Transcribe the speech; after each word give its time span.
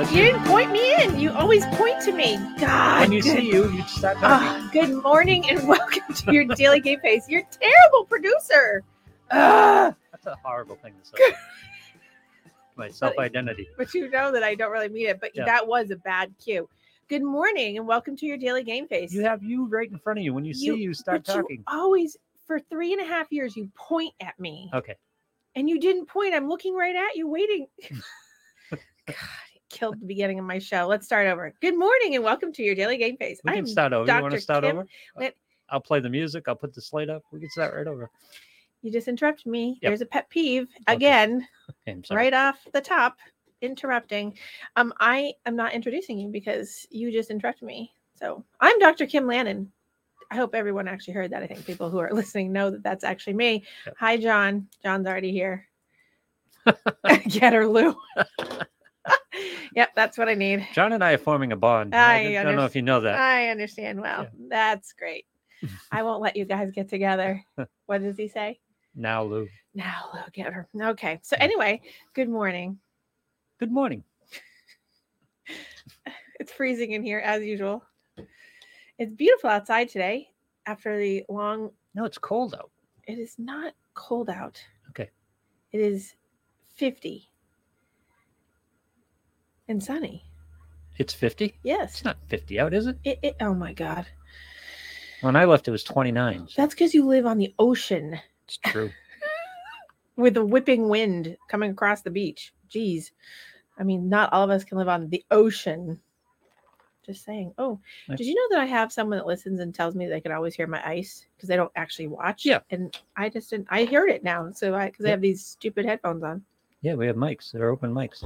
That's 0.00 0.12
You 0.12 0.22
you. 0.22 0.32
didn't 0.32 0.44
point 0.46 0.72
me 0.72 0.94
in. 1.04 1.20
You 1.20 1.30
always 1.32 1.62
point 1.76 2.00
to 2.02 2.12
me. 2.12 2.38
God. 2.58 3.00
When 3.02 3.12
you 3.12 3.20
good, 3.20 3.36
see 3.36 3.52
you, 3.52 3.70
you 3.70 3.82
start 3.82 4.16
talking. 4.16 4.30
Ah, 4.48 4.70
good 4.72 4.90
morning 5.02 5.44
and 5.50 5.68
welcome 5.68 6.14
to 6.14 6.32
your 6.32 6.46
daily 6.46 6.80
game 6.80 7.00
face. 7.00 7.28
You're 7.28 7.42
a 7.42 7.44
terrible 7.50 8.06
producer. 8.06 8.82
Ah, 9.30 9.94
That's 10.10 10.24
a 10.24 10.36
horrible 10.42 10.76
thing 10.76 10.94
to 11.02 11.06
say. 11.06 11.36
My 12.76 12.88
self 12.88 13.18
identity. 13.18 13.68
but 13.76 13.92
you 13.92 14.08
know 14.08 14.32
that 14.32 14.42
I 14.42 14.54
don't 14.54 14.72
really 14.72 14.88
mean 14.88 15.06
it. 15.08 15.20
But 15.20 15.32
Yeah. 15.34 15.44
that 15.44 15.66
was 15.68 15.90
a 15.90 15.96
bad 15.96 16.32
cue. 16.42 16.66
Good 17.08 17.22
morning 17.22 17.76
and 17.76 17.86
welcome 17.86 18.16
to 18.16 18.24
your 18.26 18.38
daily 18.38 18.62
game 18.64 18.88
face. 18.88 19.12
You 19.12 19.20
have 19.24 19.42
you 19.42 19.66
right 19.66 19.90
in 19.90 19.98
front 19.98 20.18
of 20.18 20.24
you. 20.24 20.32
When 20.32 20.46
you 20.46 20.54
see 20.54 20.64
You- 20.64 20.76
you, 20.76 20.94
start 20.94 21.26
but 21.26 21.34
you 21.34 21.42
talking. 21.42 21.64
always, 21.66 22.16
for 22.46 22.58
three 22.58 22.94
and 22.94 23.02
a 23.02 23.04
half 23.04 23.30
years, 23.30 23.54
you 23.54 23.70
point 23.76 24.14
at 24.22 24.40
me. 24.40 24.70
Okay. 24.72 24.94
and 25.56 25.68
you 25.68 25.78
didn't 25.78 26.06
point. 26.06 26.32
I'm 26.32 26.48
looking 26.48 26.74
right 26.74 26.96
at 26.96 27.16
you, 27.16 27.28
waiting. 27.28 27.66
God, 28.70 28.78
it 29.08 29.49
killed 29.70 30.00
the 30.00 30.06
beginning 30.06 30.38
of 30.38 30.44
my 30.44 30.58
show. 30.58 30.86
Let's 30.86 31.06
start 31.06 31.26
over. 31.26 31.54
Good 31.60 31.78
morning 31.78 32.16
and 32.16 32.24
welcome 32.24 32.52
to 32.52 32.62
your 32.62 32.74
daily 32.74 32.98
game 32.98 33.16
face. 33.16 33.40
We 33.44 33.52
I'm 33.52 33.58
can 33.58 33.66
start 33.66 33.92
over. 33.92 34.12
You 34.12 34.20
want 34.20 34.34
to 34.34 34.40
start 34.40 34.64
Kim 34.64 34.78
over? 34.78 35.30
I'll 35.70 35.80
play 35.80 36.00
the 36.00 36.10
music. 36.10 36.44
I'll 36.48 36.56
put 36.56 36.74
the 36.74 36.82
slate 36.82 37.08
up. 37.08 37.22
We 37.30 37.38
can 37.40 37.48
start 37.50 37.74
right 37.74 37.86
over. 37.86 38.10
You 38.82 38.90
just 38.90 39.08
interrupted 39.08 39.46
me. 39.46 39.78
Yep. 39.80 39.90
There's 39.90 40.00
a 40.00 40.06
pet 40.06 40.28
peeve 40.28 40.68
Okay. 40.88 40.96
again, 40.96 41.46
Okay, 41.86 42.00
I'm 42.10 42.16
right 42.16 42.34
off 42.34 42.58
the 42.72 42.80
top, 42.80 43.18
interrupting. 43.62 44.36
Um, 44.74 44.92
I 44.98 45.34
am 45.46 45.54
not 45.54 45.72
introducing 45.72 46.18
you 46.18 46.28
because 46.28 46.86
you 46.90 47.12
just 47.12 47.30
interrupted 47.30 47.66
me. 47.66 47.92
So 48.18 48.44
I'm 48.58 48.78
Dr. 48.80 49.06
Kim 49.06 49.26
Lannon. 49.26 49.70
I 50.32 50.36
hope 50.36 50.54
everyone 50.54 50.88
actually 50.88 51.14
heard 51.14 51.30
that. 51.30 51.42
I 51.42 51.46
think 51.46 51.64
people 51.64 51.90
who 51.90 51.98
are 51.98 52.12
listening 52.12 52.52
know 52.52 52.70
that 52.70 52.82
that's 52.82 53.04
actually 53.04 53.34
me. 53.34 53.64
Yep. 53.86 53.96
Hi, 53.98 54.16
John. 54.16 54.66
John's 54.82 55.06
already 55.06 55.30
here. 55.32 55.68
Get 57.28 57.52
her, 57.52 57.66
Lou. 57.68 57.94
Yep, 59.74 59.90
that's 59.94 60.18
what 60.18 60.28
I 60.28 60.34
need. 60.34 60.66
John 60.72 60.92
and 60.92 61.02
I 61.02 61.12
are 61.12 61.18
forming 61.18 61.52
a 61.52 61.56
bond. 61.56 61.94
I 61.94 62.38
I, 62.38 62.42
don't 62.42 62.56
know 62.56 62.64
if 62.64 62.76
you 62.76 62.82
know 62.82 63.00
that. 63.00 63.16
I 63.18 63.48
understand. 63.48 64.00
Well, 64.00 64.28
that's 64.48 64.92
great. 64.92 65.26
I 65.92 66.02
won't 66.02 66.22
let 66.22 66.36
you 66.36 66.44
guys 66.44 66.70
get 66.72 66.88
together. 66.88 67.44
What 67.86 68.02
does 68.02 68.16
he 68.16 68.28
say? 68.28 68.60
now, 68.94 69.24
Lou. 69.24 69.48
Now, 69.74 70.10
Lou, 70.14 70.20
get 70.32 70.52
her. 70.52 70.68
Okay. 70.80 71.18
So 71.22 71.36
anyway, 71.40 71.80
good 72.14 72.28
morning. 72.28 72.78
Good 73.58 73.72
morning. 73.72 74.04
It's 76.38 76.52
freezing 76.52 76.92
in 76.92 77.02
here 77.02 77.18
as 77.18 77.44
usual. 77.44 77.84
It's 78.98 79.12
beautiful 79.12 79.50
outside 79.50 79.90
today 79.90 80.28
after 80.64 80.98
the 80.98 81.22
long 81.28 81.70
No, 81.94 82.06
it's 82.06 82.16
cold 82.16 82.54
out. 82.54 82.70
it 83.06 83.18
is 83.18 83.34
not 83.38 83.74
cold 83.92 84.30
out. 84.30 84.58
Okay. 84.88 85.10
It 85.72 85.82
is 85.82 86.14
50 86.76 87.29
and 89.70 89.82
sunny. 89.82 90.24
It's 90.98 91.14
50. 91.14 91.54
Yes. 91.62 91.94
It's 91.94 92.04
not 92.04 92.18
50 92.28 92.60
out, 92.60 92.74
is 92.74 92.86
it? 92.86 92.98
It, 93.04 93.18
it, 93.22 93.36
oh 93.40 93.54
my 93.54 93.72
god. 93.72 94.06
When 95.22 95.36
I 95.36 95.44
left, 95.44 95.68
it 95.68 95.70
was 95.70 95.84
29. 95.84 96.48
so 96.48 96.54
That's 96.56 96.74
because 96.74 96.94
you 96.94 97.06
live 97.06 97.26
on 97.26 97.38
the 97.38 97.54
ocean 97.58 98.20
it's 98.44 98.58
true. 98.58 98.90
with 100.16 100.36
a 100.36 100.44
whipping 100.44 100.88
wind 100.88 101.36
coming 101.48 101.70
across 101.70 102.02
the 102.02 102.10
beach. 102.10 102.52
Jeez. 102.68 103.10
I 103.78 103.82
mean, 103.82 104.08
not 104.08 104.32
all 104.32 104.42
of 104.44 104.50
us 104.50 104.64
can 104.64 104.76
live 104.76 104.88
on 104.88 105.08
the 105.08 105.24
ocean. 105.30 106.00
Just 107.06 107.24
saying. 107.24 107.54
Oh, 107.56 107.80
did 108.08 108.26
you 108.26 108.34
know 108.34 108.56
that 108.56 108.62
I 108.62 108.66
have 108.66 108.92
someone 108.92 109.18
that 109.18 109.26
listens 109.26 109.60
and 109.60 109.74
tells 109.74 109.94
me 109.94 110.06
they 110.06 110.20
can 110.20 110.32
always 110.32 110.54
hear 110.54 110.66
my 110.66 110.86
ice 110.86 111.26
because 111.34 111.48
they 111.48 111.56
don't 111.56 111.72
actually 111.76 112.08
watch? 112.08 112.44
Yeah. 112.44 112.60
And 112.70 112.94
I 113.16 113.30
just 113.30 113.50
didn't, 113.50 113.68
I 113.70 113.86
heard 113.86 114.10
it 114.10 114.22
now. 114.22 114.50
So 114.52 114.74
I, 114.74 114.86
because 114.86 115.06
I 115.06 115.10
have 115.10 115.22
these 115.22 115.44
stupid 115.44 115.86
headphones 115.86 116.22
on. 116.22 116.42
Yeah, 116.82 116.94
we 116.94 117.06
have 117.06 117.16
mics. 117.16 117.52
They're 117.52 117.70
open 117.70 117.92
mics. 117.92 118.22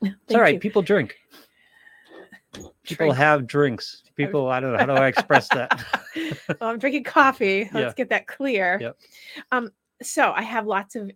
It's 0.02 0.34
all 0.34 0.40
right. 0.40 0.54
you. 0.54 0.60
People 0.60 0.82
drink. 0.82 1.16
People 2.82 3.06
Drink. 3.06 3.16
have 3.16 3.46
drinks. 3.46 4.02
People, 4.16 4.48
I 4.48 4.60
don't 4.60 4.72
know. 4.72 4.78
How 4.78 4.86
do 4.86 4.92
I 4.92 5.08
express 5.08 5.48
that? 5.48 5.84
well, 6.60 6.70
I'm 6.70 6.78
drinking 6.78 7.04
coffee. 7.04 7.68
Let's 7.72 7.74
Yeah. 7.74 7.92
get 7.94 8.08
that 8.10 8.26
clear. 8.26 8.78
Yep. 8.80 8.96
Um, 9.52 9.70
so 10.02 10.32
I 10.32 10.42
have 10.42 10.66
lots 10.66 10.96
of 10.96 11.10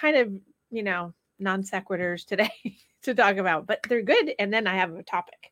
kind 0.00 0.16
of, 0.16 0.32
you 0.70 0.82
know, 0.84 1.12
non 1.40 1.62
sequiturs 1.62 2.24
today 2.24 2.50
to 3.02 3.14
talk 3.14 3.36
about, 3.36 3.66
but 3.66 3.80
they're 3.88 4.02
good. 4.02 4.32
And 4.38 4.52
then 4.54 4.66
I 4.68 4.76
have 4.76 4.94
a 4.94 5.02
topic. 5.02 5.50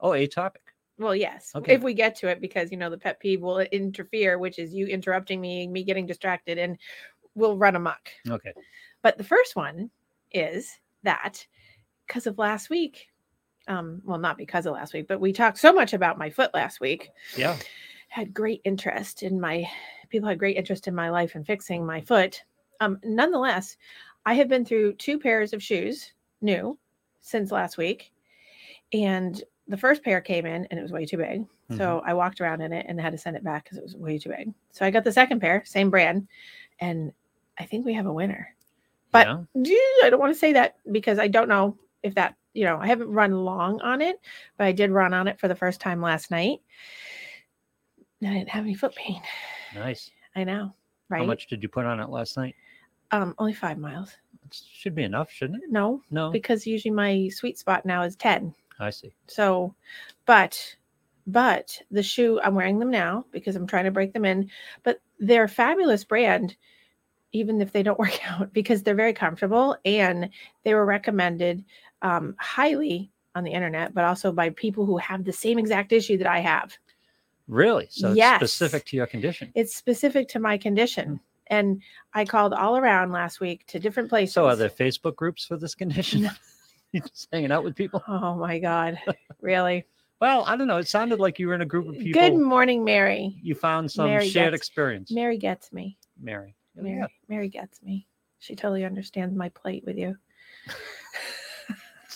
oh, 0.00 0.12
a 0.14 0.26
topic. 0.26 0.62
Well, 0.98 1.14
yes, 1.14 1.52
Okay. 1.54 1.74
if 1.74 1.82
we 1.82 1.92
get 1.94 2.16
to 2.16 2.28
it, 2.28 2.40
because 2.40 2.70
you 2.72 2.78
know 2.78 2.88
the 2.90 2.96
pet 2.98 3.20
peeve 3.20 3.42
will 3.42 3.58
interfere, 3.60 4.38
which 4.38 4.58
is 4.58 4.72
you 4.74 4.86
interrupting 4.86 5.40
me, 5.42 5.66
me 5.68 5.84
getting 5.84 6.06
distracted, 6.06 6.56
and 6.58 6.78
we'll 7.34 7.56
run 7.58 7.76
amok. 7.76 8.08
Okay. 8.28 8.52
But 9.02 9.18
the 9.18 9.24
first 9.24 9.54
one 9.56 9.90
is 10.32 10.70
that 11.02 11.46
because 12.06 12.26
of 12.26 12.38
last 12.38 12.70
week, 12.70 13.08
um, 13.68 14.00
well, 14.04 14.18
not 14.18 14.38
because 14.38 14.66
of 14.66 14.74
last 14.74 14.94
week, 14.94 15.08
but 15.08 15.20
we 15.20 15.32
talked 15.32 15.58
so 15.58 15.72
much 15.72 15.92
about 15.92 16.18
my 16.18 16.30
foot 16.30 16.54
last 16.54 16.80
week. 16.80 17.10
Yeah. 17.36 17.56
Had 18.08 18.32
great 18.32 18.60
interest 18.64 19.22
in 19.22 19.40
my 19.40 19.66
people 20.08 20.28
had 20.28 20.38
great 20.38 20.56
interest 20.56 20.86
in 20.88 20.94
my 20.94 21.10
life 21.10 21.34
and 21.34 21.46
fixing 21.46 21.84
my 21.84 22.00
foot. 22.00 22.42
Um, 22.80 22.98
nonetheless, 23.02 23.76
I 24.24 24.34
have 24.34 24.48
been 24.48 24.64
through 24.64 24.94
two 24.94 25.18
pairs 25.18 25.52
of 25.52 25.62
shoes, 25.62 26.12
new, 26.40 26.78
since 27.20 27.50
last 27.50 27.76
week, 27.76 28.12
and 28.92 29.42
the 29.68 29.76
first 29.76 30.04
pair 30.04 30.20
came 30.20 30.46
in 30.46 30.66
and 30.66 30.78
it 30.78 30.82
was 30.82 30.92
way 30.92 31.04
too 31.04 31.16
big. 31.16 31.42
Mm-hmm. 31.42 31.76
So 31.76 32.02
I 32.06 32.14
walked 32.14 32.40
around 32.40 32.60
in 32.60 32.72
it 32.72 32.86
and 32.88 33.00
had 33.00 33.12
to 33.12 33.18
send 33.18 33.36
it 33.36 33.42
back 33.42 33.64
because 33.64 33.78
it 33.78 33.82
was 33.82 33.96
way 33.96 34.18
too 34.18 34.28
big. 34.28 34.52
So 34.70 34.86
I 34.86 34.90
got 34.90 35.04
the 35.04 35.12
second 35.12 35.40
pair, 35.40 35.62
same 35.66 35.90
brand, 35.90 36.28
and 36.78 37.12
I 37.58 37.64
think 37.64 37.84
we 37.84 37.94
have 37.94 38.06
a 38.06 38.12
winner. 38.12 38.54
But 39.10 39.26
yeah. 39.54 39.76
I 40.04 40.10
don't 40.10 40.20
want 40.20 40.32
to 40.32 40.38
say 40.38 40.52
that 40.52 40.76
because 40.92 41.18
I 41.18 41.28
don't 41.28 41.48
know 41.48 41.76
if 42.02 42.14
that, 42.14 42.36
you 42.54 42.64
know, 42.64 42.78
I 42.78 42.86
haven't 42.86 43.08
run 43.10 43.32
long 43.44 43.80
on 43.80 44.00
it, 44.00 44.16
but 44.56 44.66
I 44.66 44.72
did 44.72 44.90
run 44.90 45.12
on 45.14 45.28
it 45.28 45.38
for 45.40 45.48
the 45.48 45.54
first 45.54 45.80
time 45.80 46.00
last 46.00 46.30
night. 46.30 46.58
And 48.20 48.30
I 48.30 48.34
didn't 48.34 48.48
have 48.50 48.64
any 48.64 48.74
foot 48.74 48.94
pain. 48.94 49.20
nice. 49.74 50.10
I 50.34 50.44
know, 50.44 50.72
right? 51.08 51.20
How 51.20 51.26
much 51.26 51.46
did 51.48 51.62
you 51.62 51.68
put 51.68 51.86
on 51.86 52.00
it 52.00 52.08
last 52.10 52.36
night? 52.36 52.54
Um, 53.10 53.34
only 53.38 53.52
five 53.54 53.78
miles. 53.78 54.16
It 54.44 54.60
should 54.72 54.94
be 54.94 55.02
enough, 55.04 55.30
shouldn't 55.30 55.62
it? 55.62 55.70
No, 55.70 56.02
No. 56.10 56.30
because 56.30 56.66
usually 56.66 56.92
my 56.92 57.28
sweet 57.32 57.58
spot 57.58 57.84
now 57.86 58.02
is 58.02 58.16
10. 58.16 58.54
I 58.78 58.90
see. 58.90 59.14
So, 59.26 59.74
but, 60.26 60.76
but 61.26 61.80
the 61.90 62.02
shoe, 62.02 62.40
I'm 62.42 62.54
wearing 62.54 62.78
them 62.78 62.90
now 62.90 63.24
because 63.32 63.56
I'm 63.56 63.66
trying 63.66 63.84
to 63.86 63.90
break 63.90 64.12
them 64.12 64.24
in, 64.24 64.50
but 64.82 65.00
they're 65.18 65.44
a 65.44 65.48
fabulous 65.48 66.04
brand, 66.04 66.56
even 67.32 67.60
if 67.60 67.72
they 67.72 67.82
don't 67.82 67.98
work 67.98 68.18
out, 68.30 68.52
because 68.52 68.82
they're 68.82 68.94
very 68.94 69.14
comfortable 69.14 69.76
and 69.84 70.28
they 70.64 70.74
were 70.74 70.84
recommended 70.84 71.64
um, 72.02 72.34
highly 72.38 73.10
on 73.34 73.44
the 73.44 73.52
internet, 73.52 73.94
but 73.94 74.04
also 74.04 74.32
by 74.32 74.50
people 74.50 74.86
who 74.86 74.96
have 74.98 75.24
the 75.24 75.32
same 75.32 75.58
exact 75.58 75.92
issue 75.92 76.16
that 76.18 76.26
I 76.26 76.40
have. 76.40 76.76
Really? 77.48 77.86
So 77.90 78.12
it's 78.16 78.36
specific 78.36 78.86
to 78.86 78.96
your 78.96 79.06
condition. 79.06 79.52
It's 79.54 79.76
specific 79.76 80.28
to 80.28 80.40
my 80.40 80.58
condition. 80.58 81.08
Hmm. 81.08 81.16
And 81.48 81.82
I 82.12 82.24
called 82.24 82.52
all 82.54 82.76
around 82.76 83.12
last 83.12 83.40
week 83.40 83.64
to 83.68 83.78
different 83.78 84.08
places. 84.08 84.34
So 84.34 84.46
are 84.48 84.56
there 84.56 84.68
Facebook 84.68 85.14
groups 85.14 85.46
for 85.46 85.56
this 85.56 85.74
condition? 85.76 86.28
just 86.94 87.28
hanging 87.32 87.52
out 87.52 87.62
with 87.62 87.76
people? 87.76 88.02
Oh 88.08 88.34
my 88.34 88.58
God. 88.58 88.98
Really? 89.40 89.84
Well, 90.20 90.44
I 90.46 90.56
don't 90.56 90.66
know. 90.66 90.78
It 90.78 90.88
sounded 90.88 91.20
like 91.20 91.38
you 91.38 91.46
were 91.46 91.54
in 91.54 91.60
a 91.60 91.66
group 91.66 91.86
of 91.88 91.98
people. 91.98 92.20
Good 92.20 92.36
morning, 92.36 92.82
Mary. 92.84 93.38
You 93.42 93.54
found 93.54 93.90
some 93.92 94.06
Mary 94.06 94.28
shared 94.28 94.52
gets- 94.52 94.60
experience. 94.62 95.12
Mary 95.12 95.36
gets 95.38 95.72
me. 95.72 95.98
Mary. 96.20 96.56
Mary, 96.74 96.98
Yeah, 96.98 97.06
Mary 97.28 97.48
gets 97.48 97.82
me. 97.82 98.06
She 98.38 98.56
totally 98.56 98.84
understands 98.84 99.36
my 99.36 99.50
plight 99.50 99.84
with 99.86 99.98
you. 99.98 100.16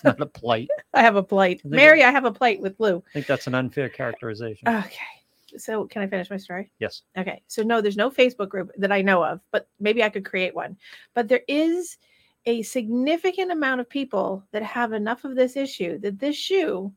it's 0.04 0.18
not 0.18 0.26
a 0.26 0.30
plight. 0.30 0.68
I 0.94 1.02
have 1.02 1.16
a 1.16 1.22
plight. 1.22 1.62
think 1.62 1.74
Mary, 1.74 2.02
I 2.02 2.10
have 2.10 2.24
a 2.24 2.32
plight 2.32 2.60
with 2.60 2.78
Lou. 2.78 3.02
I 3.08 3.12
think 3.12 3.26
that's 3.26 3.46
an 3.46 3.54
unfair 3.54 3.88
characterization. 3.88 4.68
Okay. 4.68 5.58
So 5.58 5.86
can 5.86 6.02
I 6.02 6.06
finish 6.06 6.30
my 6.30 6.36
story? 6.36 6.70
yes. 6.78 7.02
Okay. 7.18 7.42
So 7.48 7.62
no, 7.62 7.80
there's 7.80 7.96
no 7.96 8.10
Facebook 8.10 8.48
group 8.48 8.70
that 8.78 8.92
I 8.92 9.02
know 9.02 9.24
of, 9.24 9.40
but 9.50 9.68
maybe 9.80 10.02
I 10.02 10.08
could 10.08 10.24
create 10.24 10.54
one. 10.54 10.76
But 11.14 11.28
there 11.28 11.42
is 11.48 11.98
a 12.46 12.62
significant 12.62 13.52
amount 13.52 13.80
of 13.80 13.88
people 13.88 14.44
that 14.52 14.62
have 14.62 14.92
enough 14.92 15.24
of 15.24 15.34
this 15.34 15.56
issue 15.56 15.98
that 15.98 16.18
this 16.18 16.36
shoe 16.36 16.92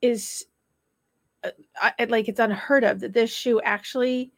is 0.00 0.44
uh, 1.42 1.50
I, 1.98 2.04
like 2.04 2.28
it's 2.28 2.40
unheard 2.40 2.84
of 2.84 3.00
that 3.00 3.12
this 3.12 3.32
shoe 3.32 3.60
actually 3.62 4.32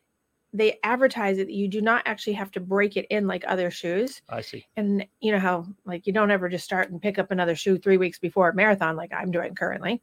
they 0.57 0.79
advertise 0.83 1.39
it 1.39 1.51
you 1.51 1.69
do 1.69 1.81
not 1.81 2.03
actually 2.07 2.33
have 2.33 2.51
to 2.51 2.61
break 2.61 2.97
it 2.97 3.07
in 3.11 3.27
like 3.27 3.45
other 3.47 3.71
shoes 3.71 4.23
I 4.29 4.41
see. 4.41 4.67
and 4.77 5.07
you 5.21 5.33
know 5.33 5.39
how 5.39 5.67
like 5.85 6.07
you 6.07 6.13
don't 6.13 6.31
ever 6.31 6.49
just 6.49 6.65
start 6.65 6.91
and 6.91 7.01
pick 7.01 7.19
up 7.19 7.31
another 7.31 7.55
shoe 7.55 7.79
three 7.79 7.97
weeks 7.97 8.19
before 8.19 8.49
a 8.49 8.55
marathon 8.55 8.97
like 8.97 9.13
i'm 9.13 9.31
doing 9.31 9.55
currently 9.55 10.01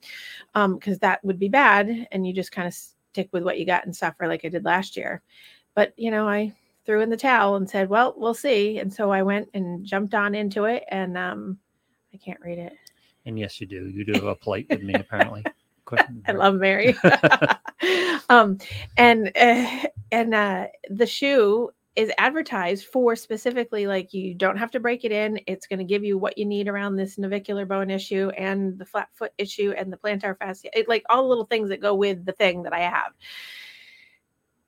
um 0.56 0.76
because 0.76 1.00
that 1.00 1.24
would 1.24 1.40
be 1.40 1.50
bad 1.50 2.08
and 2.12 2.26
you 2.28 2.34
just 2.34 2.52
kind 2.52 2.68
of 2.68 2.74
stick 2.74 3.30
with 3.32 3.44
what 3.44 3.60
you 3.60 3.66
got 3.66 3.86
and 3.86 3.96
suffer 3.96 4.28
like 4.28 4.46
i 4.46 4.50
did 4.50 4.66
last 4.66 4.96
year 4.98 5.22
but 5.76 5.94
you 5.98 6.12
know 6.12 6.28
i 6.28 6.54
threw 6.86 7.02
in 7.02 7.10
the 7.10 7.18
towel 7.18 7.56
and 7.56 7.70
said 7.70 7.90
well 7.90 8.14
we'll 8.18 8.34
see 8.34 8.80
and 8.80 8.94
so 8.94 9.12
i 9.12 9.22
went 9.24 9.48
and 9.54 9.86
jumped 9.86 10.14
on 10.14 10.36
into 10.36 10.66
it 10.66 10.84
and 10.90 11.18
um 11.18 11.58
i 12.14 12.18
can't 12.18 12.42
read 12.42 12.60
it 12.60 12.74
And 13.26 13.40
yes, 13.40 13.62
you 13.62 13.68
do. 13.68 13.88
You 13.88 14.04
do 14.04 14.12
have 14.20 14.26
a 14.26 14.36
plight 14.36 14.66
with 14.70 14.84
me, 14.84 14.94
apparently. 14.96 15.46
I 16.28 16.32
love 16.32 16.56
Mary. 16.56 16.96
um, 18.30 18.58
and 18.98 19.32
uh, 19.36 19.88
and 20.12 20.34
uh, 20.34 20.68
the 20.90 21.06
shoe 21.06 21.72
is 21.96 22.12
advertised 22.18 22.86
for 22.86 23.16
specifically 23.16 23.86
like 23.86 24.14
you 24.14 24.34
don't 24.34 24.58
have 24.58 24.72
to 24.72 24.80
break 24.80 25.06
it 25.06 25.12
in. 25.12 25.40
It's 25.46 25.68
going 25.68 25.80
to 25.80 25.86
give 25.86 26.04
you 26.04 26.18
what 26.18 26.38
you 26.38 26.46
need 26.46 26.68
around 26.68 26.96
this 26.96 27.18
navicular 27.18 27.66
bone 27.66 27.92
issue 27.92 28.30
and 28.36 28.78
the 28.80 28.86
flat 28.86 29.10
foot 29.14 29.32
issue 29.38 29.74
and 29.78 29.94
the 29.94 29.98
plantar 29.98 30.38
fascia, 30.38 30.70
it, 30.78 30.90
like 30.90 31.04
all 31.10 31.24
the 31.24 31.30
little 31.30 31.46
things 31.46 31.70
that 31.70 31.82
go 31.82 31.94
with 31.94 32.26
the 32.26 32.32
thing 32.32 32.64
that 32.64 32.74
I 32.74 32.80
have. 32.80 33.14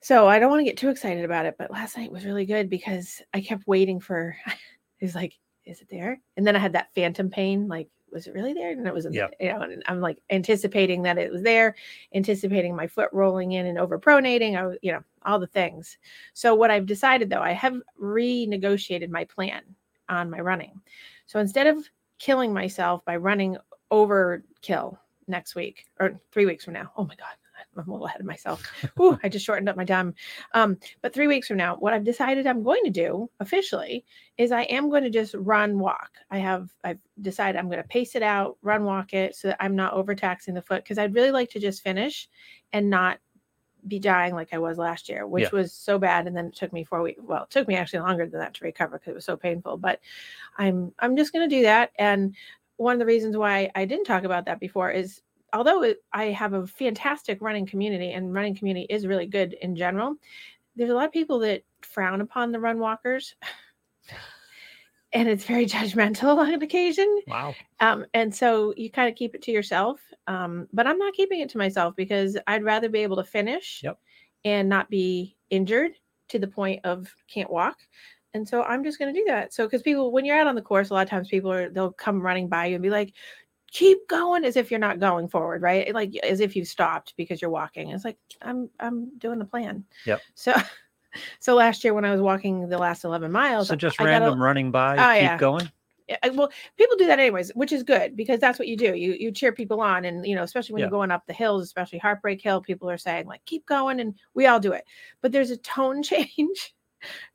So 0.02 0.28
I 0.28 0.38
don't 0.38 0.52
want 0.52 0.60
to 0.60 0.66
get 0.66 0.78
too 0.78 0.90
excited 0.90 1.26
about 1.26 1.48
it, 1.48 1.56
but 1.58 1.72
last 1.72 1.98
night 1.98 2.12
was 2.12 2.26
really 2.26 2.46
good 2.46 2.70
because 2.70 3.24
I 3.34 3.42
kept 3.42 3.66
waiting 3.66 4.00
for. 4.00 4.38
He's 5.00 5.16
like, 5.16 5.34
"Is 5.66 5.82
it 5.82 5.90
there?" 5.90 6.22
And 6.38 6.46
then 6.46 6.56
I 6.56 6.60
had 6.60 6.74
that 6.74 6.94
phantom 6.94 7.30
pain, 7.30 7.68
like 7.68 7.90
was 8.12 8.28
it 8.28 8.34
really 8.34 8.54
there? 8.54 8.72
And 8.72 8.88
it 8.88 8.94
wasn't. 8.94 9.16
Yep. 9.16 9.36
You 9.40 9.54
know, 9.54 9.62
and 9.62 9.84
I'm 9.88 10.02
like 10.02 10.22
anticipating 10.30 11.04
that 11.04 11.18
it 11.18 11.32
was 11.32 11.42
there, 11.42 11.76
anticipating 12.14 12.76
my 12.76 12.88
foot 12.88 13.10
rolling 13.12 13.54
in 13.54 13.66
and 13.66 13.78
overpronating. 13.78 14.58
I 14.58 14.66
was, 14.66 14.78
you 14.82 14.92
know, 14.92 15.04
all 15.24 15.40
the 15.40 15.48
things. 15.48 15.98
So 16.34 16.56
what 16.56 16.72
I've 16.72 16.86
decided 16.86 17.30
though, 17.30 17.42
I 17.42 17.52
have 17.52 17.80
renegotiated 18.02 19.10
my 19.10 19.26
plan 19.26 19.64
on 20.10 20.30
my 20.30 20.40
running. 20.40 20.80
So 21.26 21.40
instead 21.40 21.68
of 21.68 21.90
killing 22.20 22.54
myself 22.54 23.04
by 23.06 23.18
running 23.18 23.58
overkill 23.92 24.98
next 25.28 25.56
week 25.56 25.86
or 26.00 26.20
three 26.32 26.46
weeks 26.46 26.64
from 26.64 26.76
now, 26.76 26.92
oh 26.96 27.06
my 27.06 27.16
God, 27.16 27.36
I'm 27.78 27.88
a 27.90 27.92
little 27.92 28.08
ahead 28.08 28.22
of 28.22 28.28
myself. 28.28 28.64
Ooh, 29.00 29.18
I 29.24 29.30
just 29.30 29.46
shortened 29.46 29.70
up 29.70 29.78
my 29.78 29.86
time. 29.86 30.14
Um, 30.54 30.78
but 31.02 31.14
three 31.14 31.28
weeks 31.28 31.48
from 31.48 31.58
now, 31.58 31.76
what 31.76 31.94
I've 31.94 32.04
decided 32.04 32.48
I'm 32.48 32.64
going 32.64 32.84
to 32.86 32.90
do 32.90 33.30
officially 33.40 34.06
is 34.38 34.52
I 34.52 34.64
am 34.64 34.90
going 34.90 35.04
to 35.04 35.10
just 35.10 35.34
run 35.36 35.80
walk. 35.80 36.12
I 36.32 36.38
have 36.40 36.70
I've 36.84 37.00
decided 37.22 37.58
I'm 37.60 37.70
going 37.70 37.82
to 37.82 37.88
pace 37.88 38.16
it 38.16 38.24
out, 38.24 38.58
run 38.62 38.84
walk 38.84 39.14
it 39.14 39.36
so 39.36 39.50
that 39.50 39.58
I'm 39.60 39.76
not 39.76 39.94
overtaxing 39.94 40.54
the 40.54 40.62
foot 40.62 40.84
because 40.84 40.98
I'd 40.98 41.14
really 41.16 41.32
like 41.32 41.50
to 41.52 41.60
just 41.60 41.84
finish 41.84 42.30
and 42.74 42.90
not 42.90 43.20
be 43.88 44.00
dying 44.00 44.34
like 44.34 44.52
I 44.52 44.58
was 44.58 44.78
last 44.80 45.10
year, 45.10 45.28
which 45.28 45.44
Yeah. 45.44 45.50
was 45.60 45.72
so 45.72 46.00
bad. 46.00 46.26
And 46.26 46.36
then 46.36 46.48
it 46.48 46.56
took 46.56 46.74
me 46.74 46.84
four 46.84 47.02
weeks. 47.04 47.22
Well, 47.22 47.44
it 47.44 47.52
took 47.52 47.68
me 47.68 47.76
actually 47.76 48.00
longer 48.00 48.26
than 48.26 48.40
that 48.40 48.54
to 48.56 48.64
recover 48.64 48.98
because 48.98 49.12
it 49.12 49.16
was 49.16 49.26
so 49.26 49.38
painful. 49.38 49.78
But 49.78 50.00
I'm 50.58 50.92
I'm 51.00 51.16
just 51.16 51.34
going 51.34 51.48
to 51.48 51.56
do 51.56 51.62
that. 51.64 51.92
And 52.00 52.36
one 52.78 52.94
of 52.94 53.00
the 53.00 53.06
reasons 53.06 53.38
why 53.38 53.70
I 53.76 53.86
didn't 53.86 54.06
talk 54.06 54.24
about 54.24 54.46
that 54.46 54.60
before 54.60 54.90
is 54.92 55.22
although 55.56 55.84
it, 55.84 55.98
I 56.14 56.26
have 56.26 56.54
a 56.54 56.68
fantastic 56.68 57.42
running 57.42 57.66
community 57.66 58.12
and 58.12 58.34
running 58.34 58.56
community 58.56 58.86
is 58.90 59.08
really 59.08 59.26
good 59.26 59.54
in 59.62 59.76
general, 59.76 60.16
there's 60.76 60.90
a 60.90 60.94
lot 60.94 61.06
of 61.06 61.12
people 61.14 61.40
that 61.40 61.64
frown 61.82 62.22
upon 62.22 62.52
the 62.52 62.60
run 62.60 62.80
walkers. 62.80 63.36
And 65.14 65.30
it's 65.30 65.46
very 65.46 65.66
judgmental 65.78 66.38
on 66.38 66.62
occasion. 66.62 67.22
Wow. 67.28 67.56
Um, 67.80 68.06
and 68.14 68.36
so 68.36 68.74
you 68.76 68.92
kind 68.92 69.08
of 69.10 69.16
keep 69.16 69.34
it 69.34 69.42
to 69.44 69.52
yourself. 69.52 70.02
Um, 70.28 70.68
but 70.74 70.86
I'm 70.88 70.98
not 70.98 71.14
keeping 71.14 71.40
it 71.40 71.48
to 71.52 71.58
myself 71.58 71.96
because 71.96 72.38
I'd 72.48 72.66
rather 72.66 72.90
be 72.90 73.00
able 73.00 73.16
to 73.16 73.24
finish 73.24 73.80
Yep. 73.82 73.98
and 74.44 74.68
not 74.68 74.90
be 74.90 75.38
injured 75.50 75.94
to 76.30 76.40
the 76.40 76.48
point 76.48 76.82
of 76.84 77.16
can't 77.30 77.50
walk. 77.50 77.78
And 78.34 78.46
so 78.46 78.64
I'm 78.64 78.84
just 78.84 79.00
going 79.00 79.14
to 79.14 79.18
do 79.18 79.24
that. 79.28 79.54
So, 79.54 79.66
because 79.66 79.82
people, 79.82 80.12
when 80.12 80.26
you're 80.26 80.38
out 80.38 80.48
on 80.48 80.56
the 80.56 80.62
course, 80.62 80.90
a 80.90 80.94
lot 80.94 81.04
of 81.04 81.10
times 81.10 81.30
people 81.30 81.50
are, 81.50 81.70
they'll 81.70 81.94
come 81.94 82.22
running 82.22 82.50
by 82.50 82.66
you 82.66 82.76
and 82.76 82.84
be 82.84 82.90
like, 82.90 83.14
keep 83.76 84.08
going 84.08 84.46
as 84.46 84.56
if 84.56 84.72
you're 84.72 84.80
not 84.80 85.02
going 85.02 85.28
forward, 85.28 85.62
right? 85.62 85.94
Like 85.94 86.16
as 86.24 86.40
if 86.40 86.56
you've 86.56 86.68
stopped 86.68 87.14
because 87.18 87.42
you're 87.42 87.52
walking. 87.52 87.90
It's 87.90 88.06
like, 88.06 88.18
I'm, 88.42 88.70
I'm 88.80 89.18
doing 89.18 89.38
the 89.38 89.44
plan. 89.44 89.84
Yep. 90.06 90.22
So, 90.34 90.54
so 91.42 91.56
last 91.56 91.84
year 91.84 91.94
when 91.94 92.06
I 92.06 92.12
was 92.14 92.22
walking 92.22 92.70
the 92.70 92.78
last 92.78 93.04
11 93.04 93.30
miles, 93.34 93.68
So 93.68 93.76
just 93.76 94.00
I 94.00 94.06
a- 94.06 94.08
random 94.08 94.42
running 94.42 94.72
by, 94.72 94.94
Oh, 94.98 95.14
keep 95.14 95.24
yeah. 95.24 95.38
going. 95.38 95.70
yeah, 96.08 96.16
well 96.34 96.50
people 96.78 96.96
do 96.96 97.08
that 97.08 97.20
anyways 97.20 97.50
which 97.56 97.72
is 97.74 97.84
good 97.84 98.16
because 98.16 98.40
that's 98.40 98.60
what 98.60 98.68
you 98.70 98.78
do 98.78 98.94
you 98.96 99.14
you 99.20 99.32
cheer 99.32 99.52
people 99.52 99.82
on 99.82 100.06
and 100.06 100.26
you 100.26 100.36
know 100.36 100.44
especially 100.44 100.74
when 100.74 100.80
Yeah. 100.82 100.86
you're 100.86 101.00
going 101.00 101.10
up 101.12 101.26
the 101.26 101.34
hills 101.34 101.64
especially 101.64 101.98
heartbreak 102.00 102.40
hill 102.42 102.62
people 102.62 102.88
are 102.90 102.98
saying 102.98 103.26
like 103.26 103.44
keep 103.46 103.66
going 103.66 104.00
and 104.00 104.14
we 104.36 104.46
all 104.46 104.60
do 104.60 104.72
it 104.72 104.86
but 105.22 105.32
there's 105.32 105.50
a 105.52 105.58
tone 105.58 106.04
change 106.12 106.76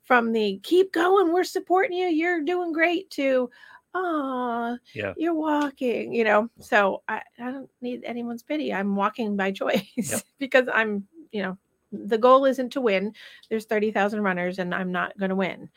from 0.03 0.31
the 0.31 0.59
keep 0.63 0.93
going 0.93 1.33
we're 1.33 1.43
supporting 1.43 1.97
you 1.97 2.07
you're 2.07 2.41
doing 2.41 2.71
great 2.71 3.09
to 3.11 3.49
oh 3.93 4.77
Yeah. 4.93 5.13
you're 5.17 5.33
walking 5.33 6.13
you 6.13 6.23
know 6.23 6.49
so 6.59 7.03
I, 7.07 7.21
I 7.39 7.51
don't 7.51 7.69
need 7.81 8.03
anyone's 8.05 8.43
pity 8.43 8.73
i'm 8.73 8.95
walking 8.95 9.35
by 9.35 9.51
choice 9.61 10.23
because 10.39 10.67
i'm 10.73 11.05
you 11.31 11.41
know 11.41 11.57
the 11.91 12.17
goal 12.17 12.45
isn't 12.45 12.69
to 12.71 12.81
win 12.81 13.13
there's 13.49 13.65
30,000 13.65 14.21
runners 14.21 14.59
and 14.59 14.73
i'm 14.73 14.91
not 14.91 15.17
going 15.17 15.29
to 15.29 15.35
win 15.35 15.69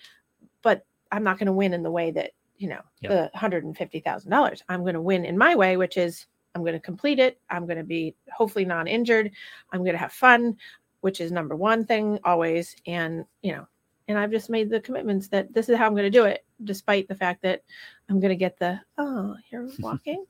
but 0.63 0.87
i'm 1.11 1.25
not 1.25 1.39
going 1.39 1.47
to 1.47 1.53
win 1.53 1.73
in 1.75 1.83
the 1.83 1.91
way 1.91 2.11
that 2.13 2.31
you 2.57 2.69
know 2.69 2.81
Yep. 3.01 3.11
the 3.33 3.39
$150,000 3.39 4.63
i'm 4.69 4.81
going 4.83 4.95
to 4.95 5.01
win 5.01 5.25
in 5.25 5.37
my 5.37 5.57
way 5.57 5.77
which 5.77 5.97
is 5.97 6.27
i'm 6.55 6.63
going 6.63 6.73
to 6.75 6.81
complete 6.81 7.19
it 7.19 7.41
i'm 7.51 7.67
going 7.67 7.79
to 7.79 7.85
be 7.85 8.15
hopefully 8.33 8.65
non-injured 8.65 9.31
i'm 9.73 9.81
going 9.81 9.93
to 9.93 9.99
have 9.99 10.13
fun 10.13 10.57
which 11.01 11.21
is 11.21 11.33
number 11.33 11.57
one 11.57 11.85
thing 11.85 12.19
always 12.25 12.77
and 12.87 13.25
you 13.43 13.53
know 13.53 13.67
and 14.09 14.19
i've 14.19 14.31
just 14.31 14.51
made 14.51 14.69
the 14.71 14.81
commitments 14.81 15.29
that 15.29 15.53
this 15.55 15.69
is 15.69 15.77
how 15.77 15.87
i'm 15.87 15.93
going 15.95 16.05
to 16.05 16.11
do 16.11 16.25
it 16.25 16.45
despite 16.65 17.09
the 17.09 17.15
fact 17.15 17.43
that 17.43 17.63
i'm 18.09 18.21
going 18.21 18.31
to 18.31 18.37
get 18.37 18.59
the 18.59 18.79
oh 18.99 19.35
you're 19.51 19.69
walking 19.81 20.25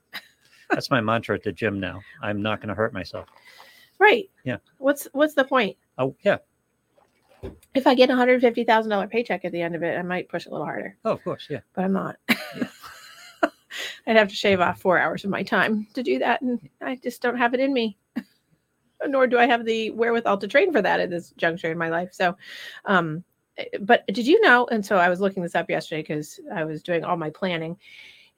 That's 0.71 0.91
my 0.91 1.01
mantra 1.01 1.37
at 1.37 1.43
the 1.43 1.53
gym 1.53 1.79
now. 1.79 2.01
I'm 2.23 2.41
not 2.43 2.59
going 2.61 2.69
to 2.71 2.75
hurt 2.75 2.93
myself. 2.95 3.27
right 3.99 4.31
Yeah. 4.45 4.57
what's 4.79 5.07
what's 5.13 5.35
the 5.35 5.45
point 5.45 5.77
Oh, 5.99 6.15
yeah. 6.25 6.39
if 7.75 7.87
i 7.87 7.95
get 7.95 8.11
a 8.11 8.15
$150,000 8.15 9.11
paycheck 9.11 9.45
at 9.45 9.53
the 9.53 9.61
end 9.63 9.75
of 9.75 9.83
it 9.83 9.99
i 9.99 10.03
might 10.03 10.29
push 10.29 10.47
a 10.47 10.51
little 10.51 10.65
harder 10.67 10.97
Oh, 11.05 11.13
of 11.13 11.23
course. 11.25 11.47
Yeah. 11.51 11.61
but 11.75 11.85
I'm 11.85 11.93
not. 11.93 12.17
I'd 14.07 14.17
have 14.17 14.29
to 14.29 14.35
shave 14.35 14.61
off 14.61 14.81
four 14.81 14.99
hours 14.99 15.25
of 15.25 15.31
my 15.31 15.43
time 15.43 15.87
to 15.95 16.03
do 16.03 16.19
that, 16.19 16.43
and 16.43 16.61
I 16.83 16.97
just 16.97 17.23
don't 17.23 17.39
have 17.39 17.55
it 17.55 17.61
in 17.61 17.73
me. 17.73 17.97
Nor 19.07 19.27
do 19.27 19.39
I 19.39 19.47
have 19.47 19.65
the 19.65 19.91
wherewithal 19.91 20.39
to 20.39 20.47
train 20.49 20.73
for 20.73 20.83
that 20.83 21.01
at 21.01 21.09
this 21.11 21.31
juncture 21.39 21.73
in 21.73 21.79
my 21.79 21.89
life. 21.89 22.11
So, 22.13 22.37
um, 22.85 23.25
but 23.81 24.07
did 24.09 24.27
you 24.27 24.41
know? 24.41 24.67
And 24.71 24.85
so 24.85 24.97
I 24.97 25.09
was 25.09 25.21
looking 25.21 25.43
this 25.43 25.55
up 25.55 25.71
yesterday 25.71 26.03
because 26.03 26.41
I 26.55 26.65
was 26.65 26.83
doing 26.83 27.05
all 27.05 27.17
my 27.17 27.31
planning. 27.31 27.77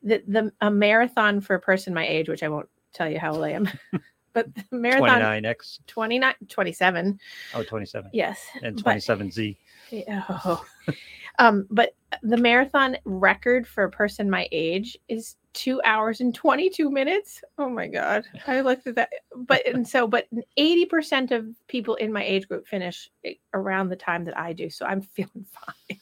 That 0.03 0.31
the 0.31 0.53
a 0.61 0.71
marathon 0.71 1.41
for 1.41 1.55
a 1.55 1.61
person 1.61 1.95
my 1.95 2.07
age, 2.07 2.29
which 2.29 2.43
I 2.43 2.49
won't 2.49 2.69
tell 2.93 3.09
you 3.11 3.19
how 3.19 3.35
old 3.35 3.45
I 3.45 3.51
am, 3.51 3.69
but 4.33 4.55
the 4.55 4.65
marathon 4.71 5.21
29X. 5.21 5.81
29, 5.87 6.35
27, 6.49 7.21
Oh, 7.55 7.63
27. 7.63 8.11
yes, 8.13 8.41
And 8.63 8.77
27Z. 8.83 9.57
yeah, 9.91 10.23
oh. 10.29 10.65
um, 11.39 11.67
but 11.71 11.95
the 12.23 12.37
marathon 12.37 12.97
record 13.05 13.67
for 13.67 13.85
a 13.85 13.91
person 13.91 14.29
my 14.31 14.49
age 14.53 14.99
is 15.09 15.37
two 15.57 15.81
hours 15.85 16.21
and 16.21 16.35
22 16.35 16.91
minutes. 16.91 17.43
Oh 17.59 17.69
my 17.69 17.89
God. 17.89 18.25
I 18.47 18.61
looked 18.61 18.87
at 18.87 18.95
that. 18.97 19.09
But, 19.35 19.67
and 19.67 19.89
so, 19.89 20.07
but 20.07 20.29
80% 20.59 21.31
of 21.33 21.47
people 21.67 21.95
in 21.97 22.13
my 22.13 22.23
age 22.23 22.47
group 22.47 22.69
finish 22.69 23.11
around 23.55 23.89
the 23.89 23.97
time 23.97 24.25
that 24.27 24.39
I 24.39 24.53
do. 24.53 24.69
So 24.71 24.87
I'm 24.87 25.01
feeling 25.15 25.47
fine. 25.51 25.99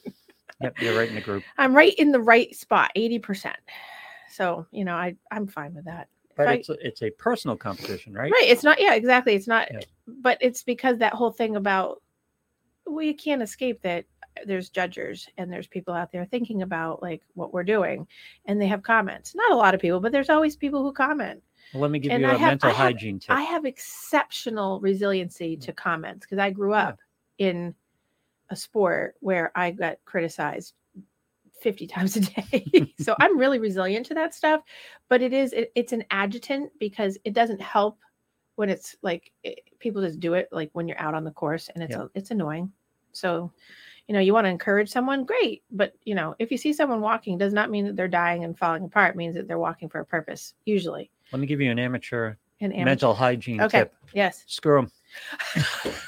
Yep. 0.60 0.80
You're 0.80 0.98
right 0.98 1.08
in 1.08 1.14
the 1.14 1.20
group. 1.20 1.44
I'm 1.56 1.74
right 1.74 1.94
in 1.94 2.10
the 2.10 2.20
right 2.20 2.54
spot, 2.54 2.90
80%. 2.96 3.52
So, 4.30 4.66
you 4.72 4.84
know, 4.84 4.94
I, 4.96 5.14
I'm 5.30 5.46
fine 5.46 5.74
with 5.74 5.84
that. 5.84 6.08
But 6.36 6.48
I- 6.48 6.54
it's 6.54 6.68
a, 6.68 6.86
it's 6.86 7.02
a 7.02 7.10
personal 7.10 7.56
competition, 7.56 8.12
right? 8.12 8.30
Right. 8.32 8.48
It's 8.48 8.64
not, 8.64 8.80
yeah, 8.80 8.94
exactly. 8.94 9.34
It's 9.34 9.46
not, 9.46 9.68
Yeah. 9.72 9.80
but 10.06 10.36
it's 10.40 10.64
because 10.64 10.98
that 10.98 11.12
whole 11.14 11.30
thing 11.30 11.54
about, 11.56 12.02
well, 12.86 13.02
you 13.04 13.14
can't 13.14 13.40
escape 13.42 13.80
that 13.82 14.04
there's 14.46 14.68
judges 14.70 15.28
and 15.38 15.52
there's 15.52 15.66
people 15.66 15.94
out 15.94 16.10
there 16.12 16.24
thinking 16.24 16.62
about 16.62 17.02
like 17.02 17.22
what 17.34 17.52
we're 17.52 17.62
doing 17.64 18.06
and 18.46 18.60
they 18.60 18.66
have 18.66 18.82
comments. 18.82 19.34
Not 19.34 19.52
a 19.52 19.56
lot 19.56 19.74
of 19.74 19.80
people, 19.80 20.00
but 20.00 20.12
there's 20.12 20.30
always 20.30 20.56
people 20.56 20.82
who 20.82 20.92
comment. 20.92 21.42
Well, 21.72 21.82
let 21.82 21.90
me 21.90 21.98
give 21.98 22.12
And 22.12 22.22
you 22.22 22.28
I 22.28 22.34
a 22.34 22.38
have- 22.38 22.50
mental 22.50 22.70
I 22.70 22.72
have- 22.72 22.92
hygiene 22.94 23.18
tip. 23.18 23.30
I 23.30 23.42
have 23.42 23.64
exceptional 23.64 24.80
resiliency 24.80 25.56
to 25.58 25.72
mm. 25.72 25.76
comments 25.76 26.26
because 26.26 26.38
I 26.38 26.50
grew 26.50 26.72
Yeah. 26.72 26.88
up 26.88 26.98
in 27.38 27.74
a 28.50 28.56
sport 28.56 29.16
where 29.20 29.50
I 29.54 29.70
got 29.70 29.96
criticized 30.04 30.74
50 31.60 31.86
times 31.94 32.16
a 32.16 32.20
day. 32.20 32.92
so 33.00 33.14
I'm 33.20 33.38
really 33.38 33.58
resilient 33.58 34.06
to 34.06 34.14
that 34.14 34.34
stuff, 34.34 34.62
but 35.08 35.22
it 35.22 35.32
is 35.32 35.52
it, 35.52 35.72
it's 35.74 35.92
an 35.92 36.04
adjutant 36.10 36.70
because 36.78 37.16
it 37.24 37.32
doesn't 37.32 37.60
help 37.60 37.98
when 38.56 38.68
it's 38.68 38.94
like 39.02 39.32
it, 39.42 39.60
people 39.80 40.02
just 40.02 40.20
do 40.20 40.34
it 40.34 40.48
like 40.52 40.70
when 40.74 40.86
you're 40.86 41.00
out 41.00 41.14
on 41.14 41.24
the 41.24 41.30
course 41.30 41.70
and 41.74 41.82
it's 41.82 41.96
Yeah. 41.96 42.06
it's 42.14 42.30
annoying. 42.30 42.70
So, 43.12 43.50
you 44.08 44.12
know, 44.14 44.20
you 44.20 44.32
want 44.34 44.44
to 44.44 44.50
encourage 44.50 44.90
someone, 44.90 45.24
great, 45.24 45.62
but 45.70 45.94
you 46.04 46.14
know, 46.14 46.34
if 46.38 46.50
you 46.50 46.58
see 46.58 46.72
someone 46.72 47.00
walking 47.00 47.38
does 47.38 47.52
not 47.52 47.70
mean 47.70 47.86
that 47.86 47.96
they're 47.96 48.08
dying 48.08 48.44
and 48.44 48.56
falling 48.58 48.84
apart, 48.84 49.14
it 49.14 49.16
means 49.16 49.34
that 49.34 49.48
they're 49.48 49.58
walking 49.58 49.88
for 49.88 50.00
a 50.00 50.04
purpose 50.04 50.54
usually. 50.64 51.10
Let 51.32 51.40
me 51.40 51.46
give 51.46 51.60
you 51.60 51.70
an 51.70 51.78
amateur 51.78 52.34
And 52.60 52.72
amateur- 52.72 52.84
mental 52.84 53.14
hygiene 53.14 53.60
Okay. 53.62 53.78
tip. 53.80 53.94
Yes. 54.12 54.44
Screw 54.46 54.88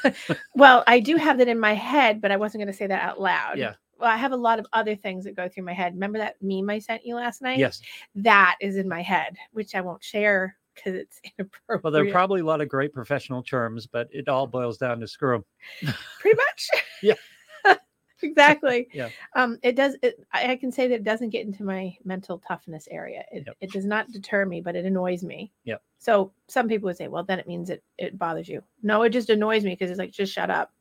them. 0.04 0.14
well, 0.54 0.84
I 0.86 1.00
do 1.00 1.16
have 1.16 1.38
that 1.38 1.48
in 1.48 1.58
my 1.58 1.74
head, 1.74 2.20
but 2.20 2.30
I 2.30 2.36
wasn't 2.36 2.60
going 2.60 2.72
to 2.72 2.76
say 2.76 2.86
that 2.86 3.02
out 3.02 3.20
loud. 3.20 3.58
Yeah. 3.58 3.74
Well, 3.98 4.10
I 4.10 4.16
have 4.16 4.32
a 4.32 4.36
lot 4.36 4.58
of 4.58 4.66
other 4.74 4.94
things 4.94 5.24
that 5.24 5.34
go 5.34 5.48
through 5.48 5.64
my 5.64 5.72
head. 5.72 5.94
Remember 5.94 6.18
that 6.18 6.36
meme 6.42 6.68
I 6.68 6.78
sent 6.78 7.06
you 7.06 7.14
last 7.14 7.40
night? 7.40 7.58
Yes. 7.58 7.80
That 8.14 8.56
is 8.60 8.76
in 8.76 8.88
my 8.88 9.00
head, 9.00 9.36
which 9.52 9.74
I 9.74 9.80
won't 9.80 10.04
share 10.04 10.56
because 10.74 10.94
it's 10.94 11.20
inappropriate. 11.38 11.82
Well, 11.82 11.92
there 11.92 12.06
are 12.06 12.10
probably 12.12 12.42
a 12.42 12.44
lot 12.44 12.60
of 12.60 12.68
great 12.68 12.92
professional 12.92 13.42
terms, 13.42 13.86
but 13.86 14.08
it 14.12 14.28
all 14.28 14.46
boils 14.46 14.76
down 14.76 15.00
to 15.00 15.08
screw 15.08 15.42
them. 15.82 15.94
pretty 16.20 16.36
much. 16.36 16.68
Yeah. 17.02 17.14
Exactly. 18.22 18.88
Yeah. 18.94 19.10
Um, 19.34 19.58
it 19.62 19.76
does. 19.76 19.96
It, 20.02 20.24
I, 20.32 20.56
can 20.56 20.72
say 20.72 20.88
that 20.88 20.94
it 20.94 21.04
doesn't 21.04 21.30
get 21.30 21.46
into 21.46 21.64
my 21.64 21.94
mental 22.04 22.38
toughness 22.38 22.88
area. 22.90 23.24
It, 23.32 23.44
Yep. 23.46 23.56
it 23.60 23.72
does 23.72 23.84
not 23.84 24.10
deter 24.10 24.46
me, 24.46 24.60
but 24.60 24.76
it 24.76 24.84
annoys 24.84 25.22
me. 25.22 25.52
Yep. 25.64 25.82
So 25.98 26.32
some 26.48 26.68
people 26.68 26.86
would 26.86 26.96
say, 26.96 27.08
well, 27.08 27.24
then 27.24 27.38
it 27.38 27.46
means 27.46 27.68
it, 27.68 27.82
it 27.98 28.18
bothers 28.18 28.48
you. 28.48 28.62
No, 28.82 29.02
it 29.02 29.10
just 29.10 29.30
annoys 29.30 29.64
me 29.64 29.72
because 29.72 29.90
it's 29.90 29.98
like, 29.98 30.12
just 30.12 30.32
shut 30.32 30.50
up. 30.50 30.72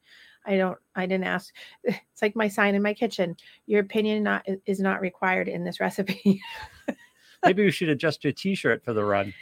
I 0.46 0.58
don't. 0.58 0.77
I 0.96 1.06
didn't 1.06 1.25
ask. 1.25 1.54
It's 2.15 2.22
like 2.22 2.36
my 2.36 2.48
sign 2.48 2.75
in 2.75 2.82
my 2.82 2.94
kitchen. 2.94 3.36
Your 3.65 3.82
opinion 3.82 4.24
not 4.24 4.46
is 4.65 4.80
not 4.80 5.01
required 5.01 5.50
in 5.50 5.65
this 5.65 5.82
recipe. 5.82 6.42
Maybe 7.46 7.63
we 7.65 7.72
should 7.72 7.89
adjust 7.89 8.24
your 8.24 8.32
T-shirt 8.32 8.84
for 8.84 8.94
the 8.94 9.04
run. 9.04 9.34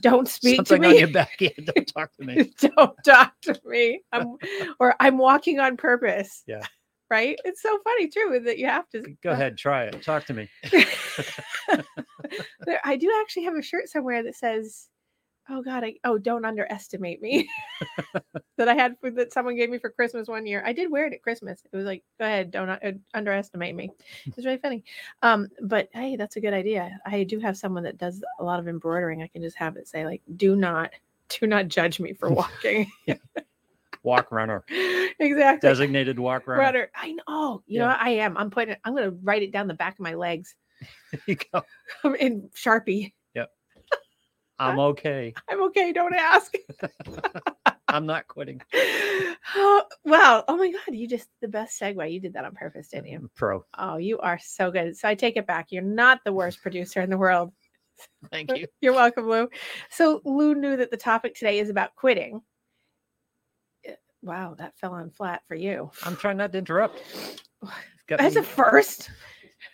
Don't 0.00 0.26
speak 0.26 0.56
Something 0.56 0.82
to 0.82 0.88
on 0.88 0.98
your 0.98 1.08
back. 1.08 1.36
Yeah, 1.40 1.50
don't 1.62 1.86
talk 1.86 2.12
to 2.16 2.24
me. 2.24 2.52
don't 2.60 2.96
talk 3.04 3.34
to 3.42 3.60
me. 3.66 4.00
I'm, 4.12 4.36
or 4.80 4.96
I'm 4.98 5.18
walking 5.18 5.60
on 5.60 5.76
purpose. 5.76 6.42
Yeah. 6.46 6.62
Right. 7.08 7.38
It's 7.44 7.62
so 7.62 7.78
funny 7.84 8.08
too 8.08 8.40
that 8.44 8.58
you 8.58 8.66
have 8.66 8.88
to 8.90 9.02
Go 9.22 9.30
ahead, 9.30 9.56
try 9.56 9.84
it. 9.84 10.02
Talk 10.02 10.24
to 10.26 10.34
me. 10.34 10.48
There, 12.64 12.80
I 12.84 12.96
do 12.96 13.10
actually 13.20 13.44
have 13.44 13.54
a 13.56 13.62
shirt 13.62 13.88
somewhere 13.88 14.22
that 14.22 14.34
says, 14.34 14.88
"Oh 15.48 15.62
God, 15.62 15.84
I 15.84 15.94
oh 16.04 16.18
don't 16.18 16.44
underestimate 16.44 17.22
me." 17.22 17.48
that 18.56 18.68
I 18.68 18.74
had 18.74 18.96
that 19.02 19.32
someone 19.32 19.56
gave 19.56 19.70
me 19.70 19.78
for 19.78 19.90
Christmas 19.90 20.28
one 20.28 20.46
year. 20.46 20.62
I 20.64 20.72
did 20.72 20.90
wear 20.90 21.06
it 21.06 21.12
at 21.12 21.22
Christmas. 21.22 21.62
It 21.70 21.76
was 21.76 21.86
like, 21.86 22.02
"Go 22.18 22.26
ahead, 22.26 22.50
don't 22.50 22.68
uh, 22.68 22.92
underestimate 23.14 23.74
me." 23.74 23.90
It's 24.26 24.44
really 24.44 24.58
funny. 24.58 24.84
Um, 25.22 25.48
but 25.62 25.88
hey, 25.92 26.16
that's 26.16 26.36
a 26.36 26.40
good 26.40 26.54
idea. 26.54 26.98
I 27.06 27.24
do 27.24 27.38
have 27.40 27.56
someone 27.56 27.84
that 27.84 27.98
does 27.98 28.22
a 28.40 28.44
lot 28.44 28.60
of 28.60 28.68
embroidering. 28.68 29.22
I 29.22 29.28
can 29.28 29.42
just 29.42 29.56
have 29.56 29.76
it 29.76 29.88
say 29.88 30.04
like, 30.04 30.22
"Do 30.36 30.56
not, 30.56 30.90
do 31.28 31.46
not 31.46 31.68
judge 31.68 32.00
me 32.00 32.12
for 32.12 32.30
walking." 32.30 32.90
Walk 34.06 34.30
runner, 34.30 34.64
exactly. 35.18 35.68
designated 35.68 36.18
walk 36.18 36.46
runner. 36.46 36.62
Rudder. 36.62 36.90
I 36.94 37.12
know. 37.28 37.62
You 37.66 37.80
know, 37.80 37.86
Yeah. 37.86 37.88
what? 37.88 38.00
I 38.00 38.10
am. 38.10 38.36
I'm 38.38 38.50
putting. 38.50 38.76
I'm 38.84 38.94
going 38.94 39.10
to 39.10 39.18
write 39.22 39.42
it 39.42 39.50
down 39.50 39.66
the 39.66 39.74
back 39.74 39.94
of 39.94 40.00
my 40.00 40.14
legs 40.14 40.54
There 41.12 41.20
you 41.26 41.36
go. 41.52 41.64
in 42.14 42.48
Sharpie. 42.54 43.14
Yep. 43.34 43.50
I'm 44.60 44.78
okay. 44.78 45.34
I'm 45.50 45.60
okay. 45.64 45.92
Don't 45.92 46.14
ask. 46.14 46.54
I'm 47.88 48.06
not 48.06 48.28
quitting. 48.28 48.62
oh, 48.74 49.82
wow. 50.04 50.44
Oh 50.46 50.56
my 50.56 50.70
God. 50.70 50.94
You 50.94 51.08
just 51.08 51.28
the 51.42 51.48
best 51.48 51.80
segue. 51.80 52.12
You 52.12 52.20
did 52.20 52.34
that 52.34 52.44
on 52.44 52.54
purpose, 52.54 52.88
didn't 52.88 53.08
you? 53.08 53.18
I'm 53.18 53.30
pro. 53.34 53.64
Oh, 53.76 53.96
you 53.96 54.18
are 54.20 54.38
so 54.40 54.70
good. 54.70 54.96
So 54.96 55.08
I 55.08 55.16
take 55.16 55.36
it 55.36 55.48
back. 55.48 55.66
You're 55.70 55.82
not 55.82 56.20
the 56.24 56.32
worst 56.32 56.62
producer 56.62 57.00
in 57.00 57.10
the 57.10 57.18
world. 57.18 57.52
Thank 58.30 58.56
you. 58.56 58.66
You're 58.80 58.92
welcome, 58.94 59.28
Lou. 59.28 59.48
So 59.90 60.20
Lou 60.24 60.54
knew 60.54 60.76
that 60.76 60.90
the 60.92 60.96
topic 60.96 61.34
today 61.34 61.58
is 61.58 61.70
about 61.70 61.96
quitting. 61.96 62.40
Wow, 64.26 64.56
that 64.58 64.76
fell 64.76 64.92
on 64.92 65.10
flat 65.10 65.42
for 65.46 65.54
you. 65.54 65.90
I'm 66.04 66.16
trying 66.16 66.36
not 66.36 66.50
to 66.52 66.58
interrupt. 66.58 67.00
That's 68.08 68.34
me- 68.34 68.40
a 68.40 68.44
first. 68.44 69.10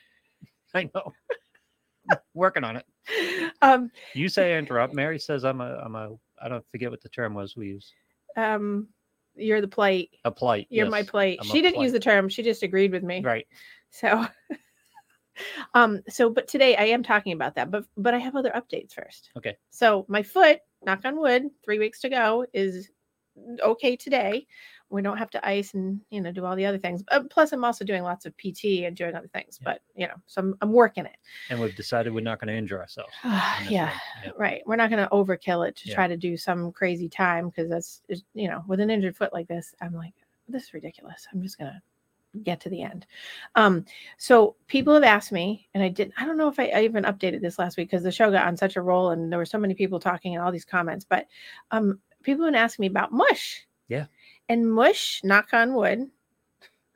I 0.74 0.90
know. 0.94 1.12
Working 2.34 2.64
on 2.64 2.76
it. 2.76 2.84
Um, 3.62 3.90
You 4.14 4.28
say 4.28 4.56
interrupt. 4.58 4.94
Mary 4.94 5.18
says 5.18 5.44
I'm 5.44 5.60
a 5.60 5.76
I'm 5.84 5.94
a 5.94 6.10
I 6.40 6.48
don't 6.48 6.64
forget 6.70 6.90
what 6.90 7.00
the 7.00 7.08
term 7.08 7.34
was 7.34 7.56
we 7.56 7.68
use. 7.68 7.92
um, 8.36 8.88
you're 9.34 9.60
the 9.60 9.68
plate. 9.68 10.10
A 10.24 10.30
plight. 10.30 10.66
You're 10.68 10.90
my 10.90 10.98
yes. 10.98 11.10
plate. 11.10 11.38
I'm 11.40 11.46
She 11.46 11.62
didn't 11.62 11.80
use 11.80 11.92
the 11.92 12.00
term. 12.00 12.28
She 12.28 12.42
just 12.42 12.62
agreed 12.62 12.92
with 12.92 13.02
me. 13.02 13.22
Right. 13.22 13.46
So, 13.90 14.26
um, 15.74 16.02
so 16.08 16.28
but 16.28 16.48
today 16.48 16.76
I 16.76 16.84
am 16.84 17.02
talking 17.02 17.32
about 17.32 17.54
that, 17.54 17.70
but 17.70 17.84
but 17.96 18.14
I 18.14 18.18
have 18.18 18.36
other 18.36 18.50
updates 18.50 18.92
first. 18.92 19.30
Okay. 19.36 19.56
So 19.70 20.04
my 20.08 20.22
foot, 20.22 20.58
knock 20.84 21.00
on 21.04 21.18
wood, 21.18 21.44
three 21.64 21.78
weeks 21.78 22.00
to 22.00 22.08
go, 22.08 22.44
is 22.52 22.90
okay 23.62 23.96
today. 23.96 24.46
We 24.90 25.00
don't 25.00 25.16
have 25.16 25.30
to 25.30 25.46
ice 25.48 25.72
and 25.72 26.00
you 26.10 26.20
know 26.20 26.32
do 26.32 26.44
all 26.44 26.54
the 26.54 26.66
other 26.66 26.76
things. 26.78 27.02
Uh, 27.10 27.22
plus, 27.30 27.52
I'm 27.52 27.64
also 27.64 27.82
doing 27.84 28.02
lots 28.02 28.26
of 28.26 28.36
PT 28.36 28.84
and 28.84 28.94
doing 28.94 29.14
other 29.14 29.28
things. 29.28 29.58
Yeah. 29.60 29.72
But 29.72 29.82
you 29.96 30.06
know, 30.06 30.14
so 30.26 30.42
I'm, 30.42 30.54
I'm 30.60 30.72
working 30.72 31.06
it. 31.06 31.16
And 31.48 31.58
we've 31.58 31.74
decided 31.74 32.12
we're 32.12 32.20
not 32.20 32.38
going 32.40 32.48
to 32.48 32.54
injure 32.54 32.78
ourselves. 32.78 33.12
yeah. 33.24 33.68
Yeah. 33.70 34.30
Right. 34.36 34.62
We're 34.66 34.76
not 34.76 34.90
going 34.90 35.02
to 35.02 35.08
overkill 35.10 35.66
it 35.66 35.76
to 35.76 35.88
Yeah. 35.88 35.94
try 35.94 36.08
to 36.08 36.16
do 36.16 36.36
some 36.36 36.72
crazy 36.72 37.08
time 37.08 37.48
because 37.48 37.70
that's, 37.70 38.02
you 38.34 38.48
know, 38.48 38.62
with 38.68 38.80
an 38.80 38.90
injured 38.90 39.16
foot 39.16 39.32
like 39.32 39.48
this, 39.48 39.74
I'm 39.80 39.94
like, 39.94 40.14
this 40.48 40.64
is 40.64 40.74
ridiculous. 40.74 41.26
I'm 41.32 41.42
just 41.42 41.58
going 41.58 41.70
to 41.72 41.82
get 42.42 42.60
to 42.60 42.68
the 42.68 42.82
end. 42.82 43.06
Um, 43.54 43.84
so 44.18 44.56
people 44.66 44.94
have 44.94 45.02
asked 45.04 45.32
me, 45.32 45.68
and 45.74 45.82
I 45.82 45.88
didn't. 45.88 46.14
I 46.18 46.24
don't 46.26 46.36
know 46.38 46.48
if 46.48 46.58
I, 46.58 46.66
I 46.68 46.82
even 46.82 47.04
updated 47.04 47.40
this 47.40 47.58
last 47.58 47.76
week 47.76 47.90
because 47.90 48.02
the 48.02 48.12
show 48.12 48.30
got 48.30 48.46
on 48.46 48.56
such 48.56 48.76
a 48.76 48.82
roll 48.82 49.10
and 49.10 49.30
there 49.30 49.38
were 49.38 49.44
so 49.46 49.58
many 49.58 49.74
people 49.74 50.00
talking 50.00 50.34
and 50.34 50.44
all 50.44 50.52
these 50.52 50.64
comments, 50.64 51.06
but 51.08 51.26
um, 51.70 51.98
people 52.22 52.44
have 52.44 52.52
been 52.52 52.60
asking 52.60 52.84
me 52.84 52.86
about 52.88 53.12
mush. 53.12 53.66
Yeah. 53.88 54.06
And 54.48 54.72
mush, 54.72 55.20
knock 55.24 55.48
on 55.52 55.74
wood, 55.74 56.10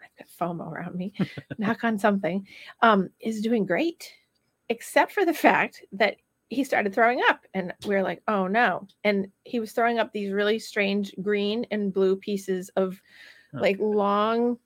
I've 0.02 0.18
got 0.18 0.28
FOMO 0.56 0.71
around 0.71 0.95
me, 0.95 1.12
knock 1.59 1.85
on 1.85 1.99
something, 1.99 2.47
um, 2.83 3.11
is 3.21 3.40
doing 3.40 3.66
great, 3.66 4.12
except 4.68 5.12
for 5.12 5.25
the 5.25 5.35
fact 5.35 5.85
that 5.92 6.16
he 6.49 6.62
started 6.62 6.95
throwing 6.95 7.21
up 7.28 7.45
and 7.54 7.75
we 7.88 7.97
are 7.97 8.04
like 8.04 8.23
oh 8.28 8.47
no 8.47 8.87
and 9.02 9.26
he 9.42 9.59
was 9.59 9.73
throwing 9.73 9.99
up 9.99 10.12
these 10.12 10.30
really 10.30 10.61
strange 10.61 11.12
green 11.21 11.66
and 11.73 11.92
blue 11.92 12.14
pieces 12.14 12.68
of 12.76 13.02
Huh. 13.52 13.61
like 13.62 13.78
long 13.78 14.59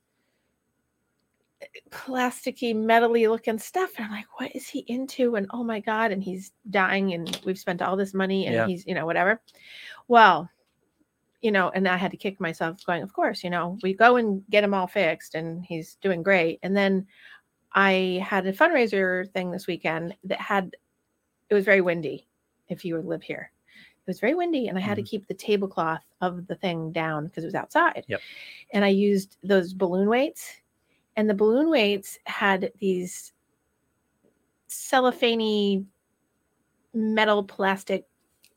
plasticky 1.90 2.75
metally 2.75 3.29
looking 3.29 3.59
stuff 3.59 3.90
and 3.97 4.07
i'm 4.07 4.12
like 4.12 4.40
what 4.40 4.55
is 4.55 4.67
he 4.69 4.81
into? 4.88 5.37
And 5.37 5.47
oh 5.50 5.62
my 5.62 5.81
god 5.81 6.11
and 6.11 6.23
he's 6.23 6.52
dying 6.71 7.12
and 7.12 7.40
we've 7.45 7.59
spent 7.59 7.83
all 7.83 7.97
this 7.97 8.14
money 8.14 8.47
and 8.47 8.55
Yeah. 8.55 8.67
he's 8.67 8.87
you 8.87 8.95
know 8.95 9.07
whatever. 9.07 9.40
Well 10.09 10.49
you 11.43 11.50
know 11.50 11.71
and 11.71 11.88
i 11.88 11.97
had 11.97 12.11
to 12.11 12.17
kick 12.19 12.38
myself 12.38 12.85
going 12.85 13.02
of 13.02 13.12
course 13.14 13.43
you 13.43 13.49
know 13.49 13.79
we 13.83 13.95
go 13.95 14.17
and 14.17 14.43
get 14.50 14.62
him 14.62 14.75
all 14.75 14.87
fixed 14.87 15.35
and 15.35 15.64
he's 15.64 15.97
doing 15.97 16.23
great. 16.23 16.59
And 16.62 16.76
then 16.76 17.07
i 17.75 18.25
had 18.26 18.47
a 18.47 18.52
fundraiser 18.52 19.31
thing 19.33 19.50
this 19.50 19.67
weekend 19.67 20.17
that 20.25 20.40
had 20.40 20.75
it 21.50 21.55
was 21.55 21.64
very 21.64 21.81
windy 21.81 22.26
if 22.69 22.85
you 22.85 22.95
would 22.95 23.07
live 23.07 23.23
here. 23.23 23.50
It 24.07 24.07
was 24.07 24.21
very 24.21 24.35
windy 24.35 24.69
and 24.69 24.79
i 24.79 24.81
had 24.81 24.95
to 24.95 25.02
mm-hmm. 25.02 25.09
keep 25.09 25.29
the 25.29 25.35
tablecloth 25.35 26.05
of 26.23 26.47
the 26.47 26.55
thing 26.55 26.90
down 26.93 27.26
because 27.26 27.45
it 27.45 27.49
was 27.49 27.55
outside. 27.55 28.05
Yep. 28.09 28.21
and 28.73 28.85
i 28.85 28.88
used 28.88 29.37
those 29.43 29.75
balloon 29.75 30.09
weights 30.09 30.60
and 31.17 31.29
the 31.29 31.35
balloon 31.35 31.71
weights 31.71 32.19
had 32.25 32.73
these 32.79 33.33
cellophane 34.69 35.87
metal 36.95 37.43
plastic 37.43 38.07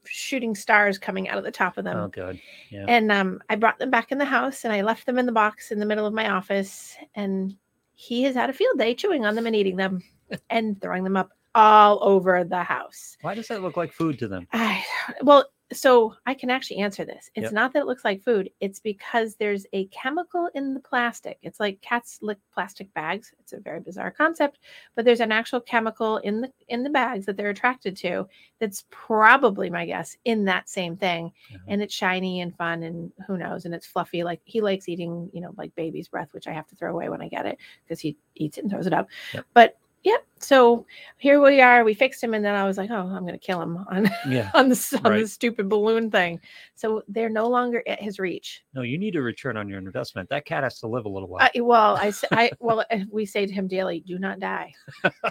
shooting 0.06 0.54
stars 0.54 0.98
coming 0.98 1.30
out 1.30 1.38
of 1.38 1.44
the 1.44 1.52
top 1.52 1.78
of 1.78 1.86
them 1.86 1.98
Oh 1.98 2.08
good. 2.08 2.40
Yeah. 2.70 2.86
and 2.88 3.12
um, 3.12 3.42
I 3.50 3.56
brought 3.56 3.80
them 3.80 3.90
back 3.90 4.12
in 4.12 4.18
the 4.18 4.26
house 4.26 4.64
and 4.66 4.74
I 4.74 4.82
left 4.82 5.06
them 5.06 5.18
in 5.18 5.26
the 5.26 5.32
box 5.32 5.72
in 5.72 5.80
the 5.80 5.86
middle 5.86 6.06
of 6.06 6.14
my 6.14 6.30
office. 6.30 6.96
And 7.16 7.56
he 7.96 8.24
has 8.24 8.36
had 8.36 8.50
a 8.50 8.54
field 8.54 8.78
day 8.78 8.96
chewing 8.96 9.26
on 9.26 9.36
them 9.36 9.48
and 9.48 9.56
eating 9.56 9.78
them 9.78 10.02
and 10.50 10.82
throwing 10.82 11.04
them 11.04 11.16
up 11.16 11.32
all 11.56 12.00
over 12.02 12.44
the 12.44 12.64
house. 12.64 13.18
Why 13.22 13.34
does 13.36 13.48
that 13.48 13.62
look 13.62 13.78
like 13.78 13.94
food 13.94 14.20
to 14.20 14.28
them? 14.28 14.48
I, 14.52 14.84
well, 15.22 15.46
so 15.74 16.16
I 16.26 16.34
can 16.34 16.50
actually 16.50 16.78
answer 16.78 17.06
this. 17.06 17.30
It's 17.36 17.46
Yep. 17.46 17.52
not 17.54 17.74
that 17.74 17.80
it 17.82 17.86
looks 17.86 18.06
like 18.06 18.22
food, 18.22 18.50
it's 18.60 18.80
because 18.80 19.36
there's 19.36 19.66
a 19.74 19.86
chemical 19.88 20.50
in 20.56 20.74
the 20.74 20.80
plastic. 20.80 21.38
It's 21.42 21.60
like 21.60 21.82
cats 21.82 22.20
lick 22.22 22.38
plastic 22.54 22.94
bags. 22.94 23.34
It's 23.40 23.54
a 23.54 23.60
very 23.60 23.80
bizarre 23.80 24.12
concept, 24.12 24.60
but 24.96 25.06
there's 25.06 25.20
an 25.20 25.32
actual 25.32 25.60
chemical 25.62 26.18
in 26.18 26.42
the 26.42 26.52
in 26.70 26.84
the 26.84 26.90
bags 26.90 27.26
that 27.26 27.38
they're 27.38 27.50
attracted 27.50 27.96
to 27.98 28.28
that's 28.60 28.86
probably 28.90 29.70
my 29.70 29.86
guess 29.86 30.16
in 30.26 30.46
that 30.46 30.70
same 30.70 30.96
thing. 30.96 31.32
Mhm. 31.52 31.60
And 31.68 31.82
it's 31.82 31.94
shiny 31.94 32.42
and 32.42 32.56
fun 32.56 32.84
and 32.84 33.12
who 33.28 33.38
knows 33.38 33.66
and 33.66 33.74
it's 33.76 33.86
fluffy 33.86 34.24
like 34.24 34.42
he 34.46 34.62
likes 34.62 34.88
eating, 34.88 35.30
you 35.34 35.42
know, 35.42 35.54
like 35.58 35.74
baby's 35.76 36.08
breath 36.08 36.34
which 36.34 36.48
I 36.48 36.54
have 36.54 36.68
to 36.68 36.76
throw 36.76 36.92
away 36.92 37.10
when 37.10 37.22
I 37.22 37.28
get 37.28 37.46
it 37.46 37.58
because 37.84 38.00
he 38.00 38.18
eats 38.36 38.58
it 38.58 38.62
and 38.62 38.72
throws 38.72 38.88
it 38.88 38.94
up. 38.94 39.08
Yep. 39.34 39.46
But 39.54 39.78
Yep. 40.04 40.26
So 40.40 40.86
here 41.18 41.42
we 41.42 41.62
are. 41.62 41.86
We 41.86 41.94
fixed 41.94 42.22
him, 42.22 42.34
and 42.34 42.44
then 42.44 42.56
I 42.56 42.66
was 42.66 42.78
like, 42.78 42.92
"Oh, 42.92 42.96
I'm 43.08 43.22
going 43.26 43.32
to 43.34 43.38
kill 43.38 43.62
him 43.62 43.78
on 43.90 44.10
Yeah. 44.28 44.52
on 44.54 44.68
the 44.68 44.92
on 44.98 45.04
the 45.04 45.10
Right. 45.10 45.28
stupid 45.30 45.70
balloon 45.70 46.12
thing." 46.12 46.42
So 46.76 47.04
they're 47.08 47.30
no 47.30 47.48
longer 47.48 47.82
at 47.88 48.02
his 48.02 48.20
reach. 48.20 48.64
No, 48.74 48.82
you 48.82 48.98
need 48.98 49.16
a 49.16 49.22
return 49.22 49.56
on 49.56 49.70
your 49.70 49.78
investment. 49.78 50.28
That 50.30 50.44
cat 50.46 50.64
has 50.64 50.80
to 50.82 50.88
live 50.88 51.06
a 51.06 51.10
little 51.10 51.30
while. 51.30 51.48
I, 51.56 51.62
well, 51.62 51.96
I, 51.96 52.12
I 52.32 52.52
well, 52.60 52.84
uh, 52.92 53.00
we 53.10 53.26
say 53.26 53.46
to 53.46 53.54
him 53.54 53.68
daily, 53.70 54.02
"Do 54.02 54.20
not 54.20 54.40
die. 54.40 54.74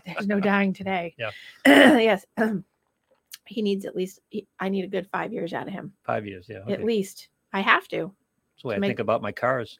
There's 0.06 0.26
no 0.26 0.40
dying 0.40 0.72
today." 0.72 1.14
Yeah. 1.18 1.30
yes. 1.66 2.24
he 3.46 3.60
needs 3.60 3.84
at 3.84 3.94
least. 3.94 4.20
He, 4.30 4.46
I 4.58 4.70
need 4.70 4.84
a 4.84 4.88
good 4.88 5.06
five 5.12 5.32
years 5.34 5.52
out 5.52 5.66
of 5.68 5.74
him, 5.74 5.92
Five 6.04 6.26
years. 6.26 6.46
Yeah. 6.48 6.58
Okay. 6.60 6.72
at 6.72 6.84
least. 6.84 7.28
I 7.52 7.60
have 7.60 7.86
to. 7.88 8.10
That's 8.54 8.62
the 8.62 8.68
way 8.68 8.74
I 8.76 8.78
make- 8.78 8.88
think 8.88 9.00
about 9.00 9.20
my 9.20 9.32
cars. 9.32 9.78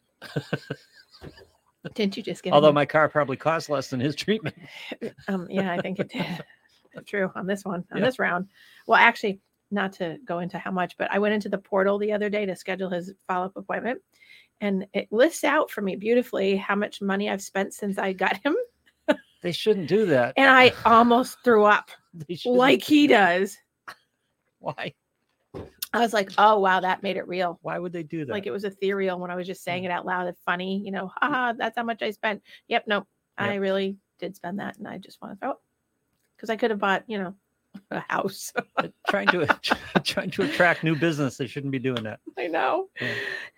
Didn't 1.95 2.17
you 2.17 2.23
just 2.23 2.43
get? 2.43 2.53
Although 2.53 2.69
him? 2.69 2.75
my 2.77 2.87
car 2.87 3.09
probably 3.09 3.37
cost 3.37 3.69
less 3.69 3.89
than 3.91 3.99
his 4.01 4.15
treatment. 4.17 4.57
um, 5.29 5.47
yeah, 5.51 5.73
I 5.73 5.81
think 5.81 5.99
it 5.99 6.11
did. 6.11 6.45
True 7.07 7.31
on 7.35 7.47
this 7.47 7.65
one, 7.65 7.85
on 7.91 7.99
Yeah. 7.99 8.05
this 8.05 8.19
round. 8.19 8.49
Well, 8.87 8.99
actually, 8.99 9.41
not 9.71 9.93
to 9.95 10.19
go 10.27 10.41
into 10.41 10.59
how 10.59 10.71
much, 10.71 10.97
but 10.99 11.11
I 11.11 11.19
went 11.19 11.35
into 11.35 11.49
the 11.49 11.59
portal 11.59 11.99
the 11.99 12.13
other 12.13 12.29
day 12.29 12.45
to 12.47 12.55
schedule 12.55 12.91
his 12.91 13.13
follow 13.27 13.47
up 13.47 13.57
appointment, 13.57 14.01
and 14.61 14.87
it 14.93 15.09
lists 15.11 15.43
out 15.45 15.71
for 15.71 15.81
me 15.81 15.97
beautifully 15.97 16.57
how 16.57 16.75
much 16.77 17.01
money 17.01 17.31
I've 17.31 17.41
spent 17.43 17.73
since 17.75 17.99
I 17.99 18.13
got 18.13 18.37
him, 18.45 18.55
They 19.43 19.53
shouldn't 19.53 19.89
do 19.89 20.07
that. 20.07 20.35
and 20.37 20.49
I 20.51 20.73
almost 20.85 21.39
threw 21.43 21.65
up 21.65 21.91
like 22.45 22.83
he 22.83 23.07
does. 23.07 23.57
why? 24.59 24.93
I 25.95 26.01
was 26.01 26.13
like, 26.13 26.31
oh 26.39 26.59
wow, 26.59 26.81
that 26.81 27.03
made 27.03 27.17
it 27.17 27.29
real. 27.29 27.59
Why 27.63 27.79
would 27.79 27.93
they 27.93 28.03
do 28.03 28.25
that? 28.25 28.33
Like 28.33 28.47
it 28.47 28.51
was 28.51 28.65
ethereal 28.65 29.19
when 29.19 29.31
I 29.31 29.37
was 29.37 29.47
just 29.47 29.61
Mm. 29.61 29.65
saying 29.65 29.85
it 29.85 29.91
out 29.91 30.07
loud. 30.07 30.27
It's 30.27 30.41
funny, 30.43 30.79
you 30.85 30.91
know. 30.91 31.13
Haha, 31.21 31.53
that's 31.53 31.77
how 31.77 31.85
much 31.85 32.03
I 32.03 32.11
spent. 32.13 32.43
Yep, 32.69 32.85
nope, 32.87 33.07
I 33.37 33.55
really 33.57 33.97
did 34.19 34.35
spend 34.37 34.59
that, 34.61 34.79
and 34.79 34.89
I 34.89 34.99
just 34.99 35.21
want 35.21 35.35
to 35.35 35.39
throw 35.41 35.51
it 35.53 35.57
because 36.37 36.51
I 36.51 36.57
could 36.57 36.71
have 36.71 36.79
bought, 36.81 37.05
you 37.07 37.19
know, 37.19 37.35
a 37.91 38.01
house. 38.09 38.53
Trying 39.09 39.29
to 39.29 39.47
trying 40.05 40.31
to 40.33 40.43
attract 40.43 40.83
new 40.85 40.97
business, 40.97 41.37
they 41.37 41.47
shouldn't 41.47 41.73
be 41.73 41.79
doing 41.79 42.03
that. 42.05 42.21
I 42.39 42.47
know. 42.47 42.89
Yeah. 43.01 43.13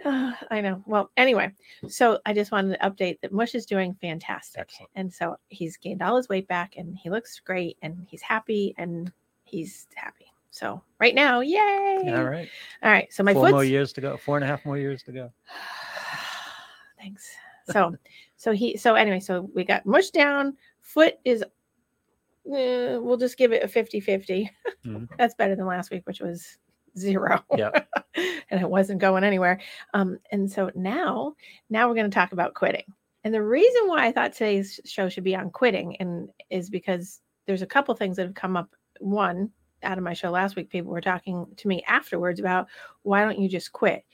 Uh, 0.04 0.32
I 0.50 0.60
know. 0.60 0.82
Well, 0.86 1.10
anyway, 1.16 1.52
so 1.88 2.18
I 2.26 2.32
just 2.32 2.50
wanted 2.52 2.78
to 2.78 2.90
update 2.90 3.20
that 3.22 3.32
Mush 3.32 3.54
is 3.54 3.64
doing 3.66 3.94
fantastic. 4.00 4.62
Excellent. 4.62 4.90
And 4.96 5.12
so 5.12 5.36
he's 5.48 5.76
gained 5.76 6.02
all 6.02 6.16
his 6.16 6.28
weight 6.28 6.48
back 6.48 6.74
and 6.76 6.96
he 6.96 7.10
looks 7.10 7.40
great 7.40 7.76
and 7.82 8.06
he's 8.08 8.22
happy 8.22 8.74
and 8.76 9.12
he's 9.44 9.86
happy. 9.94 10.26
So 10.54 10.80
right 11.00 11.16
now, 11.16 11.40
yay. 11.40 12.14
All 12.14 12.22
right. 12.22 12.48
All 12.84 12.90
right. 12.92 13.12
So 13.12 13.24
my 13.24 13.32
Four 13.34 13.46
foot's 13.46 13.52
more 13.54 13.64
years 13.64 13.92
to 13.94 14.00
go. 14.00 14.16
Four 14.16 14.36
and 14.36 14.44
a 14.44 14.46
half 14.46 14.64
more 14.64 14.78
years 14.78 15.02
to 15.02 15.10
go. 15.10 15.32
thanks. 16.96 17.28
So 17.72 17.96
so 18.36 18.52
he 18.52 18.76
so 18.76 18.94
anyway, 18.94 19.18
so 19.18 19.50
we 19.52 19.64
got 19.64 19.84
Mush 19.84 20.10
down. 20.10 20.56
Foot 20.80 21.14
is 21.24 21.42
eh, 21.42 22.96
we'll 22.98 23.16
just 23.16 23.36
give 23.36 23.52
it 23.52 23.64
a 23.64 23.66
50-50. 23.66 24.48
Mhm. 24.86 25.08
That's 25.18 25.34
better 25.34 25.56
than 25.56 25.66
last 25.66 25.90
week, 25.90 26.06
which 26.06 26.20
was 26.20 26.58
zero. 26.96 27.42
Yeah. 27.56 27.70
and 28.14 28.60
it 28.60 28.70
wasn't 28.70 29.00
going 29.00 29.24
anywhere. 29.24 29.60
Um, 29.92 30.20
and 30.30 30.48
so 30.48 30.70
now, 30.76 31.34
now 31.68 31.88
we're 31.88 31.96
going 31.96 32.08
to 32.08 32.14
talk 32.14 32.30
about 32.30 32.54
quitting. 32.54 32.84
And 33.24 33.34
the 33.34 33.42
reason 33.42 33.88
why 33.88 34.06
I 34.06 34.12
thought 34.12 34.34
today's 34.34 34.78
show 34.84 35.08
should 35.08 35.24
be 35.24 35.34
on 35.34 35.50
quitting 35.50 35.96
and 35.96 36.28
is 36.48 36.70
because 36.70 37.22
there's 37.46 37.62
a 37.62 37.66
couple 37.66 37.92
things 37.96 38.16
that 38.18 38.26
have 38.26 38.36
come 38.36 38.56
up. 38.56 38.70
One, 39.00 39.50
out 39.84 39.98
of 39.98 40.04
my 40.04 40.12
show 40.12 40.30
last 40.30 40.56
week, 40.56 40.70
people 40.70 40.90
were 40.90 41.00
talking 41.00 41.46
to 41.56 41.68
me 41.68 41.82
afterwards 41.86 42.40
about 42.40 42.68
why 43.02 43.22
don't 43.22 43.38
you 43.38 43.48
just 43.48 43.72
quit? 43.72 44.04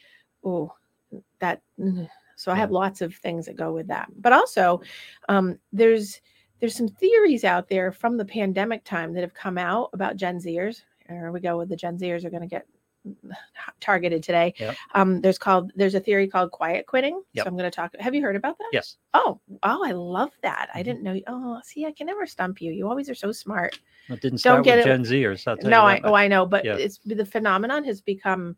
Oh, 0.44 0.72
that. 1.40 1.62
mm. 1.78 2.08
So 2.36 2.50
I 2.50 2.56
have 2.56 2.70
lots 2.70 3.02
of 3.02 3.14
things 3.14 3.44
that 3.46 3.56
go 3.56 3.72
with 3.72 3.86
that. 3.88 4.08
But 4.16 4.32
also, 4.32 4.80
um, 5.28 5.58
there's 5.72 6.20
there's 6.58 6.74
some 6.74 6.88
theories 6.88 7.44
out 7.44 7.68
there 7.68 7.92
from 7.92 8.16
the 8.16 8.24
pandemic 8.24 8.84
time 8.84 9.12
that 9.12 9.22
have 9.22 9.34
come 9.34 9.58
out 9.58 9.90
about 9.92 10.16
Gen 10.16 10.38
Zers. 10.38 10.82
There 11.08 11.32
we 11.32 11.40
go 11.40 11.58
with 11.58 11.68
the 11.68 11.76
Gen 11.76 11.98
Zers 11.98 12.24
are 12.24 12.30
going 12.30 12.42
to 12.42 12.46
get 12.46 12.66
targeted 13.80 14.22
today. 14.22 14.54
Yep. 14.58 14.76
Um, 14.94 15.20
there's 15.20 15.38
called 15.38 15.72
there's 15.76 15.94
a 15.94 16.00
theory 16.00 16.28
called 16.28 16.50
quiet 16.50 16.86
quitting. 16.86 17.22
Yep. 17.32 17.44
So 17.44 17.48
I'm 17.48 17.56
going 17.56 17.70
to 17.70 17.74
talk. 17.74 17.94
Have 17.98 18.14
you 18.14 18.22
heard 18.22 18.36
about 18.36 18.58
that? 18.58 18.68
Yes. 18.72 18.96
Oh, 19.14 19.40
oh, 19.62 19.84
I 19.84 19.92
love 19.92 20.30
that. 20.42 20.68
I 20.74 20.80
Mhm. 20.80 20.84
didn't 20.84 21.02
know. 21.02 21.20
Oh, 21.26 21.60
see, 21.64 21.86
I 21.86 21.92
can 21.92 22.06
never 22.06 22.26
stump 22.26 22.60
you. 22.60 22.72
You 22.72 22.88
always 22.88 23.08
are 23.08 23.14
so 23.14 23.32
smart. 23.32 23.78
It 24.08 24.20
didn't 24.20 24.42
Don't 24.42 24.62
get 24.62 24.78
with 24.78 24.86
it- 24.86 24.88
Gen 24.88 25.04
Zers. 25.04 25.46
I'll 25.46 25.56
No, 25.68 25.82
I 25.82 26.00
oh. 26.04 26.14
I 26.14 26.28
know, 26.28 26.46
but 26.46 26.64
Yeah. 26.64 26.76
it's 26.76 26.98
the 27.04 27.24
phenomenon 27.24 27.84
has 27.84 28.00
become 28.00 28.56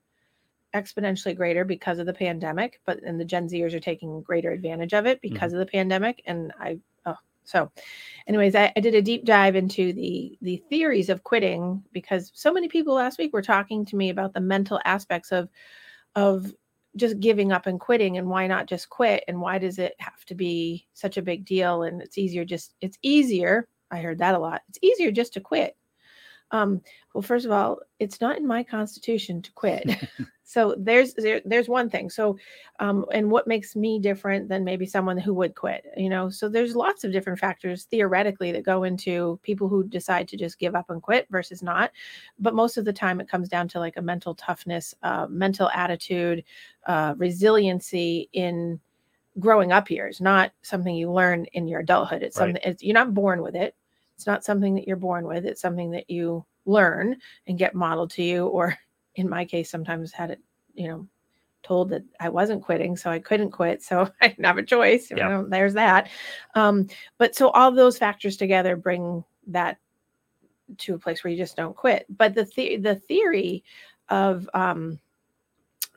exponentially 0.75 1.37
greater 1.37 1.65
because 1.65 1.99
of 1.99 2.07
the 2.07 2.15
pandemic. 2.15 2.81
But 2.87 3.03
and 3.03 3.21
the 3.21 3.25
Gen 3.25 3.49
Zers 3.49 3.75
are 3.75 3.81
taking 3.81 4.23
greater 4.23 4.51
advantage 4.53 4.95
of 4.95 5.07
it 5.07 5.19
Mm-hmm. 5.23 5.35
because 5.35 5.53
of 5.53 5.59
the 5.59 5.67
pandemic. 5.67 6.23
And 6.27 6.53
I 6.59 6.79
so, 7.45 7.71
anyways, 8.27 8.55
I, 8.55 8.73
I 8.77 8.81
did 8.81 8.95
a 8.95 9.03
deep 9.03 9.25
dive 9.25 9.57
into 9.57 9.93
the 9.93 10.39
the 10.43 10.63
theories 10.69 11.09
of 11.09 11.25
quitting 11.25 11.83
because 11.93 12.31
so 12.35 12.53
many 12.53 12.69
people 12.69 12.95
last 12.95 13.19
week 13.19 13.33
were 13.33 13.43
talking 13.43 13.85
to 13.87 13.97
me 13.97 14.11
about 14.11 14.33
the 14.35 14.41
mental 14.41 14.81
aspects 14.85 15.33
of 15.33 15.49
of 16.15 16.53
just 16.97 17.21
giving 17.21 17.53
up 17.53 17.67
and 17.67 17.81
quitting 17.81 18.19
and 18.19 18.29
why 18.29 18.47
not 18.47 18.67
just 18.67 18.91
quit 18.91 19.25
and 19.27 19.41
why 19.41 19.59
does 19.59 19.79
it 19.79 19.95
have 19.99 20.25
to 20.27 20.35
be 20.35 20.87
such 20.93 21.17
a 21.17 21.23
big 21.23 21.45
deal? 21.47 21.85
And 21.85 22.03
it's 22.03 22.19
easier 22.19 22.45
just 22.45 22.75
it's 22.81 22.99
easier 23.03 23.69
i 23.93 23.99
heard 24.01 24.19
that 24.19 24.35
a 24.35 24.39
lot 24.39 24.63
it's 24.69 24.79
easier 24.83 25.13
just 25.13 25.35
to 25.35 25.41
quit 25.41 25.77
um 26.53 26.81
well 27.15 27.23
first 27.23 27.47
of 27.47 27.53
all 27.53 27.81
it's 27.99 28.21
not 28.21 28.39
in 28.39 28.47
my 28.47 28.63
constitution 28.63 29.43
to 29.43 29.53
quit. 29.53 29.91
So 30.45 30.75
there's 30.77 31.15
there, 31.15 31.41
there's 31.47 31.69
one 31.69 31.89
thing. 31.89 32.11
So 32.11 32.37
um 32.81 33.07
and 33.13 33.31
what 33.31 33.47
makes 33.47 33.75
me 33.77 33.99
different 33.99 34.49
than 34.49 34.65
maybe 34.65 34.85
someone 34.87 35.17
who 35.17 35.33
would 35.35 35.55
quit 35.55 35.87
you 35.97 36.11
know? 36.11 36.29
So 36.31 36.49
there's 36.49 36.77
lots 36.77 37.05
of 37.05 37.13
different 37.13 37.39
factors 37.39 37.85
theoretically 37.85 38.53
that 38.53 38.65
go 38.65 38.83
into 38.85 39.39
people 39.43 39.69
who 39.69 39.85
decide 39.85 40.29
to 40.29 40.37
just 40.37 40.59
give 40.59 40.75
up 40.75 40.91
and 40.91 41.01
quit 41.03 41.27
versus 41.31 41.63
not. 41.63 41.93
But 42.39 42.55
most 42.55 42.77
of 42.77 42.85
the 42.85 42.93
time 42.93 43.21
it 43.21 43.29
comes 43.29 43.49
down 43.49 43.69
to 43.69 43.79
like 43.79 43.97
a 43.97 44.03
mental 44.03 44.35
toughness 44.35 44.95
uh, 45.03 45.27
mental 45.31 45.71
attitude 45.71 46.45
uh, 46.87 47.15
resiliency 47.17 48.29
in 48.33 48.81
growing 49.39 49.73
up 49.73 49.91
years 49.91 50.21
not 50.21 50.53
something 50.63 50.95
you 50.95 51.11
learn 51.11 51.47
in 51.53 51.67
your 51.69 51.81
adulthood. 51.81 52.23
It's 52.23 52.37
Right. 52.37 52.57
something 52.57 52.63
it's, 52.65 52.83
you're 52.83 52.95
not 52.95 53.15
born 53.15 53.43
with 53.43 53.55
it. 53.57 53.75
It's 54.17 54.27
not 54.27 54.45
something 54.45 54.75
that 54.75 54.87
you're 54.87 54.97
born 54.97 55.27
with. 55.27 55.47
It's 55.47 55.61
something 55.61 55.91
that 55.93 56.11
you 56.11 56.45
learn 56.65 57.17
and 57.47 57.59
get 57.59 57.75
modeled 57.75 58.11
to 58.11 58.23
you 58.23 58.47
or 58.47 58.77
in 59.17 59.29
my 59.29 59.45
case 59.45 59.71
sometimes 59.71 60.13
had 60.13 60.31
it 60.31 60.41
you 60.75 60.89
know 60.89 61.07
told 61.63 61.91
that 61.91 62.03
i 62.19 62.29
wasn't 62.29 62.63
quitting 62.63 62.97
so 62.97 63.11
i 63.11 63.19
couldn't 63.19 63.51
quit 63.51 63.83
so 63.83 64.09
i 64.21 64.29
didn't 64.29 64.45
have 64.45 64.59
a 64.59 64.63
choice 64.63 65.11
you 65.11 65.17
Yeah. 65.17 65.29
know, 65.29 65.47
there's 65.49 65.75
that 65.75 66.09
um, 66.55 66.87
but 67.19 67.35
so 67.35 67.51
all 67.51 67.71
those 67.71 67.99
factors 67.99 68.37
together 68.37 68.75
bring 68.77 69.23
that 69.47 69.79
to 70.79 70.95
a 70.95 70.99
place 70.99 71.23
where 71.23 71.31
you 71.31 71.37
just 71.37 71.57
don't 71.57 71.77
quit 71.77 72.07
but 72.09 72.35
the 72.35 72.51
the, 72.57 72.77
the 72.79 72.95
theory 72.97 73.63
of 74.09 74.49
um, 74.55 74.99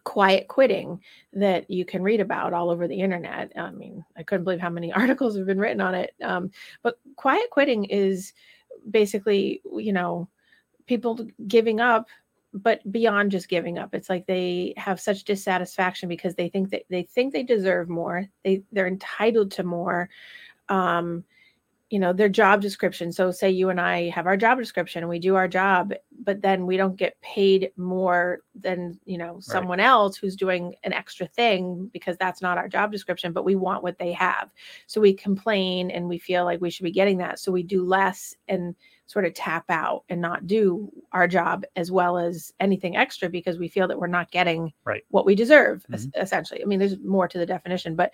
quiet 0.05 0.47
quitting 0.47 1.01
that 1.33 1.69
you 1.69 1.83
can 1.83 2.01
read 2.01 2.21
about 2.21 2.53
all 2.53 2.69
over 2.69 2.87
the 2.87 2.99
internet. 2.99 3.51
I 3.57 3.71
mean, 3.71 4.05
I 4.15 4.23
couldn't 4.23 4.45
believe 4.45 4.59
how 4.61 4.69
many 4.69 4.93
articles 4.93 5.35
have 5.35 5.47
been 5.47 5.59
written 5.59 5.81
on 5.81 5.95
it. 5.95 6.13
Um, 6.23 6.51
but 6.83 6.99
quiet 7.17 7.49
quitting 7.49 7.85
is 7.85 8.31
basically, 8.91 9.61
you 9.73 9.91
know, 9.91 10.29
people 10.85 11.27
giving 11.47 11.79
up, 11.79 12.07
but 12.53 12.89
beyond 12.91 13.31
just 13.31 13.49
giving 13.49 13.77
up. 13.77 13.93
It's 13.93 14.09
like 14.09 14.25
they 14.25 14.73
have 14.77 14.99
such 14.99 15.23
dissatisfaction 15.23 16.09
because 16.09 16.35
they 16.35 16.49
think 16.49 16.69
that 16.71 16.83
they 16.89 17.03
think 17.03 17.33
they 17.33 17.43
deserve 17.43 17.89
more. 17.89 18.27
They 18.43 18.63
they're 18.71 18.87
entitled 18.87 19.51
to 19.51 19.63
more. 19.63 20.09
Um, 20.69 21.23
you 21.89 21.99
know 21.99 22.11
their 22.13 22.29
job 22.29 22.61
description 22.61 23.11
so 23.11 23.31
say 23.31 23.49
you 23.49 23.69
and 23.69 23.79
i 23.79 24.09
have 24.09 24.25
our 24.25 24.35
job 24.35 24.57
description 24.57 25.03
and 25.03 25.09
we 25.09 25.19
do 25.19 25.35
our 25.35 25.47
job 25.47 25.93
but 26.23 26.41
then 26.41 26.65
we 26.65 26.77
don't 26.77 26.95
get 26.95 27.19
paid 27.21 27.71
more 27.77 28.39
than 28.55 28.99
you 29.05 29.17
know 29.17 29.39
someone 29.39 29.79
else 29.79 30.17
who's 30.17 30.35
doing 30.35 30.75
an 30.83 30.93
extra 30.93 31.27
thing 31.27 31.89
because 31.93 32.17
that's 32.17 32.41
not 32.41 32.57
our 32.57 32.67
job 32.67 32.91
description 32.91 33.31
but 33.31 33.45
we 33.45 33.55
want 33.55 33.83
what 33.83 33.99
they 33.99 34.11
have 34.11 34.49
so 34.87 34.99
we 34.99 35.13
complain 35.13 35.91
and 35.91 36.07
we 36.09 36.17
feel 36.17 36.43
like 36.43 36.59
we 36.59 36.71
should 36.71 36.83
be 36.83 36.91
getting 36.91 37.17
that 37.17 37.39
so 37.39 37.51
we 37.51 37.61
do 37.61 37.85
less 37.85 38.35
and 38.47 38.75
sort 39.07 39.25
of 39.25 39.33
tap 39.33 39.65
out 39.69 40.03
and 40.09 40.19
not 40.19 40.47
do 40.47 40.91
our 41.11 41.27
job 41.27 41.63
as 41.75 41.91
well 41.91 42.17
as 42.17 42.53
anything 42.59 42.97
extra 42.97 43.29
because 43.29 43.59
we 43.59 43.67
feel 43.67 43.87
that 43.87 43.99
we're 43.99 44.07
not 44.07 44.31
getting 44.31 44.73
Right. 44.83 45.03
what 45.09 45.25
we 45.25 45.35
deserve 45.35 45.85
es- 45.93 46.07
essentially 46.15 46.61
i 46.61 46.65
mean 46.65 46.79
there's 46.79 46.99
more 46.99 47.27
to 47.27 47.37
the 47.37 47.45
definition 47.45 47.95
but 47.95 48.11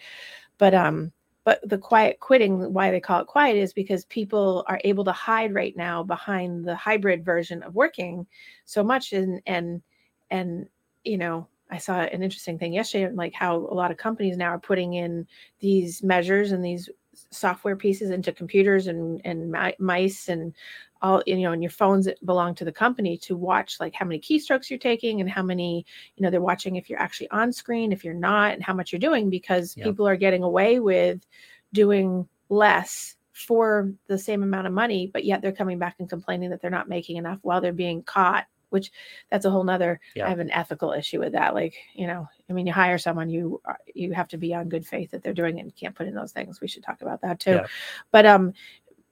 but 0.57 0.73
um 0.73 1.11
but 1.43 1.59
the 1.67 1.77
quiet 1.77 2.19
quitting 2.19 2.71
why 2.73 2.91
they 2.91 2.99
call 2.99 3.21
it 3.21 3.27
quiet 3.27 3.55
is 3.55 3.73
because 3.73 4.05
people 4.05 4.63
are 4.67 4.79
able 4.83 5.03
to 5.05 5.11
hide 5.11 5.53
right 5.53 5.75
now 5.75 6.03
behind 6.03 6.65
the 6.65 6.75
hybrid 6.75 7.23
version 7.25 7.63
of 7.63 7.73
working 7.73 8.27
so 8.65 8.83
much 8.83 9.13
and 9.13 9.41
and 9.47 9.81
and 10.29 10.67
you 11.03 11.17
know 11.17 11.47
i 11.69 11.77
saw 11.77 12.01
an 12.01 12.21
interesting 12.21 12.59
thing 12.59 12.73
yesterday 12.73 13.11
like 13.15 13.33
how 13.33 13.55
a 13.55 13.73
lot 13.73 13.91
of 13.91 13.97
companies 13.97 14.37
now 14.37 14.49
are 14.49 14.59
putting 14.59 14.93
in 14.95 15.25
these 15.59 16.03
measures 16.03 16.51
and 16.51 16.63
these 16.63 16.89
software 17.29 17.75
pieces 17.75 18.09
into 18.09 18.31
computers 18.31 18.87
and 18.87 19.21
and 19.25 19.53
mice 19.79 20.29
and 20.29 20.53
all 21.01 21.21
you 21.25 21.37
know 21.41 21.51
and 21.51 21.63
your 21.63 21.71
phones 21.71 22.05
that 22.05 22.23
belong 22.25 22.55
to 22.55 22.63
the 22.63 22.71
company 22.71 23.17
to 23.17 23.35
watch 23.35 23.79
like 23.79 23.93
how 23.93 24.05
many 24.05 24.19
keystrokes 24.19 24.69
you're 24.69 24.79
taking 24.79 25.19
and 25.19 25.29
how 25.29 25.43
many 25.43 25.85
you 26.15 26.23
know 26.23 26.29
they're 26.29 26.41
watching 26.41 26.75
if 26.75 26.89
you're 26.89 27.01
actually 27.01 27.29
on 27.31 27.51
screen 27.51 27.91
if 27.91 28.03
you're 28.03 28.13
not 28.13 28.53
and 28.53 28.63
how 28.63 28.73
much 28.73 28.91
you're 28.91 28.99
doing 28.99 29.29
because 29.29 29.75
Yeah. 29.75 29.85
people 29.85 30.07
are 30.07 30.15
getting 30.15 30.43
away 30.43 30.79
with 30.79 31.25
doing 31.73 32.27
less 32.49 33.15
for 33.33 33.91
the 34.07 34.17
same 34.17 34.43
amount 34.43 34.67
of 34.67 34.73
money 34.73 35.09
but 35.11 35.25
yet 35.25 35.41
they're 35.41 35.51
coming 35.51 35.79
back 35.79 35.95
and 35.99 36.09
complaining 36.09 36.49
that 36.49 36.61
they're 36.61 36.69
not 36.71 36.89
making 36.89 37.17
enough 37.17 37.39
while 37.41 37.61
they're 37.61 37.73
being 37.73 38.03
caught 38.03 38.45
which 38.69 38.91
that's 39.29 39.45
a 39.45 39.49
whole 39.49 39.63
nother 39.63 39.99
Yeah. 40.15 40.27
i 40.27 40.29
have 40.29 40.39
an 40.39 40.51
ethical 40.51 40.91
issue 40.91 41.19
with 41.19 41.31
that 41.33 41.53
like 41.53 41.75
you 41.93 42.07
know 42.07 42.27
i 42.51 42.53
mean 42.53 42.67
you 42.67 42.73
hire 42.73 42.97
someone 42.97 43.29
you 43.29 43.61
you 43.95 44.11
have 44.13 44.27
to 44.27 44.37
be 44.37 44.53
on 44.53 44.69
good 44.69 44.85
faith 44.85 45.09
that 45.11 45.23
they're 45.23 45.33
doing 45.33 45.57
it 45.57 45.61
and 45.61 45.67
you 45.69 45.73
can't 45.79 45.95
put 45.95 46.07
in 46.07 46.13
those 46.13 46.31
things 46.33 46.61
we 46.61 46.67
should 46.67 46.83
talk 46.83 47.01
about 47.01 47.21
that 47.21 47.39
too 47.39 47.51
Yeah. 47.51 47.65
but 48.11 48.25
um 48.25 48.53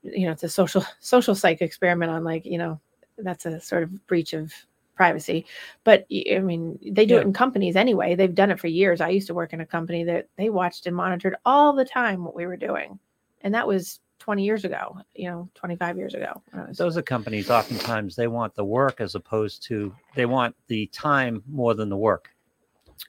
you 0.04 0.25
know 0.25 0.32
it's 0.34 0.43
a 0.43 0.49
social 0.49 0.84
social 0.99 1.34
psych 1.36 1.62
experiment 1.62 2.12
on 2.12 2.23
like 2.23 2.45
you 2.45 2.58
know 2.58 2.80
that's 3.17 3.45
a 3.45 3.60
sort 3.60 3.84
of 3.84 4.08
breach 4.08 4.34
of 4.34 4.54
privacy 4.95 5.45
but 5.86 6.06
I 6.12 6.39
mean 6.39 6.78
they 6.86 7.06
do 7.06 7.13
Yeah. 7.15 7.21
it 7.21 7.25
in 7.25 7.34
companies 7.34 7.75
anyway 7.78 8.15
they've 8.15 8.36
done 8.36 8.52
it 8.52 8.60
for 8.60 8.67
years 8.67 8.99
i 9.02 9.10
used 9.10 9.28
to 9.28 9.34
work 9.34 9.54
in 9.54 9.62
a 9.62 9.65
company 9.65 10.04
that 10.04 10.28
they 10.36 10.49
watched 10.49 10.88
and 10.88 10.95
monitored 10.95 11.36
all 11.45 11.71
the 11.73 11.86
time 11.86 12.23
what 12.25 12.36
we 12.36 12.45
were 12.45 12.58
doing 12.58 12.99
and 13.41 13.54
that 13.54 13.65
was 13.65 14.02
20 14.19 14.43
years 14.43 14.65
ago 14.65 14.97
you 15.15 15.30
know 15.30 15.47
25 15.56 15.97
years 15.97 16.13
ago 16.15 16.41
Uh, 16.54 16.65
Those 16.73 16.97
are 16.97 17.02
companies. 17.02 17.49
Oftentimes, 17.49 18.15
they 18.17 18.28
want 18.28 18.54
the 18.56 18.65
work 18.65 18.99
as 18.99 19.15
opposed 19.15 19.63
to 19.63 19.95
they 20.15 20.25
want 20.25 20.54
the 20.67 20.88
time 20.88 21.41
more 21.47 21.73
than 21.73 21.88
the 21.88 21.95
work. 22.10 22.30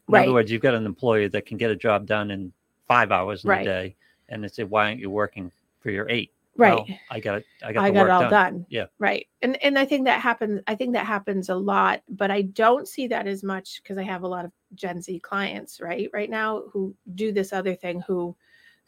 In 0.08 0.14
Right. 0.14 0.22
other 0.24 0.32
words, 0.32 0.50
you've 0.50 0.62
got 0.62 0.74
an 0.74 0.86
employee 0.86 1.28
that 1.28 1.46
can 1.46 1.56
get 1.58 1.70
a 1.70 1.76
job 1.76 2.06
done 2.06 2.30
in 2.30 2.52
five 2.86 3.10
hours 3.12 3.44
in 3.44 3.50
Right. 3.50 3.62
a 3.62 3.64
day, 3.64 3.96
and 4.28 4.42
they 4.44 4.48
say, 4.48 4.64
"Why 4.64 4.86
aren't 4.86 5.00
you 5.00 5.10
working 5.10 5.50
for 5.80 5.90
your 5.90 6.08
eight? 6.08 6.32
right 6.56 6.74
Well, 6.74 6.86
I 7.10 7.20
got 7.20 7.38
it. 7.38 7.46
I 7.64 7.72
got 7.72 7.84
I 7.84 7.90
got 7.90 8.06
it 8.06 8.10
all 8.10 8.20
done. 8.22 8.30
done. 8.30 8.66
Yeah. 8.68 8.86
Right. 8.98 9.26
And 9.42 9.62
and 9.62 9.78
I 9.78 9.84
think 9.86 10.04
that 10.06 10.20
happens 10.20 10.60
I 10.66 10.74
think 10.74 10.92
that 10.94 11.06
happens 11.06 11.48
a 11.48 11.54
lot, 11.54 12.02
but 12.08 12.30
I 12.30 12.42
don't 12.42 12.86
see 12.88 13.06
that 13.08 13.26
as 13.26 13.42
much 13.42 13.80
because 13.82 13.96
I 13.98 14.02
have 14.02 14.22
a 14.24 14.28
lot 14.28 14.44
of 14.44 14.52
Gen 14.74 15.00
Z 15.00 15.20
clients, 15.20 15.80
right? 15.80 16.10
Right 16.12 16.28
now 16.30 16.64
who 16.72 16.94
do 17.14 17.32
this 17.32 17.52
other 17.52 17.74
thing 17.74 18.00
who 18.06 18.36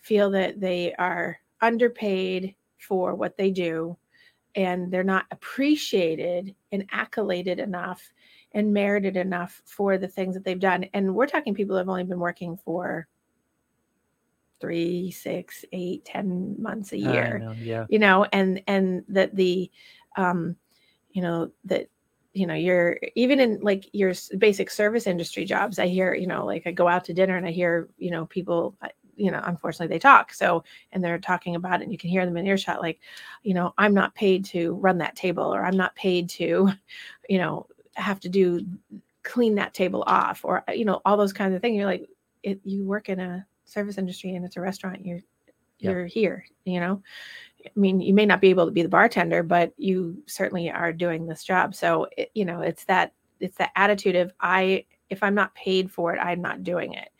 feel 0.00 0.30
that 0.32 0.60
they 0.60 0.92
are 0.98 1.38
underpaid 1.60 2.54
for 2.78 3.14
what 3.14 3.36
they 3.36 3.50
do. 3.50 3.96
and 4.54 4.90
they're 4.92 5.02
not 5.04 5.26
appreciated 5.30 6.54
and 6.72 6.84
accoladed 6.92 7.58
enough 7.58 8.12
and 8.54 8.72
merited 8.72 9.16
enough 9.16 9.62
for 9.64 9.98
the 9.98 10.08
things 10.08 10.34
that 10.34 10.44
they've 10.44 10.60
done. 10.60 10.86
And 10.94 11.14
we're 11.14 11.26
talking 11.26 11.54
people 11.54 11.74
who 11.74 11.78
have 11.78 11.88
only 11.88 12.04
been 12.04 12.20
working 12.20 12.56
for 12.56 13.06
three, 14.60 15.10
six, 15.10 15.64
eight, 15.72 16.04
ten 16.04 16.54
months 16.60 16.92
a 16.92 16.98
year 16.98 17.38
know, 17.38 17.52
yeah. 17.52 17.84
you 17.90 17.98
know 17.98 18.24
and 18.32 18.62
and 18.68 19.04
that 19.08 19.34
the 19.34 19.68
um 20.16 20.56
you 21.10 21.20
know 21.20 21.50
that 21.64 21.88
you 22.32 22.46
know 22.46 22.54
you're 22.54 22.98
even 23.16 23.40
in 23.40 23.58
like 23.60 23.90
your 23.92 24.12
basic 24.38 24.70
service 24.70 25.06
industry 25.06 25.44
jobs 25.44 25.78
i 25.78 25.86
hear 25.86 26.14
you 26.14 26.26
know 26.26 26.46
like 26.46 26.66
i 26.66 26.70
go 26.70 26.88
out 26.88 27.04
to 27.04 27.12
dinner 27.12 27.36
and 27.36 27.46
i 27.46 27.50
hear 27.50 27.88
you 27.98 28.10
know 28.10 28.24
people 28.26 28.76
you 29.16 29.30
know 29.30 29.40
unfortunately 29.44 29.92
they 29.92 29.98
talk 29.98 30.32
so 30.32 30.64
and 30.92 31.02
they're 31.04 31.18
talking 31.18 31.56
about 31.56 31.80
it 31.80 31.84
and 31.84 31.92
you 31.92 31.98
can 31.98 32.08
hear 32.08 32.24
them 32.24 32.36
in 32.36 32.46
earshot 32.46 32.80
like 32.80 33.00
you 33.42 33.52
know 33.52 33.74
i'm 33.78 33.92
not 33.92 34.14
paid 34.14 34.44
to 34.44 34.74
run 34.74 34.98
that 34.98 35.16
table 35.16 35.54
or 35.54 35.64
i'm 35.64 35.76
not 35.76 35.94
paid 35.94 36.28
to 36.28 36.68
you 37.28 37.38
know 37.38 37.66
have 37.94 38.20
to 38.20 38.28
do 38.28 38.64
clean 39.22 39.54
that 39.54 39.74
table 39.74 40.02
off 40.06 40.44
or 40.44 40.64
you 40.74 40.84
know 40.84 41.00
all 41.04 41.16
those 41.16 41.32
kinds 41.32 41.54
of 41.54 41.60
things 41.60 41.76
you're 41.76 41.86
like 41.86 42.08
it, 42.42 42.60
you 42.64 42.84
work 42.84 43.08
in 43.08 43.20
a 43.20 43.46
service 43.64 43.98
industry 43.98 44.34
and 44.34 44.44
it's 44.44 44.56
a 44.56 44.60
restaurant 44.60 45.06
you're 45.06 45.20
you're 45.78 46.06
here 46.06 46.44
you 46.64 46.78
know 46.78 47.02
I 47.64 47.70
mean, 47.76 48.00
you 48.00 48.14
may 48.14 48.26
not 48.26 48.40
be 48.40 48.50
able 48.50 48.66
to 48.66 48.72
be 48.72 48.82
the 48.82 48.88
bartender, 48.88 49.42
but 49.42 49.72
you 49.76 50.22
certainly 50.26 50.70
are 50.70 50.92
doing 50.92 51.26
this 51.26 51.44
job. 51.44 51.74
So, 51.74 52.08
it, 52.16 52.30
you 52.34 52.44
know, 52.44 52.60
it's 52.60 52.84
that 52.84 53.12
it's 53.40 53.56
that 53.58 53.72
attitude 53.76 54.16
of 54.16 54.32
I 54.40 54.84
if 55.10 55.22
I'm 55.22 55.34
not 55.34 55.54
paid 55.54 55.90
for 55.90 56.14
it, 56.14 56.18
I'm 56.18 56.40
not 56.40 56.62
doing 56.62 56.94
it. 56.94 57.10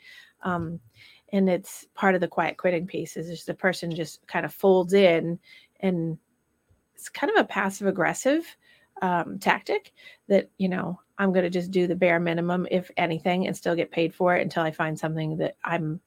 Um, 0.43 0.81
and 1.33 1.49
it's 1.49 1.87
part 1.95 2.15
of 2.15 2.21
the 2.21 2.29
quiet 2.29 2.57
quitting 2.57 2.87
piece 2.87 3.17
is 3.17 3.29
just 3.29 3.47
the 3.47 3.55
person 3.55 3.95
just 3.95 4.27
kind 4.27 4.45
of 4.45 4.53
folds 4.53 4.93
in 4.93 5.39
and 5.81 6.19
it's 6.95 7.09
kind 7.09 7.31
of 7.31 7.41
a 7.41 7.49
passive 7.49 7.87
aggressive 7.87 8.45
um, 9.03 9.38
tactic 9.38 9.93
that 10.29 10.49
you 10.59 10.69
know 10.69 10.99
i'm 11.19 11.33
going 11.33 11.45
to 11.45 11.51
just 11.51 11.71
do 11.71 11.87
the 11.87 11.95
bare 11.95 12.21
minimum 12.21 12.67
if 12.71 12.91
anything 12.97 13.47
and 13.47 13.57
still 13.57 13.75
get 13.75 13.91
paid 13.91 14.15
for 14.15 14.35
it 14.37 14.43
until 14.43 14.62
i 14.62 14.71
find 14.71 14.99
something 14.99 15.37
that 15.37 15.57
i'm 15.65 16.01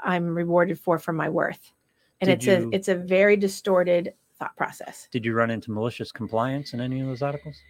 i'm 0.00 0.34
rewarded 0.34 0.78
for 0.78 0.98
for 0.98 1.12
my 1.12 1.28
worth 1.28 1.72
and 2.20 2.28
Did 2.28 2.38
it's 2.38 2.46
you- 2.46 2.70
a 2.70 2.74
it's 2.74 2.88
a 2.88 2.94
very 2.94 3.36
distorted 3.36 4.14
thought 4.38 4.56
process 4.56 5.08
Did 5.10 5.26
you 5.26 5.34
run 5.34 5.50
into 5.50 5.72
malicious 5.72 6.12
compliance 6.12 6.72
in 6.72 6.80
any 6.80 7.00
of 7.00 7.08
those 7.08 7.22
articles? 7.22 7.60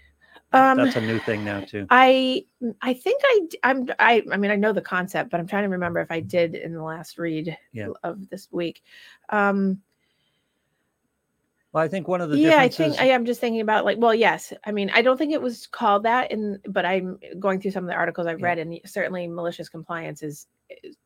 um 0.52 0.78
That's 0.78 0.96
a 0.96 1.00
new 1.00 1.18
thing 1.20 1.42
now 1.44 1.60
too. 1.60 1.86
I 1.90 2.44
I 2.82 2.92
think 2.92 3.22
I 3.24 3.48
I'm 3.64 3.88
I 3.98 4.22
I 4.30 4.36
mean 4.36 4.50
I 4.50 4.56
know 4.56 4.72
the 4.74 4.82
concept, 4.82 5.30
but 5.30 5.40
I'm 5.40 5.46
trying 5.46 5.64
to 5.64 5.70
remember 5.70 6.00
if 6.00 6.10
I 6.10 6.20
did 6.20 6.54
in 6.54 6.74
the 6.74 6.82
last 6.82 7.18
read 7.18 7.56
Yeah. 7.72 7.88
of 8.02 8.28
this 8.28 8.48
week. 8.52 8.82
Um 9.30 9.80
Well, 11.72 11.84
I 11.84 11.88
think 11.88 12.08
one 12.08 12.20
of 12.22 12.30
the 12.30 12.38
yeah, 12.38 12.58
I 12.60 12.68
think 12.68 12.98
I 12.98 13.06
am 13.06 13.26
just 13.26 13.40
thinking 13.40 13.60
about 13.60 13.84
like 13.84 13.98
well, 13.98 14.14
yes. 14.14 14.52
I 14.64 14.72
mean, 14.72 14.90
I 14.94 15.02
don't 15.02 15.18
think 15.18 15.32
it 15.32 15.42
was 15.42 15.66
called 15.66 16.02
that 16.04 16.30
in 16.32 16.58
but 16.68 16.86
I'm 16.86 17.18
going 17.38 17.60
through 17.60 17.72
some 17.72 17.84
of 17.84 17.88
the 17.88 17.94
articles 17.94 18.26
I've 18.26 18.40
Yeah. 18.40 18.46
read 18.46 18.58
and 18.58 18.80
certainly 18.86 19.26
malicious 19.28 19.68
compliance 19.68 20.22
is, 20.22 20.46
is 20.82 20.96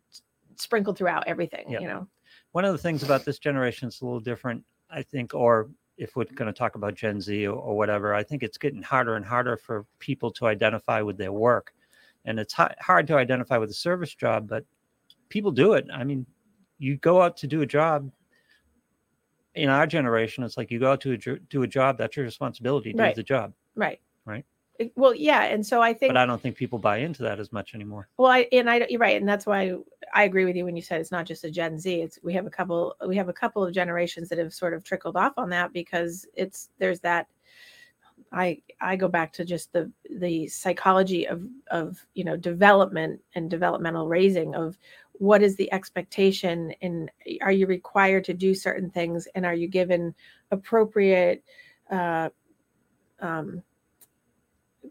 sprinkled 0.57 0.97
throughout 0.97 1.25
everything, 1.27 1.69
Yeah. 1.69 1.81
you 1.81 1.89
know. 1.89 2.07
one 2.53 2.65
of 2.65 2.73
the 2.73 2.79
things 2.79 3.03
about 3.03 3.25
this 3.25 3.39
generation 3.39 3.89
is 3.89 4.01
a 4.03 4.05
little 4.05 4.21
different, 4.21 4.65
I 4.91 5.03
think, 5.03 5.35
or 5.35 5.71
if 5.97 6.15
we're 6.17 6.25
going 6.35 6.53
to 6.53 6.57
talk 6.59 6.75
about 6.77 6.95
Gen 6.95 7.21
Z 7.21 7.47
or, 7.47 7.55
or 7.57 7.77
whatever, 7.77 8.15
I 8.15 8.23
think 8.23 8.43
it's 8.43 8.59
getting 8.59 8.83
harder 8.83 9.17
and 9.17 9.25
harder 9.25 9.57
for 9.57 9.85
people 9.99 10.31
to 10.33 10.47
identify 10.47 11.01
with 11.03 11.17
their 11.19 11.33
work. 11.33 11.75
And 12.25 12.39
it's 12.39 12.53
hi- 12.53 12.75
hard 12.81 13.07
to 13.09 13.17
identify 13.17 13.59
with 13.59 13.71
a 13.71 13.75
service 13.75 14.15
job, 14.15 14.49
but 14.49 14.65
people 15.29 15.51
do 15.51 15.73
it. 15.73 15.87
I 15.93 16.05
mean, 16.05 16.25
you 16.79 16.97
go 16.99 17.21
out 17.21 17.37
to 17.39 17.47
do 17.47 17.63
a 17.63 17.67
job. 17.67 18.11
In 19.55 19.69
our 19.69 19.87
generation, 19.87 20.45
it's 20.45 20.57
like 20.57 20.71
you 20.71 20.79
go 20.81 20.93
out 20.93 21.01
to 21.03 21.13
a, 21.13 21.17
do 21.39 21.63
a 21.63 21.67
job, 21.67 21.99
that's 21.99 22.17
your 22.17 22.25
responsibility, 22.25 22.93
do 22.93 22.99
Right. 22.99 23.15
the 23.15 23.23
job. 23.23 23.53
Right. 23.75 24.01
Right. 24.25 24.45
Well, 24.97 25.15
yeah, 25.15 25.43
and 25.45 25.65
so 25.65 25.81
I 25.83 25.93
think 25.93 26.11
But 26.11 26.17
I 26.17 26.27
don't 26.27 26.41
think 26.41 26.57
people 26.57 26.79
buy 26.79 26.99
into 26.99 27.23
that 27.23 27.39
as 27.39 27.53
much 27.53 27.75
anymore. 27.75 28.09
Well, 28.17 28.31
I 28.31 28.49
and 28.53 28.69
I 28.69 28.87
you're 28.89 28.99
right, 28.99 29.21
and 29.21 29.29
that's 29.29 29.47
why 29.47 29.77
I 30.15 30.25
agree 30.25 30.45
with 30.45 30.57
you 30.57 30.65
when 30.65 30.77
you 30.77 30.83
said 30.83 31.01
it's 31.01 31.13
not 31.13 31.27
just 31.27 31.45
a 31.45 31.51
Gen 31.51 31.79
Z. 31.79 32.01
It's 32.01 32.19
we 32.23 32.33
have 32.33 32.47
a 32.47 32.51
couple 32.51 32.97
we 33.07 33.17
have 33.17 33.29
a 33.29 33.33
couple 33.33 33.63
of 33.65 33.73
generations 33.75 34.29
that 34.31 34.39
have 34.39 34.53
sort 34.53 34.75
of 34.75 34.83
trickled 34.83 35.17
off 35.17 35.35
on 35.37 35.51
that 35.51 35.73
because 35.73 36.27
it's 36.35 36.71
there's 36.79 37.01
that. 37.01 37.29
I 38.33 38.63
I 38.81 38.97
go 38.97 39.09
back 39.09 39.33
to 39.35 39.45
just 39.45 39.73
the 39.73 39.93
the 40.11 40.49
psychology 40.49 41.29
of 41.29 41.47
of 41.71 42.05
you 42.15 42.25
know 42.25 42.37
development 42.37 43.21
and 43.35 43.51
developmental 43.51 44.09
raising 44.09 44.55
of 44.55 44.79
what 45.23 45.41
is 45.41 45.55
the 45.55 45.73
expectation? 45.73 46.75
And 46.83 47.09
are 47.43 47.53
you 47.53 47.69
required 47.69 48.25
to 48.25 48.35
do 48.35 48.57
certain 48.57 48.91
things? 48.91 49.29
And 49.37 49.47
are 49.47 49.55
you 49.55 49.69
given 49.69 50.17
appropriate 50.51 51.45
uh, 51.93 52.31
um, 53.21 53.63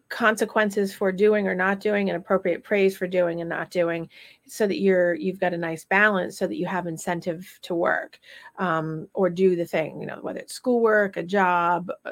consequences 0.07 0.93
for 0.93 1.11
doing 1.11 1.49
or 1.49 1.53
not 1.53 1.81
doing 1.81 2.09
and 2.09 2.15
appropriate 2.15 2.63
praise 2.63 2.95
for 2.95 3.07
doing 3.07 3.41
and 3.41 3.49
not 3.49 3.71
doing 3.71 4.07
so 4.47 4.65
that 4.65 4.79
you're 4.79 5.15
you've 5.15 5.39
got 5.41 5.53
a 5.53 5.57
nice 5.57 5.83
balance 5.83 6.37
so 6.37 6.47
that 6.47 6.55
you 6.55 6.65
have 6.65 6.87
incentive 6.87 7.59
to 7.61 7.75
work 7.75 8.17
um, 8.57 9.09
or 9.13 9.29
do 9.29 9.57
the 9.57 9.65
thing 9.65 9.99
you 9.99 10.07
know 10.07 10.19
whether 10.21 10.39
it's 10.39 10.53
schoolwork 10.53 11.17
a 11.17 11.23
job 11.23 11.91
uh, 12.05 12.11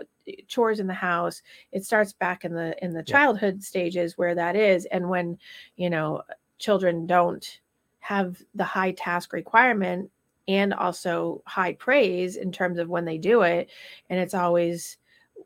chores 0.49 0.82
in 0.82 0.88
the 0.88 0.93
house? 0.93 1.41
It 1.71 1.86
starts 1.86 2.12
back 2.12 2.43
in 2.43 2.53
the 2.53 2.75
in 2.84 2.91
the 2.91 2.99
Yeah. 3.08 3.13
childhood 3.13 3.63
stages 3.63 4.17
where 4.17 4.36
that 4.36 4.58
is. 4.58 4.84
And 4.88 5.08
when 5.08 5.38
you 5.77 5.89
know 5.89 6.23
children 6.58 7.05
don't 7.05 7.62
have 8.00 8.42
the 8.56 8.64
high 8.64 8.92
task 8.92 9.34
requirement 9.34 10.10
and 10.48 10.74
also 10.74 11.44
high 11.46 11.74
praise 11.74 12.36
in 12.38 12.52
terms 12.52 12.80
of 12.80 12.90
when 12.90 13.06
they 13.06 13.18
do 13.18 13.42
it. 13.44 13.70
And 14.10 14.20
it's 14.20 14.34
always 14.34 14.98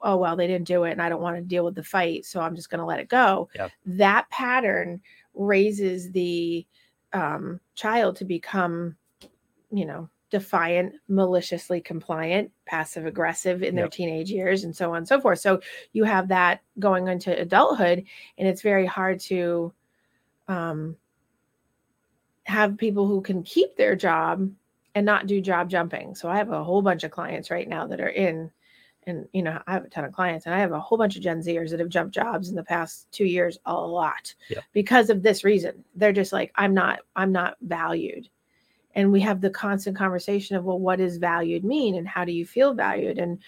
oh 0.02 0.18
well 0.18 0.36
they 0.36 0.48
didn't 0.48 0.68
do 0.68 0.84
it 0.84 0.92
and 0.92 1.02
i 1.02 1.08
don't 1.08 1.22
want 1.22 1.36
to 1.38 1.42
deal 1.42 1.64
with 1.64 1.76
the 1.76 1.84
fight 1.84 2.26
so 2.26 2.42
i'm 2.42 2.56
just 2.56 2.70
going 2.70 2.80
to 2.80 2.86
let 2.86 3.00
it 3.00 3.08
go. 3.08 3.48
That 3.86 4.28
pattern 4.30 5.00
raises 5.36 6.12
the 6.12 6.66
um, 7.14 7.60
child 7.76 8.16
to 8.18 8.26
become 8.26 8.96
you 9.72 9.86
know 9.86 10.10
defiant 10.32 10.96
maliciously 11.08 11.80
compliant 11.80 12.52
passive 12.66 13.06
aggressive 13.06 13.62
in 13.62 13.76
their 13.76 13.86
Yep. 13.86 13.92
teenage 13.92 14.32
years 14.32 14.64
and 14.64 14.76
so 14.76 14.90
on 14.92 14.98
and 14.98 15.08
so 15.08 15.22
forth. 15.22 15.40
So 15.40 15.62
you 15.94 16.04
have 16.06 16.28
that 16.30 16.62
going 16.80 17.08
into 17.08 17.40
adulthood 17.40 18.04
and 18.40 18.48
it's 18.48 18.64
very 18.64 18.86
hard 18.88 19.20
to 19.22 19.72
um, 20.48 20.98
have 22.46 22.78
people 22.78 23.08
who 23.08 23.22
can 23.22 23.44
keep 23.44 23.76
their 23.78 23.96
job 23.96 24.50
and 24.96 25.06
not 25.06 25.28
do 25.28 25.42
job 25.42 25.70
jumping. 25.70 26.14
So 26.14 26.30
I 26.30 26.38
have 26.38 26.52
a 26.52 26.64
whole 26.64 26.82
bunch 26.82 27.04
of 27.04 27.12
clients 27.12 27.50
right 27.50 27.68
now 27.68 27.88
that 27.88 28.02
are 28.02 28.10
in, 28.10 28.52
and 29.08 29.28
you 29.34 29.42
know, 29.42 29.62
I 29.66 29.74
have 29.74 29.86
a 29.86 29.90
ton 29.90 30.06
of 30.06 30.14
clients, 30.14 30.46
and 30.46 30.54
I 30.54 30.60
have 30.60 30.72
a 30.72 30.80
whole 30.80 30.98
bunch 30.98 31.16
of 31.16 31.22
Gen 31.24 31.42
Zers 31.42 31.72
that 31.72 31.80
have 31.80 31.90
jumped 31.90 32.14
jobs 32.14 32.50
in 32.50 32.56
the 32.56 32.64
past 32.64 33.12
two 33.12 33.26
years 33.26 33.58
a 33.66 33.74
lot 33.74 34.34
Yeah. 34.50 34.60
because 34.72 35.10
of 35.10 35.24
this 35.24 35.44
reason. 35.44 35.84
They're 35.96 36.14
just 36.14 36.32
like, 36.34 36.52
I'm 36.56 36.74
not, 36.74 37.00
I'm 37.16 37.32
not 37.32 37.58
valued. 37.62 38.30
And 38.96 39.12
we 39.12 39.20
have 39.22 39.42
the 39.42 39.50
constant 39.50 39.98
conversation 39.98 40.56
of, 40.56 40.66
well, 40.66 40.80
what 40.80 41.00
does 41.00 41.18
valued 41.18 41.64
mean, 41.64 41.96
and 41.96 42.08
how 42.08 42.24
do 42.24 42.32
you 42.32 42.46
feel 42.46 42.74
valued, 42.74 43.18
and 43.18 43.40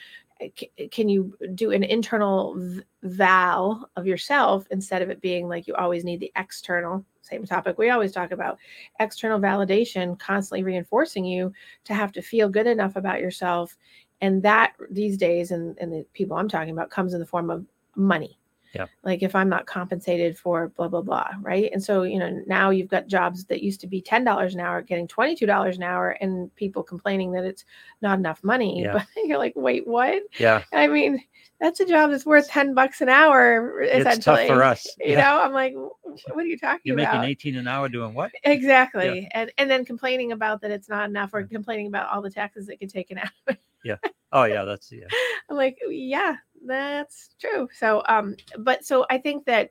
uh, 0.42 0.48
can 0.92 1.08
you 1.08 1.38
do 1.54 1.72
an 1.72 1.84
internal 1.84 2.58
val 3.04 3.90
of 3.96 4.08
yourself 4.08 4.66
instead 4.72 5.02
of 5.02 5.10
it 5.10 5.22
being 5.22 5.48
like 5.48 5.68
you 5.68 5.76
always 5.76 6.04
need 6.04 6.20
the 6.20 6.32
external 6.36 7.06
same 7.26 7.46
topic 7.46 7.78
we 7.78 7.90
always 7.90 8.12
talk 8.12 8.32
about 8.32 8.58
external 9.00 9.40
validation 9.40 10.18
constantly 10.20 10.64
reinforcing 10.64 11.26
you 11.26 11.52
to 11.84 11.94
have 11.94 12.12
to 12.12 12.22
feel 12.22 12.48
good 12.50 12.68
enough 12.68 12.96
about 12.96 13.20
yourself 13.20 13.78
and 14.22 14.42
that 14.44 14.74
these 14.92 15.18
days 15.18 15.52
and, 15.52 15.78
and 15.80 15.92
the 15.92 16.06
people 16.14 16.38
i'm 16.38 16.48
talking 16.50 16.70
about 16.72 16.90
comes 16.90 17.14
in 17.14 17.20
the 17.20 17.26
form 17.26 17.50
of 17.50 17.66
money 17.96 18.38
Yeah. 18.74 18.86
like 19.04 19.24
if 19.24 19.36
i'm 19.36 19.50
not 19.50 19.66
compensated 19.66 20.38
for 20.38 20.70
blah 20.70 20.88
blah 20.88 21.02
blah 21.02 21.30
right 21.42 21.70
and 21.74 21.82
so 21.84 22.04
you 22.04 22.20
know 22.20 22.42
now 22.46 22.70
you've 22.70 22.90
got 22.90 23.08
jobs 23.08 23.46
that 23.46 23.64
used 23.64 23.82
to 23.82 23.88
be 23.88 24.02
$10 24.02 24.54
an 24.54 24.60
hour 24.60 24.82
getting 24.82 25.08
$22 25.08 25.76
an 25.76 25.84
hour 25.84 26.12
and 26.22 26.54
people 26.56 26.84
complaining 26.84 27.32
that 27.32 27.46
it's 27.46 27.66
not 28.02 28.20
enough 28.20 28.44
money 28.44 28.82
Yeah. 28.84 28.94
but 29.16 29.24
you're 29.26 29.38
like 29.38 29.54
wait 29.56 29.88
what 29.88 30.22
Yeah. 30.40 30.64
i 30.74 30.88
mean 30.88 31.24
that's 31.60 31.80
a 31.80 31.86
job 31.86 32.12
that's 32.12 32.26
worth 32.26 32.50
10 32.50 32.74
bucks 32.74 33.02
an 33.02 33.10
hour 33.10 33.82
It's 33.82 34.02
essentially 34.06 34.48
tough 34.48 34.48
for 34.58 34.64
us. 34.64 34.86
you 35.00 35.14
Yeah. 35.14 35.22
know 35.22 35.42
i'm 35.42 35.54
like 35.54 35.74
what 35.76 36.44
are 36.44 36.48
you 36.48 36.58
talking 36.58 36.68
about? 36.68 36.82
You're 36.84 37.00
about 37.00 37.22
making 37.22 37.30
18 37.54 37.56
an 37.58 37.68
hour 37.68 37.90
doing 37.90 38.14
what? 38.14 38.32
exactly 38.44 39.28
and 39.34 39.52
and 39.58 39.70
then 39.70 39.84
complaining 39.86 40.32
about 40.32 40.62
that 40.62 40.72
it's 40.72 40.90
not 40.90 41.10
enough 41.10 41.34
or 41.34 41.44
complaining 41.44 41.88
about 41.88 42.10
all 42.10 42.22
the 42.22 42.30
taxes 42.30 42.68
that 42.68 42.80
get 42.80 42.90
taken 42.92 43.18
out 43.20 43.30
Yeah. 43.84 43.98
Oh, 44.32 44.46
yeah. 44.46 44.64
That's, 44.64 44.92
yeah. 44.92 45.06
i'm 45.50 45.56
like 45.58 45.78
yeah 45.90 46.38
that's 46.66 47.30
true 47.40 47.70
so 47.78 48.02
um 48.08 48.36
but 48.60 48.84
so 48.84 49.06
i 49.10 49.18
think 49.18 49.46
that 49.46 49.70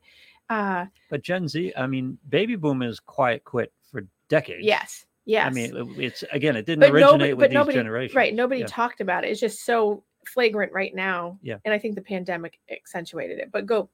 uh 0.51 0.87
But 1.11 1.23
Gen 1.23 1.49
Z, 1.49 1.73
I 1.77 1.87
mean, 1.87 2.18
baby 2.29 2.55
boomers 2.55 3.01
quiet 3.01 3.42
quit 3.44 3.73
for 3.90 4.07
decades. 4.29 4.64
yes 4.64 5.07
yes 5.25 5.47
I 5.47 5.51
mean, 5.51 5.94
it's 5.99 6.23
again, 6.33 6.55
it 6.55 6.66
didn't 6.66 6.81
but 6.81 6.90
originate 6.90 7.11
nobody 7.11 7.33
with 7.33 7.40
but 7.40 7.51
these 7.51 7.55
nobody 7.55 7.79
generations. 7.79 8.14
right 8.14 8.35
nobody 8.35 8.61
Yeah. 8.61 8.66
talked 8.68 9.01
about 9.01 9.25
it 9.25 9.31
it's 9.31 9.40
just 9.40 9.64
so 9.64 10.05
flagrant 10.28 10.72
right 10.72 10.94
now 10.94 11.38
Yeah. 11.42 11.56
and 11.64 11.72
i 11.74 11.78
think 11.78 11.94
the 11.94 12.02
pandemic 12.02 12.58
accentuated 12.70 13.38
it 13.38 13.50
but 13.52 13.66
go 13.66 13.88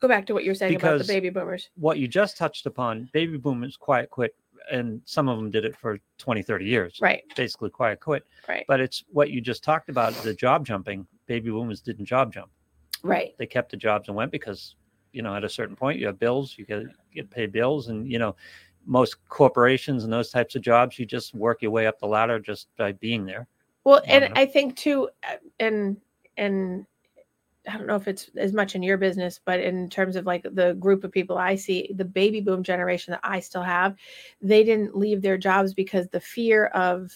go 0.00 0.08
back 0.08 0.26
to 0.26 0.34
what 0.34 0.44
you're 0.44 0.54
saying 0.54 0.76
about 0.76 0.98
the 0.98 1.04
baby 1.04 1.30
boomers 1.30 1.70
What 1.76 1.98
you 1.98 2.06
just 2.06 2.36
touched 2.36 2.66
upon, 2.66 3.08
baby 3.12 3.38
boomers 3.38 3.76
quiet 3.78 4.10
quit, 4.10 4.34
and 4.70 5.00
some 5.06 5.26
of 5.28 5.38
them 5.38 5.50
did 5.50 5.64
it 5.64 5.74
for 5.76 5.98
20, 6.18 6.42
30 6.42 6.64
years. 6.66 6.98
right 7.00 7.22
Basically, 7.34 7.70
quiet 7.70 8.00
quit. 8.00 8.24
right 8.48 8.64
But 8.68 8.80
it's 8.80 9.04
what 9.08 9.30
you 9.30 9.40
just 9.40 9.64
talked 9.64 9.88
about 9.88 10.12
the 10.22 10.34
job 10.34 10.66
jumping. 10.66 11.06
baby 11.26 11.50
boomers 11.50 11.80
didn't 11.80 12.04
job 12.04 12.30
jump. 12.32 12.50
right 13.02 13.34
They 13.38 13.46
kept 13.46 13.70
the 13.70 13.76
jobs 13.78 14.08
and 14.08 14.16
went 14.16 14.32
because, 14.32 14.74
you 15.12 15.22
know, 15.22 15.34
at 15.34 15.44
a 15.44 15.48
certain 15.48 15.76
point 15.76 15.98
you 15.98 16.06
have 16.08 16.18
bills, 16.18 16.56
you 16.58 16.66
get 16.66 16.82
get 17.14 17.30
paid 17.30 17.50
bills, 17.52 17.88
and 17.88 18.10
you 18.12 18.18
know, 18.18 18.36
most 18.84 19.16
corporations 19.30 20.04
and 20.04 20.12
those 20.12 20.30
types 20.30 20.54
of 20.56 20.62
jobs, 20.62 20.98
you 20.98 21.06
just 21.06 21.34
work 21.34 21.62
your 21.62 21.70
way 21.70 21.86
up 21.86 21.98
the 21.98 22.06
ladder 22.06 22.38
just 22.38 22.68
by 22.76 22.92
being 22.92 23.24
there. 23.24 23.46
Well, 23.86 24.02
and 24.08 24.24
enough. 24.24 24.36
I 24.36 24.46
think 24.46 24.76
too, 24.76 25.08
uh, 25.22 25.36
and 25.60 25.96
and 26.36 26.86
I 27.68 27.78
don't 27.78 27.86
know 27.86 27.94
if 27.96 28.08
it's 28.08 28.30
as 28.36 28.52
much 28.52 28.74
in 28.74 28.82
your 28.82 28.96
business, 28.98 29.40
but 29.44 29.60
in 29.60 29.88
terms 29.88 30.16
of 30.16 30.26
like 30.26 30.42
the 30.42 30.74
group 30.74 31.04
of 31.04 31.12
people 31.12 31.38
I 31.38 31.54
see, 31.54 31.92
the 31.94 32.04
baby 32.04 32.40
boom 32.40 32.64
generation 32.64 33.12
that 33.12 33.20
I 33.22 33.38
still 33.38 33.62
have, 33.62 33.94
they 34.42 34.64
didn't 34.64 34.96
leave 34.96 35.22
their 35.22 35.38
jobs 35.38 35.72
because 35.72 36.08
the 36.08 36.20
fear 36.20 36.66
of 36.66 37.12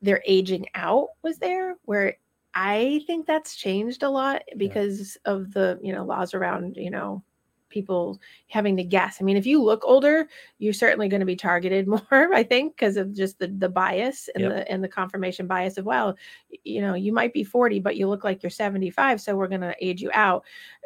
their 0.00 0.22
aging 0.26 0.68
out 0.74 1.08
was 1.22 1.36
there. 1.38 1.76
Where 1.84 2.16
I 2.54 3.02
think 3.06 3.26
that's 3.26 3.56
changed 3.56 4.02
a 4.02 4.08
lot 4.10 4.42
because 4.56 5.18
of 5.26 5.52
the 5.52 5.78
you 5.82 5.92
know 5.92 6.04
laws 6.06 6.32
around 6.32 6.76
you 6.78 6.90
know 6.90 7.22
people 7.70 8.20
having 8.48 8.76
to 8.76 8.84
guess. 8.84 9.18
I 9.20 9.24
mean, 9.24 9.36
if 9.38 9.46
you 9.46 9.62
look 9.62 9.80
older, 9.84 10.28
you're 10.58 10.72
certainly 10.74 11.08
going 11.08 11.20
to 11.20 11.26
be 11.26 11.36
targeted 11.36 11.86
more, 11.88 12.02
I 12.34 12.42
think, 12.42 12.76
because 12.76 12.96
of 12.98 13.14
just 13.14 13.38
the 13.38 13.46
the 13.48 13.68
bias 13.68 14.28
and 14.34 14.42
Yep. 14.44 14.52
the 14.52 14.70
and 14.72 14.84
the 14.84 14.88
confirmation 14.88 15.46
bias 15.46 15.78
of 15.78 15.86
well, 15.86 16.16
you 16.64 16.82
know, 16.82 16.94
you 16.94 17.12
might 17.12 17.32
be 17.32 17.42
40, 17.44 17.80
but 17.80 17.96
you 17.96 18.08
look 18.08 18.24
like 18.24 18.42
you're 18.42 18.50
75, 18.50 19.20
so 19.20 19.34
we're 19.34 19.48
going 19.48 19.60
to 19.62 19.74
age 19.80 20.02
you 20.02 20.10
out, 20.12 20.44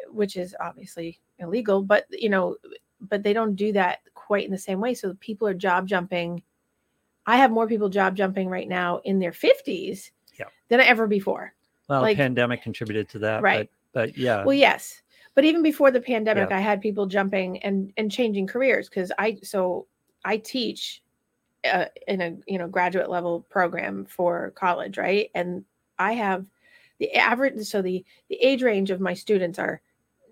which 0.09 0.37
is 0.37 0.55
obviously 0.61 1.19
illegal, 1.39 1.81
but 1.83 2.05
you 2.11 2.29
know, 2.29 2.55
but 3.01 3.21
they 3.23 3.33
don't 3.33 3.55
do 3.55 3.73
that 3.73 3.99
quite 4.13 4.45
in 4.45 4.51
the 4.51 4.57
same 4.57 4.79
way. 4.79 4.93
So 4.93 5.13
people 5.19 5.47
are 5.47 5.53
job 5.53 5.87
jumping. 5.87 6.41
I 7.25 7.37
have 7.37 7.51
more 7.51 7.67
people 7.67 7.89
job 7.89 8.15
jumping 8.15 8.47
right 8.49 8.67
now 8.69 9.01
in 9.03 9.19
their 9.19 9.31
50s 9.31 10.11
Yep. 10.39 10.51
than 10.69 10.79
ever 10.79 11.07
before. 11.07 11.53
Well, 11.89 12.01
Like- 12.01 12.17
the 12.17 12.23
pandemic 12.23 12.61
contributed 12.63 13.09
to 13.09 13.19
that, 13.19 13.41
Right. 13.41 13.69
But, 13.93 14.09
but 14.09 14.17
yeah, 14.17 14.43
Well, 14.43 14.55
yes, 14.55 15.01
but 15.35 15.43
even 15.43 15.61
before 15.61 15.91
the 15.91 16.01
pandemic, 16.01 16.51
I 16.51 16.61
had 16.61 16.81
people 16.81 17.05
jumping 17.05 17.59
and 17.59 17.91
and 17.97 18.11
changing 18.11 18.47
careers 18.47 18.89
because 18.89 19.11
I 19.19 19.37
so 19.43 19.87
I 20.23 20.37
teach 20.37 21.03
uh, 21.69 21.85
in 22.07 22.21
a 22.21 22.37
you 22.47 22.57
know 22.57 22.67
graduate 22.67 23.09
level 23.09 23.41
program 23.49 24.05
for 24.05 24.51
college, 24.51 24.97
right? 24.97 25.29
And 25.35 25.65
I 25.99 26.13
have 26.13 26.45
the 26.99 27.13
average 27.13 27.65
so 27.65 27.81
the 27.81 28.03
the 28.29 28.35
age 28.35 28.63
range 28.63 28.91
of 28.91 29.01
my 29.01 29.13
students 29.13 29.59
are 29.59 29.81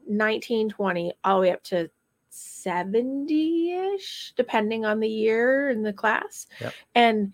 19, 0.08 0.70
20, 0.70 1.14
all 1.24 1.38
the 1.38 1.42
way 1.42 1.52
up 1.52 1.64
to 1.64 1.90
70-ish, 2.32 4.34
depending 4.36 4.86
on 4.86 5.00
the 5.00 5.08
year 5.08 5.70
in 5.70 5.84
the 5.84 5.94
class. 5.94 6.48
Yep. 6.60 6.74
And 6.96 7.34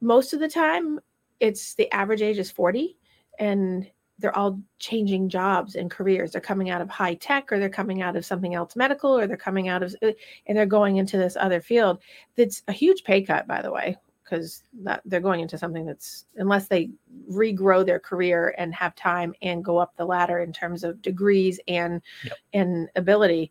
most 0.00 0.32
of 0.32 0.40
the 0.40 0.48
time 0.48 1.00
it's 1.40 1.74
the 1.74 1.90
average 1.92 2.22
age 2.22 2.38
is 2.38 2.50
40 2.50 2.96
and 3.38 3.90
they're 4.18 4.36
all 4.36 4.58
changing 4.78 5.28
jobs 5.28 5.74
and 5.74 5.90
careers. 5.90 6.32
They're 6.32 6.40
coming 6.40 6.70
out 6.70 6.80
of 6.80 6.88
high 6.88 7.14
tech 7.14 7.52
or 7.52 7.58
they're 7.58 7.68
coming 7.68 8.02
out 8.02 8.16
of 8.16 8.24
something 8.24 8.54
else 8.54 8.74
medical 8.76 9.16
or 9.16 9.26
they're 9.26 9.36
coming 9.36 9.68
out 9.68 9.82
of 9.82 9.94
uh, 10.02 10.12
and 10.46 10.56
they're 10.56 10.66
going 10.66 10.96
into 10.96 11.18
this 11.18 11.36
other 11.38 11.60
field. 11.60 12.00
That's 12.36 12.62
a 12.68 12.72
huge 12.72 13.04
pay 13.04 13.22
cut, 13.22 13.46
by 13.46 13.60
the 13.60 13.70
way, 13.70 13.96
because 14.24 14.62
that 14.82 15.02
they're 15.04 15.20
going 15.20 15.40
into 15.40 15.58
something 15.58 15.84
that's 15.84 16.26
unless 16.36 16.66
they 16.68 16.90
regrow 17.30 17.84
their 17.84 18.00
career 18.00 18.54
and 18.56 18.74
have 18.74 18.94
time 18.94 19.34
and 19.42 19.64
go 19.64 19.76
up 19.76 19.94
the 19.96 20.04
ladder 20.04 20.38
in 20.38 20.52
terms 20.52 20.82
of 20.82 21.02
degrees 21.02 21.60
and 21.68 22.00
Yep. 22.24 22.32
and 22.54 22.88
ability. 22.96 23.50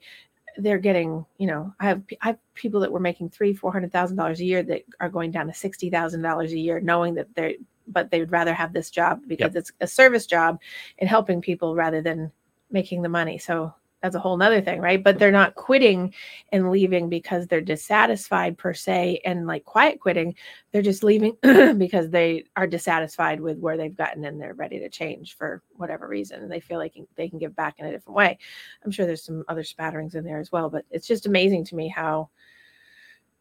They're 0.57 0.79
getting, 0.79 1.25
you 1.37 1.47
know, 1.47 1.73
I 1.81 1.85
have 1.85 2.01
I 2.21 2.27
have 2.27 2.37
people 2.53 2.79
that 2.79 2.91
were 2.91 2.99
making 3.01 3.29
three, 3.29 3.53
four 3.53 3.73
hundred 3.73 3.91
thousand 3.91 4.15
dollars 4.17 4.39
a 4.39 4.45
year 4.45 4.63
that 4.63 4.83
are 5.01 5.09
going 5.09 5.29
down 5.29 5.47
to 5.47 5.53
sixty 5.53 5.89
thousand 5.89 6.21
dollars 6.21 6.53
a 6.53 6.57
year, 6.57 6.79
knowing 6.79 7.13
that 7.15 7.27
they're 7.35 7.55
but 7.87 8.11
they 8.11 8.19
would 8.19 8.31
rather 8.31 8.53
have 8.53 8.73
this 8.73 8.89
job 8.89 9.21
because 9.27 9.55
it's 9.55 9.71
a 9.81 9.87
service 9.87 10.25
job 10.25 10.59
and 10.99 11.09
helping 11.09 11.41
people 11.41 11.75
rather 11.75 12.01
than 12.01 12.31
making 12.71 13.01
the 13.01 13.09
money. 13.09 13.37
So 13.37 13.73
that's 14.05 14.15
a 14.15 14.19
whole 14.19 14.37
nother 14.37 14.61
thing, 14.61 14.81
right? 14.81 15.03
But 15.03 15.17
they're 15.17 15.31
not 15.31 15.55
quitting 15.55 16.13
and 16.51 16.69
leaving 16.69 17.09
because 17.09 17.47
they're 17.47 17.59
dissatisfied 17.59 18.55
per 18.55 18.71
se 18.71 19.21
and 19.25 19.47
like 19.47 19.65
quiet 19.65 19.99
quitting. 19.99 20.35
They're 20.71 20.83
just 20.83 21.03
leaving 21.03 21.35
because 21.77 22.11
they 22.11 22.43
are 22.55 22.67
dissatisfied 22.67 23.41
with 23.41 23.57
where 23.57 23.77
they've 23.77 23.95
gotten 23.95 24.25
and 24.25 24.39
they're 24.39 24.53
ready 24.53 24.77
to 24.77 24.89
change 24.89 25.35
for 25.35 25.63
whatever 25.77 26.07
reason. 26.07 26.47
They 26.47 26.59
feel 26.59 26.77
like 26.77 26.93
they 27.15 27.29
can 27.29 27.39
give 27.39 27.55
back 27.55 27.79
in 27.79 27.87
a 27.87 27.91
different 27.91 28.15
way. 28.15 28.37
I'm 28.83 28.91
sure 28.91 29.07
there's 29.07 29.23
some 29.23 29.43
other 29.47 29.63
spatterings 29.63 30.13
in 30.13 30.23
there 30.23 30.39
as 30.39 30.51
well, 30.51 30.69
but 30.69 30.85
it's 30.91 31.07
just 31.07 31.25
amazing 31.25 31.65
to 31.65 31.75
me 31.75 31.87
how 31.87 32.29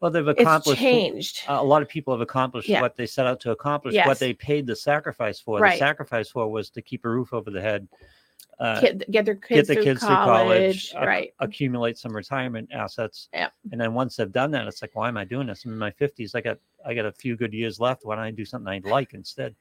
well, 0.01 0.11
they've 0.11 0.27
accomplished. 0.27 0.81
it's 0.81 0.81
changed. 0.81 1.39
A 1.47 1.63
lot 1.63 1.81
of 1.81 1.87
people 1.87 2.13
have 2.13 2.21
accomplished 2.21 2.67
Yeah. 2.69 2.81
what 2.81 2.95
they 2.95 3.05
set 3.05 3.25
out 3.25 3.39
to 3.41 3.51
accomplish. 3.51 3.93
Yes. 3.95 4.07
What 4.07 4.19
they 4.19 4.33
paid 4.33 4.67
the 4.67 4.75
sacrifice 4.75 5.39
for. 5.39 5.59
Right. 5.59 5.73
The 5.73 5.77
sacrifice 5.79 6.29
for 6.29 6.47
was 6.51 6.69
to 6.71 6.81
keep 6.81 7.05
a 7.05 7.09
roof 7.09 7.33
over 7.33 7.49
the 7.49 7.61
head. 7.61 7.87
Uh, 8.59 8.79
Kid, 8.79 9.03
get 9.11 9.25
their 9.25 9.33
get 9.33 9.47
kids, 9.49 9.67
the 9.67 9.73
through, 9.73 9.83
kids 9.83 9.99
college, 9.99 10.11
through 10.21 10.33
college, 10.33 10.93
ac- 10.95 11.05
right? 11.05 11.33
accumulate 11.39 11.97
some 11.97 12.15
retirement 12.15 12.69
assets. 12.71 13.27
Yep. 13.33 13.51
And 13.73 13.81
then 13.81 13.93
once 13.93 14.15
they've 14.15 14.31
done 14.31 14.51
that, 14.51 14.65
it's 14.65 14.81
like, 14.81 14.91
why 14.95 15.09
am 15.09 15.17
I 15.17 15.25
doing 15.25 15.47
this? 15.47 15.65
I'm 15.65 15.73
in 15.73 15.77
my 15.77 15.91
fifties. 15.91 16.35
I 16.35 16.41
got 16.41 16.57
I 16.85 16.93
got 16.93 17.05
a 17.05 17.11
few 17.11 17.35
good 17.35 17.53
years 17.53 17.79
left. 17.81 18.05
Why 18.05 18.15
don't 18.15 18.23
I 18.23 18.31
do 18.31 18.45
something 18.45 18.69
I 18.69 18.87
like 18.89 19.13
instead? 19.13 19.55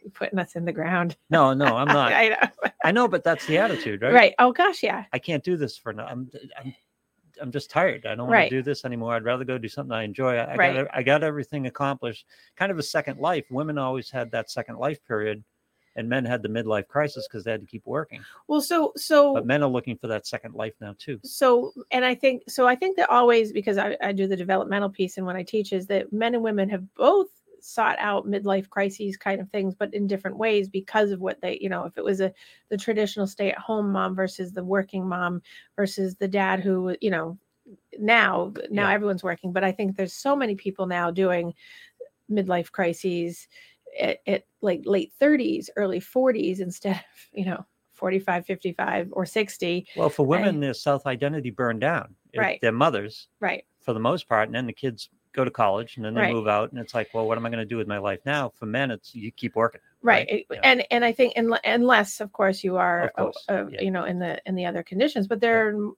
You're 0.00 0.10
putting 0.14 0.38
us 0.38 0.54
in 0.54 0.64
the 0.64 0.72
ground. 0.72 1.16
No, 1.30 1.52
no, 1.54 1.76
I'm 1.76 1.88
not. 1.98 2.12
I 2.12 2.28
know. 2.28 2.70
I 2.84 2.92
know, 2.92 3.08
but 3.08 3.24
that's 3.24 3.46
the 3.46 3.58
attitude, 3.58 4.00
right? 4.02 4.12
Right. 4.14 4.34
Oh 4.38 4.52
gosh, 4.52 4.82
yeah. 4.84 5.04
I 5.12 5.18
can't 5.18 5.42
do 5.42 5.56
this 5.56 5.76
for 5.76 5.92
now. 5.92 6.06
I'm 6.06 6.30
I'm 6.56 6.72
I'm 7.40 7.50
just 7.52 7.70
tired. 7.70 8.06
I 8.06 8.10
don't 8.14 8.26
want 8.26 8.32
Right. 8.32 8.50
to 8.50 8.56
do 8.56 8.62
this 8.62 8.84
anymore. 8.84 9.14
I'd 9.14 9.24
rather 9.24 9.44
go 9.44 9.58
do 9.58 9.68
something 9.68 9.92
I 9.92 10.02
enjoy. 10.04 10.36
I, 10.36 10.52
I 10.52 10.56
Right. 10.56 10.74
got 10.74 10.88
I 10.92 11.02
got 11.02 11.22
everything 11.24 11.66
accomplished. 11.66 12.26
Kind 12.56 12.70
of 12.72 12.78
a 12.78 12.82
second 12.82 13.18
life. 13.18 13.46
Women 13.50 13.78
always 13.78 14.10
had 14.10 14.30
that 14.32 14.50
second 14.50 14.76
life 14.78 14.98
period, 15.06 15.42
and 15.96 16.08
men 16.08 16.24
had 16.24 16.42
the 16.42 16.48
midlife 16.48 16.86
crisis 16.86 17.26
because 17.26 17.42
they 17.44 17.50
had 17.50 17.60
to 17.60 17.66
keep 17.66 17.84
working. 17.86 18.20
Well, 18.46 18.60
so 18.60 18.92
so 18.96 19.34
But 19.34 19.46
men 19.46 19.62
are 19.62 19.68
looking 19.70 19.96
for 19.96 20.06
that 20.08 20.26
second 20.26 20.54
life 20.54 20.74
now 20.80 20.94
too. 20.98 21.18
so 21.24 21.72
and 21.90 22.04
i 22.04 22.14
think 22.14 22.42
so 22.48 22.66
i 22.66 22.74
think 22.76 22.96
that 22.96 23.10
always 23.10 23.52
because 23.52 23.76
I, 23.78 23.96
I 24.00 24.12
do 24.12 24.26
the 24.28 24.36
developmental 24.36 24.88
piece 24.90 25.16
and 25.18 25.26
when 25.26 25.36
i 25.36 25.42
teach 25.42 25.72
is 25.72 25.86
that 25.88 26.12
men 26.12 26.34
and 26.34 26.42
women 26.44 26.68
have 26.68 26.84
both 26.94 27.28
sought 27.64 27.96
out 27.98 28.26
midlife 28.26 28.68
crises 28.68 29.16
kind 29.16 29.40
of 29.40 29.48
things 29.50 29.74
but 29.74 29.92
in 29.94 30.06
different 30.06 30.36
ways 30.36 30.68
because 30.68 31.10
of 31.10 31.20
what 31.20 31.40
they 31.40 31.58
you 31.60 31.68
know 31.68 31.84
if 31.84 31.96
it 31.98 32.04
was 32.04 32.20
a 32.20 32.32
the 32.68 32.76
traditional 32.76 33.26
stay 33.26 33.50
at 33.50 33.58
home 33.58 33.90
mom 33.92 34.14
versus 34.14 34.52
the 34.52 34.64
working 34.64 35.06
mom 35.08 35.42
versus 35.76 36.16
the 36.16 36.28
dad 36.28 36.60
who 36.60 36.96
you 37.00 37.10
know 37.10 37.38
now 37.98 38.52
now 38.70 38.88
Yeah. 38.88 38.92
everyone's 38.92 39.22
working 39.22 39.52
but 39.52 39.64
i 39.64 39.72
think 39.72 39.96
there's 39.96 40.12
so 40.12 40.34
many 40.34 40.54
people 40.54 40.86
now 40.86 41.10
doing 41.10 41.54
midlife 42.30 42.70
crises 42.70 43.48
at, 44.00 44.20
at 44.26 44.44
like 44.60 44.82
late 44.84 45.12
30s 45.20 45.68
early 45.76 46.00
40s 46.00 46.60
instead 46.60 46.96
of 46.96 47.02
you 47.32 47.44
know 47.44 47.64
45 47.92 48.46
55 48.46 49.08
or 49.12 49.26
60 49.26 49.86
Well, 49.94 50.08
for 50.08 50.24
women, 50.26 50.60
their 50.60 50.72
self 50.72 51.06
identity 51.06 51.50
burned 51.50 51.82
down. 51.82 52.14
Right. 52.34 52.58
Their 52.62 52.72
mothers, 52.72 53.28
right 53.40 53.64
for 53.82 53.92
the 53.92 54.00
most 54.00 54.26
part, 54.26 54.48
and 54.48 54.54
then 54.54 54.66
the 54.66 54.72
kids 54.72 55.10
go 55.32 55.44
to 55.44 55.50
college 55.50 55.96
and 55.96 56.04
then 56.04 56.14
they 56.14 56.22
Right. 56.22 56.32
move 56.34 56.48
out, 56.48 56.70
and 56.72 56.80
it's 56.80 56.94
like, 56.94 57.08
well, 57.14 57.26
what 57.26 57.38
am 57.38 57.46
I 57.46 57.50
going 57.50 57.60
to 57.60 57.64
do 57.64 57.76
with 57.76 57.86
my 57.88 57.98
life 57.98 58.20
now? 58.26 58.48
For 58.50 58.66
men, 58.66 58.90
it's 58.90 59.14
you 59.14 59.30
keep 59.30 59.54
working. 59.56 59.80
right, 60.02 60.26
Right, 60.30 60.46
yeah. 60.50 60.60
and 60.64 60.84
and 60.90 61.04
i 61.04 61.12
think 61.12 61.34
unle- 61.36 61.60
unless 61.64 62.20
of 62.20 62.32
course 62.32 62.64
you 62.64 62.76
are 62.78 63.12
course, 63.18 63.44
uh, 63.50 63.66
yeah. 63.68 63.82
you 63.82 63.90
know 63.90 64.04
in 64.04 64.18
the 64.18 64.40
in 64.46 64.54
the 64.54 64.64
other 64.64 64.82
conditions 64.82 65.26
but 65.28 65.40
there 65.42 65.68
are, 65.68 65.90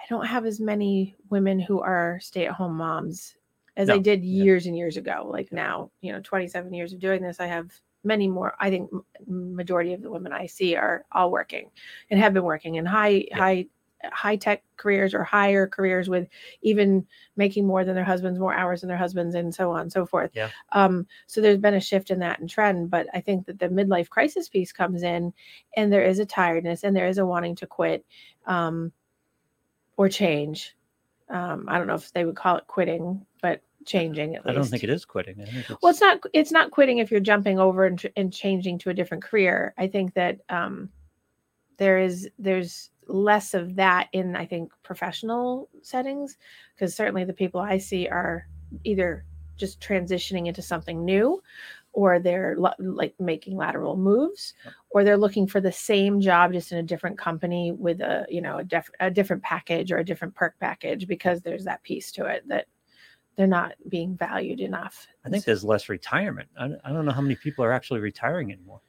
i 0.00 0.04
don't 0.10 0.26
have 0.26 0.44
as 0.44 0.60
many 0.60 1.16
women 1.30 1.58
who 1.58 1.80
are 1.80 2.18
stay-at-home 2.20 2.76
moms 2.76 3.34
as 3.78 3.88
i 3.88 3.96
No, 3.96 4.02
did 4.02 4.22
yeah. 4.22 4.44
years 4.44 4.66
and 4.66 4.76
years 4.76 4.98
ago 4.98 5.26
like 5.32 5.48
Yeah. 5.50 5.62
now 5.64 5.90
you 6.02 6.12
know 6.12 6.20
27 6.20 6.74
years 6.74 6.92
of 6.92 6.98
doing 7.00 7.22
this 7.22 7.40
i 7.40 7.46
have 7.46 7.72
many 8.04 8.28
more 8.28 8.54
i 8.60 8.68
think 8.68 8.90
majority 9.26 9.94
of 9.94 10.02
the 10.02 10.10
women 10.10 10.32
i 10.32 10.44
see 10.44 10.76
are 10.76 11.06
all 11.10 11.30
working 11.30 11.70
and 12.10 12.20
have 12.20 12.34
been 12.34 12.44
working 12.44 12.74
in 12.74 12.84
high 12.84 13.24
Yeah. 13.28 13.36
high 13.38 13.66
high 14.12 14.36
tech 14.36 14.62
careers 14.76 15.14
or 15.14 15.24
higher 15.24 15.66
careers 15.66 16.08
with 16.08 16.28
even 16.62 17.06
making 17.36 17.66
more 17.66 17.84
than 17.84 17.94
their 17.94 18.04
husbands 18.04 18.38
more 18.38 18.54
hours 18.54 18.80
than 18.80 18.88
their 18.88 18.96
husbands 18.96 19.34
and 19.34 19.54
so 19.54 19.70
on 19.70 19.80
and 19.82 19.92
so 19.92 20.04
forth 20.06 20.30
Yeah. 20.34 20.50
um 20.72 21.06
so 21.26 21.40
there's 21.40 21.58
been 21.58 21.74
a 21.74 21.80
shift 21.80 22.10
in 22.10 22.18
that 22.20 22.40
and 22.40 22.48
trend 22.48 22.90
but 22.90 23.06
i 23.14 23.20
think 23.20 23.46
that 23.46 23.58
the 23.58 23.68
midlife 23.68 24.08
crisis 24.08 24.48
piece 24.48 24.72
comes 24.72 25.02
in 25.02 25.32
and 25.76 25.92
there 25.92 26.04
is 26.04 26.18
a 26.18 26.26
tiredness 26.26 26.84
and 26.84 26.94
there 26.94 27.08
is 27.08 27.18
a 27.18 27.26
wanting 27.26 27.54
to 27.56 27.66
quit 27.66 28.04
um 28.46 28.92
or 29.96 30.08
change 30.08 30.76
um 31.30 31.64
i 31.68 31.78
don't 31.78 31.86
know 31.86 31.94
if 31.94 32.12
they 32.12 32.24
would 32.24 32.36
call 32.36 32.56
it 32.56 32.66
quitting 32.66 33.24
but 33.42 33.60
changing 33.84 34.34
at 34.34 34.44
least 34.44 34.50
I 34.50 34.58
don't 34.58 34.66
think 34.66 34.82
it 34.82 34.90
is 34.90 35.04
quitting. 35.04 35.36
It's, 35.38 35.70
well 35.80 35.90
it's 35.90 36.00
not 36.00 36.18
it's 36.32 36.50
not 36.50 36.72
quitting 36.72 36.98
if 36.98 37.10
you're 37.10 37.20
jumping 37.20 37.60
over 37.60 37.86
and, 37.86 38.04
and 38.16 38.32
changing 38.32 38.78
to 38.80 38.90
a 38.90 38.94
different 38.94 39.22
career 39.22 39.74
i 39.78 39.86
think 39.86 40.12
that 40.14 40.40
um 40.48 40.90
there 41.78 41.98
is 41.98 42.28
there's 42.38 42.90
less 43.06 43.54
of 43.54 43.76
that 43.76 44.08
in 44.12 44.36
i 44.36 44.44
think 44.44 44.72
professional 44.82 45.68
settings 45.82 46.36
because 46.74 46.94
certainly 46.94 47.24
the 47.24 47.32
people 47.32 47.60
i 47.60 47.78
see 47.78 48.08
are 48.08 48.46
either 48.84 49.24
just 49.56 49.80
transitioning 49.80 50.46
into 50.46 50.62
something 50.62 51.04
new 51.04 51.42
or 51.92 52.18
they're 52.18 52.56
lo- 52.58 52.74
like 52.78 53.14
making 53.18 53.56
lateral 53.56 53.96
moves 53.96 54.54
or 54.90 55.02
they're 55.02 55.16
looking 55.16 55.46
for 55.46 55.60
the 55.60 55.72
same 55.72 56.20
job 56.20 56.52
just 56.52 56.70
in 56.70 56.78
a 56.78 56.82
different 56.82 57.16
company 57.18 57.72
with 57.72 58.00
a 58.00 58.26
you 58.28 58.40
know 58.40 58.58
a, 58.58 58.64
def- 58.64 58.90
a 59.00 59.10
different 59.10 59.42
package 59.42 59.90
or 59.90 59.98
a 59.98 60.04
different 60.04 60.34
perk 60.34 60.54
package 60.60 61.06
because 61.06 61.40
there's 61.40 61.64
that 61.64 61.82
piece 61.82 62.12
to 62.12 62.26
it 62.26 62.46
that 62.48 62.66
they're 63.36 63.46
not 63.46 63.72
being 63.88 64.16
valued 64.16 64.60
enough 64.60 65.06
I 65.24 65.28
think 65.28 65.44
there's 65.44 65.64
less 65.64 65.88
retirement. 65.88 66.48
I, 66.58 66.70
I 66.84 66.92
don't 66.92 67.04
know 67.04 67.12
how 67.12 67.20
many 67.20 67.34
people 67.34 67.64
are 67.64 67.72
actually 67.72 68.00
retiring 68.00 68.52
anymore. 68.52 68.80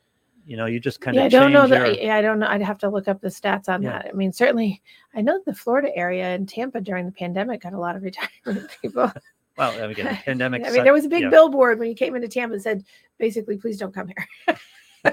You 0.47 0.55
know, 0.55 0.65
you 0.65 0.79
just 0.79 1.01
kind 1.01 1.15
yeah, 1.15 1.23
of 1.23 1.25
I 1.25 1.29
don't 1.29 1.51
know 1.51 1.67
that. 1.67 1.95
your- 1.95 2.05
Yeah, 2.05 2.15
I 2.15 2.21
don't 2.21 2.39
know. 2.39 2.47
I'd 2.47 2.61
have 2.61 2.77
to 2.79 2.89
look 2.89 3.09
up 3.09 3.19
the 3.19 3.27
stats 3.27 3.67
on 3.67 3.81
Yeah. 3.81 3.91
that. 4.03 4.07
I 4.09 4.13
mean, 4.13 4.31
certainly, 4.31 4.81
I 5.13 5.19
know 5.21 5.41
the 5.45 5.53
Florida 5.53 5.89
area 5.93 6.23
and 6.27 6.47
Tampa 6.47 6.79
during 6.79 7.05
the 7.05 7.11
pandemic 7.11 7.61
got 7.63 7.73
a 7.73 7.79
lot 7.79 7.97
of 7.97 8.01
retirement 8.09 8.69
people. 8.81 9.11
well, 9.57 9.71
I 9.71 9.81
mean, 9.81 9.91
again, 9.91 10.05
the 10.05 10.11
pandemic. 10.25 10.65
I 10.65 10.69
mean, 10.71 10.85
there 10.85 10.93
was 10.93 11.03
a 11.03 11.09
big 11.09 11.23
yeah. 11.23 11.29
billboard 11.29 11.79
when 11.79 11.89
you 11.89 11.95
came 11.95 12.15
into 12.15 12.29
Tampa 12.29 12.55
that 12.55 12.61
said, 12.61 12.85
basically, 13.17 13.57
please 13.57 13.77
don't 13.77 13.93
come 13.93 14.07
here. 14.07 14.57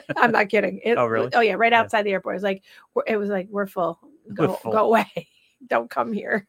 I'm 0.17 0.31
not 0.31 0.49
kidding. 0.51 0.81
It- 0.85 0.97
Oh, 0.99 1.07
really? 1.07 1.31
Oh, 1.35 1.41
yeah, 1.41 1.55
right 1.55 1.73
Yeah. 1.73 1.81
outside 1.81 2.05
the 2.05 2.13
airport. 2.13 2.35
It 2.35 2.37
was 2.37 2.43
like, 2.45 2.63
it 3.09 3.17
was 3.17 3.29
like, 3.29 3.49
we're 3.51 3.67
full. 3.67 3.99
We're 4.29 4.35
Go, 4.47 4.53
full. 4.55 4.71
go 4.73 4.87
away. 4.87 5.29
don't 5.67 5.91
come 5.91 6.13
here. 6.13 6.47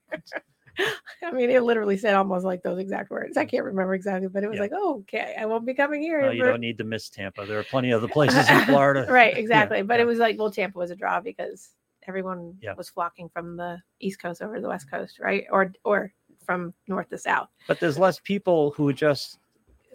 I 1.23 1.31
mean, 1.31 1.49
it 1.49 1.63
literally 1.63 1.97
said 1.97 2.13
almost 2.13 2.45
like 2.45 2.63
those 2.63 2.79
exact 2.79 3.09
words. 3.11 3.37
I 3.37 3.45
can't 3.45 3.63
remember 3.65 3.93
exactly, 3.93 4.27
but 4.27 4.43
it 4.43 4.47
was 4.49 4.55
Yeah. 4.57 4.61
like, 4.63 4.71
oh, 4.73 4.99
okay, 5.01 5.35
I 5.39 5.45
won't 5.45 5.65
be 5.65 5.73
coming 5.73 6.01
here. 6.01 6.21
Well, 6.21 6.33
you 6.33 6.43
don't 6.43 6.61
need 6.61 6.77
to 6.79 6.83
miss 6.83 7.09
Tampa. 7.09 7.45
There 7.45 7.59
are 7.59 7.63
plenty 7.63 7.91
of 7.91 8.03
other 8.03 8.11
places 8.11 8.49
in 8.49 8.59
Florida. 8.65 9.05
right, 9.09 9.33
Yeah, 9.35 9.39
exactly. 9.39 9.81
But 9.81 9.95
yeah. 9.99 10.03
it 10.03 10.05
was 10.05 10.19
like, 10.19 10.37
well, 10.37 10.51
Tampa 10.51 10.77
was 10.77 10.91
a 10.91 10.95
draw 10.95 11.19
because 11.21 11.69
everyone 12.07 12.55
was 12.77 12.89
flocking 12.89 13.29
from 13.29 13.57
the 13.57 13.81
East 13.99 14.21
Coast 14.21 14.41
over 14.41 14.55
to 14.55 14.61
the 14.61 14.69
West 14.69 14.89
Coast, 14.91 15.19
right? 15.19 15.45
Or 15.51 15.71
or 15.83 16.13
from 16.45 16.73
north 16.87 17.09
to 17.09 17.17
south. 17.17 17.49
but 17.67 17.79
there's 17.79 17.97
less 17.97 18.19
people 18.19 18.69
who 18.77 18.87
are 18.87 18.93
just 18.93 19.39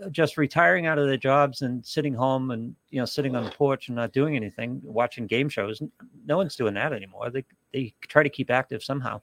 uh, 0.04 0.08
just 0.08 0.36
retiring 0.36 0.86
out 0.86 0.98
of 0.98 1.06
their 1.06 1.16
jobs 1.16 1.62
and 1.62 1.86
sitting 1.86 2.12
home 2.12 2.50
and 2.50 2.74
you 2.88 2.98
know 2.98 3.04
sitting 3.04 3.36
on 3.36 3.44
the 3.44 3.50
porch 3.52 3.86
and 3.86 3.94
not 3.94 4.10
doing 4.12 4.34
anything 4.34 4.80
watching 4.82 5.28
game 5.28 5.48
shows 5.48 5.80
no 6.26 6.36
one's 6.36 6.56
doing 6.56 6.74
that 6.74 6.92
anymore 6.92 7.30
they 7.30 7.44
they 7.72 7.94
try 8.08 8.24
to 8.24 8.28
keep 8.28 8.50
active 8.50 8.82
somehow 8.82 9.20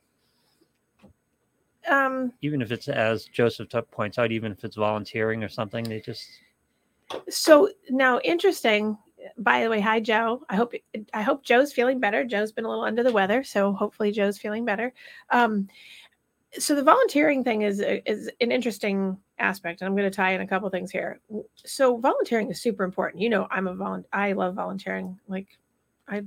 Um, 1.90 2.34
even 2.42 2.62
if 2.62 2.72
it's 2.72 2.90
as 2.90 3.26
joseph 3.26 3.70
points 3.92 4.18
out 4.20 4.32
even 4.32 4.52
if 4.52 4.64
it's 4.66 4.76
volunteering 4.76 5.44
or 5.44 5.48
something 5.48 5.86
they 5.86 6.02
just 6.02 6.28
so 7.30 7.70
now 7.90 8.20
interesting. 8.20 8.98
By 9.38 9.64
the 9.64 9.70
way, 9.70 9.80
hi 9.80 10.00
Joe. 10.00 10.44
I 10.50 10.56
hope 10.56 10.74
I 11.14 11.22
hope 11.22 11.44
Joe's 11.44 11.74
feeling 11.74 12.00
better. 12.00 12.24
Joe's 12.24 12.52
been 12.52 12.66
a 12.66 12.70
little 12.70 12.84
under 12.84 13.04
the 13.04 13.12
weather, 13.12 13.44
so 13.44 13.74
hopefully 13.74 14.12
Joe's 14.12 14.38
feeling 14.38 14.66
better. 14.66 14.94
Um, 15.30 15.68
so 16.58 16.76
the 16.76 16.84
volunteering 16.84 17.44
thing 17.44 17.64
is 17.64 17.84
is 18.06 18.30
an 18.42 18.52
interesting 18.52 19.18
aspect, 19.40 19.82
and 19.82 19.88
I'm 19.88 19.96
going 19.96 20.10
to 20.10 20.16
tie 20.16 20.32
in 20.32 20.42
a 20.42 20.48
couple 20.48 20.70
things 20.70 20.92
here. 20.92 21.20
So 21.56 21.98
volunteering 21.98 22.50
is 22.50 22.62
super 22.62 22.84
important. 22.84 23.22
You 23.22 23.30
know, 23.30 23.48
I'm 23.52 23.68
a 23.68 23.76
volun. 23.76 24.06
I 24.14 24.34
love 24.34 24.56
volunteering. 24.56 25.20
Like, 25.28 25.48
I, 26.08 26.24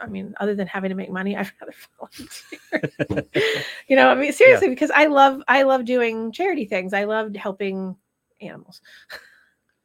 I 0.00 0.06
mean, 0.06 0.34
other 0.40 0.54
than 0.54 0.66
having 0.66 0.90
to 0.90 0.94
make 0.94 1.10
money, 1.10 1.36
I'd 1.38 1.50
rather 1.60 1.74
volunteer. 1.98 3.24
you 3.88 3.96
know, 3.96 4.08
I 4.08 4.14
mean, 4.14 4.32
seriously, 4.32 4.68
because 4.68 4.90
I 4.90 5.06
love 5.06 5.42
I 5.48 5.62
love 5.62 5.84
doing 5.84 6.32
charity 6.32 6.64
things. 6.64 6.92
I 6.92 7.04
loved 7.04 7.36
helping 7.36 7.96
animals. 8.40 8.80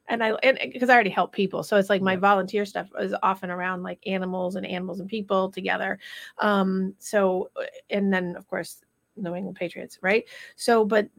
And 0.09 0.23
I 0.23 0.29
and 0.41 0.57
because 0.71 0.87
I 0.87 0.93
already 0.93 1.09
help 1.09 1.33
people, 1.33 1.63
so 1.63 1.75
it's 1.75 1.89
like 1.89 2.01
my 2.01 2.13
Yeah. 2.13 2.19
volunteer 2.19 2.65
stuff 2.65 2.87
is 2.97 3.13
often 3.23 3.51
around 3.51 3.83
like 3.83 3.99
animals 4.07 4.55
and 4.55 4.65
animals 4.65 5.01
and 5.01 5.09
people 5.09 5.51
together. 5.51 5.99
Um, 6.37 6.95
so 6.97 7.49
uh, 7.57 7.65
and 7.89 8.13
then 8.13 8.37
of 8.37 8.47
course 8.47 8.85
New 9.17 9.35
England 9.35 9.57
Patriots, 9.57 9.99
right? 10.01 10.23
So, 10.55 10.85
but 10.85 11.09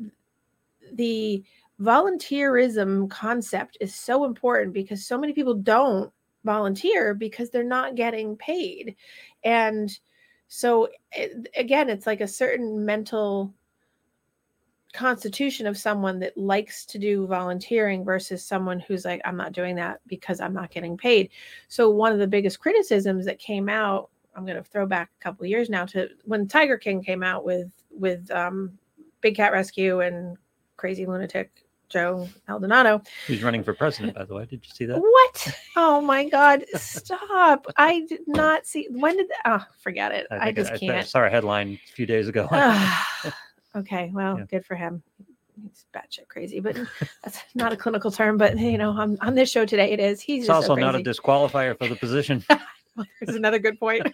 the 0.95 1.45
volunteerism 1.83 3.11
concept 3.11 3.77
is 3.81 3.95
so 3.95 4.25
important 4.25 4.73
because 4.73 5.05
so 5.07 5.19
many 5.19 5.35
people 5.35 5.55
don't 5.55 6.11
volunteer 6.49 7.13
because 7.13 7.51
they're 7.51 7.63
not 7.63 7.95
getting 7.95 8.35
paid. 8.37 8.97
And 9.45 9.91
so, 10.49 10.89
it, 11.13 11.47
again, 11.55 11.91
it's 11.91 12.07
like 12.07 12.23
a 12.23 12.27
certain 12.27 12.87
mental 12.87 13.53
constitution 14.95 15.67
of 15.67 15.77
someone 15.77 16.19
that 16.21 16.39
likes 16.39 16.87
to 16.87 16.99
do 16.99 17.27
volunteering 17.27 18.03
versus 18.03 18.43
someone 18.43 18.81
who's 18.81 19.05
like, 19.05 19.21
I'm 19.27 19.37
not 19.37 19.53
doing 19.53 19.77
that 19.77 20.01
because 20.07 20.41
I'm 20.41 20.55
not 20.55 20.71
getting 20.71 20.97
paid. 20.97 21.29
So, 21.69 21.91
one 21.91 22.13
of 22.13 22.19
the 22.19 22.27
biggest 22.27 22.61
criticisms 22.61 23.27
that 23.27 23.39
came 23.39 23.69
out 23.69 24.09
I'm 24.39 24.47
going 24.47 24.57
to 24.57 24.63
throw 24.63 24.87
back 24.87 25.11
a 25.21 25.23
couple 25.23 25.45
years 25.47 25.69
now 25.69 25.85
to 25.87 26.09
when 26.25 26.47
Tiger 26.47 26.79
King 26.79 27.03
came 27.03 27.23
out 27.23 27.45
with 27.45 27.71
with 27.91 28.31
um, 28.31 28.79
Big 29.21 29.37
Cat 29.37 29.53
Rescue 29.53 30.01
and 30.01 30.37
Crazy 30.77 31.05
Lunatic 31.05 31.68
Joe 31.89 32.29
Maldonado. 32.47 33.03
He's 33.27 33.43
running 33.43 33.63
for 33.63 33.73
president 33.75 34.15
by 34.15 34.25
the 34.25 34.35
way 34.35 34.45
did 34.45 34.65
you 34.65 34.73
see 34.73 34.85
that 34.87 34.99
What? 34.99 35.55
Oh 35.77 36.01
my 36.01 36.29
God! 36.29 36.65
Stop! 36.75 37.67
I 37.77 38.05
did 38.09 38.21
not 38.27 38.67
see. 38.67 38.89
When 38.91 39.17
did? 39.17 39.27
Oh, 39.45 39.65
forget 39.81 40.13
it. 40.13 40.27
I, 40.31 40.47
think 40.47 40.57
just 40.57 40.73
I 40.73 40.79
can't. 40.79 41.07
saw 41.07 41.25
a 41.25 41.31
headline 41.31 41.79
a 41.89 41.93
few 41.93 42.05
days 42.05 42.27
ago 42.29 42.49
Ah, 42.51 43.33
okay, 43.77 44.11
well, 44.13 44.39
Yeah. 44.39 44.45
good 44.47 44.67
for 44.67 44.75
him. 44.75 45.03
He's 45.63 45.87
batshit 45.95 46.29
crazy, 46.29 46.61
but 46.61 46.77
that's 47.23 47.41
not 47.55 47.73
a 47.73 47.77
clinical 47.77 48.11
term. 48.11 48.39
But 48.39 48.59
you 48.59 48.79
know, 48.79 48.91
on, 48.91 49.19
on 49.21 49.35
this 49.35 49.51
show 49.51 49.65
today, 49.65 49.91
it 49.93 50.01
is. 50.01 50.21
He's 50.21 50.47
just 50.47 50.67
so 50.67 50.73
also 50.73 50.81
not 50.81 50.95
a 50.95 50.99
disqualifier 50.99 51.79
for 51.79 51.87
the 51.89 51.97
position 51.97 52.45
there's 53.21 53.37
another 53.37 53.59
good 53.59 53.79
point. 53.79 54.07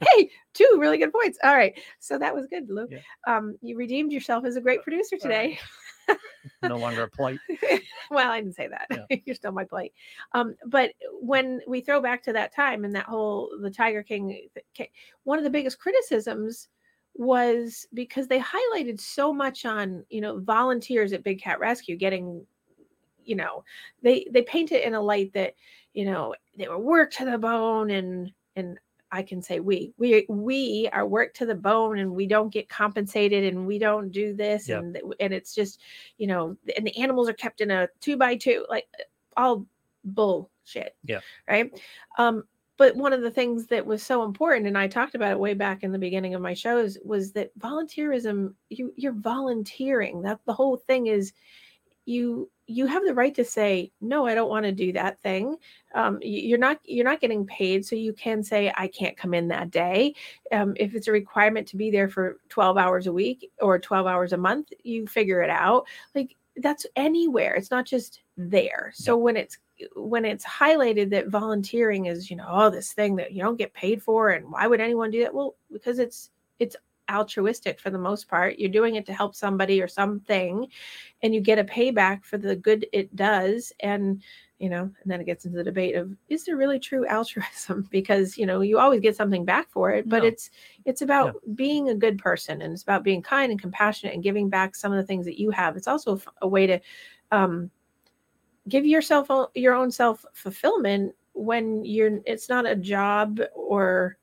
hey, 0.00 0.30
two 0.52 0.76
really 0.78 0.98
good 0.98 1.12
points. 1.12 1.38
All 1.42 1.54
right, 1.54 1.78
so 1.98 2.18
that 2.18 2.34
was 2.34 2.46
good, 2.46 2.68
Lou. 2.68 2.86
Yeah. 2.90 2.98
Um, 3.26 3.56
you 3.62 3.76
redeemed 3.76 4.12
yourself 4.12 4.44
as 4.44 4.56
a 4.56 4.60
great 4.60 4.82
producer 4.82 5.16
today. 5.16 5.58
No 6.62 6.76
longer 6.76 7.02
a 7.04 7.08
plight 7.08 7.38
well, 8.10 8.30
I 8.30 8.40
didn't 8.40 8.54
say 8.54 8.68
that. 8.68 8.86
Yeah. 9.10 9.18
You're 9.24 9.34
still 9.34 9.52
my 9.52 9.64
plate. 9.64 9.92
Um, 10.32 10.54
but 10.66 10.92
when 11.20 11.60
we 11.66 11.80
throw 11.80 12.00
back 12.00 12.22
to 12.24 12.32
that 12.32 12.54
time 12.54 12.84
and 12.84 12.94
that 12.94 13.06
whole 13.06 13.50
the 13.60 13.70
Tiger 13.70 14.02
King, 14.02 14.48
one 15.24 15.38
of 15.38 15.44
the 15.44 15.50
biggest 15.50 15.78
criticisms 15.78 16.68
was 17.14 17.86
because 17.94 18.26
they 18.26 18.40
highlighted 18.40 19.00
so 19.00 19.32
much 19.32 19.64
on 19.64 20.04
you 20.10 20.20
know 20.20 20.40
volunteers 20.40 21.12
at 21.12 21.22
Big 21.22 21.40
Cat 21.40 21.60
Rescue 21.60 21.96
getting, 21.96 22.44
you 23.24 23.36
know, 23.36 23.64
they 24.02 24.26
they 24.30 24.42
paint 24.42 24.72
it 24.72 24.84
in 24.84 24.94
a 24.94 25.00
light 25.00 25.32
that 25.34 25.54
you 25.92 26.04
know 26.04 26.34
they 26.56 26.68
were 26.68 26.78
worked 26.78 27.16
to 27.18 27.24
the 27.24 27.38
bone 27.38 27.90
and 27.90 28.32
and 28.56 28.78
I 29.14 29.22
can 29.22 29.40
say 29.40 29.60
we 29.60 29.92
we 29.96 30.26
we 30.28 30.88
are 30.92 31.06
worked 31.06 31.36
to 31.36 31.46
the 31.46 31.54
bone 31.54 31.98
and 32.00 32.10
we 32.12 32.26
don't 32.26 32.52
get 32.52 32.68
compensated 32.68 33.44
and 33.44 33.64
we 33.64 33.78
don't 33.78 34.10
do 34.10 34.34
this 34.34 34.68
Yeah. 34.68 34.78
and 34.78 34.98
and 35.20 35.32
it's 35.32 35.54
just 35.54 35.80
you 36.18 36.26
know 36.26 36.56
and 36.76 36.84
the 36.84 36.96
animals 36.98 37.28
are 37.28 37.34
kept 37.34 37.60
in 37.60 37.70
a 37.70 37.88
two 38.00 38.16
by 38.16 38.34
two 38.34 38.66
like 38.68 38.86
all 39.36 39.66
bullshit 40.04 40.96
Yeah. 41.04 41.20
right 41.48 41.70
um 42.18 42.42
but 42.76 42.96
one 42.96 43.12
of 43.12 43.22
the 43.22 43.30
things 43.30 43.68
that 43.68 43.86
was 43.86 44.02
so 44.02 44.24
important 44.24 44.66
and 44.66 44.76
i 44.76 44.88
talked 44.88 45.14
about 45.14 45.30
it 45.30 45.38
way 45.38 45.54
back 45.54 45.84
in 45.84 45.92
the 45.92 45.98
beginning 45.98 46.34
of 46.34 46.42
my 46.42 46.52
shows 46.52 46.98
was 47.04 47.30
that 47.32 47.56
volunteerism 47.60 48.52
you 48.68 48.92
you're 48.96 49.12
volunteering 49.12 50.22
that 50.22 50.40
the 50.44 50.52
whole 50.52 50.76
thing 50.76 51.06
is 51.06 51.32
you 52.04 52.50
you 52.66 52.86
have 52.86 53.04
the 53.04 53.14
right 53.14 53.34
to 53.34 53.44
say 53.44 53.92
no 54.00 54.26
i 54.26 54.34
don't 54.34 54.48
want 54.48 54.64
to 54.64 54.72
do 54.72 54.92
that 54.92 55.20
thing. 55.20 55.56
Um, 55.94 56.18
you're 56.22 56.58
not 56.58 56.80
you're 56.84 57.04
not 57.04 57.20
getting 57.20 57.46
paid 57.46 57.84
so 57.84 57.94
you 57.96 58.12
can 58.12 58.42
say 58.42 58.72
i 58.76 58.88
can't 58.88 59.16
come 59.16 59.34
in 59.34 59.48
that 59.48 59.70
day. 59.70 60.14
Um, 60.52 60.74
if 60.76 60.94
it's 60.94 61.08
a 61.08 61.12
requirement 61.12 61.68
to 61.68 61.76
be 61.76 61.90
there 61.90 62.08
for 62.08 62.38
12 62.48 62.76
hours 62.78 63.06
a 63.06 63.12
week 63.12 63.50
or 63.60 63.78
12 63.78 64.06
hours 64.06 64.32
a 64.32 64.36
month 64.36 64.70
you 64.82 65.06
figure 65.06 65.42
it 65.42 65.50
out. 65.50 65.86
Like 66.14 66.36
that's 66.58 66.86
anywhere 66.96 67.54
it's 67.54 67.70
not 67.70 67.84
just 67.86 68.22
there. 68.36 68.92
So 68.94 69.16
when 69.16 69.36
it's 69.36 69.58
when 69.96 70.24
it's 70.24 70.44
highlighted 70.44 71.10
that 71.10 71.28
volunteering 71.28 72.06
is 72.06 72.30
you 72.30 72.36
know 72.36 72.46
oh 72.48 72.70
this 72.70 72.92
thing 72.92 73.16
that 73.16 73.32
you 73.32 73.42
don't 73.42 73.58
get 73.58 73.74
paid 73.74 74.02
for 74.02 74.30
and 74.30 74.50
why 74.50 74.66
would 74.66 74.80
anyone 74.80 75.10
do 75.10 75.20
that? 75.20 75.34
Well 75.34 75.56
because 75.72 75.98
it's 75.98 76.30
it's 76.58 76.76
altruistic 77.10 77.80
for 77.80 77.90
the 77.90 77.98
most 77.98 78.28
part. 78.28 78.58
You're 78.58 78.70
doing 78.70 78.96
it 78.96 79.06
to 79.06 79.12
help 79.12 79.34
somebody 79.34 79.80
or 79.82 79.88
something 79.88 80.66
and 81.22 81.34
you 81.34 81.40
get 81.40 81.58
a 81.58 81.64
payback 81.64 82.24
for 82.24 82.38
the 82.38 82.56
good 82.56 82.86
it 82.92 83.14
does 83.16 83.72
and 83.80 84.22
you 84.58 84.68
know 84.70 84.82
and 84.82 84.92
then 85.06 85.20
it 85.20 85.24
gets 85.26 85.44
into 85.44 85.58
the 85.58 85.64
debate 85.64 85.96
of 85.96 86.14
is 86.28 86.44
there 86.44 86.56
really 86.56 86.78
true 86.78 87.06
altruism? 87.08 87.86
Because 87.90 88.38
you 88.38 88.46
know 88.46 88.60
you 88.60 88.78
always 88.78 89.00
get 89.00 89.16
something 89.16 89.44
back 89.44 89.70
for 89.70 89.90
it 89.90 90.08
but 90.08 90.22
No. 90.22 90.28
it's 90.28 90.50
it's 90.84 91.02
about 91.02 91.34
being 91.54 91.88
a 91.88 91.94
good 91.94 92.18
person 92.18 92.62
and 92.62 92.72
it's 92.72 92.82
about 92.82 93.04
being 93.04 93.22
kind 93.22 93.50
and 93.50 93.60
compassionate 93.60 94.14
and 94.14 94.22
giving 94.22 94.48
back 94.48 94.74
some 94.74 94.92
of 94.92 94.96
the 94.98 95.06
things 95.06 95.24
that 95.26 95.40
you 95.40 95.50
have. 95.50 95.76
It's 95.76 95.88
also 95.88 96.20
a 96.42 96.48
way 96.48 96.66
to 96.66 96.80
um 97.32 97.70
give 98.68 98.86
yourself 98.86 99.30
o- 99.30 99.50
your 99.54 99.74
own 99.74 99.90
self 99.90 100.24
fulfillment 100.32 101.14
when 101.32 101.84
you're 101.84 102.20
it's 102.26 102.48
not 102.48 102.66
a 102.66 102.76
job 102.76 103.40
or 103.54 104.16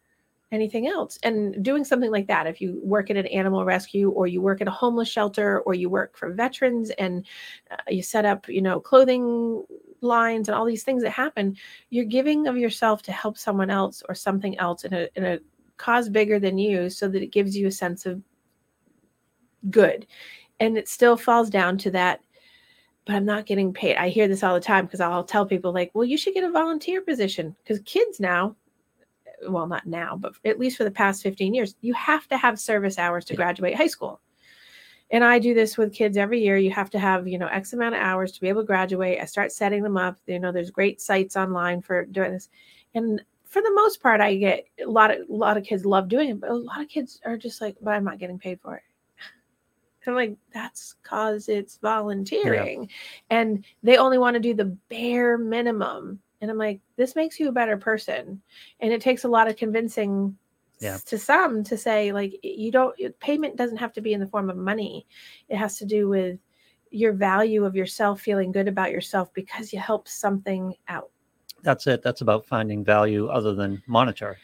anything 0.51 0.87
else 0.87 1.17
and 1.23 1.63
doing 1.63 1.83
something 1.83 2.11
like 2.11 2.27
that 2.27 2.45
if 2.45 2.59
you 2.59 2.79
work 2.83 3.09
at 3.09 3.15
an 3.15 3.27
animal 3.27 3.63
rescue 3.63 4.09
or 4.09 4.27
you 4.27 4.41
work 4.41 4.59
at 4.59 4.67
a 4.67 4.71
homeless 4.71 5.07
shelter 5.07 5.61
or 5.61 5.73
you 5.73 5.89
work 5.89 6.15
for 6.17 6.33
veterans 6.33 6.89
and 6.91 7.25
uh, 7.71 7.77
you 7.87 8.03
set 8.03 8.25
up 8.25 8.47
you 8.49 8.61
know 8.61 8.79
clothing 8.79 9.63
lines 10.01 10.49
and 10.49 10.55
all 10.55 10.65
these 10.65 10.83
things 10.83 11.03
that 11.03 11.11
happen 11.11 11.55
you're 11.89 12.05
giving 12.05 12.47
of 12.47 12.57
yourself 12.57 13.01
to 13.01 13.11
help 13.11 13.37
someone 13.37 13.69
else 13.69 14.03
or 14.09 14.15
something 14.15 14.57
else 14.59 14.83
in 14.83 14.93
a 14.93 15.07
in 15.15 15.23
a 15.23 15.39
cause 15.77 16.09
bigger 16.09 16.37
than 16.37 16.57
you 16.57 16.89
so 16.89 17.07
that 17.07 17.23
it 17.23 17.31
gives 17.31 17.55
you 17.55 17.67
a 17.67 17.71
sense 17.71 18.05
of 18.05 18.21
good 19.69 20.05
and 20.59 20.77
it 20.77 20.89
still 20.89 21.15
falls 21.15 21.49
down 21.49 21.77
to 21.77 21.89
that 21.89 22.21
but 23.05 23.15
I'm 23.15 23.25
not 23.25 23.45
getting 23.45 23.73
paid. 23.73 23.95
I 23.95 24.09
hear 24.09 24.27
this 24.27 24.43
all 24.43 24.53
the 24.53 24.59
time 24.59 24.85
because 24.85 25.01
I'll 25.01 25.23
tell 25.23 25.45
people 25.45 25.73
like, 25.73 25.91
well, 25.93 26.05
you 26.05 26.17
should 26.17 26.33
get 26.33 26.43
a 26.43 26.51
volunteer 26.51 27.01
position 27.01 27.55
because 27.63 27.79
kids 27.83 28.19
now, 28.19 28.55
well, 29.47 29.67
not 29.67 29.85
now, 29.85 30.15
but 30.15 30.33
at 30.45 30.59
least 30.59 30.77
for 30.77 30.83
the 30.83 30.91
past 30.91 31.23
15 31.23 31.53
years, 31.53 31.75
you 31.81 31.93
have 31.93 32.27
to 32.29 32.37
have 32.37 32.59
service 32.59 32.97
hours 32.97 33.25
to 33.25 33.35
graduate 33.35 33.75
high 33.75 33.87
school. 33.87 34.21
and 35.11 35.23
I 35.23 35.39
do 35.39 35.53
this 35.53 35.77
with 35.77 35.93
kids 35.93 36.15
every 36.17 36.41
year. 36.41 36.57
You 36.57 36.71
have 36.71 36.89
to 36.91 36.99
have, 36.99 37.27
you 37.27 37.37
know, 37.37 37.47
X 37.47 37.73
amount 37.73 37.95
of 37.95 38.01
hours 38.01 38.31
to 38.31 38.41
be 38.41 38.47
able 38.47 38.61
to 38.61 38.67
graduate. 38.67 39.19
I 39.21 39.25
start 39.25 39.51
setting 39.51 39.83
them 39.83 39.97
up. 39.97 40.17
You 40.25 40.39
know, 40.39 40.51
there's 40.51 40.71
great 40.71 41.01
sites 41.01 41.35
online 41.35 41.81
for 41.81 42.05
doing 42.05 42.31
this. 42.31 42.49
And 42.93 43.21
for 43.43 43.61
the 43.61 43.73
most 43.73 44.01
part, 44.01 44.21
I 44.21 44.35
get 44.35 44.65
a 44.81 44.89
lot 44.89 45.11
of 45.11 45.29
a 45.29 45.33
lot 45.33 45.57
of 45.57 45.65
kids 45.65 45.85
love 45.85 46.07
doing 46.07 46.29
it, 46.29 46.39
but 46.39 46.49
a 46.49 46.55
lot 46.55 46.81
of 46.81 46.87
kids 46.87 47.19
are 47.25 47.35
just 47.37 47.59
like, 47.59 47.75
but 47.81 47.91
I'm 47.91 48.05
not 48.05 48.19
getting 48.19 48.39
paid 48.39 48.61
for 48.61 48.77
it. 48.77 48.83
I'm 50.07 50.15
like, 50.15 50.37
that's 50.53 50.95
cause 51.03 51.49
it's 51.49 51.77
volunteering. 51.77 52.89
And 53.29 53.65
they 53.83 53.97
only 53.97 54.17
want 54.17 54.35
to 54.35 54.39
do 54.39 54.53
the 54.53 54.77
bare 54.89 55.37
minimum. 55.37 56.21
And 56.41 56.49
I'm 56.49 56.57
like, 56.57 56.81
this 56.97 57.15
makes 57.15 57.39
you 57.39 57.49
a 57.49 57.53
better 57.53 57.77
person. 57.77 58.41
And 58.79 58.91
it 58.91 58.99
takes 59.01 59.23
a 59.23 59.29
lot 59.29 59.47
of 59.47 59.55
convincing 59.55 60.35
Yeah. 60.79 60.97
to 61.05 61.17
some 61.17 61.63
to 61.65 61.77
say, 61.77 62.11
like, 62.11 62.39
you 62.43 62.71
don't, 62.71 62.95
payment 63.19 63.55
doesn't 63.55 63.77
have 63.77 63.93
to 63.93 64.01
be 64.01 64.13
in 64.13 64.19
the 64.19 64.27
form 64.27 64.49
of 64.49 64.57
money. 64.57 65.05
It 65.49 65.57
has 65.57 65.77
to 65.77 65.85
do 65.85 66.09
with 66.09 66.39
your 66.89 67.13
value 67.13 67.63
of 67.63 67.75
yourself, 67.75 68.19
feeling 68.19 68.51
good 68.51 68.67
about 68.67 68.91
yourself 68.91 69.31
because 69.33 69.71
you 69.71 69.79
helped 69.79 70.09
something 70.09 70.75
out. 70.87 71.11
That's 71.61 71.85
it. 71.85 72.01
That's 72.01 72.21
about 72.21 72.45
finding 72.45 72.83
value 72.83 73.27
other 73.27 73.53
than 73.53 73.81
monetary. 73.87 74.37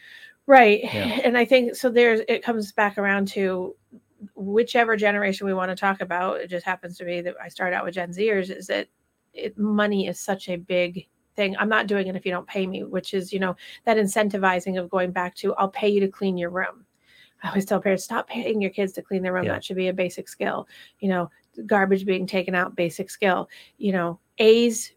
Right. 0.46 0.80
Yeah. 0.84 1.20
And 1.24 1.36
I 1.36 1.44
think 1.44 1.74
so 1.74 1.90
there's 1.90 2.20
it 2.28 2.42
comes 2.42 2.72
back 2.72 2.96
around 2.96 3.28
to 3.28 3.74
whichever 4.34 4.96
generation 4.96 5.46
we 5.46 5.52
want 5.52 5.70
to 5.70 5.76
talk 5.76 6.00
about. 6.00 6.40
It 6.40 6.48
just 6.48 6.64
happens 6.64 6.96
to 6.98 7.04
be 7.04 7.20
that 7.20 7.34
I 7.42 7.48
start 7.48 7.74
out 7.74 7.84
with 7.84 7.94
Gen 7.94 8.10
Zers 8.12 8.48
is 8.56 8.68
that 8.68 8.88
it, 9.34 9.58
money 9.58 10.06
is 10.06 10.18
such 10.18 10.48
a 10.48 10.56
big 10.56 11.06
thing. 11.38 11.56
I'm 11.56 11.68
not 11.68 11.86
doing 11.86 12.08
it 12.08 12.16
if 12.16 12.26
you 12.26 12.32
don't 12.32 12.46
pay 12.46 12.66
me, 12.66 12.82
which 12.82 13.14
is, 13.14 13.32
you 13.32 13.38
know, 13.38 13.54
that 13.84 13.96
incentivizing 13.96 14.78
of 14.78 14.90
going 14.90 15.12
back 15.12 15.36
to 15.36 15.54
I'll 15.54 15.70
pay 15.70 15.88
you 15.88 16.00
to 16.00 16.08
clean 16.08 16.36
your 16.36 16.50
room. 16.50 16.84
I 17.42 17.48
always 17.48 17.64
tell 17.64 17.80
parents 17.80 18.02
stop 18.02 18.28
paying 18.28 18.60
your 18.60 18.72
kids 18.72 18.92
to 18.94 19.02
clean 19.02 19.22
their 19.22 19.32
room. 19.32 19.44
Yeah. 19.44 19.52
That 19.52 19.64
should 19.64 19.76
be 19.76 19.88
a 19.88 19.92
basic 19.92 20.28
skill. 20.28 20.66
You 20.98 21.08
know, 21.10 21.30
garbage 21.66 22.04
being 22.04 22.26
taken 22.26 22.56
out, 22.56 22.74
basic 22.74 23.08
skill. 23.08 23.48
You 23.78 23.92
know, 23.92 24.18
A's 24.38 24.92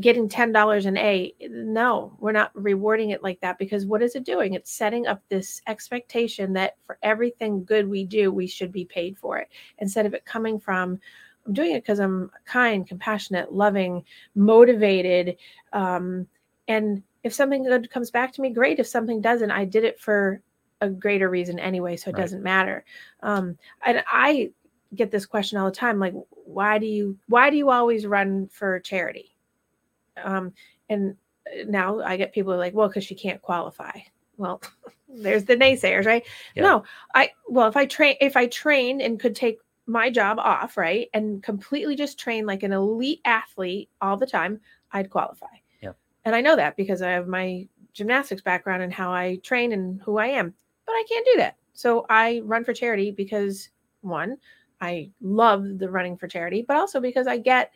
getting 0.00 0.30
ten 0.30 0.50
dollars 0.50 0.86
an 0.86 0.96
A. 0.96 1.34
No, 1.50 2.16
we're 2.18 2.32
not 2.32 2.50
rewarding 2.54 3.10
it 3.10 3.22
like 3.22 3.40
that 3.40 3.58
because 3.58 3.84
what 3.84 4.02
is 4.02 4.16
it 4.16 4.24
doing? 4.24 4.54
It's 4.54 4.72
setting 4.72 5.06
up 5.06 5.22
this 5.28 5.60
expectation 5.66 6.54
that 6.54 6.76
for 6.86 6.98
everything 7.02 7.64
good 7.64 7.86
we 7.86 8.04
do, 8.04 8.32
we 8.32 8.46
should 8.46 8.72
be 8.72 8.86
paid 8.86 9.18
for 9.18 9.36
it 9.36 9.48
instead 9.78 10.06
of 10.06 10.14
it 10.14 10.24
coming 10.24 10.58
from. 10.58 10.98
I'm 11.46 11.52
doing 11.52 11.72
it 11.72 11.82
because 11.82 12.00
I'm 12.00 12.30
kind, 12.44 12.86
compassionate, 12.86 13.52
loving, 13.52 14.04
motivated, 14.34 15.36
um, 15.72 16.26
and 16.68 17.02
if 17.22 17.32
something 17.32 17.62
good 17.64 17.90
comes 17.90 18.10
back 18.10 18.32
to 18.34 18.40
me, 18.40 18.50
great. 18.50 18.78
If 18.78 18.86
something 18.86 19.20
doesn't, 19.20 19.50
I 19.50 19.64
did 19.64 19.84
it 19.84 19.98
for 20.00 20.40
a 20.80 20.88
greater 20.88 21.28
reason 21.30 21.58
anyway, 21.58 21.96
so 21.96 22.10
it 22.10 22.14
Right. 22.14 22.22
doesn't 22.22 22.42
matter. 22.42 22.84
Um, 23.20 23.56
and 23.84 24.04
I 24.10 24.50
get 24.94 25.10
this 25.10 25.26
question 25.26 25.58
all 25.58 25.66
the 25.66 25.76
time, 25.76 25.98
like, 25.98 26.14
why 26.30 26.78
do 26.78 26.86
you 26.86 27.18
why 27.28 27.50
do 27.50 27.56
you 27.56 27.70
always 27.70 28.06
run 28.06 28.48
for 28.48 28.78
charity? 28.80 29.36
um, 30.22 30.52
and 30.88 31.16
now 31.66 32.00
I 32.00 32.16
get 32.16 32.32
people 32.32 32.56
like, 32.56 32.74
well, 32.74 32.88
because 32.88 33.04
she 33.04 33.14
can't 33.14 33.42
qualify. 33.42 33.92
Well, 34.36 34.60
there's 35.08 35.44
the 35.44 35.56
naysayers, 35.56 36.06
right? 36.06 36.24
Yeah. 36.54 36.62
No, 36.62 36.84
I 37.14 37.30
well, 37.48 37.68
if 37.68 37.76
I 37.76 37.86
train, 37.86 38.16
if 38.20 38.36
I 38.36 38.46
trained 38.46 39.02
and 39.02 39.20
could 39.20 39.34
take 39.34 39.58
my 39.86 40.10
job 40.10 40.38
off, 40.38 40.76
right, 40.76 41.08
and 41.14 41.42
completely 41.42 41.96
just 41.96 42.18
train 42.18 42.46
like 42.46 42.62
an 42.62 42.72
elite 42.72 43.20
athlete 43.24 43.88
all 44.00 44.16
the 44.16 44.26
time, 44.26 44.60
I'd 44.92 45.10
qualify. 45.10 45.46
Yeah. 45.80 45.92
And 46.24 46.34
I 46.34 46.40
know 46.40 46.56
that 46.56 46.76
because 46.76 47.02
I 47.02 47.10
have 47.10 47.28
my 47.28 47.68
gymnastics 47.92 48.42
background 48.42 48.82
and 48.82 48.92
how 48.92 49.12
I 49.12 49.36
train 49.42 49.72
and 49.72 50.00
who 50.02 50.18
I 50.18 50.26
am. 50.26 50.52
But 50.84 50.92
I 50.92 51.04
can't 51.08 51.26
do 51.32 51.38
that. 51.38 51.56
So 51.72 52.06
I 52.08 52.40
run 52.44 52.64
for 52.64 52.72
charity 52.72 53.10
because 53.10 53.70
one, 54.00 54.36
I 54.80 55.10
love 55.20 55.78
the 55.78 55.90
running 55.90 56.16
for 56.16 56.28
charity, 56.28 56.64
but 56.66 56.76
also 56.76 57.00
because 57.00 57.26
I 57.26 57.38
get 57.38 57.72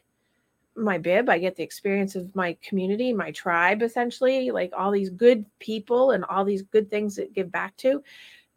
my 0.76 0.96
bib 0.98 1.28
i 1.28 1.36
get 1.36 1.56
the 1.56 1.62
experience 1.62 2.14
of 2.14 2.34
my 2.34 2.56
community 2.62 3.12
my 3.12 3.30
tribe 3.32 3.82
essentially 3.82 4.50
like 4.50 4.72
all 4.76 4.90
these 4.90 5.10
good 5.10 5.44
people 5.58 6.12
and 6.12 6.24
all 6.26 6.44
these 6.44 6.62
good 6.62 6.88
things 6.88 7.16
that 7.16 7.32
give 7.32 7.50
back 7.50 7.76
to 7.76 8.02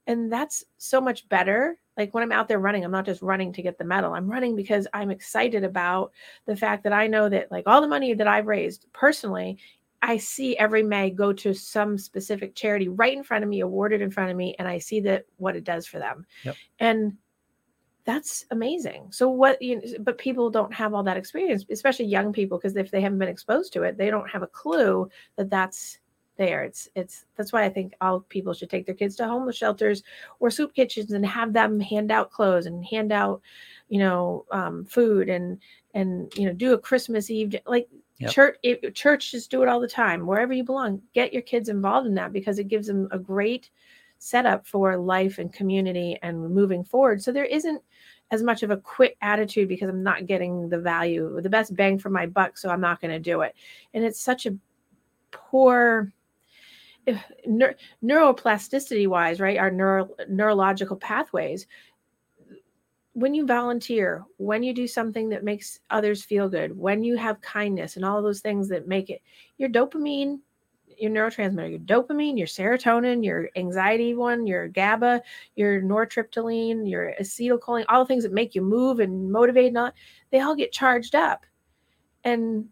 and 0.06 0.32
that's 0.32 0.64
so 0.78 1.02
much 1.02 1.28
better 1.30 1.78
like 1.98 2.14
when 2.14 2.24
i'm 2.24 2.32
out 2.32 2.48
there 2.48 2.60
running 2.60 2.84
i'm 2.84 2.92
not 2.92 3.06
just 3.06 3.22
running 3.22 3.52
to 3.54 3.62
get 3.62 3.78
the 3.78 3.84
medal 3.84 4.14
i'm 4.14 4.30
running 4.30 4.56
because 4.56 4.88
i'm 4.94 5.12
excited 5.12 5.64
about 5.64 6.12
the 6.46 6.56
fact 6.56 6.84
that 6.84 6.94
i 6.94 7.08
know 7.08 7.30
that 7.30 7.52
like 7.52 7.64
all 7.68 7.82
the 7.82 7.88
money 7.88 8.14
that 8.14 8.28
i've 8.28 8.48
raised 8.48 8.86
personally 8.94 9.58
i 10.02 10.18
see 10.18 10.58
every 10.58 10.84
may 10.84 11.10
go 11.10 11.32
to 11.34 11.54
some 11.54 11.98
specific 11.98 12.56
charity 12.56 12.88
right 12.88 13.18
in 13.18 13.24
front 13.24 13.44
of 13.44 13.50
me 13.50 13.62
awarded 13.62 14.02
in 14.02 14.12
front 14.12 14.32
of 14.32 14.38
me 14.38 14.56
and 14.60 14.68
i 14.68 14.78
see 14.78 15.00
that 15.00 15.26
what 15.38 15.56
it 15.56 15.64
does 15.64 15.86
for 15.86 16.00
them 16.00 16.26
Yep. 16.44 16.56
and 16.80 17.18
that's 18.06 18.46
amazing. 18.52 19.08
So 19.12 19.30
what 19.30 19.62
you 19.62 19.82
but 20.02 20.18
people 20.18 20.50
don't 20.50 20.74
have 20.74 20.94
all 20.94 21.04
that 21.04 21.18
experience, 21.18 21.66
especially 21.70 22.06
young 22.06 22.34
people 22.34 22.58
because 22.58 22.76
if 22.76 22.92
they 22.92 23.02
haven't 23.02 23.20
been 23.20 23.30
exposed 23.30 23.72
to 23.74 23.84
it, 23.84 23.98
they 23.98 24.10
don't 24.10 24.30
have 24.30 24.44
a 24.44 24.48
clue 24.48 25.10
that 25.38 25.50
that's 25.50 26.00
there. 26.38 26.64
It's 26.64 26.90
it's 26.96 27.26
that's 27.36 27.54
why 27.54 27.64
I 27.64 27.70
think 27.70 27.94
all 28.02 28.22
people 28.22 28.54
should 28.54 28.70
take 28.70 28.86
their 28.86 28.96
kids 28.96 29.16
to 29.18 29.28
homeless 29.28 29.56
shelters 29.56 30.04
or 30.40 30.50
soup 30.50 30.74
kitchens 30.74 31.12
and 31.12 31.26
have 31.26 31.54
them 31.54 31.80
hand 31.80 32.12
out 32.12 32.32
clothes 32.32 32.66
and 32.66 32.86
hand 32.86 33.12
out, 33.12 33.42
you 33.90 34.00
know, 34.00 34.46
um, 34.52 34.86
food 34.86 35.30
and 35.30 35.60
and 35.94 36.34
you 36.36 36.46
know 36.46 36.54
do 36.54 36.74
a 36.74 36.78
Christmas 36.78 37.30
Eve 37.30 37.56
like 37.66 37.88
Yep. 38.20 38.32
church 38.32 38.58
it, 38.62 38.96
churches 38.96 39.48
do 39.48 39.64
it 39.64 39.68
all 39.68 39.80
the 39.80 39.88
time 39.88 40.26
wherever 40.28 40.54
you 40.54 40.64
belong. 40.64 41.02
Get 41.14 41.34
your 41.34 41.42
kids 41.42 41.68
involved 41.68 42.08
in 42.08 42.14
that 42.16 42.32
because 42.32 42.60
it 42.60 42.68
gives 42.68 42.88
them 42.88 43.08
a 43.12 43.18
great 43.18 43.72
setup 44.20 44.66
for 44.66 44.96
life 44.98 45.40
and 45.40 45.52
community 45.52 46.18
and 46.22 46.54
moving 46.54 46.84
forward. 46.84 47.22
So 47.22 47.32
there 47.32 47.46
isn't 47.46 47.82
as 48.32 48.42
much 48.42 48.64
of 48.64 48.72
a 48.72 48.78
quit 48.78 49.18
attitude 49.22 49.68
because 49.68 49.90
I'm 49.90 50.04
not 50.04 50.28
getting 50.28 50.70
the 50.70 50.80
value, 50.80 51.42
the 51.42 51.50
best 51.50 51.76
bang 51.76 52.00
for 52.00 52.10
my 52.10 52.26
buck, 52.26 52.58
so 52.58 52.70
I'm 52.70 52.80
not 52.80 53.02
going 53.02 53.12
to 53.12 53.20
do 53.20 53.42
it. 53.42 53.56
And 53.94 54.04
it's 54.06 54.22
such 54.22 54.46
a 54.46 54.56
poor 55.32 56.14
neur- 57.48 57.76
neuroplasticity 58.04 59.08
wise, 59.08 59.40
right? 59.40 59.58
Our 59.58 59.72
neuro, 59.72 60.10
neurological 60.30 60.98
pathways. 60.98 61.68
When 63.14 63.34
you 63.36 63.46
volunteer, 63.46 64.24
when 64.38 64.64
you 64.64 64.74
do 64.74 64.88
something 64.88 65.30
that 65.30 65.44
makes 65.44 65.80
others 65.92 66.24
feel 66.24 66.50
good, 66.50 66.76
when 66.76 67.04
you 67.04 67.16
have 67.16 67.42
kindness 67.42 67.96
and 67.96 68.04
all 68.04 68.22
those 68.24 68.42
things 68.42 68.68
that 68.70 68.88
make 68.88 69.10
it 69.10 69.22
your 69.58 69.70
dopamine, 69.70 70.40
your 70.98 71.12
neurotransmitter, 71.12 71.70
your 71.70 71.80
dopamine, 71.80 72.38
your 72.38 72.48
serotonin, 72.48 73.24
your 73.24 73.50
anxiety 73.56 74.16
one, 74.16 74.48
your 74.48 74.68
GABA, 74.68 75.22
your 75.56 75.82
nortriptyline, 75.82 76.90
your 76.90 77.14
acetylcholine, 77.20 77.86
all 77.90 78.04
the 78.04 78.08
things 78.08 78.24
that 78.24 78.34
make 78.34 78.56
you 78.56 78.62
move 78.62 79.00
and 79.00 79.32
motivate 79.32 79.68
and 79.68 79.78
all, 79.78 79.92
they 80.32 80.40
all 80.40 80.56
get 80.56 80.72
charged 80.72 81.14
up. 81.14 81.46
And 82.24 82.70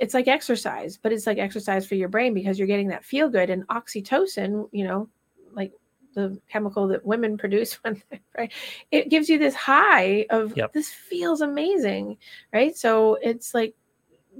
it's 0.00 0.14
like 0.14 0.28
exercise, 0.28 0.96
but 0.96 1.12
it's 1.12 1.26
like 1.26 1.38
exercise 1.38 1.86
for 1.86 1.94
your 1.94 2.08
brain 2.08 2.32
because 2.32 2.58
you're 2.58 2.66
getting 2.66 2.88
that 2.88 3.04
feel 3.04 3.28
good 3.28 3.50
and 3.50 3.68
oxytocin, 3.68 4.68
you 4.72 4.84
know, 4.84 5.08
like 5.52 5.72
the 6.14 6.40
chemical 6.48 6.88
that 6.88 7.04
women 7.04 7.36
produce 7.38 7.74
when 7.84 8.02
right 8.36 8.52
it 8.90 9.08
gives 9.08 9.28
you 9.28 9.38
this 9.38 9.54
high 9.54 10.26
of 10.30 10.56
Yep. 10.56 10.72
this 10.72 10.90
feels 10.90 11.40
amazing 11.40 12.16
right 12.52 12.76
so 12.76 13.16
it's 13.22 13.54
like 13.54 13.74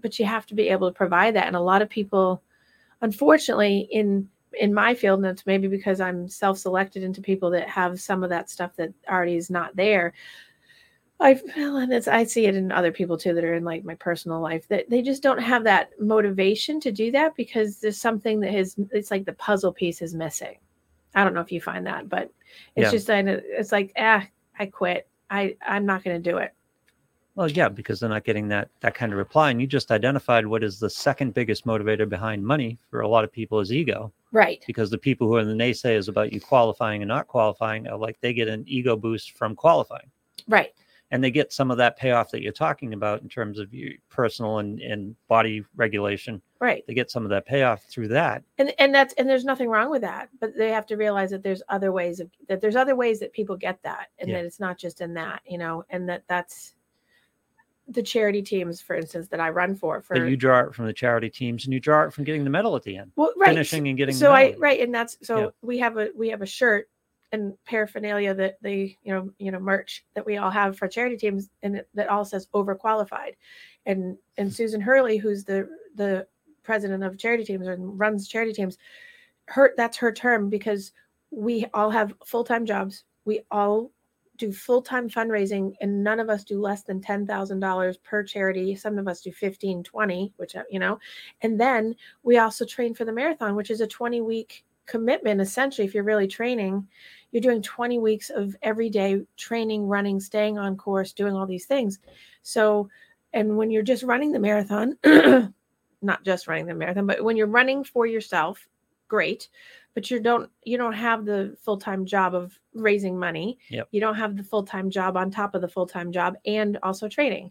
but 0.03 0.19
you 0.19 0.25
have 0.25 0.47
to 0.47 0.55
be 0.55 0.69
able 0.69 0.91
to 0.91 0.97
provide 0.97 1.37
that 1.37 1.47
and 1.47 1.57
a 1.57 1.61
lot 1.61 1.83
of 1.83 1.89
people 1.89 2.43
unfortunately 3.03 3.89
in 3.91 4.29
in 4.55 4.75
my 4.75 4.95
field 4.95 5.21
and 5.21 5.29
it's 5.29 5.47
maybe 5.47 5.69
because 5.69 6.01
i'm 6.01 6.29
self-selected 6.29 7.03
into 7.03 7.21
people 7.21 7.51
that 7.51 7.69
have 7.69 8.01
some 8.01 8.25
of 8.25 8.31
that 8.31 8.51
stuff 8.51 8.75
that 8.77 8.93
already 9.09 9.37
is 9.37 9.51
not 9.51 9.75
there 9.77 10.13
i 11.21 11.35
feel 11.35 11.77
and 11.77 11.93
it's 11.93 12.09
i 12.09 12.25
see 12.25 12.47
it 12.47 12.55
in 12.57 12.73
other 12.73 12.91
people 12.93 13.16
too 13.16 13.35
that 13.35 13.45
are 13.45 13.55
in 13.55 13.64
like 13.64 13.85
my 13.85 13.95
personal 13.95 14.41
life 14.41 14.66
that 14.68 14.89
they 14.91 15.03
just 15.03 15.23
don't 15.23 15.41
have 15.43 15.64
that 15.64 15.91
motivation 16.01 16.81
to 16.81 16.91
do 16.91 17.11
that 17.11 17.35
because 17.37 17.79
there's 17.79 18.01
something 18.01 18.41
that 18.41 18.55
is 18.55 18.77
it's 18.93 19.11
like 19.11 19.25
the 19.25 19.33
puzzle 19.35 19.73
piece 19.73 20.01
is 20.03 20.14
missing 20.14 20.57
i 21.14 21.23
don't 21.23 21.35
know 21.35 21.41
if 21.41 21.53
you 21.53 21.61
find 21.61 21.87
that 21.87 22.09
but 22.09 22.31
it's 22.77 22.85
Yeah. 22.87 22.91
just 22.91 23.09
it's 23.11 23.73
like 23.73 23.93
ah 23.99 24.27
i 24.59 24.66
quit 24.66 25.07
i 25.31 25.57
i'm 25.66 25.87
not 25.87 26.03
going 26.05 26.21
to 26.23 26.31
do 26.31 26.39
it 26.39 26.53
Well, 27.37 27.49
yeah, 27.51 27.68
because 27.68 28.01
they're 28.01 28.09
not 28.16 28.25
getting 28.25 28.49
that 28.49 28.68
that 28.81 28.95
kind 28.95 29.12
of 29.12 29.18
reply. 29.18 29.51
And 29.51 29.61
you 29.61 29.66
just 29.66 29.91
identified 29.93 30.45
what 30.47 30.64
is 30.64 30.79
the 30.81 30.91
second 30.91 31.33
biggest 31.33 31.64
motivator 31.64 32.07
behind 32.09 32.45
money 32.45 32.77
for 32.91 33.01
a 33.03 33.09
lot 33.09 33.25
of 33.25 33.31
people 33.33 33.61
is 33.61 33.73
ego. 33.73 34.12
right 34.33 34.62
Because 34.66 34.91
the 34.91 34.99
people 34.99 35.27
who 35.29 35.37
are 35.37 35.45
the 35.45 35.55
naysayers 35.55 36.09
about 36.09 36.33
you 36.33 36.41
qualifying 36.41 37.03
and 37.03 37.09
not 37.09 37.29
qualifying 37.29 37.87
are 37.89 37.97
like 37.97 38.18
they 38.21 38.33
get 38.35 38.49
an 38.49 38.64
ego 38.66 38.97
boost 38.97 39.39
from 39.39 39.55
qualifying. 39.55 40.11
right 40.49 40.73
And 41.13 41.25
they 41.25 41.31
get 41.33 41.53
some 41.53 41.73
of 41.73 41.77
that 41.79 41.97
payoff 41.97 42.31
that 42.31 42.41
you're 42.41 42.53
talking 42.53 42.93
about 42.95 43.21
in 43.23 43.29
terms 43.29 43.59
of 43.59 43.75
your 43.75 43.95
personal 44.11 44.59
and, 44.59 44.81
and 44.81 45.17
body 45.27 45.65
regulation. 45.75 46.41
right 46.61 46.85
They 46.87 46.95
get 46.95 47.11
some 47.11 47.25
of 47.25 47.31
that 47.31 47.47
payoff 47.47 47.83
through 47.85 48.09
that. 48.09 48.45
and 48.59 48.73
and 48.79 48.95
that's 48.95 49.13
and 49.15 49.29
there's 49.29 49.45
nothing 49.45 49.69
wrong 49.69 49.91
with 49.91 50.03
that 50.03 50.29
but 50.41 50.57
they 50.57 50.71
have 50.71 50.87
to 50.87 50.97
realize 50.97 51.31
that 51.31 51.43
there's 51.43 51.63
other 51.69 51.91
ways 51.91 52.21
of 52.21 52.31
that 52.49 52.61
there's 52.61 52.77
other 52.77 52.95
ways 52.95 53.19
that 53.21 53.33
people 53.33 53.57
get 53.57 53.83
that 53.83 54.09
and 54.19 54.29
Yeah. 54.29 54.37
that 54.37 54.45
it's 54.45 54.61
not 54.61 54.79
just 54.79 55.01
in 55.01 55.15
that 55.15 55.43
you 55.47 55.59
know 55.59 55.85
and 55.91 56.09
that 56.09 56.23
that's 56.29 56.75
the 57.89 58.03
charity 58.03 58.41
teams 58.43 58.81
for 58.81 58.95
instance 58.95 59.27
that 59.29 59.41
i 59.41 59.49
run 59.51 59.75
for 59.75 60.01
for 60.01 60.15
But 60.17 60.29
you 60.29 60.37
draw 60.37 60.61
it 60.61 60.75
from 60.75 60.87
the 60.87 60.93
charity 60.93 61.29
teams 61.31 61.65
and 61.65 61.73
you 61.75 61.81
draw 61.81 62.05
it 62.05 62.13
from 62.13 62.23
getting 62.25 62.45
the 62.45 62.51
medal 62.51 62.77
at 62.77 62.83
the 62.85 62.97
end, 62.97 63.11
well, 63.17 63.33
right 63.37 63.49
finishing 63.49 63.89
and 63.89 63.97
getting 63.97 64.15
so 64.15 64.27
the 64.29 64.33
i 64.35 64.55
right 64.59 64.81
and 64.81 64.95
that's 64.95 65.17
so 65.23 65.39
Yeah. 65.39 65.47
we 65.63 65.79
have 65.79 65.97
a 65.97 66.11
we 66.15 66.29
have 66.29 66.43
a 66.43 66.47
shirt 66.47 66.89
and 67.33 67.55
paraphernalia 67.64 68.35
that 68.35 68.57
they 68.61 68.97
you 69.03 69.14
know 69.14 69.31
you 69.39 69.51
know 69.51 69.61
merch 69.61 70.05
that 70.14 70.26
we 70.26 70.37
all 70.37 70.51
have 70.51 70.76
for 70.76 70.89
charity 70.89 71.16
teams 71.16 71.51
and 71.62 71.76
it, 71.76 71.89
that 71.95 72.09
all 72.09 72.24
says 72.24 72.49
overqualified. 72.55 73.35
And 73.87 74.16
and 74.37 74.53
susan 74.53 74.81
hurley 74.81 75.16
who's 75.16 75.45
the 75.45 75.68
the 75.95 76.26
president 76.62 77.03
of 77.03 77.18
charity 77.18 77.45
teams 77.45 77.66
and 77.66 77.99
runs 77.99 78.28
charity 78.28 78.53
teams 78.53 78.78
her 79.47 79.74
that's 79.76 79.97
her 79.97 80.12
term 80.12 80.49
because 80.49 80.93
we 81.31 81.66
all 81.74 81.91
have 81.91 82.14
full-time 82.24 82.66
jobs. 82.66 83.05
We 83.24 83.43
all 83.51 83.91
do 84.37 84.53
full-time 84.53 85.09
fundraising 85.09 85.74
and 85.81 86.03
none 86.03 86.18
of 86.18 86.31
us 86.31 86.45
do 86.45 86.61
less 86.61 86.83
than 86.83 87.01
$10,000 87.01 88.03
per 88.03 88.22
charity. 88.22 88.74
Some 88.74 88.99
of 88.99 89.07
us 89.07 89.20
do 89.20 89.31
15 89.33 89.83
20 89.83 90.33
which 90.37 90.57
uh, 90.57 90.62
you 90.70 90.78
know. 90.78 90.99
And 91.43 91.61
then 91.61 91.95
we 92.22 92.39
also 92.39 92.64
train 92.64 92.95
for 92.95 93.05
the 93.05 93.12
marathon 93.12 93.55
which 93.55 93.70
is 93.70 93.81
a 93.81 93.87
20 93.87 94.22
week 94.22 94.64
commitment 94.87 95.41
essentially 95.41 95.87
if 95.87 95.95
you're 95.95 96.03
really 96.03 96.26
training 96.26 96.87
you're 97.33 97.41
doing 97.41 97.62
20 97.62 97.99
weeks 97.99 98.31
of 98.31 98.57
everyday 98.62 99.22
training 99.37 99.87
running 99.87 100.20
staying 100.20 100.59
on 100.59 100.76
course 100.76 101.12
doing 101.12 101.35
all 101.35 101.47
these 101.47 101.66
things. 101.66 101.99
So 102.43 102.89
and 103.33 103.57
when 103.57 103.70
you're 103.70 103.83
just 103.83 104.03
running 104.03 104.33
the 104.33 104.39
marathon 104.39 104.97
not 106.03 106.24
just 106.24 106.49
running 106.49 106.66
the 106.66 106.74
marathon 106.74 107.07
but 107.07 107.22
when 107.22 107.37
you're 107.37 107.47
running 107.47 107.85
for 107.85 108.07
yourself 108.07 108.66
great. 109.11 109.49
But 109.93 110.11
you 110.11 110.20
don't 110.20 110.49
you 110.64 110.78
don't 110.78 110.95
have 110.95 111.26
the 111.26 111.57
full-time 111.61 112.07
job 112.07 112.35
of 112.35 112.59
raising 112.72 113.18
money. 113.18 113.59
Yep. 113.68 113.89
you 113.91 114.01
don't 114.01 114.14
have 114.14 114.37
the 114.37 114.45
full-time 114.45 114.89
job 114.89 115.16
on 115.16 115.31
top 115.31 115.55
of 115.55 115.61
the 115.61 115.68
full-time 115.68 116.12
job 116.12 116.37
and 116.47 116.78
also 116.83 117.09
training. 117.09 117.51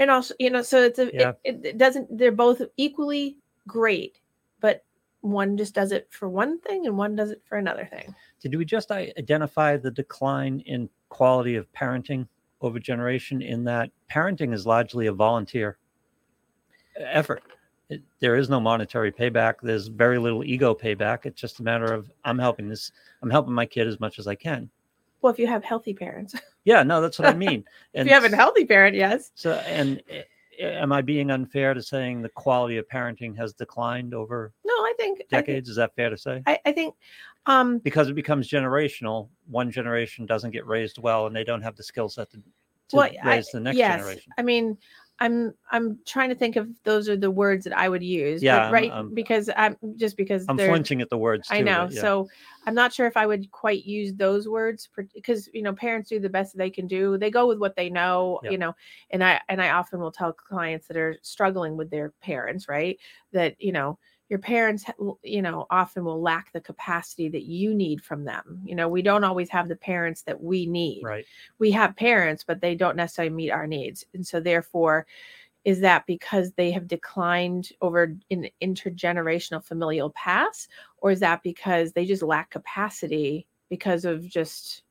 And 0.00 0.10
also 0.10 0.34
you 0.38 0.50
know 0.50 0.60
so 0.60 0.82
it's 0.82 0.98
a 0.98 1.10
Yeah. 1.14 1.32
it, 1.44 1.60
it, 1.64 1.78
doesn't 1.78 2.18
they're 2.18 2.32
both 2.32 2.60
equally 2.76 3.38
great 3.66 4.18
one 5.24 5.56
just 5.56 5.74
does 5.74 5.90
it 5.90 6.06
for 6.10 6.28
one 6.28 6.60
thing 6.60 6.86
and 6.86 6.96
one 6.98 7.16
does 7.16 7.30
it 7.30 7.40
for 7.48 7.56
another 7.56 7.86
thing 7.86 8.14
Did 8.40 8.54
we 8.54 8.64
just 8.64 8.90
identify 8.90 9.76
the 9.78 9.90
decline 9.90 10.60
in 10.66 10.88
quality 11.08 11.56
of 11.56 11.70
parenting 11.72 12.28
over 12.60 12.78
generation 12.78 13.40
in 13.40 13.64
that 13.64 13.90
parenting 14.10 14.52
is 14.52 14.66
largely 14.66 15.06
a 15.06 15.12
volunteer 15.12 15.78
effort? 16.98 17.42
It, 17.88 18.02
there 18.20 18.36
is 18.36 18.48
no 18.50 18.60
monetary 18.60 19.12
payback. 19.12 19.54
There's 19.62 19.88
very 19.88 20.18
little 20.18 20.44
ego 20.44 20.74
payback. 20.74 21.24
It's 21.26 21.40
just 21.40 21.60
a 21.60 21.62
matter 21.62 21.92
of 21.92 22.10
I'm 22.24 22.38
helping 22.38 22.68
this. 22.68 22.92
I'm 23.22 23.30
helping 23.30 23.52
my 23.54 23.66
kid 23.66 23.86
as 23.86 24.00
much 24.00 24.18
as 24.18 24.26
I 24.26 24.34
can. 24.34 24.68
well 25.22 25.32
if 25.32 25.38
you 25.38 25.46
have 25.46 25.64
healthy 25.64 25.94
parents 25.94 26.34
Yeah, 26.64 26.82
no, 26.82 27.00
that's 27.00 27.18
what 27.18 27.28
I 27.28 27.34
mean. 27.34 27.64
if 27.94 28.06
you 28.06 28.12
have 28.12 28.24
a 28.30 28.36
healthy 28.36 28.64
parent 28.66 28.94
yes 28.94 29.32
So, 29.34 29.52
and 29.66 30.02
eh, 30.10 30.22
am 30.60 30.92
I 30.92 31.02
being 31.02 31.30
unfair 31.30 31.74
to 31.74 31.82
saying 31.82 32.22
the 32.22 32.28
quality 32.30 32.76
of 32.76 32.88
parenting 32.88 33.36
has 33.36 33.52
declined 33.54 34.14
over 34.14 34.52
no 34.64 34.72
i 34.74 34.92
think 34.98 35.18
I 35.18 35.18
think, 35.18 35.30
decades? 35.30 35.68
Is 35.68 35.76
that 35.76 35.94
fair 35.94 36.10
to 36.10 36.16
say? 36.16 36.42
I, 36.46 36.58
I 36.64 36.72
think 36.72 36.94
um 37.46 37.78
Because 37.78 38.08
it 38.08 38.14
becomes 38.14 38.48
generational. 38.48 39.28
One 39.50 39.70
generation 39.70 40.26
doesn't 40.26 40.50
get 40.50 40.66
raised 40.66 40.98
well, 40.98 41.26
and 41.26 41.34
they 41.36 41.44
don't 41.44 41.62
have 41.62 41.76
the 41.76 41.82
skill 41.82 42.08
set 42.08 42.30
to, 42.30 42.36
to 42.38 42.96
well, 42.96 43.10
I- 43.22 43.36
raise 43.36 43.48
the 43.52 43.60
next 43.60 43.78
yes. 43.78 43.98
generation. 44.00 44.32
I 44.38 44.42
mean, 44.42 44.78
I'm 45.20 45.54
I'm 45.70 45.98
trying 46.04 46.28
to 46.30 46.34
think 46.34 46.56
of 46.56 46.68
those 46.82 47.08
are 47.08 47.16
the 47.16 47.30
words 47.30 47.62
that 47.64 47.76
I 47.76 47.88
would 47.88 48.02
use. 48.02 48.42
Yeah, 48.42 48.64
I'm- 48.64 48.72
right. 48.72 48.90
I'm- 48.90 49.14
because 49.14 49.48
I'm 49.56 49.76
just 49.94 50.16
because 50.16 50.44
I'm 50.48 50.58
flinching 50.58 51.00
at 51.00 51.08
the 51.08 51.18
words. 51.18 51.48
Too, 51.48 51.54
I 51.54 51.60
know. 51.60 51.88
yeah. 51.90 52.00
So 52.00 52.28
I'm 52.66 52.74
not 52.74 52.92
sure 52.92 53.06
if 53.06 53.16
I 53.16 53.24
would 53.24 53.48
quite 53.52 53.84
use 53.84 54.12
those 54.14 54.48
words 54.48 54.88
because 55.14 55.48
you 55.54 55.62
know 55.62 55.72
parents 55.72 56.08
do 56.08 56.18
the 56.18 56.28
best 56.28 56.56
they 56.58 56.70
can 56.70 56.86
do. 56.88 57.16
They 57.16 57.30
go 57.30 57.46
with 57.46 57.58
what 57.58 57.76
they 57.76 57.90
know, 57.90 58.40
Yep. 58.42 58.52
you 58.52 58.58
know. 58.58 58.74
And 59.10 59.22
I 59.22 59.40
and 59.48 59.62
I 59.62 59.70
often 59.70 60.00
will 60.00 60.12
tell 60.12 60.32
clients 60.32 60.88
that 60.88 60.96
are 60.96 61.16
struggling 61.22 61.76
with 61.76 61.90
their 61.90 62.10
parents, 62.20 62.68
right? 62.68 62.98
That 63.32 63.54
you 63.62 63.70
know 63.72 63.98
your 64.28 64.38
parents, 64.38 64.84
you 65.22 65.42
know, 65.42 65.66
often 65.70 66.04
will 66.04 66.20
lack 66.20 66.52
the 66.52 66.60
capacity 66.60 67.28
that 67.28 67.44
you 67.44 67.74
need 67.74 68.02
from 68.02 68.24
them. 68.24 68.60
You 68.64 68.74
know, 68.74 68.88
we 68.88 69.02
don't 69.02 69.24
always 69.24 69.50
have 69.50 69.68
the 69.68 69.76
parents 69.76 70.22
that 70.22 70.42
we 70.42 70.66
need 70.66 71.02
right. 71.04 71.26
we 71.58 71.70
have 71.72 71.96
parents, 71.96 72.44
but 72.46 72.60
they 72.60 72.74
don't 72.74 72.96
necessarily 72.96 73.34
meet 73.34 73.50
our 73.50 73.66
needs. 73.66 74.04
And 74.14 74.26
so, 74.26 74.40
therefore, 74.40 75.06
is 75.64 75.80
that 75.80 76.06
because 76.06 76.52
they 76.52 76.70
have 76.72 76.88
declined 76.88 77.70
over 77.80 78.14
an 78.30 78.48
intergenerational 78.62 79.64
familial 79.64 80.10
past, 80.10 80.68
or 80.98 81.10
is 81.10 81.20
that 81.20 81.42
because 81.42 81.92
they 81.92 82.04
just 82.04 82.22
lack 82.22 82.50
capacity 82.50 83.46
because 83.68 84.04
of 84.04 84.28
just 84.28 84.82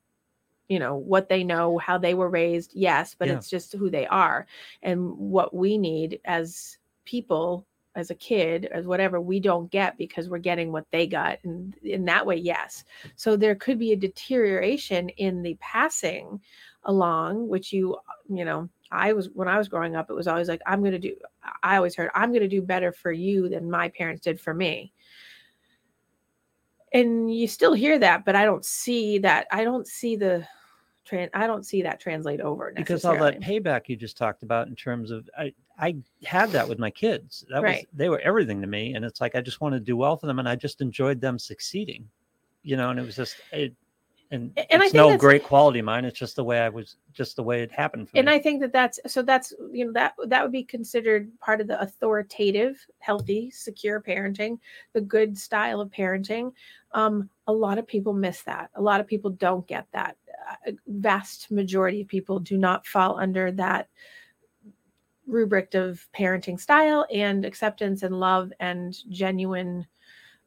you 0.68 0.78
know 0.78 0.96
what 0.96 1.28
they 1.28 1.44
know 1.44 1.78
how 1.78 1.98
they 1.98 2.14
were 2.14 2.30
raised 2.30 2.72
yes 2.74 3.14
but 3.18 3.28
Yeah. 3.28 3.34
it's 3.34 3.50
just 3.50 3.72
who 3.74 3.90
they 3.90 4.06
are 4.06 4.46
and 4.82 5.12
what 5.18 5.54
we 5.54 5.76
need 5.76 6.20
as 6.24 6.78
people 7.04 7.66
as 7.96 8.10
a 8.10 8.14
kid 8.14 8.66
as 8.66 8.86
whatever 8.86 9.20
we 9.20 9.38
don't 9.40 9.70
get 9.70 9.96
because 9.96 10.28
we're 10.28 10.38
getting 10.38 10.72
what 10.72 10.86
they 10.90 11.06
got 11.06 11.38
and 11.44 11.74
in 11.82 12.04
that 12.04 12.26
way 12.26 12.36
yes. 12.36 12.84
So 13.16 13.36
there 13.36 13.54
could 13.54 13.78
be 13.78 13.92
a 13.92 13.96
deterioration 13.96 15.08
in 15.10 15.42
the 15.42 15.56
passing 15.60 16.40
along 16.84 17.48
which 17.48 17.72
you 17.72 17.96
you 18.28 18.44
know 18.44 18.68
i 18.90 19.12
was 19.12 19.30
when 19.32 19.48
i 19.48 19.56
was 19.56 19.68
growing 19.68 19.96
up 19.96 20.10
it 20.10 20.14
was 20.14 20.28
always 20.28 20.48
like 20.48 20.60
i'm 20.66 20.80
going 20.80 20.92
to 20.92 20.98
do 20.98 21.14
i 21.62 21.76
always 21.76 21.94
heard 21.94 22.10
i'm 22.14 22.30
going 22.30 22.42
to 22.42 22.48
do 22.48 22.60
better 22.60 22.92
for 22.92 23.10
you 23.10 23.48
than 23.48 23.70
my 23.70 23.88
parents 23.88 24.22
did 24.22 24.40
for 24.40 24.54
me. 24.54 24.92
And 26.92 27.34
you 27.34 27.48
still 27.48 27.72
hear 27.72 27.98
that 27.98 28.24
but 28.24 28.36
i 28.36 28.44
don't 28.44 28.64
see 28.64 29.18
that 29.18 29.46
i 29.50 29.64
don't 29.64 29.86
see 29.86 30.14
the 30.16 30.46
tran 31.08 31.28
i 31.34 31.46
don't 31.46 31.66
see 31.66 31.82
that 31.82 32.00
translate 32.00 32.40
over 32.40 32.72
Because 32.74 33.04
all 33.04 33.16
that 33.18 33.40
payback 33.40 33.88
you 33.88 33.96
just 33.96 34.16
talked 34.16 34.42
about 34.42 34.68
in 34.68 34.76
terms 34.76 35.10
of 35.10 35.28
I 35.38 35.52
I 35.78 35.96
had 36.24 36.50
that 36.50 36.68
with 36.68 36.78
my 36.78 36.90
kids. 36.90 37.44
That 37.50 37.62
was 37.62 37.84
they 37.92 38.08
were 38.08 38.20
everything 38.20 38.60
to 38.60 38.66
me, 38.66 38.94
and 38.94 39.04
it's 39.04 39.20
like 39.20 39.34
I 39.34 39.40
just 39.40 39.60
wanted 39.60 39.80
to 39.80 39.84
do 39.84 39.96
well 39.96 40.16
for 40.16 40.26
them, 40.26 40.38
and 40.38 40.48
I 40.48 40.56
just 40.56 40.80
enjoyed 40.80 41.20
them 41.20 41.38
succeeding. 41.38 42.08
You 42.62 42.76
know, 42.76 42.90
and 42.90 42.98
it 42.98 43.04
was 43.04 43.16
just 43.16 43.36
it. 43.52 43.74
And, 44.30 44.50
and 44.70 44.82
it's 44.82 44.94
no 44.94 45.16
great 45.16 45.44
quality 45.44 45.78
of 45.78 45.84
mine. 45.84 46.04
It's 46.04 46.18
just 46.18 46.34
the 46.34 46.42
way 46.42 46.58
I 46.58 46.68
was, 46.68 46.96
just 47.12 47.36
the 47.36 47.42
way 47.42 47.62
it 47.62 47.70
happened 47.70 48.08
for 48.08 48.16
and 48.16 48.26
me. 48.26 48.32
i 48.32 48.38
think 48.38 48.60
that 48.62 48.72
that's 48.72 48.98
so 49.06 49.22
that's 49.22 49.52
you 49.70 49.84
know 49.84 49.92
that 49.92 50.14
that 50.26 50.42
would 50.42 50.50
be 50.50 50.64
considered 50.64 51.30
part 51.38 51.60
of 51.60 51.68
the 51.68 51.80
authoritative 51.80 52.84
healthy 52.98 53.50
secure 53.50 54.00
parenting 54.00 54.58
the 54.92 55.00
good 55.00 55.38
style 55.38 55.80
of 55.80 55.88
parenting 55.90 56.52
um 56.92 57.28
a 57.46 57.52
lot 57.52 57.78
of 57.78 57.86
people 57.86 58.12
miss 58.12 58.42
that. 58.42 58.70
A 58.74 58.82
lot 58.82 59.00
of 59.00 59.06
people 59.06 59.30
don't 59.30 59.66
get 59.66 59.86
that. 59.92 60.16
A 60.66 60.72
vast 60.86 61.50
majority 61.50 62.00
of 62.02 62.08
people 62.08 62.38
do 62.38 62.56
not 62.58 62.86
fall 62.86 63.18
under 63.18 63.52
that 63.52 63.88
rubric 65.26 65.74
of 65.74 66.06
parenting 66.16 66.60
style 66.60 67.06
and 67.12 67.44
acceptance 67.44 68.02
and 68.02 68.20
love 68.20 68.52
and 68.60 68.96
genuine 69.10 69.86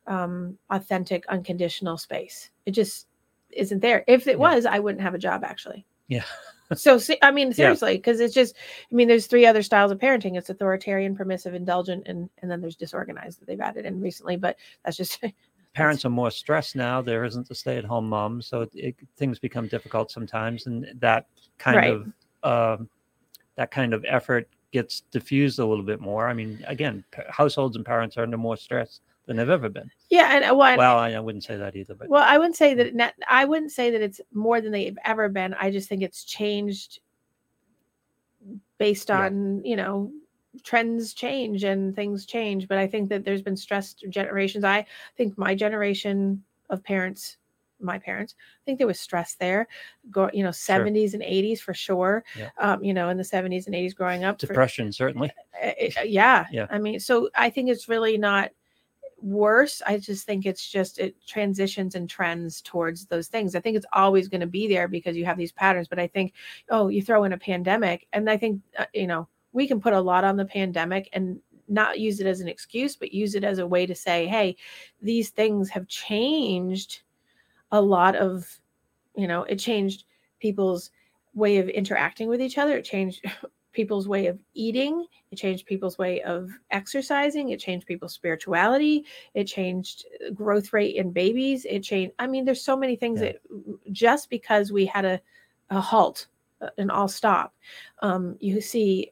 um 0.05 0.57
authentic 0.69 1.25
unconditional 1.27 1.97
space. 1.97 2.51
It 2.65 2.71
just 2.71 3.07
isn't 3.51 3.81
there. 3.81 4.03
If 4.07 4.27
it 4.27 4.31
Yeah. 4.31 4.35
was 4.37 4.65
i 4.65 4.79
wouldn't 4.79 5.01
have 5.01 5.15
a 5.15 5.19
job 5.19 5.43
actually. 5.43 5.85
Yeah. 6.07 6.23
so 6.75 6.99
i 7.21 7.31
mean 7.31 7.53
seriously 7.53 7.95
because 7.97 8.19
it's 8.19 8.33
just 8.33 8.55
i 8.91 8.95
mean 8.95 9.07
there's 9.07 9.25
three 9.27 9.45
other 9.45 9.63
styles 9.63 9.91
of 9.91 9.97
parenting. 9.99 10.37
It's 10.37 10.49
authoritarian 10.49 11.15
permissive 11.15 11.53
indulgent 11.55 12.07
and 12.07 12.29
and 12.41 12.51
then 12.51 12.61
there's 12.61 12.75
disorganized 12.75 13.39
that 13.41 13.47
they've 13.47 13.59
added 13.59 13.85
in 13.85 13.99
recently 14.01 14.37
but 14.37 14.57
that's 14.85 14.97
just 14.97 15.23
Parents 15.77 16.03
are 16.05 16.09
more 16.09 16.31
stressed 16.31 16.75
now. 16.75 17.01
There 17.03 17.23
isn't 17.23 17.47
the 17.47 17.53
stay-at-home 17.53 18.09
mom, 18.09 18.41
so 18.41 18.61
it, 18.61 18.71
it, 18.73 18.95
things 19.15 19.37
become 19.37 19.67
difficult 19.67 20.09
sometimes, 20.09 20.65
and 20.65 20.87
that 20.99 21.27
kind 21.59 21.77
Right. 21.77 21.93
of 21.93 22.79
um, 22.81 22.89
that 23.57 23.69
kind 23.69 23.93
of 23.93 24.03
effort 24.07 24.49
gets 24.71 25.01
diffused 25.11 25.59
a 25.59 25.65
little 25.65 25.83
bit 25.85 26.01
more. 26.01 26.27
I 26.27 26.33
mean, 26.33 26.63
again, 26.67 27.03
p- 27.11 27.21
households 27.29 27.75
and 27.75 27.85
parents 27.85 28.17
are 28.17 28.23
under 28.23 28.37
more 28.37 28.57
stress 28.57 29.01
than 29.27 29.37
they've 29.37 29.49
ever 29.49 29.69
been. 29.69 29.89
yeah 30.09 30.35
and 30.35 30.43
uh, 30.45 30.55
well, 30.55 30.75
Well, 30.77 30.97
I, 30.97 31.11
I 31.11 31.19
wouldn't 31.19 31.43
say 31.43 31.57
that 31.57 31.75
either, 31.75 31.93
but 31.95 32.07
well 32.09 32.23
i 32.23 32.37
wouldn't 32.37 32.55
say 32.55 32.73
that 32.73 32.95
net, 32.95 33.13
i 33.29 33.43
wouldn't 33.45 33.71
say 33.73 33.91
that 33.91 34.01
it's 34.01 34.21
more 34.33 34.61
than 34.61 34.71
they've 34.71 34.97
ever 35.03 35.27
been 35.27 35.53
i 35.55 35.69
just 35.69 35.89
think 35.89 36.01
it's 36.01 36.23
changed 36.23 37.01
based 38.77 39.09
Yeah. 39.09 39.25
on 39.25 39.65
you 39.65 39.75
know 39.75 40.11
trends 40.63 41.13
change 41.13 41.63
and 41.63 41.95
things 41.95 42.25
change 42.25 42.67
but 42.67 42.77
i 42.77 42.87
think 42.87 43.09
that 43.09 43.23
there's 43.25 43.41
been 43.41 43.57
stressed 43.57 44.03
generations 44.09 44.63
i 44.63 44.85
think 45.15 45.37
my 45.37 45.53
generation 45.55 46.43
of 46.69 46.83
parents 46.83 47.37
my 47.79 47.97
parents 47.99 48.35
i 48.39 48.61
think 48.65 48.77
there 48.77 48.87
was 48.87 48.99
stress 48.99 49.35
there 49.35 49.67
go 50.09 50.29
you 50.33 50.43
know 50.43 50.49
70s 50.49 51.13
and 51.13 51.23
80s 51.23 51.59
for 51.61 51.73
sure 51.73 52.23
Yeah. 52.35 52.49
um 52.59 52.83
you 52.83 52.93
know 52.93 53.09
in 53.09 53.17
the 53.17 53.23
70s 53.23 53.67
and 53.67 53.75
80s 53.75 53.93
growing 53.95 54.23
up 54.23 54.39
for- 54.39 54.47
depression 54.47 54.91
certainly. 54.91 55.31
uh, 55.63 55.67
uh, 55.67 56.01
yeah 56.03 56.45
Yeah. 56.51 56.67
i 56.71 56.79
mean 56.79 56.99
so 56.99 57.29
i 57.35 57.49
think 57.49 57.69
it's 57.69 57.87
really 57.87 58.17
not 58.17 58.49
worse 59.19 59.81
i 59.87 59.97
just 59.97 60.25
think 60.27 60.45
it's 60.45 60.69
just 60.69 60.99
it 60.99 61.15
transitions 61.25 61.95
and 61.95 62.07
trends 62.09 62.61
towards 62.61 63.05
those 63.07 63.27
things 63.27 63.55
i 63.55 63.59
think 63.59 63.75
it's 63.75 63.85
always 63.93 64.27
going 64.27 64.41
to 64.41 64.47
be 64.47 64.67
there 64.67 64.87
because 64.87 65.15
you 65.17 65.25
have 65.25 65.37
these 65.37 65.51
patterns 65.51 65.87
but 65.87 65.97
i 65.99 66.05
think 66.05 66.33
oh 66.69 66.87
you 66.87 67.01
throw 67.01 67.23
in 67.23 67.33
a 67.33 67.37
pandemic 67.37 68.07
and 68.13 68.29
i 68.29 68.37
think 68.37 68.61
uh, 68.77 68.85
you 68.93 69.07
know 69.07 69.27
we 69.57 69.67
can 69.67 69.81
put 69.81 69.93
a 69.93 69.99
lot 69.99 70.23
on 70.23 70.37
the 70.37 70.45
pandemic 70.45 71.09
and 71.13 71.39
not 71.67 71.99
use 71.99 72.19
it 72.21 72.27
as 72.27 72.39
an 72.39 72.47
excuse 72.47 72.95
but 72.95 73.11
use 73.11 73.35
it 73.35 73.43
as 73.43 73.59
a 73.59 73.67
way 73.67 73.85
to 73.85 73.95
say 73.95 74.25
hey 74.27 74.55
these 75.01 75.29
things 75.31 75.69
have 75.69 75.87
changed 75.87 77.01
a 77.71 77.81
lot 77.81 78.15
of 78.15 78.59
you 79.15 79.27
know 79.27 79.43
it 79.43 79.57
changed 79.57 80.05
people's 80.39 80.91
way 81.33 81.57
of 81.57 81.69
interacting 81.69 82.27
with 82.27 82.41
each 82.41 82.57
other. 82.57 82.77
It 82.77 82.85
changed 82.85 83.23
people's 83.71 84.07
way 84.07 84.25
of 84.25 84.39
eating. 84.55 85.05
It 85.31 85.35
changed 85.35 85.67
people's 85.67 85.97
way 85.99 86.21
of 86.23 86.49
exercising. 86.71 87.49
It 87.49 87.59
changed 87.59 87.85
people's 87.85 88.13
spirituality. 88.13 89.05
It 89.35 89.43
changed 89.45 90.05
uh, 90.25 90.31
growth 90.31 90.73
rate 90.73 90.95
in 90.95 91.11
babies. 91.11 91.65
It 91.65 91.81
changed 91.83 92.13
i 92.19 92.25
mean 92.27 92.43
there's 92.45 92.63
so 92.63 92.75
many 92.77 92.95
things 92.95 93.21
Yeah. 93.21 93.33
that 93.33 93.37
just 93.91 94.29
because 94.29 94.71
we 94.71 94.85
had 94.85 95.05
a, 95.05 95.21
a 95.69 95.79
halt 95.79 96.27
uh, 96.61 96.69
an 96.79 96.89
all 96.89 97.07
stop 97.07 97.53
um, 98.01 98.35
you 98.39 98.61
see 98.61 99.11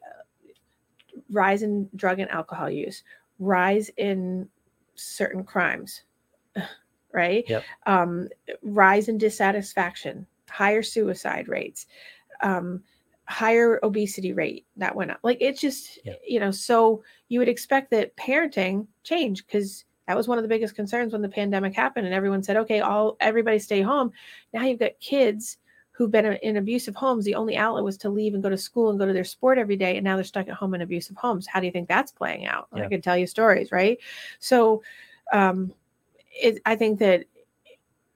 rise 1.31 1.61
in 1.61 1.89
drug 1.95 2.19
and 2.19 2.29
alcohol 2.31 2.69
use 2.69 3.03
rise 3.39 3.89
in 3.97 4.47
certain 4.95 5.43
crimes 5.43 6.03
right 7.13 7.45
Yep. 7.47 7.63
um, 7.85 8.27
rise 8.61 9.07
in 9.07 9.17
dissatisfaction 9.17 10.25
higher 10.49 10.83
suicide 10.83 11.47
rates 11.47 11.87
um, 12.41 12.81
higher 13.27 13.79
obesity 13.83 14.33
rate 14.33 14.65
that 14.77 14.95
went 14.95 15.11
up 15.11 15.19
like 15.23 15.37
it's 15.41 15.59
just 15.59 15.99
Yeah. 16.05 16.13
you 16.27 16.39
know 16.39 16.51
so 16.51 17.03
you 17.29 17.39
would 17.39 17.49
expect 17.49 17.89
that 17.91 18.15
parenting 18.17 18.87
changed 19.03 19.47
because 19.47 19.85
that 20.07 20.15
was 20.15 20.27
one 20.27 20.37
of 20.37 20.43
the 20.43 20.47
biggest 20.47 20.75
concerns 20.75 21.11
when 21.13 21.23
the 21.23 21.29
pandemic 21.29 21.73
happened 21.73 22.05
and 22.05 22.13
everyone 22.13 22.43
said 22.43 22.57
okay 22.57 22.81
all 22.81 23.17
everybody 23.19 23.57
stay 23.57 23.81
home 23.81 24.11
now 24.53 24.61
you've 24.63 24.79
got 24.79 24.99
kids 24.99 25.57
who've 25.95 26.11
been 26.11 26.25
in 26.25 26.57
abusive 26.57 26.95
homes 26.95 27.23
the 27.25 27.35
only 27.35 27.55
outlet 27.55 27.83
was 27.83 27.97
to 27.97 28.09
leave 28.09 28.33
and 28.33 28.43
go 28.43 28.49
to 28.49 28.57
school 28.57 28.89
and 28.89 28.99
go 28.99 29.05
to 29.05 29.13
their 29.13 29.23
sport 29.23 29.57
every 29.57 29.77
day 29.77 29.95
and 29.95 30.03
now 30.03 30.15
they're 30.15 30.23
stuck 30.23 30.47
at 30.47 30.53
home 30.55 30.73
in 30.73 30.81
abusive 30.81 31.15
homes 31.15 31.47
how 31.47 31.59
do 31.59 31.65
you 31.65 31.71
think 31.71 31.87
that's 31.87 32.11
playing 32.11 32.45
out 32.45 32.67
i 32.73 32.79
Yeah. 32.79 32.89
could 32.89 33.03
tell 33.03 33.17
you 33.17 33.27
stories 33.27 33.71
right 33.71 33.97
so 34.39 34.83
um 35.31 35.73
it, 36.31 36.61
i 36.65 36.75
think 36.75 36.99
that 36.99 37.25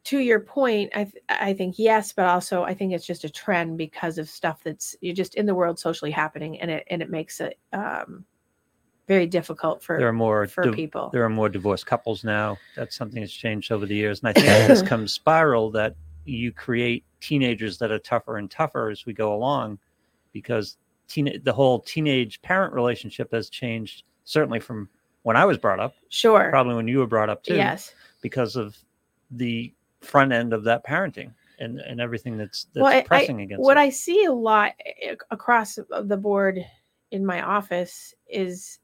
to 0.06 0.20
your 0.20 0.40
point 0.40 0.92
i 0.96 1.04
th- 1.06 1.24
i 1.30 1.54
think 1.54 1.76
yes 1.78 2.12
but 2.14 2.26
also 2.26 2.64
i 2.64 2.74
think 2.74 2.94
it's 2.94 3.06
just 3.06 3.24
a 3.24 3.30
trend 3.30 3.78
because 3.78 4.18
of 4.18 4.28
stuff 4.30 4.62
that's 4.64 4.96
you're 5.02 5.16
just 5.16 5.36
in 5.36 5.46
the 5.46 5.56
world 5.56 5.80
socially 5.80 6.12
happening 6.12 6.60
and 6.60 6.70
it 6.72 6.84
and 6.90 7.02
it 7.02 7.10
makes 7.10 7.40
it 7.40 7.58
um 7.74 8.26
very 9.08 9.26
difficult 9.26 9.82
for 9.82 9.98
there 9.98 10.08
are 10.08 10.14
more 10.14 10.46
for 10.48 10.64
div- 10.64 10.76
people 10.76 11.10
there 11.12 11.24
are 11.24 11.30
more 11.30 11.50
divorced 11.50 11.86
couples 11.88 12.24
now. 12.24 12.58
That's 12.76 12.96
something 12.96 13.22
that's 13.22 13.34
changed 13.34 13.72
over 13.72 13.88
the 13.88 13.96
years, 13.96 14.20
and 14.20 14.30
I 14.30 14.34
think 14.40 14.68
this 14.68 14.84
comes 14.84 15.14
spiral 15.14 15.72
that 15.72 15.96
you 16.38 16.52
create 16.52 17.04
teenagers 17.22 17.78
that 17.80 17.92
are 17.92 18.00
tougher 18.00 18.38
and 18.38 18.50
tougher 18.50 18.90
as 18.90 19.06
we 19.06 19.14
go 19.14 19.34
along, 19.34 19.80
because 20.34 20.78
teen 21.08 21.42
the 21.44 21.54
whole 21.54 21.80
teenage 21.80 22.42
parent 22.42 22.74
relationship 22.74 23.32
has 23.32 23.50
changed. 23.50 24.04
Certainly 24.26 24.60
from 24.60 24.88
when 25.24 25.36
I 25.36 25.46
was 25.46 25.58
brought 25.58 25.80
up, 25.80 25.96
sure 26.10 26.50
probably 26.50 26.76
when 26.76 26.88
you 26.88 27.00
were 27.00 27.08
brought 27.08 27.30
up 27.30 27.44
too, 27.44 27.56
yes 27.56 27.94
because 28.22 28.56
of 28.56 28.78
the 29.32 29.74
front 30.02 30.32
end 30.32 30.54
of 30.54 30.64
that 30.64 30.86
parenting 30.86 31.34
and 31.60 31.80
and 31.80 32.00
everything 32.02 32.38
that's 32.38 32.66
that's 32.74 32.84
Well, 32.84 32.94
I- 32.94 32.98
I- 33.00 33.04
pressing 33.04 33.42
against 33.42 33.62
what 33.64 33.78
it. 33.78 33.82
I 33.82 33.90
see 33.90 34.26
a 34.26 34.32
lot 34.32 34.74
eh, 34.86 34.92
eh, 35.12 35.16
across 35.32 35.78
the 36.04 36.18
board 36.18 36.60
in 37.12 37.26
my 37.26 37.42
office 37.42 38.14
is 38.30 38.80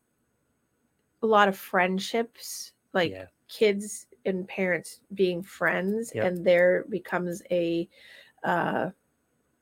a 1.21 1.27
lot 1.27 1.47
of 1.47 1.57
friendships, 1.57 2.73
like 2.93 3.11
yeah, 3.11 3.25
kids 3.47 4.07
and 4.25 4.47
parents 4.47 5.01
being 5.13 5.43
friends, 5.43 6.11
Yep. 6.15 6.25
and 6.25 6.45
there 6.45 6.85
becomes 6.89 7.41
a 7.51 7.89
uh, 8.43 8.91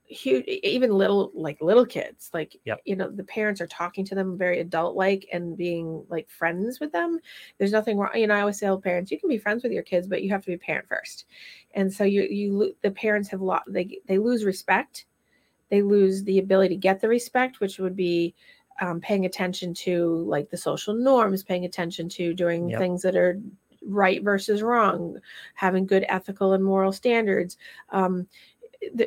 huge, 0.05 0.45
even 0.47 0.91
little 0.91 1.31
like 1.33 1.61
little 1.61 1.85
kids, 1.85 2.29
like 2.33 2.55
Yep. 2.65 2.81
you 2.85 2.95
know, 2.95 3.09
the 3.09 3.23
parents 3.23 3.61
are 3.61 3.67
talking 3.67 4.05
to 4.05 4.15
them 4.15 4.37
very 4.37 4.59
adult 4.59 4.95
like 4.95 5.27
and 5.33 5.57
being 5.57 6.05
like 6.09 6.29
friends 6.29 6.79
with 6.79 6.91
them. 6.91 7.19
There's 7.57 7.71
nothing 7.71 7.97
wrong, 7.97 8.15
you 8.15 8.27
know. 8.27 8.35
I 8.35 8.41
always 8.41 8.59
tell 8.59 8.79
parents, 8.79 9.11
you 9.11 9.19
can 9.19 9.29
be 9.29 9.37
friends 9.37 9.63
with 9.63 9.71
your 9.71 9.83
kids, 9.83 10.07
but 10.07 10.23
you 10.23 10.29
have 10.31 10.41
to 10.43 10.47
be 10.47 10.55
a 10.55 10.57
parent 10.59 10.87
first. 10.87 11.25
And 11.73 11.91
so 11.93 12.03
you 12.03 12.23
you 12.23 12.75
the 12.81 12.91
parents 12.91 13.29
have 13.29 13.41
lost 13.41 13.65
they 13.67 13.99
they 14.07 14.17
lose 14.19 14.45
respect 14.45 15.05
they 15.69 15.81
lose 15.81 16.23
the 16.23 16.39
ability 16.39 16.75
to 16.75 16.79
get 16.79 17.01
the 17.01 17.07
respect, 17.07 17.59
which 17.59 17.79
would 17.79 17.95
be 17.95 18.35
um, 18.81 18.99
paying 19.01 19.25
attention 19.25 19.73
to 19.73 20.23
like 20.27 20.49
the 20.49 20.57
social 20.57 20.93
norms, 20.93 21.43
paying 21.43 21.65
attention 21.65 22.09
to 22.09 22.33
doing 22.33 22.69
Yep. 22.69 22.79
things 22.79 23.01
that 23.03 23.15
are 23.15 23.39
right 23.85 24.23
versus 24.23 24.61
wrong, 24.61 25.17
having 25.55 25.85
good 25.85 26.05
ethical 26.09 26.53
and 26.53 26.63
moral 26.63 26.91
standards. 26.91 27.57
Um, 27.89 28.27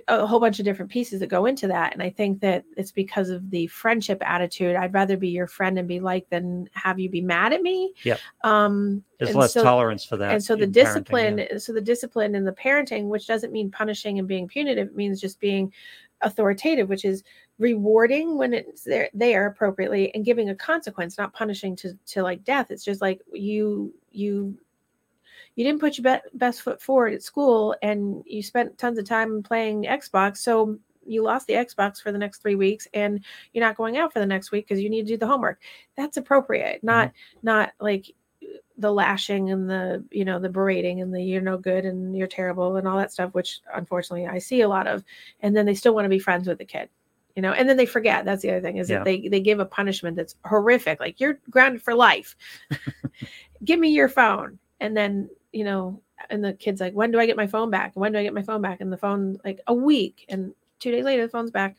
a 0.09 0.27
whole 0.27 0.41
bunch 0.41 0.59
of 0.59 0.65
different 0.65 0.91
pieces 0.91 1.21
that 1.21 1.29
go 1.29 1.47
into 1.47 1.67
that. 1.69 1.93
And 1.93 2.03
I 2.03 2.11
think 2.11 2.41
that 2.41 2.65
it's 2.77 2.93
because 2.93 3.31
of 3.31 3.51
the 3.51 3.67
friendship 3.69 4.23
attitude. 4.25 4.77
I'd 4.77 4.95
rather 4.95 5.17
be 5.17 5.29
your 5.29 5.47
friend 5.47 5.79
and 5.79 5.89
be 5.89 6.01
like 6.01 6.29
than 6.31 6.69
have 6.73 6.99
you 6.99 7.11
be 7.11 7.21
mad 7.21 7.53
at 7.53 7.63
me. 7.63 7.93
Yeah. 8.05 8.17
Um, 8.45 9.03
there's 9.19 9.35
less 9.35 9.53
so- 9.53 9.63
tolerance 9.63 10.05
for 10.05 10.17
that. 10.17 10.33
and 10.33 10.43
so 10.43 10.57
the 10.57 10.65
in 10.65 10.73
parenting, 10.73 10.77
yeah. 10.77 10.85
discipline 10.85 11.61
so 11.61 11.73
the 11.73 11.81
discipline 11.81 12.35
in 12.35 12.45
the 12.45 12.53
parenting 12.53 13.09
which 13.09 13.27
doesn't 13.27 13.53
mean 13.53 13.71
punishing 13.71 14.19
and 14.19 14.29
being 14.29 14.47
punitive 14.47 14.89
it 14.89 14.97
means 14.97 15.21
just 15.21 15.41
being 15.41 15.73
authoritative 16.23 16.89
which 16.89 17.05
is 17.05 17.23
rewarding 17.59 18.37
when 18.37 18.53
it's 18.53 18.85
there 18.85 19.09
there 19.15 19.47
appropriately 19.47 20.15
and 20.15 20.25
giving 20.25 20.51
a 20.51 20.55
consequence 20.55 21.17
not 21.17 21.33
punishing 21.33 21.75
to 21.77 21.95
to 22.07 22.23
like 22.23 22.45
death 22.45 22.71
it's 22.71 22.85
just 22.85 23.01
like 23.01 23.21
you 23.33 23.95
you 24.11 24.57
you 25.57 25.65
didn't 25.65 25.81
put 25.81 25.99
your 25.99 26.15
be- 26.15 26.29
best 26.39 26.63
foot 26.63 26.81
forward 26.81 27.13
at 27.13 27.23
school 27.23 27.75
and 27.83 28.23
you 28.27 28.43
spent 28.43 28.79
tons 28.79 28.99
of 28.99 29.05
time 29.05 29.43
playing 29.43 29.85
xbox 29.85 30.39
so 30.39 30.79
you 31.05 31.23
lost 31.23 31.47
the 31.47 31.55
xbox 31.55 32.01
for 32.01 32.13
the 32.13 32.19
next 32.19 32.43
three 32.43 32.55
weeks 32.55 32.87
and 32.95 33.25
you're 33.53 33.65
not 33.65 33.77
going 33.77 33.97
out 33.97 34.13
for 34.13 34.21
the 34.21 34.27
next 34.27 34.53
week 34.53 34.69
because 34.69 34.83
you 34.83 34.91
need 34.91 35.03
to 35.03 35.15
do 35.15 35.17
the 35.17 35.27
homework. 35.27 35.61
That's 35.97 36.17
appropriate 36.17 36.83
not 36.83 37.09
mm-hmm. 37.09 37.39
not 37.43 37.73
like 37.81 38.13
the 38.79 38.93
lashing 38.93 39.51
and 39.51 39.69
the 39.69 40.05
you 40.11 40.25
know 40.25 40.39
the 40.39 40.49
berating 40.49 41.01
and 41.01 41.13
the 41.15 41.23
you're 41.23 41.41
no 41.41 41.57
good 41.57 41.85
and 41.85 42.17
you're 42.17 42.27
terrible 42.27 42.77
and 42.77 42.87
all 42.87 42.99
that 42.99 43.13
stuff 43.13 43.33
which 43.33 43.61
unfortunately 43.75 44.27
i 44.27 44.39
see 44.39 44.61
a 44.61 44.69
lot 44.69 44.87
of 44.87 45.03
and 45.41 45.57
then 45.57 45.65
they 45.65 45.75
still 45.75 45.95
want 45.95 46.05
to 46.05 46.11
be 46.11 46.19
friends 46.19 46.47
with 46.47 46.59
the 46.59 46.65
kid 46.65 46.89
you 47.37 47.43
know 47.43 47.53
and 47.53 47.69
then 47.69 47.77
they 47.77 47.87
forget 47.87 48.25
that's 48.25 48.43
the 48.43 48.51
other 48.51 48.61
thing 48.61 48.79
is 48.79 48.91
Yeah. 48.91 48.99
that 48.99 49.05
they 49.05 49.29
they 49.29 49.41
give 49.41 49.61
a 49.61 49.65
punishment 49.67 50.17
that's 50.17 50.35
horrific 50.45 50.99
like 50.99 51.21
you're 51.21 51.39
grounded 51.51 51.83
for 51.83 51.95
life. 51.95 52.35
Give 53.65 53.79
me 53.79 53.89
your 53.89 54.09
phone 54.09 54.59
and 54.81 54.97
then 54.97 55.31
you 55.57 55.65
know 55.65 56.03
and 56.29 56.45
the 56.45 56.53
kid's 56.53 56.81
like 56.81 56.93
when 56.93 57.11
do 57.11 57.19
i 57.19 57.27
get 57.27 57.37
my 57.37 57.47
phone 57.47 57.71
back? 57.71 57.93
When 57.95 58.13
do 58.13 58.19
i 58.19 58.23
get 58.23 58.35
my 58.35 58.43
phone 58.43 58.61
back? 58.61 58.81
And 58.81 58.93
the 58.93 58.99
phone 58.99 59.39
like 59.45 59.61
a 59.67 59.75
week 59.75 60.27
and 60.29 60.55
two 60.81 60.91
days 60.91 61.05
later 61.05 61.23
the 61.23 61.31
phone's 61.31 61.51
back. 61.51 61.77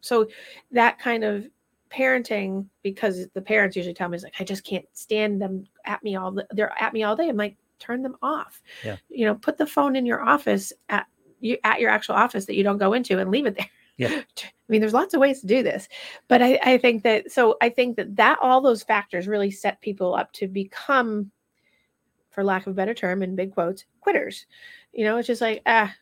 So 0.00 0.28
that 0.72 0.98
kind 0.98 1.24
of 1.24 1.46
parenting 1.90 2.66
because 2.82 3.26
the 3.32 3.40
parents 3.40 3.74
usually 3.74 3.94
tell 3.94 4.10
me 4.10 4.16
is 4.16 4.22
like 4.22 4.34
i 4.38 4.44
just 4.44 4.62
can't 4.62 4.84
stand 4.92 5.40
them 5.40 5.64
at 5.86 6.02
me 6.02 6.16
all 6.16 6.30
the, 6.30 6.46
they're 6.50 6.72
at 6.80 6.92
me 6.92 7.02
all 7.02 7.16
day. 7.16 7.30
I'm 7.30 7.36
like 7.36 7.56
turn 7.78 8.02
them 8.02 8.16
off. 8.22 8.62
Yeah. 8.84 8.96
you 9.08 9.24
know 9.24 9.36
put 9.36 9.56
the 9.56 9.66
phone 9.66 9.96
in 9.96 10.04
your 10.04 10.22
office 10.22 10.72
at 10.90 11.06
you 11.40 11.56
at 11.64 11.80
your 11.80 11.90
actual 11.90 12.14
office 12.14 12.44
that 12.44 12.56
you 12.56 12.62
don't 12.62 12.78
go 12.78 12.92
into 12.92 13.18
and 13.18 13.30
leave 13.30 13.46
it 13.46 13.56
there. 13.56 13.70
Yeah. 13.96 14.20
i 14.38 14.68
mean 14.68 14.80
there's 14.82 14.92
lots 14.92 15.14
of 15.14 15.20
ways 15.20 15.40
to 15.40 15.46
do 15.46 15.62
this 15.62 15.88
but 16.28 16.42
i 16.42 16.58
i 16.62 16.78
think 16.78 17.02
that 17.04 17.32
so 17.32 17.56
i 17.60 17.68
think 17.68 17.96
that 17.96 18.14
that 18.16 18.38
all 18.42 18.60
those 18.60 18.82
factors 18.82 19.26
really 19.26 19.50
set 19.50 19.80
people 19.80 20.14
up 20.14 20.30
to 20.34 20.46
become 20.46 21.32
for 22.38 22.44
lack 22.44 22.68
of 22.68 22.70
a 22.70 22.74
better 22.74 22.94
term 22.94 23.20
in 23.20 23.34
big 23.34 23.52
quotes 23.52 23.84
quitters 24.00 24.46
you 24.92 25.04
know 25.04 25.16
it's 25.16 25.26
just 25.26 25.40
like 25.40 25.60
ah 25.66 25.92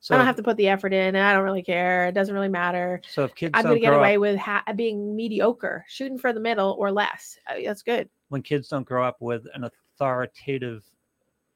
So 0.00 0.12
i 0.14 0.18
don't 0.18 0.26
have 0.26 0.34
to 0.34 0.42
put 0.42 0.56
the 0.56 0.66
effort 0.66 0.92
in 0.92 1.14
and 1.14 1.18
i 1.18 1.32
don't 1.32 1.44
really 1.44 1.62
care 1.62 2.08
it 2.08 2.12
doesn't 2.12 2.34
really 2.34 2.48
matter 2.48 3.00
So 3.08 3.22
if 3.22 3.36
kids 3.36 3.52
I'm 3.54 3.62
going 3.62 3.76
to 3.76 3.80
get 3.80 3.92
away 3.92 4.16
up, 4.16 4.20
with 4.20 4.36
ha- 4.36 4.64
being 4.74 5.14
mediocre, 5.14 5.84
shooting 5.86 6.18
for 6.18 6.32
the 6.32 6.40
middle 6.40 6.74
or 6.76 6.90
less. 6.90 7.38
Uh, 7.48 7.54
that's 7.64 7.82
good. 7.84 8.08
when 8.30 8.42
kids 8.42 8.66
don't 8.66 8.84
grow 8.84 9.04
up 9.04 9.18
with 9.20 9.46
an 9.54 9.62
authoritative 9.62 10.82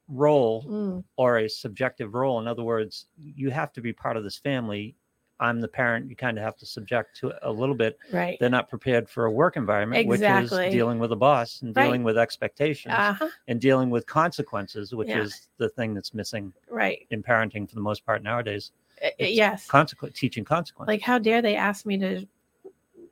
role 0.07 0.63
Mm, 0.65 1.03
or 1.17 1.39
a 1.39 1.49
subjective 1.49 2.13
role, 2.13 2.39
in 2.39 2.47
other 2.47 2.63
words, 2.63 3.07
you 3.17 3.49
have 3.51 3.73
to 3.73 3.81
be 3.81 3.91
part 3.91 4.15
of 4.15 4.23
this 4.23 4.37
family. 4.37 4.95
I'm 5.39 5.59
the 5.59 5.67
parent. 5.67 6.09
You 6.09 6.15
kind 6.15 6.37
of 6.37 6.43
have 6.43 6.55
to 6.57 6.65
subject 6.65 7.15
to 7.17 7.29
it 7.29 7.35
a 7.41 7.51
little 7.51 7.75
bit. 7.75 7.97
right. 8.11 8.37
They're 8.39 8.49
not 8.49 8.69
prepared 8.69 9.09
for 9.09 9.25
a 9.25 9.31
work 9.31 9.57
environment, 9.57 10.09
Exactly. 10.09 10.57
which 10.59 10.67
is 10.67 10.73
dealing 10.73 10.97
with 10.99 11.11
a 11.11 11.15
boss 11.15 11.61
and 11.61 11.75
Right. 11.75 11.83
dealing 11.83 12.03
with 12.03 12.17
expectations 12.17 12.93
Uh-huh. 12.97 13.27
and 13.47 13.59
dealing 13.59 13.89
with 13.89 14.05
consequences, 14.05 14.93
which 14.95 15.09
Yeah. 15.09 15.21
is 15.23 15.49
the 15.57 15.69
thing 15.69 15.93
that's 15.93 16.13
missing 16.13 16.53
Right. 16.69 17.05
in 17.09 17.21
parenting 17.21 17.67
for 17.67 17.75
the 17.75 17.81
most 17.81 18.05
part 18.05 18.23
nowadays. 18.23 18.71
Uh, 19.01 19.07
uh, 19.07 19.09
It's 19.19 19.31
yes. 19.35 19.67
Consequence, 19.67 20.17
teaching 20.17 20.45
consequence. 20.45 20.87
Like, 20.87 21.01
how 21.01 21.19
dare 21.19 21.41
they 21.41 21.55
ask 21.55 21.85
me 21.85 21.97
to 21.97 22.25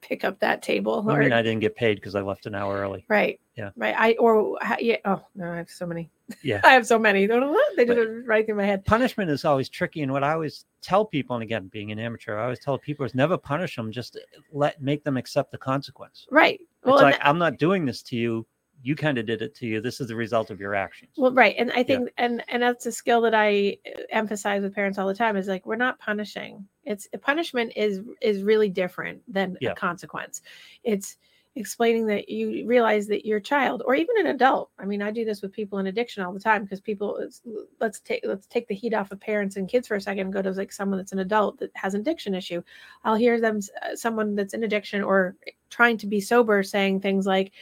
pick 0.00 0.24
up 0.24 0.38
that 0.40 0.62
table? 0.62 1.04
I 1.10 1.18
mean, 1.18 1.32
I 1.32 1.42
didn't 1.42 1.60
get 1.60 1.76
paid 1.76 1.96
because 1.96 2.14
I 2.14 2.20
left 2.22 2.46
an 2.46 2.54
hour 2.54 2.76
early. 2.76 3.04
right. 3.08 3.38
Yeah. 3.56 3.70
Right. 3.76 3.94
I 3.96 4.12
or 4.14 4.58
yeah. 4.80 4.96
Oh 5.04 5.24
no, 5.34 5.52
I 5.52 5.56
have 5.58 5.70
so 5.70 5.86
many. 5.86 6.10
Yeah. 6.42 6.60
I 6.64 6.70
have 6.72 6.86
so 6.86 6.98
many. 6.98 7.26
They 7.26 7.36
just 7.36 7.96
But- 7.98 8.26
right 8.26 8.46
through 8.46 8.54
my 8.56 8.64
head. 8.64 8.84
punishment 8.84 9.30
is 9.30 9.44
always 9.44 9.68
tricky 9.68 10.02
and 10.02 10.12
what 10.12 10.24
i 10.24 10.32
always 10.32 10.64
tell 10.80 11.04
people 11.04 11.36
and 11.36 11.42
again 11.42 11.68
being 11.68 11.92
an 11.92 11.98
amateur 11.98 12.38
i 12.38 12.44
always 12.44 12.58
tell 12.60 12.78
people 12.78 13.04
is 13.04 13.14
never 13.14 13.36
punish 13.36 13.76
them 13.76 13.90
just 13.92 14.18
let 14.52 14.80
make 14.80 15.04
them 15.04 15.16
accept 15.16 15.50
the 15.52 15.58
consequence 15.58 16.26
Right. 16.30 16.60
Well, 16.82 16.94
it's 16.96 17.02
like 17.02 17.18
i'm 17.22 17.38
not 17.38 17.58
doing 17.58 17.84
this 17.84 18.02
to 18.04 18.16
you 18.16 18.46
you 18.82 18.94
kind 18.96 19.16
of 19.18 19.24
did 19.26 19.40
it 19.42 19.54
to 19.56 19.66
you 19.66 19.80
this 19.80 20.00
is 20.00 20.08
the 20.08 20.16
result 20.16 20.50
of 20.50 20.60
your 20.60 20.74
actions 20.74 21.10
Well, 21.16 21.32
right, 21.32 21.54
and 21.58 21.72
I 21.72 21.82
think, 21.82 22.10
and 22.18 22.42
and 22.48 22.62
that's 22.62 22.84
a 22.86 22.92
skill 22.92 23.20
that 23.22 23.34
I 23.34 23.78
uh, 23.86 24.00
emphasize 24.10 24.62
with 24.62 24.74
parents 24.74 24.98
all 24.98 25.06
the 25.06 25.14
time. 25.14 25.36
Is 25.38 25.48
like 25.48 25.64
we're 25.64 25.76
not 25.76 25.98
punishing. 25.98 26.66
It's 26.84 27.08
punishment 27.22 27.72
is 27.76 28.00
is 28.20 28.42
really 28.42 28.68
different 28.68 29.22
than 29.32 29.56
Yeah. 29.60 29.70
a 29.70 29.74
consequence. 29.74 30.42
It's 30.82 31.16
explaining 31.56 32.06
that 32.06 32.28
you 32.28 32.66
realize 32.66 33.06
that 33.06 33.24
your 33.24 33.38
child 33.38 33.82
or 33.86 33.94
even 33.94 34.18
an 34.18 34.26
adult. 34.26 34.70
I 34.78 34.84
mean 34.84 35.02
i 35.02 35.10
do 35.10 35.24
this 35.24 35.40
with 35.40 35.52
people 35.52 35.78
in 35.78 35.86
addiction 35.86 36.22
all 36.22 36.32
the 36.32 36.40
time 36.40 36.64
because 36.64 36.80
people 36.80 37.16
it's, 37.18 37.42
let's 37.80 38.00
take 38.00 38.22
let's 38.24 38.46
take 38.46 38.66
the 38.66 38.74
heat 38.74 38.94
off 38.94 39.12
of 39.12 39.20
parents 39.20 39.56
and 39.56 39.68
kids 39.68 39.86
for 39.86 39.94
a 39.94 40.00
second 40.00 40.26
and 40.26 40.32
go 40.32 40.42
to 40.42 40.50
like 40.50 40.72
someone 40.72 40.98
that's 40.98 41.12
an 41.12 41.20
adult 41.20 41.58
that 41.58 41.70
has 41.74 41.94
an 41.94 42.00
addiction 42.00 42.34
issue. 42.34 42.62
I'll 43.04 43.14
hear 43.14 43.40
them 43.40 43.60
uh, 43.82 43.94
someone 43.94 44.34
that's 44.34 44.54
in 44.54 44.64
addiction 44.64 45.02
or 45.02 45.36
trying 45.70 45.96
to 45.98 46.06
be 46.06 46.20
sober 46.20 46.62
saying 46.62 47.00
things 47.00 47.26
like 47.26 47.52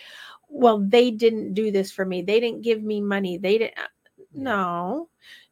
well 0.48 0.78
they 0.78 1.10
didn't 1.10 1.54
do 1.54 1.70
this 1.70 1.92
for 1.92 2.04
me. 2.04 2.22
They 2.22 2.40
didn't 2.40 2.62
give 2.62 2.82
me 2.82 3.00
money. 3.00 3.36
They 3.36 3.58
didn't 3.58 3.78
uh, 3.78 3.88
no. 4.32 5.08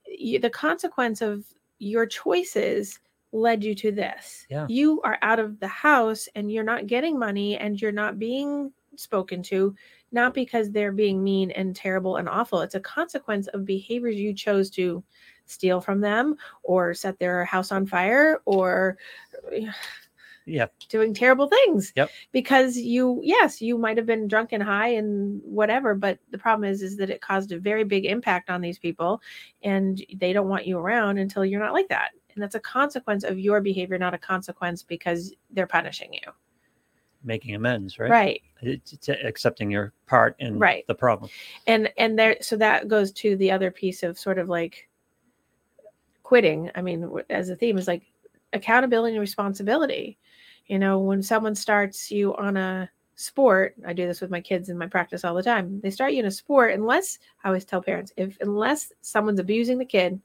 You, 0.06 0.38
the 0.38 0.50
consequence 0.50 1.20
of 1.20 1.44
your 1.78 2.06
choices 2.06 3.00
led 3.32 3.62
you 3.62 3.74
to 3.76 3.92
this. 3.92 4.46
Yeah. 4.50 4.66
You 4.68 5.00
are 5.02 5.18
out 5.22 5.38
of 5.38 5.60
the 5.60 5.68
house 5.68 6.28
and 6.34 6.50
you're 6.50 6.64
not 6.64 6.86
getting 6.86 7.18
money 7.18 7.56
and 7.56 7.80
you're 7.80 7.92
not 7.92 8.18
being 8.18 8.72
spoken 8.96 9.42
to, 9.44 9.74
not 10.12 10.34
because 10.34 10.70
they're 10.70 10.92
being 10.92 11.22
mean 11.22 11.50
and 11.52 11.74
terrible 11.74 12.16
and 12.16 12.28
awful. 12.28 12.60
It's 12.60 12.74
a 12.74 12.80
consequence 12.80 13.46
of 13.48 13.64
behaviors 13.64 14.16
you 14.16 14.34
chose 14.34 14.68
to 14.70 15.02
steal 15.46 15.80
from 15.80 16.00
them 16.00 16.36
or 16.62 16.94
set 16.94 17.18
their 17.18 17.44
house 17.44 17.72
on 17.72 17.86
fire 17.86 18.40
or 18.44 18.98
uh, 19.46 19.70
Yeah. 20.46 20.66
doing 20.88 21.14
terrible 21.14 21.46
things. 21.48 21.92
Yep. 21.94 22.10
Because 22.32 22.76
you 22.76 23.20
yes, 23.22 23.60
you 23.60 23.78
might 23.78 23.96
have 23.96 24.06
been 24.06 24.26
drunk 24.26 24.50
and 24.52 24.62
high 24.62 24.88
and 24.88 25.40
whatever, 25.44 25.94
but 25.94 26.18
the 26.30 26.38
problem 26.38 26.68
is 26.68 26.82
is 26.82 26.96
that 26.96 27.10
it 27.10 27.20
caused 27.20 27.52
a 27.52 27.58
very 27.60 27.84
big 27.84 28.04
impact 28.04 28.50
on 28.50 28.60
these 28.60 28.78
people 28.78 29.20
and 29.62 30.04
they 30.16 30.32
don't 30.32 30.48
want 30.48 30.66
you 30.66 30.78
around 30.78 31.18
until 31.18 31.44
you're 31.44 31.60
not 31.60 31.74
like 31.74 31.88
that. 31.88 32.10
And 32.34 32.42
that's 32.42 32.54
a 32.54 32.60
consequence 32.60 33.24
of 33.24 33.38
your 33.38 33.60
behavior, 33.60 33.98
not 33.98 34.14
a 34.14 34.18
consequence 34.18 34.82
because 34.82 35.34
they're 35.50 35.66
punishing 35.66 36.12
you. 36.12 36.32
Making 37.22 37.54
amends, 37.54 37.98
right? 37.98 38.10
Right. 38.10 38.42
It's, 38.62 38.92
it's 38.92 39.08
accepting 39.08 39.70
your 39.70 39.92
part 40.06 40.36
in 40.38 40.58
Right. 40.58 40.86
the 40.86 40.94
problem. 40.94 41.30
And 41.66 41.92
and 41.98 42.18
there 42.18 42.36
so 42.40 42.56
that 42.56 42.88
goes 42.88 43.12
to 43.12 43.36
the 43.36 43.50
other 43.50 43.70
piece 43.70 44.02
of 44.02 44.18
sort 44.18 44.38
of 44.38 44.48
like 44.48 44.88
quitting. 46.22 46.70
I 46.74 46.80
mean, 46.82 47.10
as 47.28 47.50
a 47.50 47.56
theme 47.56 47.76
is 47.76 47.88
like 47.88 48.04
accountability 48.52 49.16
and 49.16 49.20
responsibility. 49.20 50.18
You 50.66 50.78
know, 50.78 50.98
when 50.98 51.22
someone 51.22 51.54
starts 51.54 52.10
you 52.10 52.34
on 52.36 52.56
a 52.56 52.88
sport, 53.16 53.74
I 53.86 53.92
do 53.92 54.06
this 54.06 54.20
with 54.20 54.30
my 54.30 54.40
kids 54.40 54.68
in 54.70 54.78
my 54.78 54.86
practice 54.86 55.24
all 55.24 55.34
the 55.34 55.42
time. 55.42 55.80
They 55.80 55.90
start 55.90 56.12
you 56.12 56.20
in 56.20 56.26
a 56.26 56.30
sport 56.30 56.72
unless 56.72 57.18
I 57.44 57.48
always 57.48 57.64
tell 57.64 57.82
parents 57.82 58.12
if 58.16 58.38
unless 58.40 58.92
someone's 59.02 59.40
abusing 59.40 59.76
the 59.76 59.84
kid, 59.84 60.20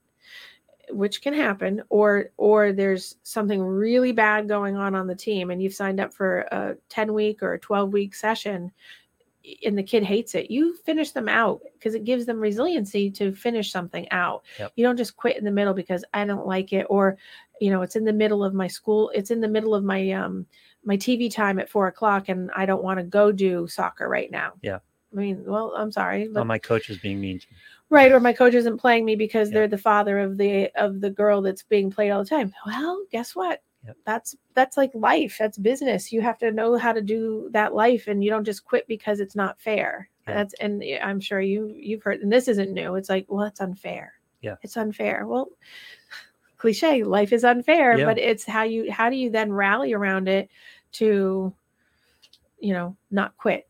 which 0.89 1.21
can 1.21 1.33
happen, 1.33 1.81
or 1.89 2.31
or 2.38 2.71
there's 2.71 3.15
something 3.23 3.61
really 3.61 4.11
bad 4.11 4.47
going 4.47 4.75
on 4.75 4.95
on 4.95 5.07
the 5.07 5.15
team, 5.15 5.51
and 5.51 5.61
you've 5.61 5.73
signed 5.73 5.99
up 5.99 6.13
for 6.13 6.39
a 6.51 6.75
ten 6.89 7.13
week 7.13 7.41
or 7.43 7.53
a 7.53 7.59
twelve 7.59 7.93
week 7.93 8.15
session, 8.15 8.71
and 9.63 9.77
the 9.77 9.83
kid 9.83 10.03
hates 10.03 10.36
it, 10.36 10.49
you 10.49 10.75
finish 10.86 11.11
them 11.11 11.29
out 11.29 11.61
because 11.73 11.95
it 11.95 12.03
gives 12.03 12.25
them 12.25 12.39
resiliency 12.39 13.09
to 13.11 13.33
finish 13.33 13.71
something 13.71 14.09
out. 14.11 14.43
Yep. 14.59 14.73
You 14.75 14.86
don't 14.86 14.97
just 14.97 15.17
quit 15.17 15.38
in 15.38 15.45
the 15.45 15.51
middle 15.51 15.73
because 15.73 16.03
I 16.13 16.25
don't 16.25 16.47
like 16.47 16.73
it, 16.73 16.86
or 16.89 17.17
you 17.61 17.69
know, 17.69 17.81
it's 17.81 17.95
in 17.95 18.05
the 18.05 18.13
middle 18.13 18.43
of 18.43 18.53
my 18.53 18.67
school, 18.67 19.11
it's 19.13 19.31
in 19.31 19.41
the 19.41 19.47
middle 19.47 19.75
of 19.75 19.83
my 19.83 20.11
um 20.11 20.45
my 20.83 20.97
TV 20.97 21.33
time 21.33 21.59
at 21.59 21.69
four 21.69 21.88
o'clock, 21.88 22.29
and 22.29 22.51
I 22.55 22.65
don't 22.65 22.83
want 22.83 22.99
to 22.99 23.03
go 23.03 23.31
do 23.31 23.67
soccer 23.67 24.07
right 24.07 24.31
now. 24.31 24.53
Yeah. 24.61 24.79
I 25.16 25.20
mean, 25.20 25.43
well, 25.45 25.74
I'm 25.78 25.91
sorry, 25.91 26.28
but 26.28 26.41
Oh, 26.41 26.43
my 26.43 26.59
coach 26.59 26.89
is 26.89 26.97
being 26.97 27.22
mean 27.22 27.39
to 27.39 27.47
me. 27.49 27.57
right 27.89 28.11
or 28.11 28.20
my 28.20 28.34
coach 28.34 28.53
isn't 28.53 28.78
playing 28.78 29.05
me 29.05 29.16
because 29.16 29.49
Yeah. 29.49 29.53
they're 29.55 29.68
the 29.68 29.78
father 29.78 30.20
of 30.20 30.38
the 30.38 30.70
of 30.76 31.01
the 31.01 31.09
girl 31.09 31.41
that's 31.41 31.63
being 31.63 31.89
played 31.91 32.09
all 32.11 32.24
the 32.24 32.30
time 32.30 32.53
well 32.66 33.03
guess 33.11 33.36
what 33.36 33.61
Yep. 33.86 33.97
that's 34.05 34.36
that's 34.55 34.78
like 34.78 34.89
life 34.95 35.36
that's 35.39 35.59
business 35.59 36.11
you 36.11 36.20
have 36.22 36.39
to 36.39 36.51
know 36.51 36.76
how 36.78 36.91
to 36.91 37.01
do 37.03 37.49
that 37.53 37.76
life 37.76 38.07
and 38.07 38.24
you 38.24 38.32
don't 38.32 38.43
just 38.43 38.66
quit 38.66 38.88
because 38.88 39.20
it's 39.20 39.36
not 39.36 39.61
fair 39.61 40.09
Yeah. 40.28 40.34
that's 40.34 40.55
and 40.55 40.84
i'm 41.03 41.20
sure 41.20 41.39
you 41.39 41.68
you've 41.68 42.01
heard 42.01 42.22
and 42.22 42.32
this 42.32 42.47
isn't 42.47 42.74
new 42.74 42.95
it's 42.95 43.09
like 43.09 43.26
well 43.30 43.45
it's 43.45 43.61
unfair 43.61 44.13
Yeah. 44.41 44.55
it's 44.63 44.76
unfair 44.78 45.28
well 45.28 45.49
cliche 46.57 47.03
life 47.03 47.32
is 47.32 47.43
unfair 47.43 47.95
Yeah. 47.99 48.05
but 48.05 48.18
it's 48.18 48.43
how 48.45 48.63
you 48.63 48.91
how 48.91 49.11
do 49.11 49.16
you 49.16 49.30
then 49.30 49.53
rally 49.53 49.93
around 49.93 50.28
it 50.28 50.49
to 50.93 51.53
you 52.59 52.74
know 52.74 52.97
not 53.11 53.38
quit 53.38 53.68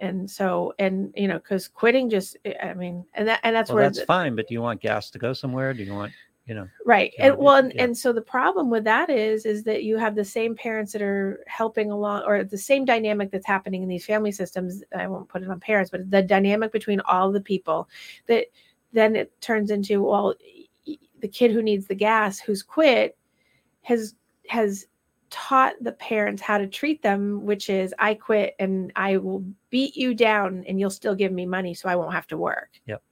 and 0.00 0.30
so 0.30 0.72
and 0.78 1.12
you 1.16 1.26
know 1.28 1.38
because 1.38 1.68
quitting 1.68 2.08
just 2.08 2.36
eh, 2.44 2.54
i 2.62 2.74
mean 2.74 3.04
and 3.14 3.26
that 3.28 3.40
and 3.42 3.54
that's 3.54 3.70
Well, 3.70 3.76
where 3.76 3.84
that's 3.84 4.00
the- 4.00 4.06
fine, 4.06 4.36
but 4.36 4.46
do 4.48 4.54
you 4.54 4.62
want 4.62 4.80
gas 4.80 5.10
to 5.10 5.18
go 5.18 5.32
somewhere? 5.32 5.74
Do 5.74 5.82
you 5.82 5.92
want, 5.92 6.12
you 6.46 6.54
know, 6.54 6.68
right 6.86 7.12
and 7.18 7.36
well 7.36 7.56
and, 7.56 7.72
yeah. 7.74 7.84
and 7.84 7.98
so 7.98 8.12
the 8.12 8.22
problem 8.22 8.70
with 8.70 8.84
that 8.84 9.10
is 9.10 9.44
is 9.44 9.64
that 9.64 9.84
you 9.84 9.96
have 9.98 10.14
the 10.14 10.24
same 10.24 10.54
parents 10.54 10.92
that 10.92 11.02
are 11.02 11.44
helping 11.46 11.90
along 11.90 12.22
or 12.26 12.42
the 12.44 12.56
same 12.56 12.84
dynamic 12.84 13.30
that's 13.30 13.46
happening 13.46 13.82
in 13.82 13.88
these 13.88 14.06
family 14.06 14.32
systems 14.32 14.82
i 14.96 15.06
won't 15.06 15.28
put 15.28 15.42
it 15.42 15.50
on 15.50 15.60
parents 15.60 15.90
but 15.90 16.10
the 16.10 16.22
dynamic 16.22 16.72
between 16.72 17.00
all 17.00 17.30
the 17.30 17.40
people 17.40 17.88
that 18.26 18.46
then 18.94 19.14
it 19.14 19.38
turns 19.42 19.70
into 19.70 20.02
well 20.02 20.34
the 21.20 21.28
kid 21.28 21.50
who 21.50 21.60
needs 21.60 21.86
the 21.86 21.94
gas 21.94 22.38
who's 22.38 22.62
quit 22.62 23.18
has 23.82 24.14
has 24.48 24.86
taught 25.30 25.74
the 25.80 25.92
parents 25.92 26.40
how 26.40 26.58
to 26.58 26.66
treat 26.66 27.02
them 27.02 27.44
which 27.44 27.68
is 27.68 27.94
i 27.98 28.14
quit 28.14 28.54
and 28.58 28.92
i 28.96 29.16
will 29.16 29.44
beat 29.70 29.96
you 29.96 30.14
down 30.14 30.64
and 30.66 30.80
you'll 30.80 30.90
still 30.90 31.14
give 31.14 31.32
me 31.32 31.44
money 31.44 31.74
so 31.74 31.88
i 31.88 31.96
won't 31.96 32.12
have 32.12 32.26
to 32.26 32.36
work. 32.36 32.70
Yep. 32.86 33.02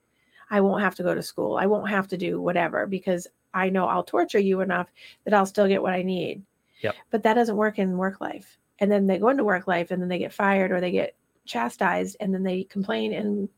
i 0.51 0.61
won't 0.61 0.83
have 0.83 0.95
to 0.95 1.03
go 1.03 1.15
to 1.15 1.23
school. 1.23 1.57
I 1.57 1.67
won't 1.67 1.91
have 1.91 2.09
to 2.09 2.17
do 2.17 2.41
whatever 2.41 2.87
because 2.87 3.27
i 3.53 3.69
know 3.69 3.87
i'll 3.87 4.05
torture 4.05 4.39
you 4.39 4.61
enough 4.61 4.89
that 5.25 5.35
i'll 5.35 5.47
still 5.47 5.69
get 5.69 5.83
what 5.83 5.93
i 5.93 6.03
need. 6.03 6.43
Yep. 6.83 6.95
but 7.11 7.23
that 7.23 7.35
doesn't 7.35 7.57
work 7.57 7.79
in 7.79 7.97
work 7.97 8.21
life. 8.21 8.59
And 8.79 8.91
then 8.93 9.07
they 9.07 9.19
go 9.19 9.31
into 9.31 9.45
work 9.45 9.67
life 9.67 9.91
and 9.91 10.01
then 10.01 10.09
they 10.09 10.19
get 10.19 10.33
fired 10.33 10.71
or 10.71 10.81
they 10.81 10.91
get 10.91 11.17
chastised 11.47 12.17
and 12.21 12.35
then 12.35 12.43
they 12.43 12.65
complain 12.65 13.13
and 13.13 13.49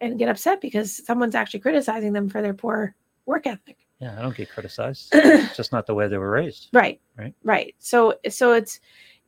and 0.00 0.18
get 0.18 0.28
upset 0.28 0.60
because 0.60 1.04
someone's 1.04 1.34
actually 1.34 1.60
criticizing 1.60 2.12
them 2.12 2.28
for 2.28 2.42
their 2.42 2.54
poor 2.54 2.94
work 3.26 3.46
ethic 3.46 3.87
yeah, 4.00 4.16
I 4.18 4.22
don't 4.22 4.36
get 4.36 4.48
criticized. 4.50 5.10
it's 5.12 5.56
just 5.56 5.72
not 5.72 5.86
the 5.86 5.94
way 5.94 6.06
they 6.08 6.18
were 6.18 6.30
raised. 6.30 6.68
right 6.72 7.00
Right. 7.16 7.34
right 7.42 7.74
so 7.78 8.14
so 8.28 8.52
it's 8.52 8.80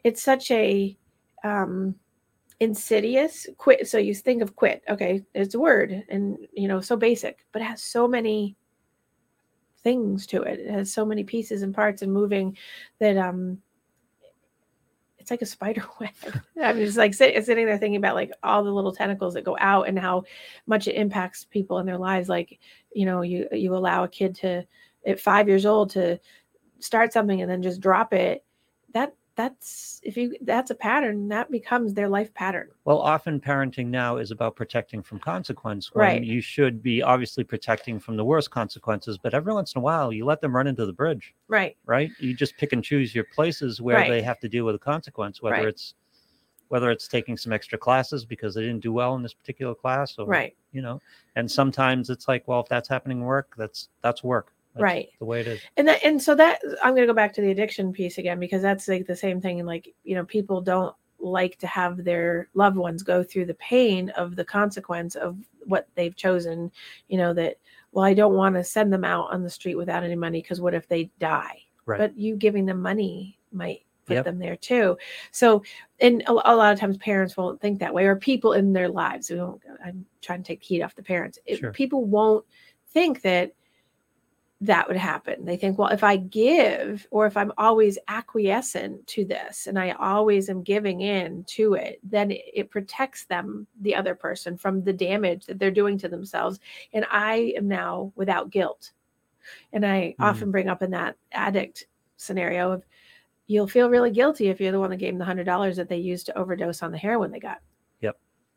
it's 0.04 0.22
such 0.22 0.50
a 0.50 0.96
um 1.44 1.94
insidious 2.60 3.46
quit 3.56 3.88
so 3.88 3.96
you 3.98 4.14
think 4.14 4.42
of 4.42 4.54
quit 4.54 4.82
okay 4.88 5.24
it's 5.34 5.54
a 5.54 5.58
word 5.58 6.04
and 6.10 6.36
you 6.52 6.68
know 6.68 6.80
so 6.80 6.94
basic 6.94 7.46
but 7.52 7.62
it 7.62 7.64
has 7.64 7.82
so 7.82 8.06
many 8.06 8.54
things 9.82 10.26
to 10.26 10.42
it 10.42 10.60
it 10.60 10.70
has 10.70 10.92
so 10.92 11.06
many 11.06 11.24
pieces 11.24 11.62
and 11.62 11.74
parts 11.74 12.02
and 12.02 12.12
moving 12.12 12.54
that 12.98 13.16
um 13.16 13.56
it's 15.30 15.40
like 15.40 15.42
a 15.42 15.46
spider 15.46 15.84
web. 16.00 16.42
I'm 16.62 16.78
just 16.78 16.98
like 16.98 17.14
sit, 17.14 17.44
sitting 17.44 17.66
there 17.66 17.78
thinking 17.78 17.96
about 17.96 18.16
like 18.16 18.32
all 18.42 18.64
the 18.64 18.72
little 18.72 18.92
tentacles 18.92 19.34
that 19.34 19.44
go 19.44 19.56
out 19.60 19.88
and 19.88 19.98
how 19.98 20.24
much 20.66 20.88
it 20.88 20.96
impacts 20.96 21.44
people 21.44 21.78
in 21.78 21.86
their 21.86 21.98
lives. 21.98 22.28
Like 22.28 22.58
you 22.92 23.06
know 23.06 23.22
you 23.22 23.46
you 23.52 23.74
allow 23.74 24.04
a 24.04 24.08
kid 24.08 24.34
to 24.36 24.64
at 25.06 25.20
five 25.20 25.48
years 25.48 25.64
old 25.64 25.90
to 25.90 26.18
start 26.80 27.12
something 27.12 27.40
and 27.40 27.50
then 27.50 27.62
just 27.62 27.80
drop 27.80 28.12
it 28.12 28.44
that's 29.36 30.00
if 30.02 30.16
you 30.16 30.36
that's 30.42 30.70
a 30.70 30.74
pattern 30.74 31.28
that 31.28 31.50
becomes 31.50 31.94
their 31.94 32.08
life 32.08 32.32
pattern 32.34 32.68
Well, 32.84 32.98
often 33.00 33.40
parenting 33.40 33.86
now 33.86 34.16
is 34.16 34.30
about 34.30 34.56
protecting 34.56 35.02
from 35.02 35.18
consequence 35.20 35.90
Right. 35.94 36.22
you 36.24 36.40
should 36.40 36.82
be 36.82 37.02
obviously 37.02 37.44
protecting 37.44 37.98
from 38.00 38.16
the 38.16 38.24
worst 38.24 38.50
consequences. 38.50 39.18
But 39.18 39.34
every 39.34 39.52
once 39.52 39.74
in 39.74 39.78
a 39.80 39.82
while, 39.82 40.12
you 40.12 40.24
let 40.24 40.40
them 40.40 40.54
run 40.56 40.66
into 40.66 40.86
the 40.86 40.92
bridge, 40.92 41.34
right 41.48 41.76
right? 41.84 42.10
You 42.18 42.34
just 42.34 42.56
pick 42.56 42.72
and 42.72 42.82
choose 42.84 43.14
your 43.14 43.24
places 43.24 43.80
where 43.80 43.96
Right. 43.98 44.10
they 44.10 44.22
have 44.22 44.38
to 44.40 44.48
deal 44.48 44.64
with 44.64 44.74
a 44.74 44.78
consequence, 44.78 45.42
whether 45.42 45.54
Right. 45.56 45.68
it's 45.68 45.94
whether 46.68 46.90
it's 46.90 47.08
taking 47.08 47.36
some 47.36 47.52
extra 47.52 47.78
classes 47.78 48.24
because 48.24 48.54
they 48.54 48.62
didn't 48.62 48.80
do 48.80 48.92
well 48.92 49.14
in 49.16 49.22
this 49.22 49.34
particular 49.34 49.74
class, 49.74 50.18
or 50.18 50.26
right 50.26 50.56
you 50.72 50.82
know. 50.82 51.00
And 51.36 51.50
sometimes 51.50 52.10
it's 52.10 52.28
like, 52.28 52.46
well, 52.48 52.60
if 52.60 52.68
that's 52.68 52.88
happening 52.88 53.20
work, 53.22 53.54
that's 53.56 53.88
that's 54.02 54.22
work. 54.24 54.54
That's 54.74 54.82
Right. 54.82 55.08
The 55.18 55.24
way 55.24 55.40
it 55.40 55.48
is. 55.48 55.60
and 55.76 55.88
that 55.88 56.02
and 56.04 56.22
so 56.22 56.34
that 56.36 56.60
i'm 56.82 56.90
going 56.94 57.02
to 57.02 57.12
go 57.12 57.14
back 57.14 57.32
to 57.34 57.40
the 57.40 57.50
addiction 57.50 57.92
piece 57.92 58.18
again 58.18 58.38
because 58.38 58.62
that's 58.62 58.86
like 58.88 59.06
the 59.06 59.16
same 59.16 59.40
thing 59.40 59.64
like 59.66 59.92
you 60.04 60.14
know 60.14 60.24
people 60.24 60.60
don't 60.60 60.94
like 61.18 61.58
to 61.58 61.66
have 61.66 62.04
their 62.04 62.48
loved 62.54 62.76
ones 62.76 63.02
go 63.02 63.22
through 63.22 63.44
the 63.46 63.54
pain 63.54 64.08
of 64.10 64.36
the 64.36 64.44
consequence 64.44 65.16
of 65.16 65.36
what 65.66 65.88
they've 65.96 66.16
chosen 66.16 66.70
you 67.08 67.18
know 67.18 67.34
that 67.34 67.56
well 67.92 68.04
i 68.04 68.14
don't 68.14 68.34
want 68.34 68.54
to 68.54 68.62
send 68.64 68.92
them 68.92 69.04
out 69.04 69.30
on 69.32 69.42
the 69.42 69.50
street 69.50 69.74
without 69.74 70.02
any 70.04 70.14
money 70.16 70.40
because 70.40 70.60
what 70.60 70.72
if 70.74 70.86
they 70.88 71.10
die 71.18 71.58
Right. 71.86 71.98
but 71.98 72.16
you 72.16 72.36
giving 72.36 72.64
them 72.64 72.80
money 72.80 73.38
might 73.52 73.82
put 74.06 74.14
Yep. 74.14 74.24
them 74.24 74.38
there 74.38 74.56
too 74.56 74.96
so 75.32 75.62
and 76.00 76.22
a, 76.22 76.30
a 76.32 76.54
lot 76.54 76.72
of 76.72 76.78
times 76.80 76.96
parents 76.98 77.36
won't 77.36 77.60
think 77.60 77.80
that 77.80 77.92
way 77.92 78.06
or 78.06 78.14
people 78.16 78.52
in 78.54 78.72
their 78.72 78.88
lives 78.88 79.28
we 79.30 79.36
don't 79.36 79.60
i'm 79.84 80.06
trying 80.22 80.42
to 80.42 80.46
take 80.46 80.62
heat 80.62 80.80
off 80.82 80.94
the 80.94 81.02
parents 81.02 81.38
It- 81.44 81.58
Sure. 81.58 81.72
people 81.72 82.04
won't 82.04 82.44
think 82.92 83.20
that 83.22 83.52
that 84.62 84.86
would 84.88 84.96
happen. 84.98 85.44
They 85.44 85.56
think, 85.56 85.78
well, 85.78 85.88
if 85.88 86.04
I 86.04 86.16
give 86.16 87.06
or 87.10 87.26
if 87.26 87.36
I'm 87.36 87.52
always 87.56 87.98
acquiescent 88.08 89.06
to 89.08 89.24
this 89.24 89.66
and 89.66 89.78
I 89.78 89.92
always 89.92 90.50
am 90.50 90.62
giving 90.62 91.00
in 91.00 91.44
to 91.44 91.74
it, 91.74 91.98
then 92.02 92.30
it, 92.30 92.42
it 92.52 92.70
protects 92.70 93.24
them, 93.24 93.66
the 93.80 93.94
other 93.94 94.14
person, 94.14 94.58
from 94.58 94.84
the 94.84 94.92
damage 94.92 95.46
that 95.46 95.58
they're 95.58 95.70
doing 95.70 95.96
to 95.98 96.08
themselves. 96.08 96.60
And 96.92 97.06
I 97.10 97.54
am 97.56 97.68
now 97.68 98.12
without 98.16 98.50
guilt. 98.50 98.92
And 99.72 99.86
I 99.86 100.14
Mhm. 100.18 100.24
often 100.24 100.50
bring 100.50 100.68
up 100.68 100.82
in 100.82 100.90
that 100.92 101.16
addict 101.32 101.86
scenario 102.16 102.72
of 102.72 102.84
you'll 103.46 103.66
feel 103.68 103.90
really 103.90 104.10
guilty 104.10 104.48
if 104.48 104.60
you're 104.60 104.72
the 104.72 104.80
one 104.80 104.90
that 104.90 104.96
gave 104.98 105.12
them 105.12 105.18
the 105.18 105.24
hundred 105.24 105.44
dollars 105.44 105.76
that 105.78 105.88
they 105.88 105.98
used 105.98 106.26
to 106.26 106.38
overdose 106.38 106.82
on 106.82 106.92
the 106.92 106.98
heroin 106.98 107.30
they 107.32 107.40
got. 107.40 107.60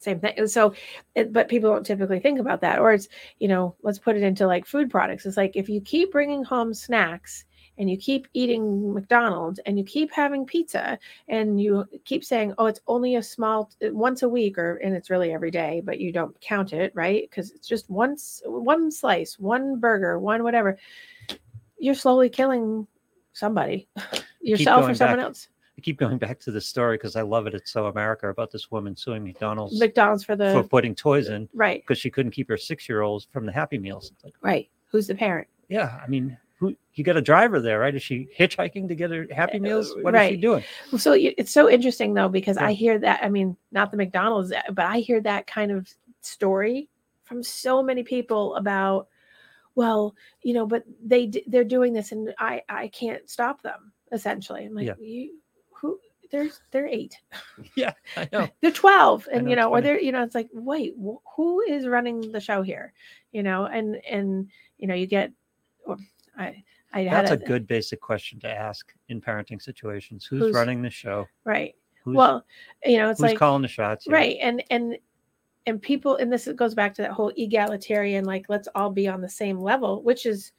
Same 0.03 0.19
thing. 0.19 0.47
So, 0.47 0.73
it, 1.15 1.31
but 1.31 1.47
people 1.47 1.71
don't 1.71 1.85
typically 1.85 2.19
think 2.19 2.39
about 2.39 2.61
that. 2.61 2.79
Or 2.79 2.93
it's, 2.93 3.07
you 3.39 3.47
know, 3.47 3.75
let's 3.81 3.99
put 3.99 4.17
it 4.17 4.23
into 4.23 4.45
like 4.47 4.65
food 4.65 4.89
products. 4.89 5.25
It's 5.25 5.37
like 5.37 5.55
if 5.55 5.69
you 5.69 5.79
keep 5.81 6.11
bringing 6.11 6.43
home 6.43 6.73
snacks 6.73 7.45
and 7.77 7.89
you 7.89 7.97
keep 7.97 8.27
eating 8.33 8.93
McDonald's 8.93 9.59
and 9.65 9.77
you 9.77 9.83
keep 9.83 10.11
having 10.11 10.45
pizza 10.45 10.99
and 11.27 11.59
you 11.59 11.85
keep 12.05 12.23
saying, 12.23 12.53
oh, 12.57 12.65
it's 12.65 12.81
only 12.87 13.15
a 13.15 13.23
small 13.23 13.71
once 13.81 14.23
a 14.23 14.29
week 14.29 14.57
or 14.57 14.75
and 14.77 14.93
it's 14.93 15.09
really 15.09 15.31
every 15.31 15.51
day, 15.51 15.81
but 15.83 15.99
you 15.99 16.11
don't 16.11 16.39
count 16.41 16.73
it, 16.73 16.91
right? 16.93 17.27
Because 17.29 17.51
it's 17.51 17.67
just 17.67 17.89
once 17.89 18.41
one 18.45 18.91
slice, 18.91 19.39
one 19.39 19.79
burger, 19.79 20.19
one 20.19 20.43
whatever. 20.43 20.77
You're 21.79 21.95
slowly 21.95 22.29
killing 22.29 22.87
somebody, 23.33 23.87
yourself 24.41 24.89
or 24.89 24.93
someone 24.93 25.17
back- 25.17 25.25
else. 25.25 25.47
I 25.77 25.81
keep 25.81 25.97
going 25.97 26.17
back 26.17 26.39
to 26.41 26.51
the 26.51 26.61
story 26.61 26.97
because 26.97 27.15
I 27.15 27.23
love 27.23 27.47
it. 27.47 27.53
It's 27.55 27.71
so 27.71 27.87
America 27.87 28.29
about 28.29 28.51
this 28.51 28.69
woman 28.71 28.95
suing 28.95 29.23
McDonald's 29.23 29.79
McDonald's 29.79 30.23
for 30.23 30.35
the 30.35 30.51
for 30.51 30.63
putting 30.63 30.93
toys 30.93 31.29
in 31.29 31.49
right, 31.53 31.81
because 31.81 31.97
she 31.97 32.09
couldn't 32.11 32.31
keep 32.31 32.47
her 32.49 32.57
six 32.57 32.87
year 32.87 33.01
olds 33.01 33.27
from 33.31 33.45
the 33.45 33.51
Happy 33.51 33.77
Meals. 33.79 34.11
Like, 34.23 34.35
right. 34.41 34.69
Who's 34.87 35.07
the 35.07 35.15
parent? 35.15 35.47
yeah, 35.69 35.99
I 36.03 36.07
mean, 36.07 36.37
who 36.59 36.75
you 36.93 37.03
got 37.03 37.17
a 37.17 37.21
driver 37.21 37.59
there, 37.59 37.79
right? 37.79 37.95
Is 37.95 38.03
she 38.03 38.27
hitchhiking 38.37 38.87
to 38.87 38.95
get 38.95 39.09
her 39.09 39.25
Happy 39.31 39.59
Meals? 39.59 39.95
what 39.95 40.03
What 40.03 40.15
is 40.15 40.29
she 40.29 40.37
doing? 40.37 40.63
So 40.97 41.13
it's 41.13 41.51
so 41.51 41.67
interesting 41.69 42.13
though 42.13 42.29
because 42.29 42.57
Yeah. 42.57 42.67
I 42.67 42.73
hear 42.73 42.99
that. 42.99 43.23
I 43.23 43.29
mean, 43.29 43.57
not 43.71 43.89
the 43.89 43.97
McDonald's, 43.97 44.51
uh, 44.51 44.61
but 44.71 44.85
I 44.85 44.99
hear 44.99 45.19
that 45.21 45.47
kind 45.47 45.71
of 45.71 45.91
story 46.21 46.87
from 47.23 47.41
so 47.41 47.81
many 47.81 48.03
people 48.03 48.55
about, 48.57 49.07
well, 49.73 50.13
you 50.43 50.53
know, 50.53 50.67
but 50.67 50.83
they 51.03 51.31
they're 51.47 51.63
doing 51.63 51.93
this 51.93 52.11
and 52.11 52.31
I 52.37 52.61
I 52.69 52.89
can't 52.89 53.27
stop 53.27 53.63
them. 53.63 53.91
Essentially, 54.11 54.65
I'm 54.65 54.75
like, 54.75 54.85
Yeah. 54.85 54.93
you 54.99 55.39
they're 56.33 56.49
they're 56.71 56.87
eight, 56.87 57.15
Yeah, 57.77 57.93
I 58.17 58.27
know. 58.33 58.49
they're 58.61 58.71
twelve, 58.71 59.29
and 59.31 59.43
know, 59.45 59.49
you 59.51 59.55
know, 59.55 59.69
or 59.69 59.79
they're 59.79 59.99
you 60.01 60.11
know, 60.11 60.23
it's 60.23 60.35
like, 60.35 60.49
wait, 60.51 60.93
wh- 61.01 61.23
who 61.37 61.61
is 61.61 61.87
running 61.87 62.31
the 62.33 62.41
show 62.41 62.61
here? 62.63 62.91
You 63.31 63.43
know, 63.43 63.65
and 63.67 64.01
and 64.09 64.49
you 64.79 64.87
know, 64.87 64.95
you 64.95 65.05
get, 65.07 65.31
or 65.85 65.95
I 66.37 66.61
I 66.91 67.01
had 67.03 67.27
That's 67.27 67.31
a 67.31 67.37
good 67.37 67.67
basic 67.67 68.01
question 68.01 68.39
to 68.41 68.49
ask 68.49 68.91
in 69.09 69.21
parenting 69.21 69.61
situations. 69.61 70.25
Who's, 70.25 70.41
Who's- 70.41 70.55
running 70.55 70.81
the 70.81 70.89
show? 70.89 71.27
right. 71.45 71.75
Who's, 72.03 72.17
well, 72.17 72.43
you 72.83 72.97
know, 72.97 73.09
it's 73.11 73.21
who's 73.21 73.29
like 73.29 73.37
calling 73.37 73.61
the 73.61 73.67
shots? 73.69 74.03
here? 74.03 74.13
right 74.13 74.37
and 74.41 74.61
and 74.69 74.97
and 75.67 75.81
people 75.81 76.17
and 76.17 76.29
this 76.33 76.49
goes 76.57 76.75
back 76.75 76.93
to 76.95 77.01
that 77.03 77.11
whole 77.11 77.31
egalitarian 77.37 78.25
like 78.25 78.45
let's 78.49 78.67
all 78.75 78.89
be 78.89 79.07
on 79.07 79.21
the 79.21 79.29
same 79.29 79.57
level 79.57 80.03
which 80.03 80.25
is 80.25 80.51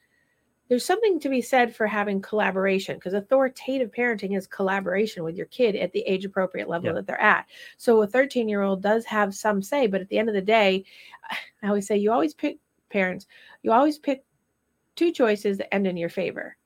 there's 0.69 0.85
something 0.85 1.21
to 1.21 1.29
be 1.29 1.43
said 1.43 1.75
for 1.75 1.87
having 1.87 2.23
collaboration 2.23 2.97
because 2.97 3.13
authoritative 3.13 3.91
parenting 3.91 4.37
is 4.37 4.47
collaboration 4.47 5.23
with 5.23 5.37
your 5.37 5.47
kid 5.47 5.77
at 5.77 5.93
the 5.93 6.01
age 6.01 6.25
appropriate 6.25 6.69
level 6.69 6.95
that 6.95 7.07
they're 7.07 7.21
at. 7.21 7.47
So 7.77 8.03
a 8.03 8.07
13 8.07 8.49
year 8.49 8.63
old 8.63 8.83
does 8.83 9.05
have 9.05 9.35
some 9.35 9.63
say 9.63 9.87
but 9.87 10.01
at 10.01 10.09
the 10.09 10.19
end 10.19 10.29
of 10.29 10.35
the 10.35 10.41
day 10.41 10.85
i 11.63 11.69
always 11.69 11.87
say 11.87 11.97
you 11.97 12.13
always 12.13 12.35
pick 12.35 12.59
parents 12.89 13.27
you 13.63 13.73
always 13.73 13.99
pick 13.99 14.25
two 14.97 15.11
choices 15.11 15.59
that 15.59 15.75
end 15.75 15.87
in 15.87 15.97
your 15.97 16.09
favor. 16.09 16.57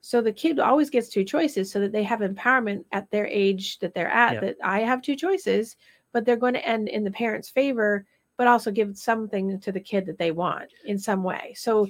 So 0.00 0.20
the 0.20 0.32
kid 0.32 0.60
always 0.60 0.90
gets 0.90 1.08
two 1.08 1.24
choices 1.24 1.70
so 1.70 1.80
that 1.80 1.90
they 1.90 2.04
have 2.04 2.20
empowerment 2.20 2.84
at 2.92 3.10
their 3.10 3.26
age 3.26 3.80
that 3.80 3.92
they're 3.92 4.08
at 4.08 4.40
that 4.40 4.56
i 4.62 4.80
have 4.80 5.02
two 5.02 5.16
choices 5.16 5.76
but 6.12 6.24
they're 6.24 6.36
going 6.36 6.54
to 6.54 6.66
end 6.66 6.88
in 6.88 7.02
the 7.02 7.10
parents 7.10 7.48
favor 7.48 8.06
but 8.36 8.46
also 8.46 8.70
give 8.70 8.96
something 8.96 9.58
to 9.60 9.72
the 9.72 9.80
kid 9.80 10.06
that 10.06 10.18
they 10.18 10.30
want 10.30 10.70
in 10.84 10.98
some 10.98 11.22
way 11.22 11.54
so 11.56 11.88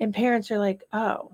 and 0.00 0.14
parents 0.14 0.50
are 0.50 0.58
like 0.58 0.82
oh 0.92 1.30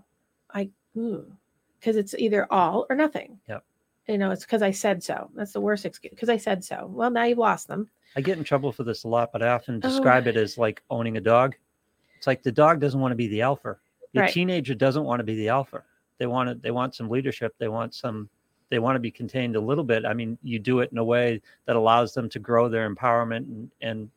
i 0.52 0.68
because 0.94 1.96
it's 1.96 2.14
either 2.14 2.46
all 2.52 2.86
or 2.90 2.96
nothing 2.96 3.38
Yep. 3.48 3.64
you 4.08 4.18
know 4.18 4.30
it's 4.30 4.44
because 4.44 4.62
i 4.62 4.70
said 4.70 5.02
so 5.02 5.30
that's 5.34 5.52
the 5.52 5.60
worst 5.60 5.84
excuse 5.84 6.10
because 6.10 6.28
i 6.28 6.36
said 6.36 6.62
so 6.62 6.86
well 6.92 7.10
now 7.10 7.24
you've 7.24 7.38
lost 7.38 7.68
them 7.68 7.88
I 8.14 8.20
get 8.20 8.36
in 8.36 8.44
trouble 8.44 8.72
for 8.72 8.84
this 8.84 9.04
a 9.04 9.08
lot, 9.08 9.32
but 9.32 9.42
I 9.42 9.48
often 9.48 9.76
Oh. 9.76 9.78
describe 9.78 10.26
it 10.26 10.36
as 10.36 10.58
like 10.58 10.82
owning 10.90 11.16
a 11.16 11.20
dog. 11.20 11.56
It's 12.18 12.26
like 12.26 12.42
the 12.42 12.52
dog 12.52 12.78
doesn't 12.78 13.00
want 13.00 13.12
to 13.12 13.16
be 13.16 13.26
the 13.28 13.40
alpha. 13.40 13.78
The 14.12 14.20
Right. 14.20 14.30
teenager 14.30 14.74
doesn't 14.74 15.04
want 15.04 15.20
to 15.20 15.24
be 15.24 15.34
the 15.34 15.48
alpha. 15.48 15.82
They 16.18 16.26
want 16.26 16.50
to, 16.50 16.54
they 16.56 16.70
want 16.72 16.94
some 16.94 17.08
leadership. 17.08 17.54
They 17.58 17.68
want 17.68 17.94
some 17.94 18.28
they 18.68 18.78
want 18.78 18.96
to 18.96 19.00
be 19.00 19.10
contained 19.10 19.56
a 19.56 19.60
little 19.60 19.82
bit. 19.82 20.04
I 20.04 20.12
mean, 20.12 20.36
you 20.42 20.58
do 20.58 20.80
it 20.80 20.92
in 20.92 20.98
a 20.98 21.04
way 21.04 21.40
that 21.64 21.74
allows 21.76 22.12
them 22.12 22.28
to 22.28 22.38
grow 22.38 22.68
their 22.68 22.86
empowerment 22.88 23.46
and, 23.48 23.70
and 23.80 24.10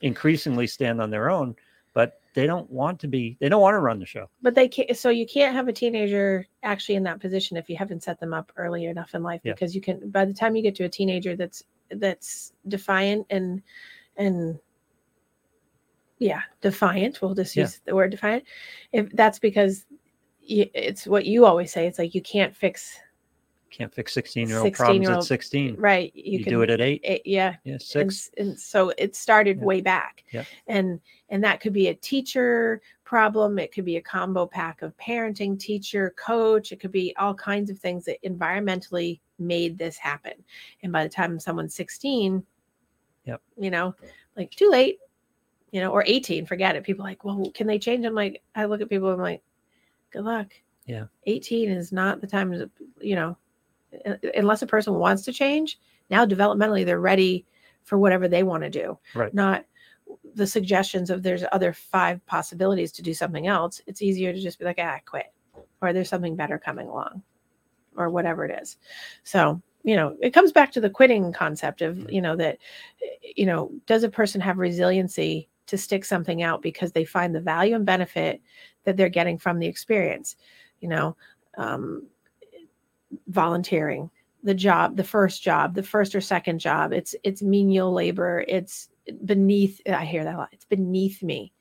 increasingly 0.00 0.66
stand 0.66 1.00
on 1.00 1.10
their 1.10 1.30
own, 1.30 1.54
but 1.94 2.20
they 2.34 2.46
don't 2.46 2.70
want 2.70 3.00
to 3.00 3.08
be 3.08 3.36
they 3.40 3.48
don't 3.48 3.60
want 3.60 3.74
to 3.74 3.80
run 3.80 3.98
the 3.98 4.06
show. 4.06 4.28
but 4.40 4.54
they 4.54 4.68
can't 4.68 4.96
so 4.96 5.10
you 5.10 5.26
can't 5.26 5.54
have 5.54 5.66
a 5.68 5.72
teenager 5.72 6.46
actually 6.62 6.94
in 6.94 7.02
that 7.02 7.18
position 7.20 7.56
if 7.56 7.68
you 7.68 7.76
haven't 7.76 8.02
set 8.04 8.20
them 8.20 8.32
up 8.32 8.52
early 8.56 8.84
enough 8.86 9.14
in 9.14 9.22
life 9.22 9.40
Yeah. 9.42 9.52
because 9.52 9.74
you 9.74 9.80
can 9.80 10.08
by 10.10 10.24
the 10.24 10.32
time 10.32 10.54
you 10.54 10.62
get 10.62 10.76
to 10.76 10.84
a 10.84 10.88
teenager 10.88 11.34
that's 11.34 11.64
that's 11.96 12.52
defiant 12.68 13.26
and 13.30 13.60
and 14.16 14.58
yeah 16.18 16.42
defiant 16.60 17.20
we'll 17.20 17.34
just 17.34 17.56
Yeah. 17.56 17.64
use 17.64 17.80
the 17.84 17.94
word 17.96 18.10
defiant 18.12 18.44
if 18.92 19.10
that's 19.10 19.40
because 19.40 19.86
y 20.48 20.70
it's 20.72 21.06
what 21.08 21.26
you 21.26 21.44
always 21.44 21.72
say 21.72 21.86
it's 21.88 21.98
like 21.98 22.14
you 22.14 22.22
can't 22.22 22.54
fix 22.54 23.00
Can't 23.70 23.94
fix 23.94 24.12
16 24.14 24.48
year 24.48 24.58
old 24.58 24.72
problems 24.74 25.08
at 25.08 25.12
16-year-old 25.18 25.26
16. 25.26 25.76
right 25.76 26.12
You, 26.14 26.38
you, 26.38 26.44
can 26.44 26.52
do 26.52 26.62
it 26.62 26.70
at 26.70 26.80
eight. 26.80 27.00
it- 27.04 27.22
yeah 27.24 27.54
Yeah, 27.64 27.78
six. 27.78 28.26
s- 28.26 28.30
and 28.36 28.58
so 28.58 28.92
it 28.98 29.14
started 29.16 29.58
Yeah. 29.58 29.64
way 29.64 29.80
back 29.80 30.24
Yeah. 30.32 30.44
and 30.66 31.00
and 31.28 31.42
that 31.44 31.60
could 31.60 31.72
be 31.72 31.88
a 31.88 31.94
teacher 31.94 32.82
problem 33.04 33.58
it 33.58 33.72
could 33.72 33.84
be 33.84 33.96
a 33.96 34.00
combo 34.02 34.46
pack 34.46 34.82
of 34.82 34.96
parenting 34.96 35.58
teacher 35.58 36.14
coach 36.16 36.72
it 36.72 36.80
could 36.80 36.92
be 36.92 37.14
all 37.16 37.34
kinds 37.34 37.70
of 37.70 37.78
things 37.78 38.04
that 38.04 38.22
environmentally 38.24 39.20
made 39.38 39.78
this 39.78 39.96
happen 39.96 40.32
and 40.82 40.92
by 40.92 41.02
the 41.04 41.08
time 41.08 41.38
someone's 41.38 41.74
16 41.74 42.44
Yep. 43.24 43.40
you 43.56 43.70
know 43.70 43.94
like 44.36 44.50
too 44.50 44.68
late 44.70 44.98
you 45.70 45.80
know 45.80 45.90
or 45.92 46.02
18 46.06 46.44
forget 46.46 46.74
it 46.76 46.82
people 46.84 47.04
are 47.04 47.08
like 47.08 47.24
well 47.24 47.50
can 47.54 47.66
they 47.66 47.78
change 47.78 48.04
i'm 48.04 48.14
like 48.14 48.42
i 48.56 48.64
look 48.64 48.80
at 48.80 48.88
people 48.88 49.10
i'm 49.10 49.20
like 49.20 49.42
good 50.10 50.24
luck 50.24 50.48
Yeah. 50.86 51.04
18 51.26 51.70
is 51.70 51.92
not 51.92 52.20
the 52.20 52.26
time 52.26 52.50
to 52.52 52.70
you 53.00 53.14
know 53.16 53.36
unless 54.34 54.62
a 54.62 54.66
person 54.66 54.94
wants 54.94 55.24
to 55.24 55.32
change 55.32 55.78
now 56.10 56.24
developmentally 56.24 56.84
they're 56.84 57.00
ready 57.00 57.44
for 57.84 57.98
whatever 57.98 58.28
they 58.28 58.42
want 58.42 58.62
to 58.62 58.70
do. 58.70 58.98
Right. 59.14 59.32
not 59.34 59.64
the 60.34 60.46
suggestions 60.46 61.10
of 61.10 61.22
there's 61.22 61.44
other 61.52 61.72
five 61.72 62.24
possibilities 62.26 62.92
to 62.92 63.02
do 63.02 63.14
something 63.14 63.46
else. 63.46 63.80
It's 63.86 64.02
easier 64.02 64.32
to 64.32 64.40
just 64.40 64.58
be 64.58 64.64
like 64.64 64.78
ah 64.80 64.98
quit 65.06 65.32
or 65.80 65.92
there's 65.92 66.08
something 66.08 66.36
better 66.36 66.58
coming 66.58 66.88
along 66.88 67.22
or 67.96 68.10
whatever 68.10 68.44
it 68.44 68.60
is. 68.60 68.76
So 69.22 69.60
you 69.82 69.96
know 69.96 70.16
it 70.20 70.34
comes 70.34 70.52
back 70.52 70.72
to 70.72 70.80
the 70.80 70.90
quitting 70.90 71.32
concept 71.32 71.80
of 71.82 72.10
you 72.10 72.20
know 72.20 72.36
that 72.36 72.58
you 73.22 73.46
know 73.46 73.70
does 73.86 74.02
a 74.02 74.10
person 74.10 74.40
have 74.40 74.58
resiliency 74.58 75.48
to 75.66 75.78
stick 75.78 76.04
something 76.04 76.42
out 76.42 76.62
because 76.62 76.92
they 76.92 77.04
find 77.04 77.34
the 77.34 77.40
value 77.40 77.76
and 77.76 77.86
benefit 77.86 78.42
that 78.84 78.96
they're 78.96 79.08
getting 79.08 79.38
from 79.38 79.58
the 79.58 79.66
experience? 79.66 80.36
You 80.80 80.88
know 80.88 81.16
um, 81.56 82.06
volunteering 83.28 84.10
the 84.42 84.54
job 84.54 84.96
the 84.96 85.04
first 85.04 85.42
job 85.42 85.74
the 85.74 85.82
first 85.82 86.14
or 86.14 86.20
second 86.20 86.58
job 86.58 86.92
it's 86.92 87.14
it's 87.24 87.42
menial 87.42 87.92
labor 87.92 88.44
it's 88.48 88.88
beneath 89.24 89.80
i 89.88 90.04
hear 90.04 90.24
that 90.24 90.34
a 90.34 90.38
lot 90.38 90.48
it's 90.52 90.64
beneath 90.64 91.22
me 91.22 91.52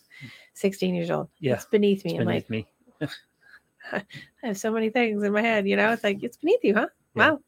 16 0.54 0.94
years 0.94 1.10
old 1.10 1.28
Yeah, 1.40 1.54
it's 1.54 1.66
beneath 1.66 2.04
me 2.04 2.12
It's 2.12 2.20
i'm 2.20 2.26
like 2.26 2.48
beneath 2.48 2.68
me. 3.00 3.08
I 3.92 4.02
have 4.42 4.58
so 4.58 4.70
many 4.70 4.90
things 4.90 5.22
in 5.22 5.32
my 5.32 5.42
head, 5.42 5.68
you 5.68 5.76
know. 5.76 5.92
It's 5.92 6.04
like 6.04 6.22
it's 6.22 6.36
beneath 6.36 6.60
you, 6.62 6.74
huh? 6.74 6.88
Yeah. 7.14 7.30
Wow. 7.30 7.40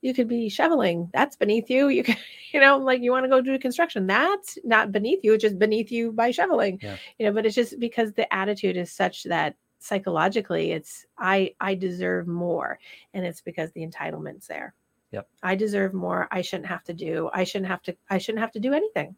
You 0.00 0.14
could 0.14 0.28
be 0.28 0.48
shoveling. 0.48 1.10
That's 1.12 1.36
beneath 1.36 1.68
you. 1.70 1.88
You 1.88 2.02
could, 2.02 2.16
you 2.52 2.60
know, 2.60 2.78
like 2.78 3.02
you 3.02 3.10
want 3.10 3.24
to 3.24 3.28
go 3.28 3.40
do 3.40 3.58
construction. 3.58 4.06
That's 4.06 4.58
not 4.64 4.92
beneath 4.92 5.20
you. 5.22 5.34
It's 5.34 5.42
just 5.42 5.58
beneath 5.58 5.90
you 5.90 6.12
by 6.12 6.30
shoveling. 6.30 6.78
Yeah. 6.82 6.96
You 7.18 7.26
know, 7.26 7.32
but 7.32 7.46
it's 7.46 7.54
just 7.54 7.78
because 7.78 8.12
the 8.12 8.32
attitude 8.32 8.76
is 8.76 8.92
such 8.92 9.24
that 9.24 9.56
psychologically 9.78 10.72
it's 10.72 11.06
I 11.18 11.54
I 11.60 11.74
deserve 11.74 12.26
more. 12.26 12.78
And 13.14 13.24
it's 13.24 13.40
because 13.40 13.70
the 13.72 13.86
entitlement's 13.86 14.46
there. 14.46 14.74
Yep. 15.12 15.28
I 15.42 15.54
deserve 15.54 15.94
more. 15.94 16.28
I 16.30 16.42
shouldn't 16.42 16.68
have 16.68 16.84
to 16.84 16.92
do. 16.92 17.30
I 17.32 17.44
shouldn't 17.44 17.70
have 17.70 17.82
to 17.82 17.96
I 18.10 18.18
shouldn't 18.18 18.40
have 18.40 18.52
to 18.52 18.60
do 18.60 18.72
anything. 18.72 19.14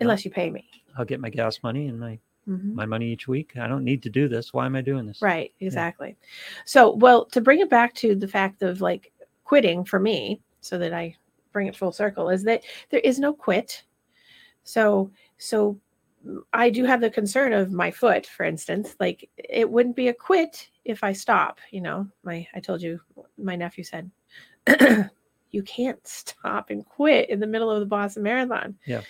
Unless 0.00 0.24
you 0.24 0.30
pay 0.30 0.50
me. 0.50 0.68
I'll 0.96 1.04
get 1.04 1.20
my 1.20 1.30
gas 1.30 1.62
money 1.62 1.88
and 1.88 1.98
my 1.98 2.18
Mhm. 2.48 2.74
my 2.74 2.86
money 2.86 3.06
each 3.06 3.26
week. 3.26 3.56
I 3.56 3.66
don't 3.66 3.82
need 3.82 4.02
to 4.04 4.10
do 4.10 4.28
this. 4.28 4.52
Why 4.54 4.66
am 4.66 4.76
I 4.76 4.80
doing 4.80 5.04
this? 5.04 5.20
Right, 5.20 5.52
exactly. 5.58 6.16
So, 6.64 6.94
well, 6.94 7.24
to 7.26 7.40
bring 7.40 7.58
it 7.58 7.68
back 7.68 7.92
to 7.94 8.14
the 8.14 8.28
fact 8.28 8.62
of 8.62 8.80
like 8.80 9.12
quitting 9.42 9.84
for 9.84 9.98
me, 9.98 10.40
so 10.60 10.78
that 10.78 10.92
I 10.92 11.16
bring 11.52 11.66
it 11.66 11.74
full 11.76 11.90
circle, 11.90 12.28
is 12.28 12.44
that 12.44 12.62
there 12.90 13.00
is 13.00 13.18
no 13.18 13.32
quit. 13.32 13.82
So, 14.62 15.10
so 15.38 15.80
I 16.52 16.70
do 16.70 16.84
have 16.84 17.00
the 17.00 17.10
concern 17.10 17.52
of 17.52 17.72
my 17.72 17.90
foot, 17.90 18.26
for 18.26 18.44
instance. 18.44 18.94
Like 18.98 19.28
it 19.36 19.70
wouldn't 19.70 19.96
be 19.96 20.08
a 20.08 20.14
quit 20.14 20.68
if 20.84 21.04
I 21.04 21.12
stop. 21.12 21.58
You 21.70 21.80
know, 21.80 22.08
my 22.24 22.46
I 22.54 22.60
told 22.60 22.82
you, 22.82 23.00
my 23.38 23.56
nephew 23.56 23.84
said, 23.84 24.10
you 25.50 25.62
can't 25.62 26.04
stop 26.06 26.70
and 26.70 26.84
quit 26.84 27.30
in 27.30 27.40
the 27.40 27.46
middle 27.46 27.70
of 27.70 27.80
the 27.80 27.86
Boston 27.86 28.22
Marathon. 28.22 28.76
Yeah. 28.86 29.02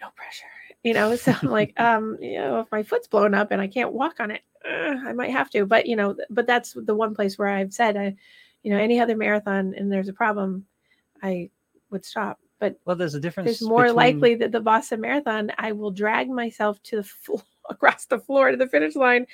No 0.00 0.08
pressure. 0.16 0.46
you 0.82 0.92
know 0.92 1.16
so 1.16 1.34
i'm 1.42 1.50
like 1.60 1.72
um 1.80 2.18
you 2.20 2.38
know 2.38 2.60
if 2.60 2.70
my 2.70 2.82
foot's 2.82 3.08
blown 3.08 3.34
up 3.34 3.50
and 3.50 3.60
i 3.60 3.66
can't 3.66 3.92
walk 3.92 4.20
on 4.20 4.30
it 4.30 4.42
uh, 4.68 4.96
i 5.06 5.12
might 5.12 5.30
have 5.30 5.50
to 5.50 5.64
but 5.64 5.86
you 5.86 5.96
know 5.96 6.14
but 6.30 6.46
that's 6.46 6.76
the 6.76 6.94
one 6.94 7.14
place 7.14 7.38
where 7.38 7.48
i've 7.48 7.72
said 7.72 7.96
I, 7.96 8.14
you 8.62 8.70
know 8.70 8.78
any 8.78 9.00
other 9.00 9.16
marathon 9.16 9.74
and 9.76 9.90
there's 9.90 10.08
a 10.08 10.12
problem 10.12 10.66
i 11.22 11.50
would 11.90 12.04
stop 12.04 12.38
but 12.64 12.78
Well, 12.86 12.96
there's 12.96 13.14
a 13.14 13.20
difference. 13.20 13.46
there's 13.46 13.62
more 13.68 13.82
between- 13.82 13.96
likely 13.96 14.34
that 14.36 14.52
the 14.52 14.60
boston 14.60 15.00
marathon 15.02 15.50
i 15.58 15.72
will 15.72 15.90
drag 15.90 16.28
myself 16.30 16.82
to 16.84 16.96
the 16.96 17.02
floor 17.04 17.42
across 17.70 18.06
the 18.06 18.18
floor 18.18 18.50
to 18.50 18.56
the 18.56 18.66
finish 18.66 18.94
line 18.96 19.26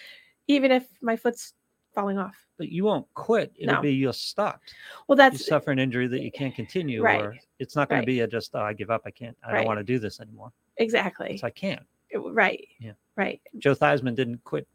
even 0.48 0.70
if 0.72 0.84
my 1.00 1.16
foot's 1.16 1.54
falling 1.94 2.18
off 2.18 2.36
but 2.58 2.68
you 2.68 2.84
won't 2.84 3.06
quit. 3.14 3.52
It'll 3.56 3.76
No. 3.76 3.80
be 3.80 3.90
you're 3.94 4.12
stopped. 4.12 4.74
well 5.08 5.16
that's 5.16 5.38
You 5.40 5.44
suffer 5.46 5.70
an 5.70 5.78
injury 5.78 6.06
that 6.08 6.20
you 6.20 6.30
can't 6.30 6.54
continue, 6.54 7.02
Right. 7.02 7.22
or 7.22 7.34
it's 7.58 7.74
not 7.74 7.88
going 7.88 8.00
Right. 8.00 8.04
to 8.04 8.12
be 8.12 8.20
a 8.20 8.26
just 8.26 8.54
oh, 8.54 8.60
I 8.60 8.74
give 8.74 8.90
up. 8.90 9.00
I 9.06 9.10
can't. 9.10 9.34
I 9.42 9.46
Right. 9.52 9.56
don't 9.60 9.66
want 9.66 9.78
to 9.80 9.84
do 9.84 9.98
this 9.98 10.20
anymore. 10.20 10.52
exactly 10.76 11.38
So 11.38 11.46
I 11.46 11.50
can't. 11.50 11.82
It- 12.10 12.18
right 12.18 12.62
Yeah. 12.78 12.92
right 13.16 13.40
Joe 13.56 13.74
Theismann 13.74 14.14
didn't 14.14 14.44
quit 14.44 14.68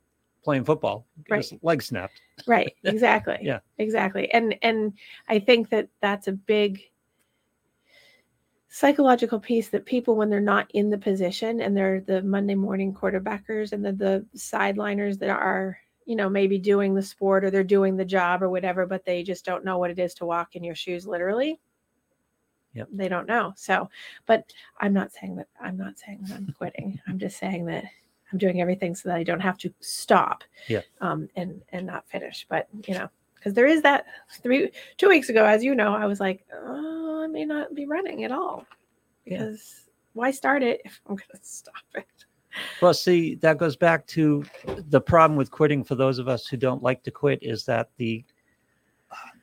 playing 0.44 0.64
football. 0.66 1.06
His 1.30 1.54
leg 1.62 1.84
snapped. 1.84 2.22
right 2.48 2.76
exactly 2.86 3.38
Yeah. 3.42 3.60
exactly 3.78 4.32
and 4.32 4.58
and 4.64 4.94
i 5.30 5.38
think 5.38 5.70
that 5.70 5.88
that's 6.02 6.28
a 6.28 6.32
big 6.34 6.82
psychological 8.76 9.40
piece 9.40 9.70
that 9.70 9.86
people 9.86 10.18
when 10.18 10.30
they're 10.30 10.42
not 10.42 10.70
in 10.74 10.90
the 10.90 10.98
position 10.98 11.62
and 11.62 11.78
they're 11.78 12.02
the 12.02 12.22
monday 12.24 12.56
morning 12.56 12.94
quarterbackers 12.94 13.72
and 13.72 13.86
the, 13.86 13.94
the 13.94 14.26
sideliners 14.36 15.18
that 15.18 15.30
are 15.30 15.78
you 16.06 16.14
know 16.14 16.28
maybe 16.28 16.58
doing 16.60 16.94
the 16.94 17.02
sport 17.02 17.46
or 17.46 17.50
they're 17.50 17.64
doing 17.64 17.96
the 17.96 18.04
job 18.04 18.44
or 18.44 18.50
whatever 18.50 18.86
but 18.86 19.06
they 19.06 19.24
just 19.24 19.46
don't 19.46 19.64
know 19.64 19.78
what 19.78 19.92
it 19.92 19.98
is 19.98 20.14
to 20.14 20.26
walk 20.26 20.58
in 20.58 20.64
your 20.66 20.76
shoes 20.76 21.08
literally 21.08 21.58
Yep. 22.74 22.90
they 22.92 23.08
don't 23.08 23.28
know 23.30 23.54
so 23.56 23.90
but 24.26 24.44
i'm 24.82 24.92
not 24.92 25.14
saying 25.14 25.38
that 25.38 25.48
i'm 25.62 25.78
not 25.78 25.98
saying 25.98 26.20
that 26.28 26.36
i'm 26.36 26.54
quitting 26.58 27.00
i'm 27.08 27.18
just 27.18 27.38
saying 27.38 27.66
that 27.68 27.86
i'm 28.34 28.38
doing 28.38 28.60
everything 28.60 28.94
so 28.94 29.08
that 29.08 29.16
i 29.16 29.24
don't 29.24 29.40
have 29.40 29.58
to 29.60 29.74
stop 29.80 30.44
Yeah. 30.68 30.82
um 31.00 31.30
and 31.38 31.62
and 31.70 31.88
not 31.88 32.10
finish 32.10 32.46
but 32.50 32.68
you 32.86 32.96
know 32.96 33.08
because 33.46 33.54
there 33.54 33.68
is 33.68 33.84
that 33.84 34.06
three 34.42 34.72
two 34.98 35.08
weeks 35.08 35.30
ago 35.30 35.46
as 35.46 35.64
you 35.64 35.76
know 35.76 35.94
i 35.94 36.06
was 36.06 36.20
like 36.20 36.46
oh 36.54 37.22
i 37.24 37.28
may 37.28 37.46
not 37.46 37.76
be 37.76 37.86
running 37.86 38.24
at 38.24 38.32
all 38.32 38.66
Yeah. 39.26 39.38
because 39.38 39.86
why 40.14 40.32
start 40.32 40.64
it 40.64 40.82
if 40.84 41.00
i'm 41.08 41.16
gonna 41.16 41.26
stop 41.42 41.76
it 41.94 42.08
Well, 42.82 42.94
see, 42.94 43.36
that 43.36 43.58
goes 43.58 43.76
back 43.76 44.08
to 44.08 44.46
the 44.90 45.02
problem 45.02 45.36
with 45.38 45.52
quitting 45.52 45.84
for 45.84 45.96
those 45.96 46.20
of 46.20 46.28
us 46.30 46.48
who 46.48 46.56
don't 46.56 46.82
like 46.82 47.04
to 47.04 47.12
quit 47.12 47.40
is 47.42 47.66
that 47.66 47.90
the 47.98 48.24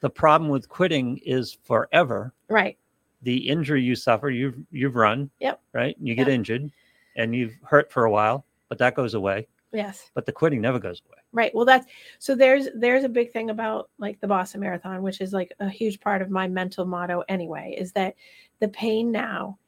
the 0.00 0.08
problem 0.10 0.50
with 0.50 0.68
quitting 0.68 1.18
is 1.18 1.56
forever. 1.62 2.32
right 2.48 2.76
The 3.22 3.36
injury 3.36 3.82
you 3.82 3.94
suffer, 3.94 4.30
you've 4.30 4.56
you've 4.70 4.96
run, 4.96 5.30
Yep. 5.40 5.60
right? 5.74 5.94
You 6.00 6.14
get 6.14 6.28
injured 6.28 6.70
and 7.16 7.34
you've 7.36 7.54
hurt 7.64 7.92
for 7.92 8.04
a 8.06 8.10
while, 8.10 8.44
but 8.68 8.78
that 8.78 8.94
goes 8.94 9.12
away. 9.14 9.46
Yes 9.72 10.10
But 10.14 10.26
the 10.26 10.32
quitting 10.32 10.60
never 10.60 10.78
goes 10.78 11.00
away. 11.06 11.18
right 11.32 11.54
well 11.54 11.64
that's 11.64 11.86
so 12.18 12.34
there's 12.34 12.68
there's 12.74 13.04
a 13.04 13.08
big 13.08 13.32
thing 13.32 13.50
about 13.50 13.90
like 13.98 14.20
the 14.20 14.26
boston 14.28 14.60
marathon 14.60 15.02
which 15.02 15.20
is 15.20 15.32
like 15.32 15.52
a 15.60 15.68
huge 15.68 16.00
part 16.00 16.22
of 16.22 16.30
my 16.30 16.46
mental 16.48 16.84
motto 16.84 17.22
anyway 17.28 17.74
is 17.78 17.92
that 17.92 18.14
the 18.60 18.68
pain 18.68 19.10
now 19.10 19.58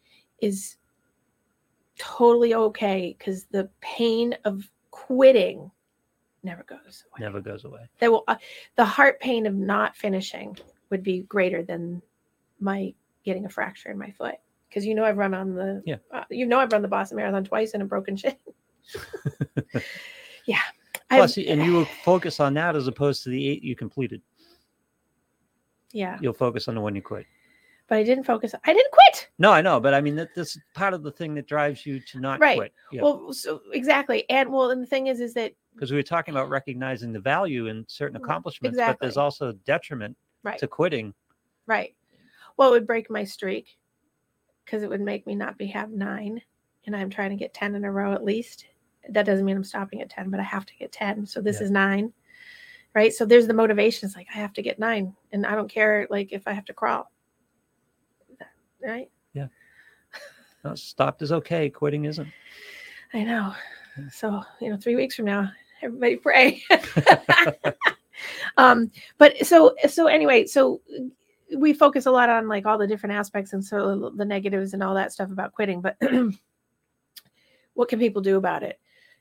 is 0.41 0.77
totally 1.99 2.55
okay 2.55 3.15
because 3.19 3.45
the 3.47 3.69
pain 3.81 4.35
of 4.45 4.69
quitting 4.91 5.71
never 6.43 6.63
goes 6.65 7.05
away 7.11 7.21
Never 7.27 7.41
goes 7.41 7.65
away. 7.65 7.81
that 8.01 8.11
will 8.11 8.25
uh, 8.29 8.37
the 8.77 8.85
heart 8.85 9.21
pain 9.21 9.47
of 9.47 9.55
not 9.55 9.97
finishing 9.97 10.57
would 10.91 11.03
be 11.03 11.21
greater 11.23 11.63
than 11.63 12.03
my 12.61 12.93
getting 13.25 13.47
a 13.47 13.49
fracture 13.49 13.91
in 13.91 13.99
my 13.99 14.11
foot 14.11 14.35
because 14.69 14.85
you 14.85 14.95
know 14.95 15.05
I've 15.05 15.17
run 15.17 15.35
on 15.35 15.55
the 15.55 15.83
Yeah. 15.87 15.97
uh, 16.13 16.25
you 16.31 16.47
know 16.47 16.59
I've 16.59 16.73
run 16.73 16.83
the 16.83 16.89
Boston 16.89 17.17
Marathon 17.17 17.45
twice 17.45 17.73
in 17.73 17.81
a 17.81 17.87
broken 17.87 18.17
shin. 18.19 18.37
yeah. 20.47 20.59
Plus, 21.11 21.37
and 21.39 21.62
you 21.64 21.72
will 21.72 21.85
focus 22.05 22.41
on 22.41 22.55
that 22.55 22.76
as 22.76 22.87
opposed 22.87 23.22
to 23.24 23.30
the 23.30 23.49
eight 23.49 23.62
you 23.62 23.76
completed. 23.76 24.20
yeah, 25.93 26.18
You'll 26.20 26.32
focus 26.32 26.68
on 26.68 26.74
the 26.74 26.80
one 26.80 26.95
you 26.95 27.03
quit. 27.03 27.26
but 27.89 27.99
I 27.99 28.03
didn't 28.03 28.24
focus. 28.24 28.55
I 28.64 28.72
didn't 28.72 28.91
quit. 28.93 29.28
No, 29.39 29.53
I 29.53 29.61
know, 29.61 29.80
but 29.80 29.95
I 29.95 30.01
mean 30.01 30.16
that 30.16 30.35
this 30.35 30.57
is 30.57 30.62
part 30.74 30.95
of 30.95 31.03
the 31.03 31.12
thing 31.12 31.35
that 31.35 31.47
drives 31.47 31.85
you 31.87 32.01
to 32.01 32.20
not 32.20 32.41
Right. 32.41 32.57
quit. 32.57 32.72
Yeah. 32.93 33.03
Well, 33.03 33.32
so 33.32 33.61
exactly, 33.72 34.28
and 34.30 34.51
well, 34.53 34.70
and 34.70 34.82
the 34.82 34.87
thing 34.87 35.07
is, 35.09 35.20
is 35.20 35.35
that 35.35 35.53
because 35.74 35.91
we 35.91 35.97
were 35.97 36.03
talking 36.05 36.32
about 36.35 36.49
recognizing 36.51 37.12
the 37.12 37.20
value 37.20 37.66
in 37.66 37.85
certain 37.89 38.18
Mm, 38.18 38.24
accomplishments, 38.24 38.78
but 38.78 38.99
there's 39.01 39.16
also 39.16 39.53
detriment 39.64 40.16
right, 40.45 40.59
to 40.59 40.66
quitting. 40.68 41.12
right. 41.66 41.95
Well, 42.57 42.68
it 42.68 42.72
would 42.72 42.87
break 42.87 43.11
my 43.11 43.24
streak 43.24 43.76
because 44.64 44.85
it 44.85 44.89
would 44.89 45.01
make 45.01 45.26
me 45.26 45.35
not 45.35 45.59
be 45.59 45.66
have 45.66 45.91
nine, 45.91 46.41
and 46.87 46.95
I'm 46.97 47.11
trying 47.11 47.30
to 47.30 47.37
get 47.37 47.53
ten 47.55 47.74
in 47.74 47.85
a 47.85 47.91
row 47.93 48.12
at 48.12 48.24
least. 48.24 48.66
That 49.11 49.27
doesn't 49.27 49.45
mean 49.45 49.57
I'm 49.57 49.65
stopping 49.65 50.01
at 50.01 50.11
ten, 50.11 50.31
but 50.31 50.41
I 50.41 50.45
have 50.45 50.67
to 50.67 50.75
get 50.77 50.93
ten. 50.93 51.27
So 51.27 51.41
this 51.41 51.59
Yeah. 51.61 51.65
is 51.65 51.71
nine, 51.71 52.13
right? 52.95 53.13
So 53.13 53.25
there's 53.25 53.47
the 53.47 53.55
motivation. 53.55 54.07
It's 54.07 54.17
like 54.17 54.29
I 54.35 54.39
have 54.39 54.53
to 54.55 54.63
get 54.63 54.79
nine, 54.79 55.15
and 55.33 55.47
I 55.47 55.55
don't 55.55 55.71
care 55.71 56.07
like 56.11 56.33
if 56.33 56.47
I 56.47 56.53
have 56.53 56.65
to 56.67 56.75
crawl, 56.75 57.11
right? 58.83 59.11
No, 60.65 60.75
stopped 60.75 61.21
is 61.21 61.31
okay. 61.31 61.69
Quitting 61.69 62.07
isn't. 62.07 62.29
I 63.13 63.23
know. 63.23 63.55
So, 64.11 64.43
you 64.61 64.71
know, 64.71 64.77
three 64.77 64.97
weeks 64.97 65.15
from 65.15 65.27
now, 65.27 65.53
everybody 65.83 66.17
pray. 66.17 66.63
um, 68.57 68.91
but 69.19 69.47
so 69.47 69.75
so 69.89 70.07
anyway, 70.07 70.47
so 70.47 70.81
we 71.57 71.75
focus 71.75 72.07
a 72.07 72.11
lot 72.11 72.31
on 72.31 72.49
like 72.49 72.65
all 72.67 72.79
the 72.79 72.87
different 72.87 73.15
aspects 73.15 73.53
and 73.53 73.65
so 73.65 74.11
the 74.17 74.25
negatives 74.25 74.73
and 74.73 74.83
all 74.83 74.95
that 74.95 75.13
stuff 75.13 75.31
about 75.31 75.53
quitting, 75.53 75.83
but 75.83 75.97
what 77.75 77.89
can 77.89 77.99
people 77.99 78.23
do 78.23 78.37
about 78.39 78.63
it? 78.63 78.81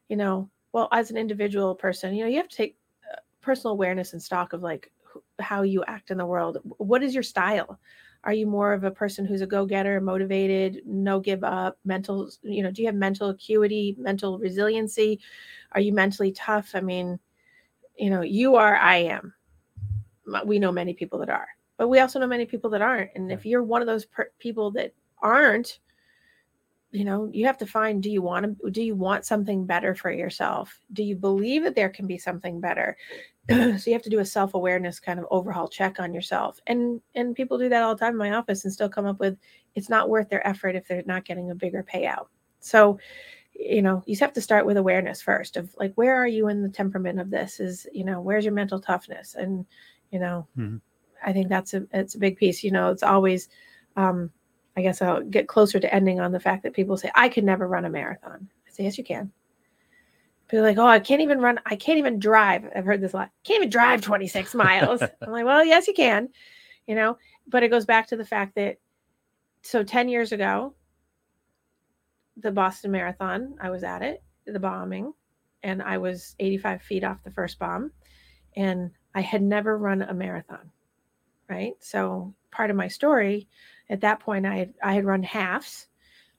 You 0.09 0.17
know, 0.17 0.49
well, 0.73 0.89
as 0.91 1.11
an 1.11 1.17
individual 1.17 1.75
person, 1.75 2.13
you 2.13 2.23
know, 2.23 2.29
you 2.29 2.37
have 2.37 2.49
to 2.49 2.55
take 2.55 2.77
uh, 3.11 3.19
personal 3.41 3.73
awareness 3.73 4.13
and 4.13 4.21
stock 4.21 4.53
of 4.53 4.61
like 4.61 4.91
how 5.39 5.61
you 5.61 5.83
act 5.87 6.11
in 6.11 6.17
the 6.17 6.25
world. 6.25 6.57
What 6.77 7.03
is 7.03 7.13
your 7.13 7.23
style? 7.23 7.79
Are 8.23 8.33
you 8.33 8.47
more 8.47 8.71
of 8.71 8.83
a 8.85 8.91
person 8.91 9.25
who's 9.25 9.41
a 9.41 9.47
go-getter, 9.47 9.99
motivated, 9.99 10.81
no 10.85 11.19
give 11.19 11.43
up, 11.43 11.77
mental, 11.83 12.29
you 12.41 12.63
know, 12.63 12.71
do 12.71 12.81
you 12.81 12.87
have 12.87 12.95
mental 12.95 13.29
acuity, 13.29 13.95
mental 13.99 14.39
resiliency? 14.39 15.19
Are 15.73 15.81
you 15.81 15.91
mentally 15.91 16.31
tough? 16.31 16.71
I 16.73 16.79
mean, 16.79 17.19
you 17.97 18.09
know, 18.09 18.21
you 18.21 18.55
are, 18.55 18.77
I 18.77 18.97
am. 18.97 19.33
We 20.45 20.57
know 20.57 20.71
many 20.71 20.93
people 20.93 21.19
that 21.19 21.29
are, 21.29 21.49
but 21.77 21.89
we 21.89 21.99
also 21.99 22.17
know 22.17 22.27
many 22.27 22.45
people 22.45 22.69
that 22.69 22.81
aren't. 22.81 23.11
And 23.15 23.29
if 23.29 23.45
you're 23.45 23.63
one 23.63 23.81
of 23.81 23.87
those 23.87 24.05
per- 24.05 24.31
people 24.39 24.71
that 24.71 24.93
aren't, 25.21 25.79
you 26.93 27.05
know, 27.05 27.29
you 27.33 27.45
have 27.47 27.57
to 27.57 27.65
find 27.65 28.03
do 28.03 28.09
you 28.11 28.21
want 28.21 28.59
to 28.61 28.71
do 28.71 28.83
you 28.83 28.95
want 28.95 29.25
something 29.25 29.65
better 29.65 29.95
for 29.95 30.11
yourself? 30.11 30.79
Do 30.93 31.03
you 31.03 31.15
believe 31.15 31.63
that 31.63 31.75
there 31.75 31.89
can 31.89 32.07
be 32.07 32.19
something 32.19 32.61
better? 32.61 32.95
so 33.49 33.81
you 33.87 33.93
have 33.93 34.03
to 34.03 34.09
do 34.11 34.19
a 34.19 34.25
self-awareness 34.25 34.99
kind 34.99 35.19
of 35.19 35.25
overhaul 35.31 35.67
check 35.67 35.99
on 35.99 36.13
yourself. 36.13 36.59
And 36.67 37.01
and 37.15 37.35
people 37.35 37.57
do 37.57 37.69
that 37.69 37.83
all 37.83 37.95
the 37.95 37.99
time 37.99 38.13
in 38.13 38.17
my 38.19 38.33
office 38.33 38.63
and 38.63 38.73
still 38.73 38.89
come 38.89 39.07
up 39.07 39.19
with 39.19 39.37
it's 39.75 39.89
not 39.89 40.09
worth 40.09 40.29
their 40.29 40.45
effort 40.47 40.75
if 40.75 40.87
they're 40.87 41.03
not 41.07 41.25
getting 41.25 41.51
a 41.51 41.55
bigger 41.55 41.83
payout. 41.83 42.27
So, 42.59 42.99
you 43.53 43.81
know, 43.81 44.03
you 44.05 44.15
have 44.17 44.33
to 44.33 44.41
start 44.41 44.65
with 44.65 44.77
awareness 44.77 45.21
first 45.21 45.57
of 45.57 45.75
like 45.79 45.93
where 45.95 46.15
are 46.15 46.27
you 46.27 46.47
in 46.49 46.61
the 46.63 46.69
temperament 46.69 47.19
of 47.19 47.31
this? 47.31 47.59
Is, 47.59 47.87
you 47.93 48.05
know, 48.05 48.21
where's 48.21 48.45
your 48.45 48.53
mental 48.53 48.79
toughness? 48.79 49.35
And, 49.35 49.65
you 50.11 50.19
know, 50.19 50.47
Mhm. 50.57 50.81
I 51.25 51.33
think 51.33 51.49
that's 51.49 51.73
a 51.73 51.87
it's 51.93 52.15
a 52.15 52.19
big 52.19 52.37
piece. 52.37 52.63
You 52.63 52.71
know, 52.71 52.91
it's 52.91 53.03
always 53.03 53.49
um 53.95 54.31
I 54.75 54.81
guess 54.81 55.01
I'll 55.01 55.21
get 55.21 55.47
closer 55.47 55.79
to 55.79 55.93
ending 55.93 56.19
on 56.19 56.31
the 56.31 56.39
fact 56.39 56.63
that 56.63 56.73
people 56.73 56.97
say, 56.97 57.11
I 57.15 57.29
could 57.29 57.43
never 57.43 57.67
run 57.67 57.85
a 57.85 57.89
marathon. 57.89 58.49
I 58.67 58.71
say, 58.71 58.83
Yes, 58.83 58.97
you 58.97 59.03
can. 59.03 59.31
People 60.47 60.65
are 60.65 60.67
like, 60.67 60.77
oh, 60.77 60.85
I 60.85 60.99
can't 60.99 61.21
even 61.21 61.39
run, 61.39 61.59
I 61.65 61.75
can't 61.75 61.97
even 61.97 62.19
drive. 62.19 62.65
I've 62.75 62.85
heard 62.85 63.01
this 63.01 63.13
a 63.13 63.17
lot. 63.17 63.31
Can't 63.43 63.57
even 63.57 63.69
drive 63.69 64.01
26 64.01 64.53
miles. 64.55 65.01
I'm 65.01 65.31
like, 65.31 65.45
well, 65.45 65.65
yes, 65.65 65.87
you 65.87 65.93
can, 65.93 66.29
you 66.85 66.95
know, 66.95 67.17
but 67.47 67.63
it 67.63 67.69
goes 67.69 67.85
back 67.85 68.07
to 68.07 68.17
the 68.17 68.25
fact 68.25 68.55
that 68.55 68.77
so 69.61 69.83
10 69.83 70.09
years 70.09 70.31
ago, 70.31 70.75
the 72.37 72.51
Boston 72.51 72.91
Marathon, 72.91 73.55
I 73.61 73.69
was 73.69 73.83
at 73.83 74.01
it, 74.01 74.21
the 74.45 74.59
bombing, 74.59 75.13
and 75.63 75.81
I 75.81 75.97
was 75.97 76.35
85 76.39 76.81
feet 76.81 77.03
off 77.03 77.23
the 77.23 77.31
first 77.31 77.57
bomb. 77.57 77.91
And 78.55 78.91
I 79.15 79.21
had 79.21 79.41
never 79.41 79.77
run 79.77 80.01
a 80.01 80.13
marathon. 80.13 80.69
Right. 81.49 81.73
So 81.79 82.33
part 82.51 82.69
of 82.69 82.75
my 82.75 82.87
story 82.87 83.47
at 83.93 84.01
that 84.01 84.19
point, 84.19 84.45
I 84.45 84.55
had, 84.57 84.73
I 84.83 84.93
had 84.93 85.05
run 85.05 85.23
halves. 85.23 85.87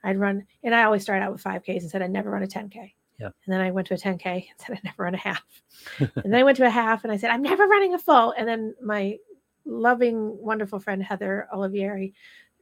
I'd 0.03 0.19
run, 0.19 0.45
and 0.63 0.75
I 0.75 0.83
always 0.83 1.03
start 1.03 1.23
out 1.23 1.33
with 1.33 1.43
5Ks 1.43 1.81
and 1.81 1.91
said 1.91 2.03
I'd 2.03 2.11
never 2.11 2.31
run 2.31 2.43
a 2.43 2.47
10K. 2.47 2.93
Yeah. 3.21 3.27
And 3.27 3.53
then 3.53 3.61
I 3.61 3.71
went 3.71 3.87
to 3.87 3.95
a 3.95 3.97
10K 3.97 4.27
and 4.35 4.45
said 4.59 4.77
I'd 4.77 4.85
never 4.85 5.05
run 5.05 5.15
a 5.15 5.19
half. 5.19 5.45
and 5.99 6.11
then 6.25 6.35
I 6.35 6.43
went 6.43 6.57
to 6.59 6.67
a 6.67 6.71
half 6.71 7.05
and 7.05 7.13
I 7.13 7.17
said, 7.17 7.31
I'm 7.31 7.43
never 7.43 7.67
running 7.67 7.95
a 7.95 7.99
full. 7.99 8.35
And 8.37 8.49
then 8.49 8.75
my 8.83 9.17
loving, 9.65 10.37
wonderful 10.43 10.81
friend, 10.81 11.03
Heather 11.03 11.49
Olivieri, 11.55 12.13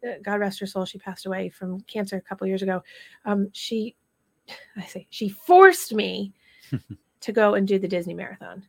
uh, 0.06 0.14
God 0.22 0.40
rest 0.40 0.60
her 0.60 0.66
soul, 0.66 0.84
she 0.84 0.98
passed 0.98 1.26
away 1.26 1.48
from 1.48 1.80
cancer 1.82 2.16
a 2.16 2.20
couple 2.20 2.46
years 2.46 2.62
ago. 2.62 2.82
Um, 3.24 3.48
she, 3.52 3.96
I 4.76 4.84
say, 4.84 5.06
she 5.08 5.30
forced 5.30 5.94
me 5.94 6.34
to 7.20 7.32
go 7.32 7.54
and 7.54 7.66
do 7.66 7.78
the 7.78 7.88
Disney 7.88 8.14
Marathon. 8.14 8.64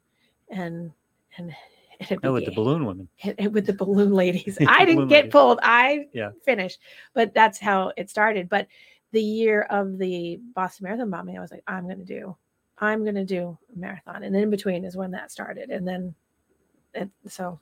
And, 0.49 0.91
and, 1.38 1.53
it 1.99 2.19
Oh, 2.23 2.33
with 2.33 2.45
the 2.45 2.51
balloon 2.51 2.85
women. 2.85 3.07
it- 3.19 3.35
it- 3.37 3.51
with 3.51 3.65
the 3.65 3.73
balloon 3.73 4.13
ladies. 4.13 4.57
I 4.67 4.79
didn't 4.85 4.95
balloon 4.95 5.09
get 5.09 5.15
ladies. 5.25 5.31
pulled. 5.31 5.59
I 5.63 6.07
Yeah. 6.13 6.31
finished, 6.43 6.79
but 7.13 7.33
that's 7.33 7.59
how 7.59 7.91
it 7.97 8.09
started. 8.09 8.49
But 8.49 8.67
the 9.11 9.21
year 9.21 9.63
of 9.69 9.97
the 9.97 10.39
Boston 10.55 10.85
Marathon 10.85 11.09
bombing, 11.09 11.37
I 11.37 11.41
was 11.41 11.51
like, 11.51 11.63
I'm 11.67 11.85
going 11.85 11.99
to 11.99 12.05
do, 12.05 12.35
I'm 12.79 13.03
going 13.03 13.15
to 13.15 13.25
do 13.25 13.57
a 13.75 13.77
marathon. 13.79 14.23
And 14.23 14.33
then 14.33 14.43
in 14.43 14.49
between 14.49 14.83
is 14.85 14.97
when 14.97 15.11
that 15.11 15.31
started. 15.31 15.69
And 15.69 15.87
then, 15.87 16.15
it, 16.95 17.09
so 17.27 17.59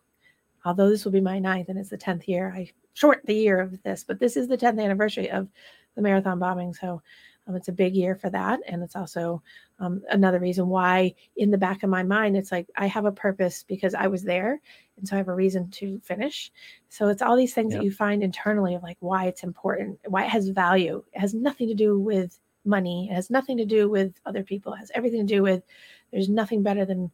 although 0.65 0.89
this 0.89 1.03
will 1.05 1.11
be 1.11 1.19
my 1.21 1.39
ninth 1.39 1.69
and 1.69 1.77
it's 1.77 1.89
the 1.89 1.97
10th 1.97 2.27
year, 2.27 2.53
I 2.55 2.71
short 2.93 3.21
the 3.25 3.34
year 3.36 3.59
of 3.59 3.82
this, 3.84 4.03
but 4.03 4.19
this 4.19 4.38
is 4.38 4.47
the 4.47 4.57
10th 4.57 4.82
anniversary 4.82 5.29
of 5.29 5.47
the 5.95 6.01
marathon 6.01 6.39
bombing. 6.39 6.73
So 6.73 7.01
um, 7.48 7.56
it's 7.56 7.68
a 7.68 7.74
big 7.74 7.96
year 7.96 8.16
for 8.16 8.30
that. 8.30 8.60
And 8.68 8.84
it's 8.84 8.96
also 8.96 9.42
um, 9.80 10.02
another 10.10 10.39
reason 10.39 10.68
why, 10.68 11.14
in 11.38 11.52
the 11.52 11.58
back 11.58 11.84
of 11.84 11.89
my 11.89 12.04
mind, 12.04 12.38
it's 12.38 12.52
like 12.52 12.68
I 12.76 12.88
have 12.88 13.06
a 13.06 13.12
purpose 13.12 13.64
because 13.68 13.94
I 13.96 14.08
was 14.08 14.24
there. 14.24 14.60
And 14.98 15.08
so 15.08 15.16
I 15.16 15.18
have 15.18 15.28
a 15.28 15.34
reason 15.36 15.70
to 15.72 16.00
finish. 16.04 16.52
So 16.89 17.08
it's 17.08 17.22
all 17.22 17.36
these 17.36 17.54
things 17.54 17.74
Yep. 17.74 17.80
that 17.82 17.86
you 17.86 17.92
find 17.92 18.22
internally 18.24 18.76
of 18.76 18.84
like 18.84 18.98
why 19.00 19.26
it's 19.26 19.44
important, 19.44 20.00
why 20.08 20.26
it 20.26 20.30
has 20.30 20.50
value. 20.50 21.04
It 21.14 21.20
has 21.20 21.34
nothing 21.34 21.68
to 21.68 21.74
do 21.74 22.00
with 22.00 22.39
money, 22.64 23.10
it 23.12 23.16
has 23.16 23.32
nothing 23.32 23.58
to 23.58 23.66
do 23.66 23.89
with 23.89 24.14
other 24.26 24.44
people, 24.44 24.74
it 24.74 24.78
has 24.78 24.92
everything 24.94 25.26
to 25.26 25.36
do 25.36 25.42
with 25.42 25.64
there's 26.12 26.30
nothing 26.30 26.62
better 26.62 26.86
than 26.86 27.10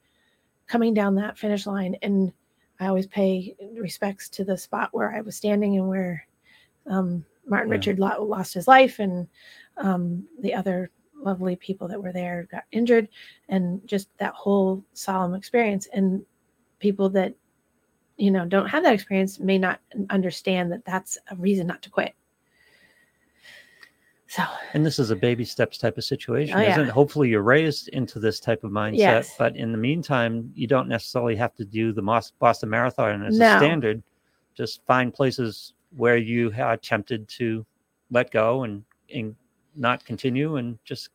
coming 0.68 0.94
down 0.94 1.16
that 1.16 1.38
finish 1.38 1.66
line. 1.66 1.96
And 2.02 2.34
I 2.82 2.88
always 2.88 3.08
pay 3.08 3.56
respects 3.74 4.28
to 4.30 4.44
the 4.44 4.58
spot 4.58 4.90
where 4.92 5.16
I 5.16 5.22
was 5.22 5.38
standing 5.38 5.78
and 5.78 5.88
where 5.88 6.28
um, 6.88 7.24
Martin 7.48 7.70
Yeah. 7.70 7.76
Richard 7.76 8.00
lost 8.00 8.54
his 8.54 8.68
life 8.68 9.00
and 9.00 9.28
um, 9.78 10.26
the 10.42 10.54
other 10.54 10.90
lovely 11.20 11.56
people 11.56 11.88
that 11.88 12.02
were 12.02 12.14
there 12.14 12.48
got 12.52 12.64
injured 12.72 13.08
and 13.50 13.82
just 13.88 14.08
that 14.18 14.34
whole 14.34 14.84
solemn 14.94 15.34
experience 15.34 15.88
and 15.94 16.24
people 16.80 17.10
that 17.10 17.34
you 18.18 18.30
know 18.30 18.46
don't 18.46 18.68
have 18.68 18.84
that 18.84 18.94
experience 18.94 19.40
may 19.40 19.58
not 19.58 19.80
understand 20.12 20.72
that 20.72 20.86
that's 20.86 21.18
a 21.32 21.36
reason 21.38 21.66
not 21.66 21.82
to 21.82 21.90
quit 21.90 22.14
so 24.28 24.44
And 24.74 24.86
this 24.86 25.00
is 25.00 25.10
a 25.10 25.16
baby 25.16 25.46
steps 25.46 25.78
type 25.78 25.98
of 25.98 26.04
situation, 26.04 26.60
Oh, 26.60 26.62
isn't 26.62 26.88
it? 26.88 26.90
Hopefully, 26.90 27.30
you're 27.30 27.42
raised 27.42 27.88
into 27.90 28.20
this 28.20 28.42
type 28.42 28.66
of 28.66 28.72
mindset. 28.72 28.98
Yes. 28.98 29.36
But 29.38 29.56
in 29.56 29.72
the 29.72 29.78
meantime, 29.78 30.52
you 30.54 30.68
don't 30.68 30.90
necessarily 30.90 31.36
have 31.38 31.56
to 31.56 31.64
do 31.64 31.94
the 31.94 32.02
Boston 32.38 32.70
Marathon 32.70 33.24
as 33.24 33.40
No. 33.40 33.56
a 33.56 33.58
standard. 33.58 34.04
Just 34.54 34.86
find 34.86 35.14
places 35.14 35.74
where 35.96 36.18
you 36.18 36.52
are 36.60 36.76
tempted 36.76 37.30
to 37.30 37.66
let 38.12 38.30
go 38.32 38.64
and, 38.64 38.84
and 39.14 39.34
not 39.78 40.04
continue 40.06 40.58
and 40.58 40.78
just 40.84 41.10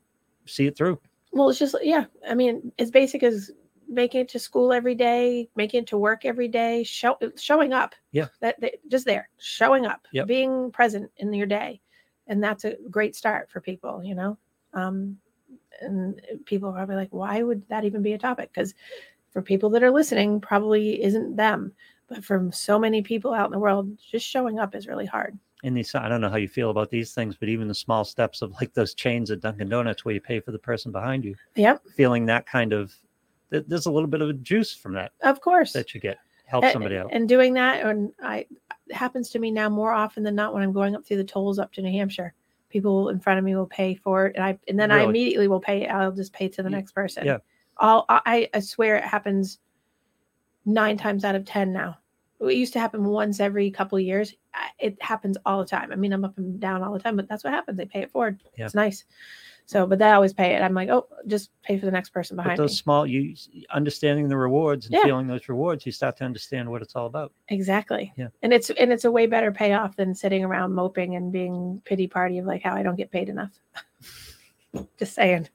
see 0.46 0.66
it 0.66 0.76
through. 0.76 0.98
well 1.32 1.48
it's 1.50 1.58
just 1.58 1.74
yeah 1.82 2.04
i 2.28 2.34
mean 2.34 2.72
as 2.78 2.90
basic 2.90 3.22
as 3.22 3.50
making 3.88 4.20
it 4.22 4.28
to 4.28 4.38
school 4.38 4.72
every 4.72 4.94
day 4.94 5.48
making 5.56 5.82
it 5.82 5.86
to 5.86 5.98
work 5.98 6.24
every 6.24 6.48
day 6.48 6.82
show, 6.82 7.16
showing 7.36 7.72
up 7.72 7.94
Yeah. 8.12 8.28
that, 8.40 8.58
that 8.60 8.74
just 8.88 9.04
there 9.04 9.28
showing 9.38 9.84
up 9.86 10.06
Yep. 10.12 10.26
being 10.26 10.70
present 10.72 11.10
in 11.18 11.32
your 11.32 11.46
day 11.46 11.80
and 12.26 12.42
that's 12.42 12.64
a 12.64 12.76
great 12.90 13.14
start 13.14 13.50
for 13.50 13.60
people 13.60 14.02
you 14.02 14.14
know 14.14 14.38
um 14.74 15.16
and 15.80 16.20
people 16.46 16.68
are 16.70 16.74
probably 16.74 16.96
like 16.96 17.10
why 17.12 17.42
would 17.42 17.68
that 17.68 17.84
even 17.84 18.02
be 18.02 18.12
a 18.14 18.18
topic 18.18 18.50
because 18.52 18.74
for 19.30 19.42
people 19.42 19.68
that 19.70 19.82
are 19.82 19.90
listening 19.90 20.40
probably 20.40 21.02
isn't 21.02 21.36
them 21.36 21.72
but 22.08 22.24
for 22.24 22.48
so 22.52 22.78
many 22.78 23.02
people 23.02 23.32
out 23.34 23.46
in 23.46 23.52
the 23.52 23.58
world 23.58 23.90
just 24.10 24.26
showing 24.26 24.58
up 24.58 24.74
is 24.74 24.86
really 24.86 25.06
hard 25.06 25.38
And 25.64 25.76
these, 25.76 25.94
I 25.94 26.08
don't 26.08 26.20
know 26.20 26.28
how 26.28 26.36
you 26.36 26.48
feel 26.48 26.70
about 26.70 26.90
these 26.90 27.14
things, 27.14 27.36
but 27.36 27.48
even 27.48 27.68
the 27.68 27.74
small 27.74 28.04
steps 28.04 28.42
of 28.42 28.52
like 28.60 28.74
those 28.74 28.94
chains 28.94 29.30
at 29.30 29.40
Dunkin' 29.40 29.68
Donuts 29.68 30.04
where 30.04 30.14
you 30.14 30.20
pay 30.20 30.40
for 30.40 30.50
the 30.50 30.58
person 30.58 30.90
behind 30.90 31.24
you, 31.24 31.36
yep 31.54 31.82
feeling 31.94 32.26
that 32.26 32.46
kind 32.46 32.72
of, 32.72 32.92
th- 33.52 33.64
there's 33.68 33.86
a 33.86 33.90
little 33.90 34.08
bit 34.08 34.22
of 34.22 34.28
a 34.28 34.32
juice 34.34 34.74
from 34.74 34.92
that 34.94 35.12
of 35.22 35.40
course 35.40 35.72
that 35.72 35.94
you 35.94 36.00
get. 36.00 36.18
Help 36.46 36.64
A- 36.64 36.72
somebody 36.72 36.96
out. 36.98 37.10
And 37.12 37.28
doing 37.28 37.54
that, 37.54 37.86
and 37.86 38.12
I 38.20 38.46
it 38.88 38.94
happens 38.94 39.30
to 39.30 39.38
me 39.38 39.50
now 39.50 39.68
more 39.68 39.92
often 39.92 40.22
than 40.22 40.34
not 40.34 40.52
when 40.52 40.62
I'm 40.62 40.72
going 40.72 40.94
up 40.94 41.06
through 41.06 41.16
the 41.18 41.24
tolls 41.24 41.58
up 41.58 41.72
to 41.74 41.82
New 41.82 41.92
Hampshire. 41.92 42.34
People 42.68 43.08
in 43.10 43.20
front 43.20 43.38
of 43.38 43.44
me 43.44 43.54
will 43.54 43.66
pay 43.66 43.94
for 43.94 44.26
it, 44.26 44.36
and 44.36 44.44
I 44.44 44.58
and 44.68 44.78
then 44.78 44.90
I 44.90 45.04
immediately 45.04 45.46
will 45.48 45.60
pay. 45.60 45.86
I'll 45.86 46.12
just 46.12 46.32
pay 46.32 46.48
to 46.48 46.62
the 46.62 46.68
next 46.70 46.92
person. 46.92 47.24
yeah. 47.24 47.38
All 47.78 48.04
I, 48.08 48.50
I 48.52 48.60
swear 48.60 48.96
it 48.96 49.04
happens 49.04 49.60
nine 50.66 50.96
times 50.98 51.24
out 51.24 51.34
of 51.34 51.44
ten 51.44 51.72
now. 51.72 51.98
It 52.42 52.54
used 52.54 52.72
to 52.74 52.80
happen 52.80 53.04
once 53.04 53.40
every 53.40 53.70
couple 53.70 53.98
of 53.98 54.04
years. 54.04 54.34
It 54.78 55.00
happens 55.00 55.36
all 55.46 55.60
the 55.60 55.64
time. 55.66 55.92
I 55.92 55.96
mean, 55.96 56.12
I'm 56.12 56.24
up 56.24 56.36
and 56.38 56.58
down 56.60 56.82
all 56.82 56.92
the 56.92 56.98
time, 56.98 57.16
but 57.16 57.28
that's 57.28 57.44
what 57.44 57.52
happens. 57.52 57.78
They 57.78 57.86
pay 57.86 58.00
it 58.00 58.10
forward. 58.10 58.42
Yeah. 58.56 58.66
It's 58.66 58.74
nice. 58.74 59.04
So, 59.64 59.86
but 59.86 59.98
they 60.00 60.10
always 60.10 60.32
pay 60.32 60.54
it. 60.56 60.60
I'm 60.60 60.74
like, 60.74 60.88
oh, 60.88 61.06
just 61.28 61.50
pay 61.62 61.78
for 61.78 61.86
the 61.86 61.92
next 61.92 62.10
person 62.10 62.36
But 62.36 62.42
behind 62.42 62.58
those 62.58 62.72
me. 62.72 62.76
small, 62.76 63.06
you 63.06 63.34
understanding 63.70 64.28
the 64.28 64.36
rewards 64.36 64.86
and 64.86 64.94
Yeah. 64.94 65.04
feeling 65.04 65.28
those 65.28 65.48
rewards, 65.48 65.86
you 65.86 65.92
start 65.92 66.16
to 66.16 66.24
understand 66.24 66.68
what 66.68 66.82
it's 66.82 66.96
all 66.96 67.06
about. 67.06 67.32
Exactly. 67.48 68.12
Yeah. 68.16 68.28
And 68.42 68.52
it's 68.52 68.70
and 68.70 68.92
it's 68.92 69.04
a 69.04 69.10
way 69.10 69.26
better 69.26 69.52
payoff 69.52 69.94
than 69.96 70.14
sitting 70.16 70.44
around 70.44 70.72
moping 70.74 71.14
and 71.14 71.30
being 71.32 71.80
pity 71.84 72.08
party 72.08 72.38
of 72.38 72.44
like 72.44 72.62
how 72.62 72.74
I 72.74 72.82
don't 72.82 72.96
get 72.96 73.12
paid 73.12 73.28
enough. 73.28 73.52
Just 74.98 75.14
saying. 75.14 75.48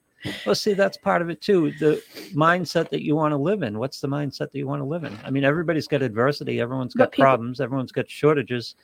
Well, 0.44 0.54
see, 0.54 0.74
that's 0.74 0.96
part 0.96 1.22
of 1.22 1.30
it 1.30 1.40
too. 1.40 1.72
The 1.78 2.02
mindset 2.34 2.90
that 2.90 3.02
you 3.04 3.14
want 3.14 3.32
to 3.32 3.36
live 3.36 3.62
in. 3.62 3.78
What's 3.78 4.00
the 4.00 4.08
mindset 4.08 4.50
that 4.50 4.54
you 4.54 4.66
want 4.66 4.80
to 4.80 4.86
live 4.86 5.04
in? 5.04 5.16
I 5.24 5.30
mean, 5.30 5.44
everybody's 5.44 5.86
got 5.86 6.02
adversity. 6.02 6.60
Everyone's 6.60 6.94
got 6.94 7.12
people- 7.12 7.24
problems. 7.24 7.60
Everyone's 7.60 7.92
got 7.92 8.08
shortages. 8.10 8.74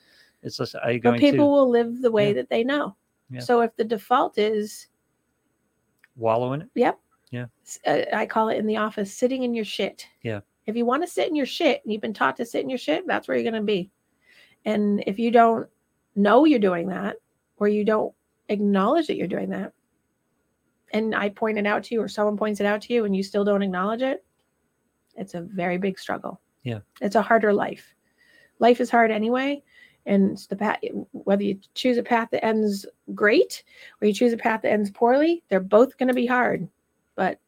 It's 0.43 0.57
just, 0.57 0.75
are 0.75 0.91
you 0.91 0.99
going 0.99 1.15
But 1.15 1.21
people 1.21 1.45
to 1.47 1.49
will 1.51 1.69
live 1.69 2.01
the 2.01 2.11
way 2.11 2.27
Yeah. 2.29 2.33
that 2.35 2.49
they 2.49 2.63
know. 2.63 2.95
Yeah. 3.29 3.39
So 3.41 3.61
if 3.61 3.75
the 3.75 3.83
default 3.83 4.37
is, 4.37 4.87
wallow 6.15 6.53
in 6.53 6.61
it? 6.61 6.69
s- 7.65 7.79
uh, 7.85 8.03
I 8.13 8.25
call 8.25 8.49
it 8.49 8.57
in 8.57 8.65
the 8.67 8.77
office, 8.77 9.13
sitting 9.13 9.43
in 9.43 9.53
your 9.53 9.65
shit. 9.65 10.07
Yeah. 10.21 10.39
If 10.67 10.75
you 10.75 10.85
want 10.85 11.03
to 11.03 11.07
sit 11.07 11.27
in 11.27 11.35
your 11.35 11.45
shit 11.45 11.81
and 11.83 11.91
you've 11.91 12.01
been 12.01 12.13
taught 12.13 12.37
to 12.37 12.45
sit 12.45 12.63
in 12.63 12.69
your 12.69 12.77
shit, 12.79 13.05
that's 13.07 13.27
where 13.27 13.35
you're 13.35 13.49
going 13.51 13.61
to 13.61 13.65
be. 13.65 13.91
And 14.63 15.03
if 15.05 15.19
you 15.19 15.31
don't 15.31 15.67
know 16.15 16.45
you're 16.45 16.59
doing 16.59 16.87
that, 16.87 17.17
or 17.57 17.67
you 17.67 17.83
don't 17.83 18.13
acknowledge 18.49 19.07
that 19.07 19.15
you're 19.17 19.27
doing 19.27 19.49
that, 19.49 19.73
and 20.95 21.13
I 21.13 21.29
point 21.29 21.57
it 21.57 21.65
out 21.67 21.83
to 21.85 21.95
you, 21.95 22.01
or 22.01 22.07
someone 22.07 22.37
points 22.37 22.59
it 22.59 22.65
out 22.65 22.81
to 22.83 22.93
you, 22.93 23.05
and 23.05 23.15
you 23.15 23.21
still 23.23 23.43
don't 23.43 23.61
acknowledge 23.61 24.01
it, 24.01 24.23
it's 25.17 25.33
a 25.33 25.41
very 25.41 25.77
big 25.77 25.99
struggle. 25.99 26.39
Yeah. 26.63 26.79
It's 27.01 27.15
a 27.15 27.21
harder 27.21 27.53
life. 27.53 27.93
Life 28.59 28.79
is 28.81 28.89
hard 28.89 29.11
anyway. 29.11 29.61
And 30.05 30.37
the 30.49 30.55
path, 30.55 30.79
whether 31.11 31.43
you 31.43 31.59
choose 31.73 31.97
a 31.97 32.03
path 32.03 32.29
that 32.31 32.45
ends 32.45 32.85
great 33.13 33.63
or 34.01 34.07
you 34.07 34.13
choose 34.13 34.33
a 34.33 34.37
path 34.37 34.61
that 34.61 34.71
ends 34.71 34.91
poorly, 34.91 35.43
they're 35.49 35.59
both 35.59 35.97
going 35.97 36.07
to 36.09 36.13
be 36.13 36.27
hard. 36.27 36.67
But 37.15 37.39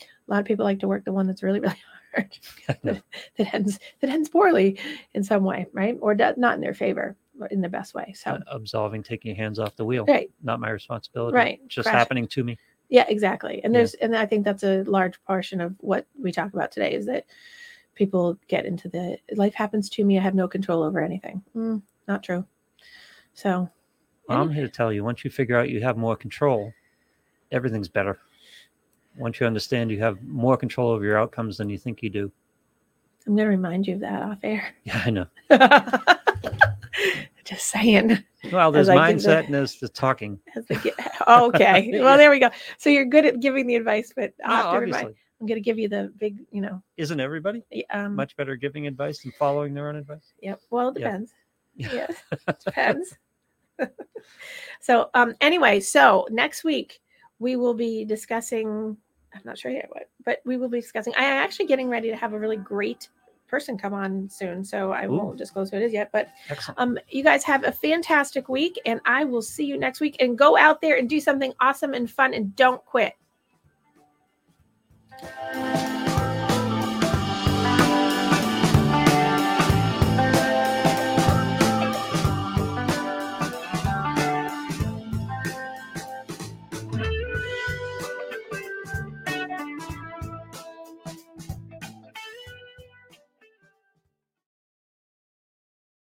a 0.00 0.30
lot 0.30 0.40
of 0.40 0.46
people 0.46 0.64
like 0.64 0.78
to 0.80 0.88
work 0.88 1.04
the 1.04 1.12
one 1.12 1.26
that's 1.26 1.42
really, 1.42 1.60
really 1.66 1.76
hard 2.14 2.38
that, 2.84 3.02
that 3.36 3.54
ends 3.54 3.78
that 4.00 4.10
ends 4.10 4.28
poorly 4.28 4.78
in 5.14 5.22
some 5.24 5.42
way, 5.44 5.66
right? 5.72 5.96
Or 6.00 6.14
not 6.14 6.54
in 6.54 6.60
their 6.60 6.74
favor, 6.74 7.16
but 7.38 7.50
in 7.50 7.60
the 7.60 7.68
best 7.68 7.92
way. 7.94 8.12
So, 8.16 8.32
Uh, 8.32 8.38
absolving, 8.52 9.02
taking 9.02 9.30
your 9.34 9.36
hands 9.42 9.58
off 9.58 9.74
the 9.76 9.84
wheel. 9.84 10.04
right, 10.06 10.30
Not 10.42 10.60
my 10.60 10.70
responsibility. 10.70 11.34
Right. 11.36 11.60
Just 11.68 11.86
Crash- 11.88 11.98
happening 11.98 12.28
to 12.28 12.44
me. 12.44 12.56
Yeah, 12.90 13.06
exactly. 13.08 13.62
And 13.64 13.72
Yeah. 13.72 13.78
there's, 13.80 13.94
and 13.94 14.14
I 14.16 14.26
think 14.26 14.44
that's 14.44 14.62
a 14.64 14.82
large 14.82 15.22
portion 15.24 15.60
of 15.60 15.74
what 15.78 16.06
we 16.20 16.32
talk 16.32 16.52
about 16.52 16.70
today 16.72 16.92
is 16.92 17.06
that 17.06 17.24
people 17.94 18.38
get 18.48 18.66
into 18.66 18.88
the 18.88 19.16
life 19.34 19.54
happens 19.54 19.88
to 19.90 20.04
me. 20.04 20.18
I 20.18 20.22
have 20.22 20.34
no 20.34 20.48
control 20.48 20.82
over 20.82 21.00
anything. 21.00 21.42
Mm, 21.56 21.82
not 22.08 22.22
true. 22.22 22.44
So, 23.32 23.70
Well, 24.28 24.38
I'm 24.42 24.50
here 24.50 24.64
to 24.64 24.68
tell 24.68 24.92
you 24.92 25.04
once 25.04 25.24
you 25.24 25.30
figure 25.30 25.56
out 25.56 25.70
you 25.70 25.80
have 25.82 25.96
more 25.96 26.16
control, 26.16 26.72
everything's 27.52 27.88
better. 27.88 28.18
Once 29.16 29.40
you 29.40 29.46
understand 29.46 29.90
you 29.90 29.98
have 30.00 30.22
more 30.22 30.56
control 30.56 30.90
over 30.90 31.04
your 31.04 31.18
outcomes 31.18 31.58
than 31.58 31.70
you 31.70 31.78
think 31.78 32.02
you 32.02 32.10
do. 32.10 32.30
I'm 33.26 33.36
going 33.36 33.46
to 33.46 33.50
remind 33.50 33.86
you 33.86 33.94
of 33.94 34.00
that 34.00 34.22
off 34.22 34.38
air. 34.42 34.74
Yeah, 34.84 35.02
I 35.04 35.10
know. 35.10 35.26
Just 37.50 37.66
saying. 37.68 38.16
Well, 38.52 38.70
there's 38.72 38.86
give 38.86 38.94
the- 38.94 39.00
mindset 39.00 39.44
and 39.46 39.54
there's 39.54 39.78
the 39.80 39.88
talking. 39.88 40.38
The 40.68 40.76
gi- 40.76 40.92
okay. 41.28 41.90
Well, 42.00 42.16
there 42.16 42.30
we 42.30 42.38
go. 42.38 42.48
So 42.78 42.88
you're 42.88 43.04
good 43.04 43.26
at 43.26 43.40
giving 43.40 43.66
the 43.66 43.74
advice, 43.76 44.12
but 44.14 44.32
have 44.40 44.64
Oh, 44.66 44.68
obviously. 44.78 45.14
I'm 45.40 45.46
going 45.46 45.56
to 45.56 45.60
give 45.64 45.78
you 45.78 45.88
the 45.88 46.12
big, 46.18 46.38
you 46.52 46.60
know, 46.60 46.82
Isn't 46.96 47.18
everybody 47.18 47.62
um, 47.90 48.14
much 48.14 48.36
better 48.36 48.56
giving 48.56 48.86
advice 48.86 49.22
than 49.22 49.32
following 49.32 49.74
their 49.74 49.88
own 49.88 49.96
advice? 49.96 50.32
Yep. 50.42 50.60
Well, 50.70 50.88
it 50.90 50.98
Yeah. 51.00 51.06
depends. 51.06 51.34
Yeah. 51.76 51.88
Yes, 51.92 52.22
depends. 52.64 53.16
so, 54.80 55.10
um, 55.14 55.34
anyway, 55.40 55.80
so 55.80 56.26
next 56.30 56.62
week 56.64 57.00
we 57.38 57.56
will 57.56 57.74
be 57.74 58.04
discussing. 58.04 58.96
I'm 59.34 59.40
not 59.44 59.58
sure 59.58 59.70
yet 59.70 59.86
what, 59.90 60.08
but 60.24 60.40
we 60.44 60.56
will 60.56 60.68
be 60.68 60.80
discussing. 60.80 61.14
I 61.16 61.24
am 61.24 61.42
actually 61.42 61.66
getting 61.66 61.88
ready 61.88 62.10
to 62.10 62.16
have 62.16 62.32
a 62.32 62.38
really 62.38 62.56
great 62.56 63.08
person 63.50 63.76
come 63.76 63.92
on 63.92 64.28
soon, 64.30 64.64
so 64.64 64.92
I 64.92 65.06
Ooh. 65.06 65.12
won't 65.12 65.36
disclose 65.36 65.70
who 65.70 65.76
it 65.76 65.82
is 65.82 65.92
yet. 65.92 66.10
But 66.12 66.28
Excellent. 66.48 66.78
um, 66.78 66.98
you 67.08 67.24
guys 67.24 67.42
have 67.44 67.64
a 67.64 67.72
fantastic 67.72 68.48
week, 68.48 68.78
and 68.86 69.00
I 69.04 69.24
will 69.24 69.42
see 69.42 69.64
you 69.64 69.76
next 69.76 70.00
week. 70.00 70.16
And 70.20 70.38
go 70.38 70.56
out 70.56 70.80
there 70.80 70.96
and 70.96 71.08
do 71.08 71.20
something 71.20 71.52
awesome 71.60 71.92
and 71.92 72.10
fun, 72.10 72.32
and 72.32 72.54
don't 72.56 72.84
quit. 72.84 73.14